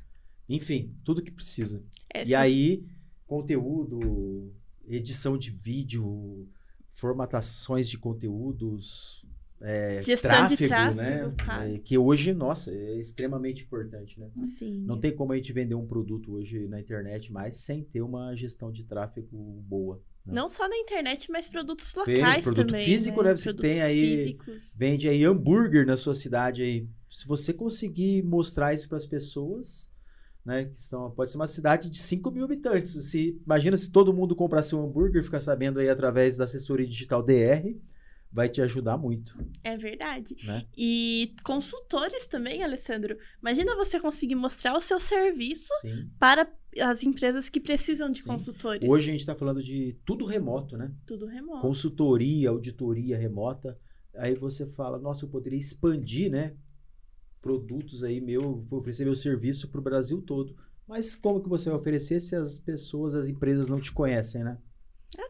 enfim, 0.48 0.94
tudo 1.04 1.22
que 1.22 1.30
precisa. 1.30 1.80
É, 2.14 2.24
e 2.26 2.34
aí, 2.34 2.86
conteúdo, 3.26 4.54
edição 4.88 5.36
de 5.36 5.50
vídeo, 5.50 6.48
formatações 6.88 7.90
de 7.90 7.98
conteúdos, 7.98 9.25
é, 9.60 10.02
Gestão 10.02 10.30
tráfego, 10.30 10.56
de 10.56 10.68
tráfego, 10.68 10.96
né? 10.96 11.34
É, 11.74 11.78
que 11.78 11.96
hoje, 11.96 12.34
nossa, 12.34 12.70
é 12.70 12.98
extremamente 12.98 13.64
importante, 13.64 14.18
né? 14.20 14.30
Sim. 14.58 14.84
Não 14.84 15.00
tem 15.00 15.14
como 15.14 15.32
a 15.32 15.36
gente 15.36 15.52
vender 15.52 15.74
um 15.74 15.86
produto 15.86 16.34
hoje 16.34 16.66
na 16.68 16.78
internet 16.78 17.32
mais 17.32 17.56
sem 17.56 17.82
ter 17.82 18.02
uma 18.02 18.34
gestão 18.34 18.70
de 18.70 18.84
tráfego 18.84 19.62
boa. 19.66 20.02
Né? 20.26 20.34
Não 20.34 20.48
só 20.48 20.68
na 20.68 20.76
internet, 20.76 21.30
mas 21.30 21.48
produtos 21.48 21.94
locais 21.94 22.34
tem, 22.34 22.42
produto 22.42 22.66
também. 22.66 22.84
físico, 22.84 23.22
né? 23.22 23.30
né? 23.30 23.36
Você 23.36 23.54
tem 23.54 23.80
aí, 23.80 24.16
físicos. 24.16 24.74
vende 24.76 25.08
aí 25.08 25.24
hambúrguer 25.24 25.86
na 25.86 25.96
sua 25.96 26.14
cidade 26.14 26.62
aí. 26.62 26.88
Se 27.10 27.26
você 27.26 27.52
conseguir 27.52 28.22
mostrar 28.22 28.74
isso 28.74 28.88
para 28.88 28.98
as 28.98 29.06
pessoas, 29.06 29.90
né? 30.44 30.66
Que 30.66 30.82
são, 30.82 31.10
pode 31.12 31.30
ser 31.30 31.38
uma 31.38 31.46
cidade 31.46 31.88
de 31.88 31.96
5 31.96 32.30
mil 32.30 32.44
habitantes. 32.44 32.92
Se, 33.10 33.40
imagina 33.42 33.74
se 33.74 33.90
todo 33.90 34.12
mundo 34.12 34.36
comprasse 34.36 34.76
um 34.76 34.84
hambúrguer, 34.84 35.24
ficar 35.24 35.40
sabendo 35.40 35.80
aí 35.80 35.88
através 35.88 36.36
da 36.36 36.44
assessoria 36.44 36.86
digital 36.86 37.22
DR 37.22 37.74
vai 38.36 38.50
te 38.50 38.60
ajudar 38.60 38.98
muito. 38.98 39.34
É 39.64 39.78
verdade. 39.78 40.36
Né? 40.44 40.66
E 40.76 41.34
consultores 41.42 42.26
também, 42.26 42.62
Alessandro. 42.62 43.16
Imagina 43.40 43.74
você 43.74 43.98
conseguir 43.98 44.34
mostrar 44.34 44.76
o 44.76 44.80
seu 44.80 45.00
serviço 45.00 45.72
Sim. 45.80 46.10
para 46.18 46.46
as 46.82 47.02
empresas 47.02 47.48
que 47.48 47.58
precisam 47.58 48.10
de 48.10 48.20
Sim. 48.20 48.28
consultores. 48.28 48.86
Hoje 48.86 49.08
a 49.08 49.12
gente 49.12 49.20
está 49.20 49.34
falando 49.34 49.62
de 49.62 49.98
tudo 50.04 50.26
remoto, 50.26 50.76
né? 50.76 50.92
Tudo 51.06 51.24
remoto. 51.24 51.62
Consultoria, 51.62 52.50
auditoria 52.50 53.16
remota. 53.16 53.80
Aí 54.14 54.34
você 54.34 54.66
fala, 54.66 54.98
nossa, 54.98 55.24
eu 55.24 55.30
poderia 55.30 55.58
expandir, 55.58 56.30
né? 56.30 56.54
Produtos 57.40 58.04
aí 58.04 58.20
meu, 58.20 58.62
vou 58.66 58.80
oferecer 58.80 59.06
meu 59.06 59.14
serviço 59.14 59.70
para 59.70 59.80
o 59.80 59.84
Brasil 59.84 60.20
todo. 60.20 60.54
Mas 60.86 61.16
como 61.16 61.42
que 61.42 61.48
você 61.48 61.70
vai 61.70 61.78
oferecer 61.78 62.20
se 62.20 62.36
as 62.36 62.58
pessoas, 62.58 63.14
as 63.14 63.28
empresas 63.28 63.70
não 63.70 63.80
te 63.80 63.90
conhecem, 63.92 64.44
né? 64.44 64.58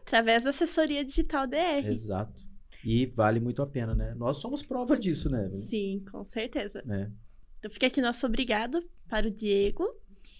Através 0.01 0.43
da 0.43 0.49
assessoria 0.49 1.05
digital 1.05 1.47
DR. 1.47 1.85
Exato. 1.85 2.46
E 2.89 3.05
vale 3.05 3.41
muito 3.41 3.61
a 3.61 3.67
pena, 3.67 3.93
né? 3.93 4.15
Nós 4.15 4.37
somos 4.37 4.63
prova 4.63 4.97
disso, 4.97 5.29
né? 5.29 5.49
Sim, 5.67 6.05
com 6.09 6.23
certeza. 6.23 6.81
É. 6.89 7.11
Então 7.59 7.69
fica 7.69 7.87
aqui 7.87 7.99
nosso 7.99 8.25
obrigado 8.25 8.81
para 9.09 9.27
o 9.27 9.29
Diego. 9.29 9.83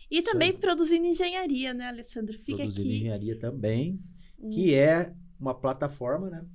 E 0.09 0.19
Isso 0.19 0.31
também 0.31 0.53
produzindo 0.53 1.05
engenharia, 1.07 1.73
né, 1.73 1.89
Alessandro? 1.89 2.37
Fica 2.37 2.59
produzindo 2.59 2.87
aqui. 2.87 2.95
engenharia 2.95 3.37
também, 3.37 4.01
hum. 4.39 4.49
que 4.49 4.73
é 4.73 5.13
uma 5.37 5.53
plataforma, 5.53 6.29
né? 6.29 6.45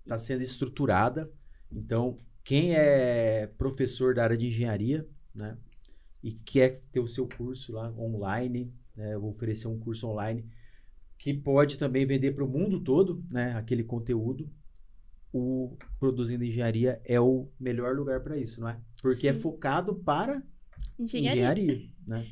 Está 0.00 0.16
sendo 0.16 0.40
estruturada. 0.40 1.30
Então, 1.70 2.16
quem 2.42 2.74
é 2.74 3.46
professor 3.58 4.14
da 4.14 4.24
área 4.24 4.38
de 4.38 4.46
engenharia, 4.46 5.06
né? 5.34 5.58
E 6.22 6.32
quer 6.32 6.80
ter 6.90 7.00
o 7.00 7.06
seu 7.06 7.28
curso 7.28 7.74
lá 7.74 7.92
online, 7.92 8.72
né? 8.96 9.12
Eu 9.12 9.20
vou 9.20 9.28
oferecer 9.28 9.68
um 9.68 9.78
curso 9.78 10.08
online 10.08 10.48
que 11.18 11.34
pode 11.34 11.76
também 11.76 12.06
vender 12.06 12.32
para 12.32 12.44
o 12.44 12.48
mundo 12.48 12.80
todo, 12.80 13.22
né? 13.30 13.52
Aquele 13.52 13.84
conteúdo 13.84 14.50
o 15.36 15.76
Produzindo 15.98 16.44
Engenharia 16.44 17.00
é 17.04 17.20
o 17.20 17.48
melhor 17.60 17.94
lugar 17.94 18.22
para 18.22 18.38
isso, 18.38 18.60
não 18.60 18.68
é? 18.68 18.80
Porque 19.02 19.28
é 19.28 19.32
Sim. 19.32 19.38
é 19.38 19.42
focado 19.42 19.94
para 19.96 20.42
engenharia. 20.98 21.32
engenharia 21.32 21.92
né? 22.06 22.26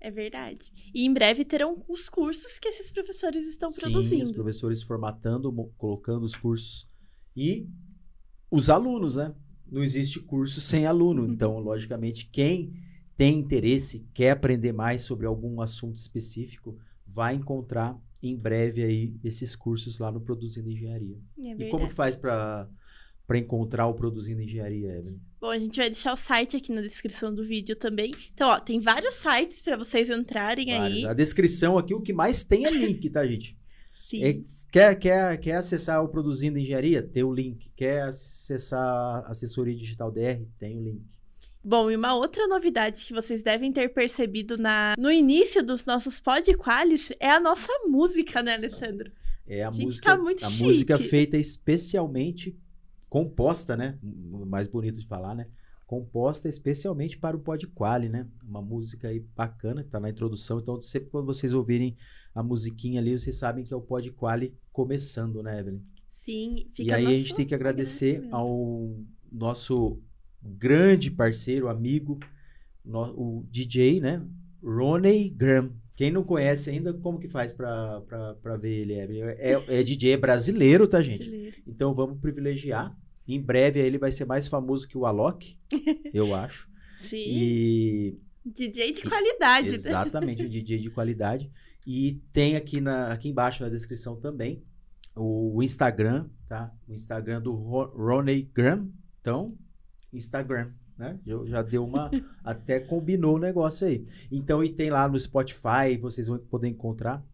É 0.00 0.10
verdade. 0.10 0.72
E 0.94 1.04
em 1.04 1.12
breve 1.12 1.44
terão 1.44 1.84
os 1.88 2.08
cursos 2.08 2.58
que 2.58 2.68
esses 2.68 2.90
professores 2.90 3.46
estão 3.46 3.70
Sim, 3.70 3.80
produzindo. 3.80 4.24
os 4.24 4.32
professores 4.32 4.82
formatando, 4.82 5.52
colocando 5.76 6.24
os 6.24 6.36
cursos. 6.36 6.88
E 7.36 7.68
os 8.50 8.70
alunos, 8.70 9.16
né? 9.16 9.34
Não 9.66 9.82
existe 9.82 10.20
curso 10.20 10.60
sem 10.60 10.86
aluno. 10.86 11.22
Uhum. 11.22 11.32
Então, 11.32 11.58
logicamente, 11.58 12.28
quem 12.30 12.72
tem 13.16 13.38
interesse, 13.38 14.08
quer 14.14 14.30
aprender 14.30 14.72
mais 14.72 15.02
sobre 15.02 15.26
algum 15.26 15.60
assunto 15.60 15.96
específico, 15.96 16.78
vai 17.04 17.34
encontrar 17.34 18.00
em 18.22 18.36
breve 18.36 18.82
aí 18.82 19.14
esses 19.22 19.54
cursos 19.54 19.98
lá 19.98 20.10
no 20.10 20.20
Produzindo 20.20 20.70
Engenharia. 20.70 21.18
É 21.38 21.64
e 21.64 21.70
como 21.70 21.88
que 21.88 21.94
faz 21.94 22.16
para 22.16 22.68
para 23.28 23.36
encontrar 23.36 23.86
o 23.86 23.92
Produzindo 23.92 24.40
Engenharia, 24.40 24.88
Evelyn? 24.88 25.18
Bom, 25.38 25.50
a 25.50 25.58
gente 25.58 25.76
vai 25.76 25.90
deixar 25.90 26.14
o 26.14 26.16
site 26.16 26.56
aqui 26.56 26.72
na 26.72 26.80
descrição 26.80 27.32
do 27.32 27.44
vídeo 27.44 27.76
também. 27.76 28.14
Então, 28.32 28.48
ó, 28.48 28.58
tem 28.58 28.80
vários 28.80 29.14
sites 29.14 29.60
para 29.60 29.76
vocês 29.76 30.08
entrarem 30.08 30.68
vários. 30.68 30.96
aí. 30.96 31.06
A 31.06 31.12
descrição 31.12 31.76
aqui, 31.76 31.92
o 31.92 32.00
que 32.00 32.14
mais 32.14 32.42
tem 32.42 32.64
é 32.64 32.70
link, 32.70 33.10
tá, 33.10 33.26
gente? 33.26 33.54
Sim. 33.92 34.24
É, 34.24 34.42
quer, 34.72 34.94
quer, 34.94 35.36
quer 35.36 35.56
acessar 35.56 36.02
o 36.02 36.08
Produzindo 36.08 36.58
Engenharia? 36.58 37.02
Tem 37.02 37.22
o 37.22 37.30
link. 37.30 37.70
Quer 37.76 38.04
acessar 38.04 38.80
a 38.80 39.28
Assessoria 39.28 39.76
Digital 39.76 40.10
DR? 40.10 40.46
Tem 40.58 40.78
o 40.78 40.82
link. 40.82 41.17
Bom, 41.68 41.90
e 41.90 41.96
uma 41.96 42.14
outra 42.14 42.48
novidade 42.48 43.04
que 43.04 43.12
vocês 43.12 43.42
devem 43.42 43.70
ter 43.70 43.92
percebido 43.92 44.56
na, 44.56 44.94
no 44.98 45.12
início 45.12 45.62
dos 45.62 45.84
nossos 45.84 46.18
podqualis 46.18 47.12
é 47.20 47.28
a 47.28 47.38
nossa 47.38 47.70
música, 47.86 48.42
né, 48.42 48.54
Alessandro? 48.54 49.12
É 49.46 49.62
a, 49.62 49.70
Gente, 49.70 49.84
música, 49.84 50.16
tá 50.16 50.22
muito 50.22 50.46
a 50.46 50.48
chique. 50.48 50.64
música 50.64 50.98
feita 50.98 51.36
especialmente 51.36 52.58
composta, 53.06 53.76
né? 53.76 53.98
Mais 54.02 54.66
bonito 54.66 54.98
de 54.98 55.06
falar, 55.06 55.34
né? 55.34 55.46
Composta 55.86 56.48
especialmente 56.48 57.18
para 57.18 57.36
o 57.36 57.40
Podquali, 57.40 58.08
né? 58.08 58.26
Uma 58.42 58.62
música 58.62 59.08
aí 59.08 59.20
bacana 59.20 59.84
que 59.84 59.90
tá 59.90 60.00
na 60.00 60.08
introdução. 60.08 60.60
Então, 60.60 60.80
sempre 60.80 61.10
quando 61.10 61.26
vocês 61.26 61.52
ouvirem 61.52 61.98
a 62.34 62.42
musiquinha 62.42 62.98
ali, 62.98 63.12
vocês 63.12 63.36
sabem 63.36 63.62
que 63.62 63.74
é 63.74 63.76
o 63.76 63.82
Podquali 63.82 64.54
começando, 64.72 65.42
né, 65.42 65.60
Evelyn? 65.60 65.82
Sim, 66.08 66.66
fica 66.72 66.88
E 66.88 66.94
aí 66.94 67.06
a 67.06 67.10
gente 67.10 67.34
tem 67.34 67.46
que 67.46 67.54
agradecer 67.54 68.26
ao 68.30 68.96
nosso 69.30 70.00
grande 70.48 71.10
parceiro, 71.10 71.68
amigo, 71.68 72.18
no- 72.84 73.12
o 73.40 73.46
DJ, 73.50 74.00
né? 74.00 74.22
Roney 74.62 75.28
Graham. 75.30 75.72
Quem 75.94 76.10
não 76.12 76.22
conhece 76.22 76.70
ainda, 76.70 76.92
como 76.94 77.18
que 77.18 77.28
faz 77.28 77.52
pra, 77.52 78.00
pra, 78.02 78.34
pra 78.34 78.56
ver 78.56 78.72
ele, 78.82 78.94
Evelyn? 78.94 79.22
É, 79.36 79.80
é 79.80 79.82
DJ 79.82 80.16
brasileiro, 80.16 80.86
tá, 80.86 81.00
gente? 81.02 81.18
Brasileiro. 81.24 81.56
Então 81.66 81.92
vamos 81.92 82.18
privilegiar. 82.20 82.96
Em 83.26 83.40
breve 83.40 83.80
ele 83.80 83.98
vai 83.98 84.10
ser 84.12 84.24
mais 84.24 84.46
famoso 84.48 84.86
que 84.88 84.96
o 84.96 85.04
Alok, 85.06 85.58
eu 86.14 86.34
acho. 86.34 86.68
Sim, 86.98 87.16
E 87.26 88.18
DJ 88.46 88.92
de 88.92 89.02
qualidade. 89.02 89.68
né? 89.68 89.74
exatamente, 89.74 90.42
um 90.44 90.48
DJ 90.48 90.78
de 90.78 90.90
qualidade. 90.90 91.50
E 91.86 92.20
tem 92.32 92.54
aqui, 92.56 92.80
na, 92.80 93.12
aqui 93.12 93.28
embaixo 93.28 93.62
na 93.62 93.68
descrição 93.68 94.16
também 94.16 94.62
o 95.16 95.60
Instagram, 95.62 96.28
tá? 96.48 96.72
O 96.86 96.92
Instagram 96.92 97.40
do 97.42 97.52
Ro- 97.54 97.92
Roney 97.96 98.42
Graham. 98.54 98.88
Então, 99.20 99.48
Instagram, 100.12 100.72
né? 100.96 101.18
Eu 101.26 101.46
já 101.46 101.62
deu 101.62 101.84
uma. 101.84 102.10
até 102.42 102.80
combinou 102.80 103.36
o 103.36 103.40
negócio 103.40 103.86
aí. 103.86 104.04
Então, 104.30 104.62
e 104.62 104.68
tem 104.68 104.90
lá 104.90 105.08
no 105.08 105.18
Spotify, 105.18 105.96
vocês 106.00 106.26
vão 106.26 106.38
poder 106.38 106.68
encontrar. 106.68 107.24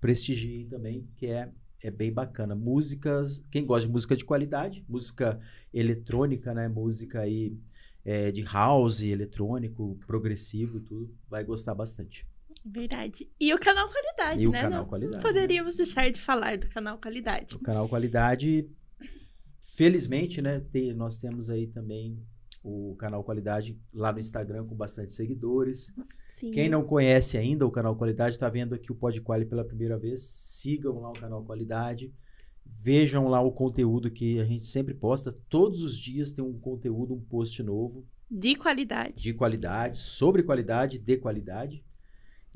Prestigiem 0.00 0.68
também, 0.68 1.08
que 1.16 1.26
é, 1.26 1.50
é 1.82 1.90
bem 1.90 2.12
bacana. 2.12 2.54
Músicas. 2.54 3.44
Quem 3.50 3.64
gosta 3.66 3.86
de 3.86 3.92
música 3.92 4.16
de 4.16 4.24
qualidade, 4.24 4.84
música 4.88 5.40
eletrônica, 5.72 6.54
né? 6.54 6.68
Música 6.68 7.20
aí 7.20 7.58
é, 8.04 8.30
de 8.30 8.42
house, 8.42 9.02
eletrônico, 9.02 9.98
progressivo 10.06 10.78
e 10.78 10.80
tudo, 10.80 11.14
vai 11.28 11.44
gostar 11.44 11.74
bastante. 11.74 12.26
Verdade. 12.64 13.30
E 13.40 13.52
o 13.54 13.58
canal 13.58 13.88
Qualidade, 13.88 14.42
E 14.42 14.46
o 14.46 14.50
né? 14.50 14.62
canal 14.62 14.82
Não 14.82 14.88
Qualidade, 14.88 15.22
poderíamos 15.22 15.76
deixar 15.76 16.10
de 16.10 16.20
falar 16.20 16.58
do 16.58 16.68
canal 16.68 16.98
Qualidade. 16.98 17.54
O 17.54 17.58
canal 17.58 17.88
Qualidade, 17.88 18.68
felizmente, 19.74 20.40
né? 20.42 20.60
tem- 20.72 20.92
nós 20.92 21.18
temos 21.18 21.50
aí 21.50 21.66
também 21.66 22.18
o 22.64 22.96
canal 22.96 23.22
Qualidade 23.22 23.80
lá 23.92 24.12
no 24.12 24.18
Instagram 24.18 24.66
com 24.66 24.74
bastante 24.74 25.12
seguidores. 25.12 25.92
Sim. 26.24 26.50
Quem 26.50 26.68
não 26.68 26.82
conhece 26.84 27.36
ainda 27.38 27.66
o 27.66 27.70
canal 27.70 27.96
Qualidade, 27.96 28.32
está 28.32 28.48
vendo 28.48 28.74
aqui 28.74 28.90
o 28.90 28.94
Podquali 28.96 29.46
pela 29.46 29.64
primeira 29.64 29.96
vez, 29.98 30.22
sigam 30.22 30.98
lá 31.00 31.10
o 31.10 31.14
canal 31.18 31.44
Qualidade. 31.44 32.12
Vejam 32.66 33.28
lá 33.28 33.40
o 33.40 33.52
conteúdo 33.52 34.10
que 34.10 34.38
a 34.40 34.44
gente 34.44 34.66
sempre 34.66 34.92
posta. 34.94 35.32
Todos 35.48 35.82
os 35.82 35.96
dias 35.98 36.32
tem 36.32 36.44
um 36.44 36.58
conteúdo, 36.58 37.14
um 37.14 37.20
post 37.20 37.62
novo 37.62 38.06
De 38.30 38.54
qualidade. 38.56 39.22
de 39.22 39.32
qualidade, 39.32 39.96
sobre 39.96 40.42
qualidade, 40.42 40.98
de 40.98 41.16
qualidade. 41.16 41.82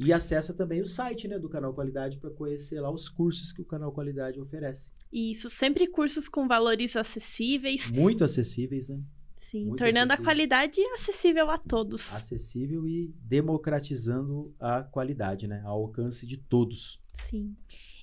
E 0.04 0.12
acessa 0.12 0.52
também 0.54 0.80
o 0.80 0.86
site 0.86 1.28
né, 1.28 1.38
do 1.38 1.48
Canal 1.48 1.72
Qualidade 1.74 2.18
para 2.18 2.30
conhecer 2.30 2.80
lá 2.80 2.90
os 2.90 3.08
cursos 3.08 3.52
que 3.52 3.62
o 3.62 3.64
Canal 3.64 3.92
Qualidade 3.92 4.40
oferece. 4.40 4.90
Isso, 5.12 5.48
sempre 5.48 5.86
cursos 5.86 6.28
com 6.28 6.48
valores 6.48 6.96
acessíveis. 6.96 7.90
Muito 7.90 8.24
acessíveis, 8.24 8.88
né? 8.88 9.00
Sim, 9.34 9.66
Muito 9.66 9.78
tornando 9.78 10.12
a 10.12 10.14
acessível. 10.14 10.24
qualidade 10.24 10.80
acessível 10.94 11.50
a 11.50 11.58
todos. 11.58 12.12
Acessível 12.14 12.86
e 12.88 13.14
democratizando 13.22 14.54
a 14.58 14.82
qualidade, 14.82 15.46
né? 15.46 15.62
Ao 15.64 15.82
alcance 15.82 16.26
de 16.26 16.38
todos. 16.38 17.00
Sim. 17.28 17.54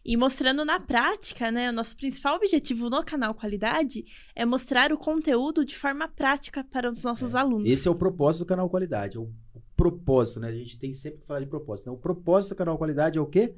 E 0.05 0.15
mostrando 0.15 0.63
na 0.63 0.79
prática, 0.79 1.51
né? 1.51 1.69
O 1.69 1.73
nosso 1.73 1.95
principal 1.95 2.35
objetivo 2.35 2.89
no 2.89 3.03
canal 3.03 3.33
Qualidade 3.33 4.05
é 4.35 4.45
mostrar 4.45 4.93
o 4.93 4.97
conteúdo 4.97 5.65
de 5.65 5.75
forma 5.75 6.07
prática 6.07 6.63
para 6.63 6.89
os 6.89 7.03
nossos 7.03 7.35
alunos. 7.35 7.69
Esse 7.69 7.87
é 7.87 7.91
o 7.91 7.95
propósito 7.95 8.43
do 8.43 8.47
Canal 8.47 8.69
Qualidade. 8.69 9.17
É 9.17 9.19
o 9.19 9.31
propósito, 9.79 10.41
né? 10.41 10.49
A 10.49 10.53
gente 10.53 10.77
tem 10.77 10.93
sempre 10.93 11.21
que 11.21 11.25
falar 11.25 11.39
de 11.39 11.45
propósito. 11.45 11.85
Então, 11.85 11.93
o 11.93 11.97
propósito 11.97 12.49
do 12.49 12.57
Canal 12.57 12.77
Qualidade 12.77 13.17
é 13.17 13.21
o 13.21 13.25
quê? 13.25 13.55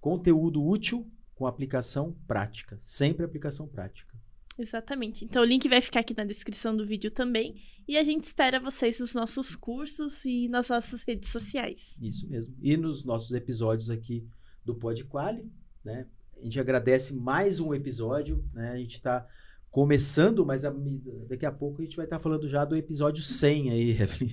Conteúdo 0.00 0.64
útil 0.64 1.10
com 1.34 1.48
aplicação 1.48 2.16
prática. 2.28 2.78
Sempre 2.80 3.24
aplicação 3.24 3.66
prática. 3.66 4.14
Exatamente. 4.56 5.24
Então 5.24 5.42
o 5.42 5.44
link 5.44 5.68
vai 5.68 5.80
ficar 5.80 5.98
aqui 5.98 6.14
na 6.16 6.22
descrição 6.24 6.76
do 6.76 6.86
vídeo 6.86 7.10
também. 7.10 7.56
E 7.88 7.96
a 7.96 8.04
gente 8.04 8.22
espera 8.22 8.60
vocês 8.60 9.00
nos 9.00 9.12
nossos 9.12 9.56
cursos 9.56 10.24
e 10.24 10.48
nas 10.48 10.68
nossas 10.68 11.02
redes 11.02 11.30
sociais. 11.30 11.98
Isso 12.00 12.28
mesmo. 12.28 12.54
E 12.62 12.76
nos 12.76 13.04
nossos 13.04 13.32
episódios 13.32 13.90
aqui 13.90 14.28
do 14.64 14.76
Podquali, 14.76 15.50
né? 15.84 16.06
A 16.36 16.44
gente 16.44 16.60
agradece 16.60 17.12
mais 17.12 17.58
um 17.58 17.74
episódio, 17.74 18.48
né? 18.52 18.70
A 18.70 18.76
gente 18.76 18.94
está 18.98 19.26
começando, 19.74 20.46
mas 20.46 20.64
a- 20.64 20.72
daqui 21.28 21.44
a 21.44 21.50
pouco 21.50 21.82
a 21.82 21.84
gente 21.84 21.96
vai 21.96 22.06
estar 22.06 22.20
falando 22.20 22.46
já 22.46 22.64
do 22.64 22.76
episódio 22.76 23.24
100 23.24 23.70
aí, 23.72 23.90
Evelyn. 24.00 24.30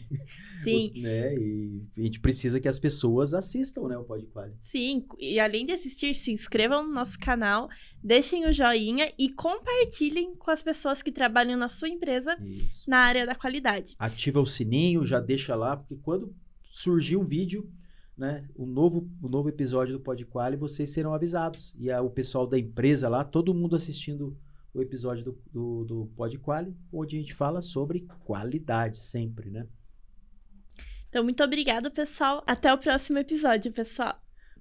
Sim. 0.63 0.91
O- 0.95 1.01
né? 1.01 1.34
E 1.35 1.81
a 1.97 2.01
gente 2.03 2.19
precisa 2.19 2.59
que 2.59 2.68
as 2.68 2.77
pessoas 2.77 3.34
assistam, 3.34 3.88
né, 3.88 3.97
o 3.97 4.03
Podquali. 4.03 4.53
Sim, 4.61 5.03
e 5.19 5.39
além 5.39 5.65
de 5.65 5.72
assistir, 5.72 6.13
se 6.13 6.31
inscrevam 6.31 6.84
no 6.88 6.93
nosso 6.93 7.18
canal, 7.18 7.68
deixem 8.03 8.45
o 8.47 8.53
joinha 8.53 9.11
e 9.18 9.34
compartilhem 9.34 10.35
com 10.35 10.51
as 10.51 10.61
pessoas 10.61 11.01
que 11.01 11.11
trabalham 11.11 11.57
na 11.57 11.68
sua 11.69 11.89
empresa 11.89 12.38
Isso. 12.39 12.84
na 12.88 12.99
área 12.99 13.26
da 13.26 13.34
qualidade. 13.34 13.95
Ativa 13.97 14.39
o 14.39 14.45
sininho, 14.45 15.03
já 15.03 15.19
deixa 15.19 15.55
lá, 15.55 15.76
porque 15.76 15.95
quando 15.95 16.35
surgir 16.69 17.18
um 17.18 17.26
vídeo, 17.26 17.68
né, 18.15 18.47
o 18.55 18.68
novo, 18.68 19.09
o 19.19 19.27
novo 19.27 19.49
episódio 19.49 19.97
do 19.97 20.03
Podquali, 20.03 20.55
vocês 20.55 20.91
serão 20.91 21.15
avisados. 21.15 21.73
E 21.80 21.89
a- 21.89 21.99
o 22.03 22.11
pessoal 22.11 22.45
da 22.45 22.59
empresa 22.59 23.09
lá, 23.09 23.23
todo 23.23 23.55
mundo 23.55 23.76
assistindo 23.76 24.38
o 24.73 24.81
episódio 24.81 25.26
do, 25.26 25.41
do, 25.52 25.85
do 25.85 26.06
Podquali, 26.15 26.76
onde 26.91 27.18
a 27.18 27.19
gente 27.19 27.34
fala 27.34 27.61
sobre 27.61 28.07
qualidade 28.23 28.98
sempre, 28.98 29.49
né? 29.49 29.68
Então, 31.10 31.23
muito 31.23 31.43
obrigado, 31.43 31.91
pessoal. 31.91 32.41
Até 32.48 32.73
o 32.73 32.77
próximo 32.77 33.19
episódio, 33.19 33.72
pessoal. 33.73 34.15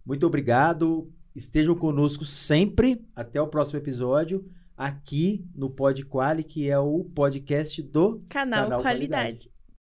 Muito 0.05 0.27
obrigado. 0.27 1.12
Estejam 1.35 1.77
conosco 1.77 2.24
sempre. 2.24 3.01
Até 3.15 3.41
o 3.41 3.47
próximo 3.47 3.78
episódio. 3.78 4.45
Aqui 4.77 5.47
no 5.55 5.70
Podquali, 5.70 6.43
que 6.43 6.69
é 6.69 6.78
o 6.78 7.05
podcast 7.05 7.81
do 7.82 8.24
Canal, 8.28 8.65
Canal 8.65 8.82
Qualidade. 8.82 9.45
Qualidade. 9.45 9.60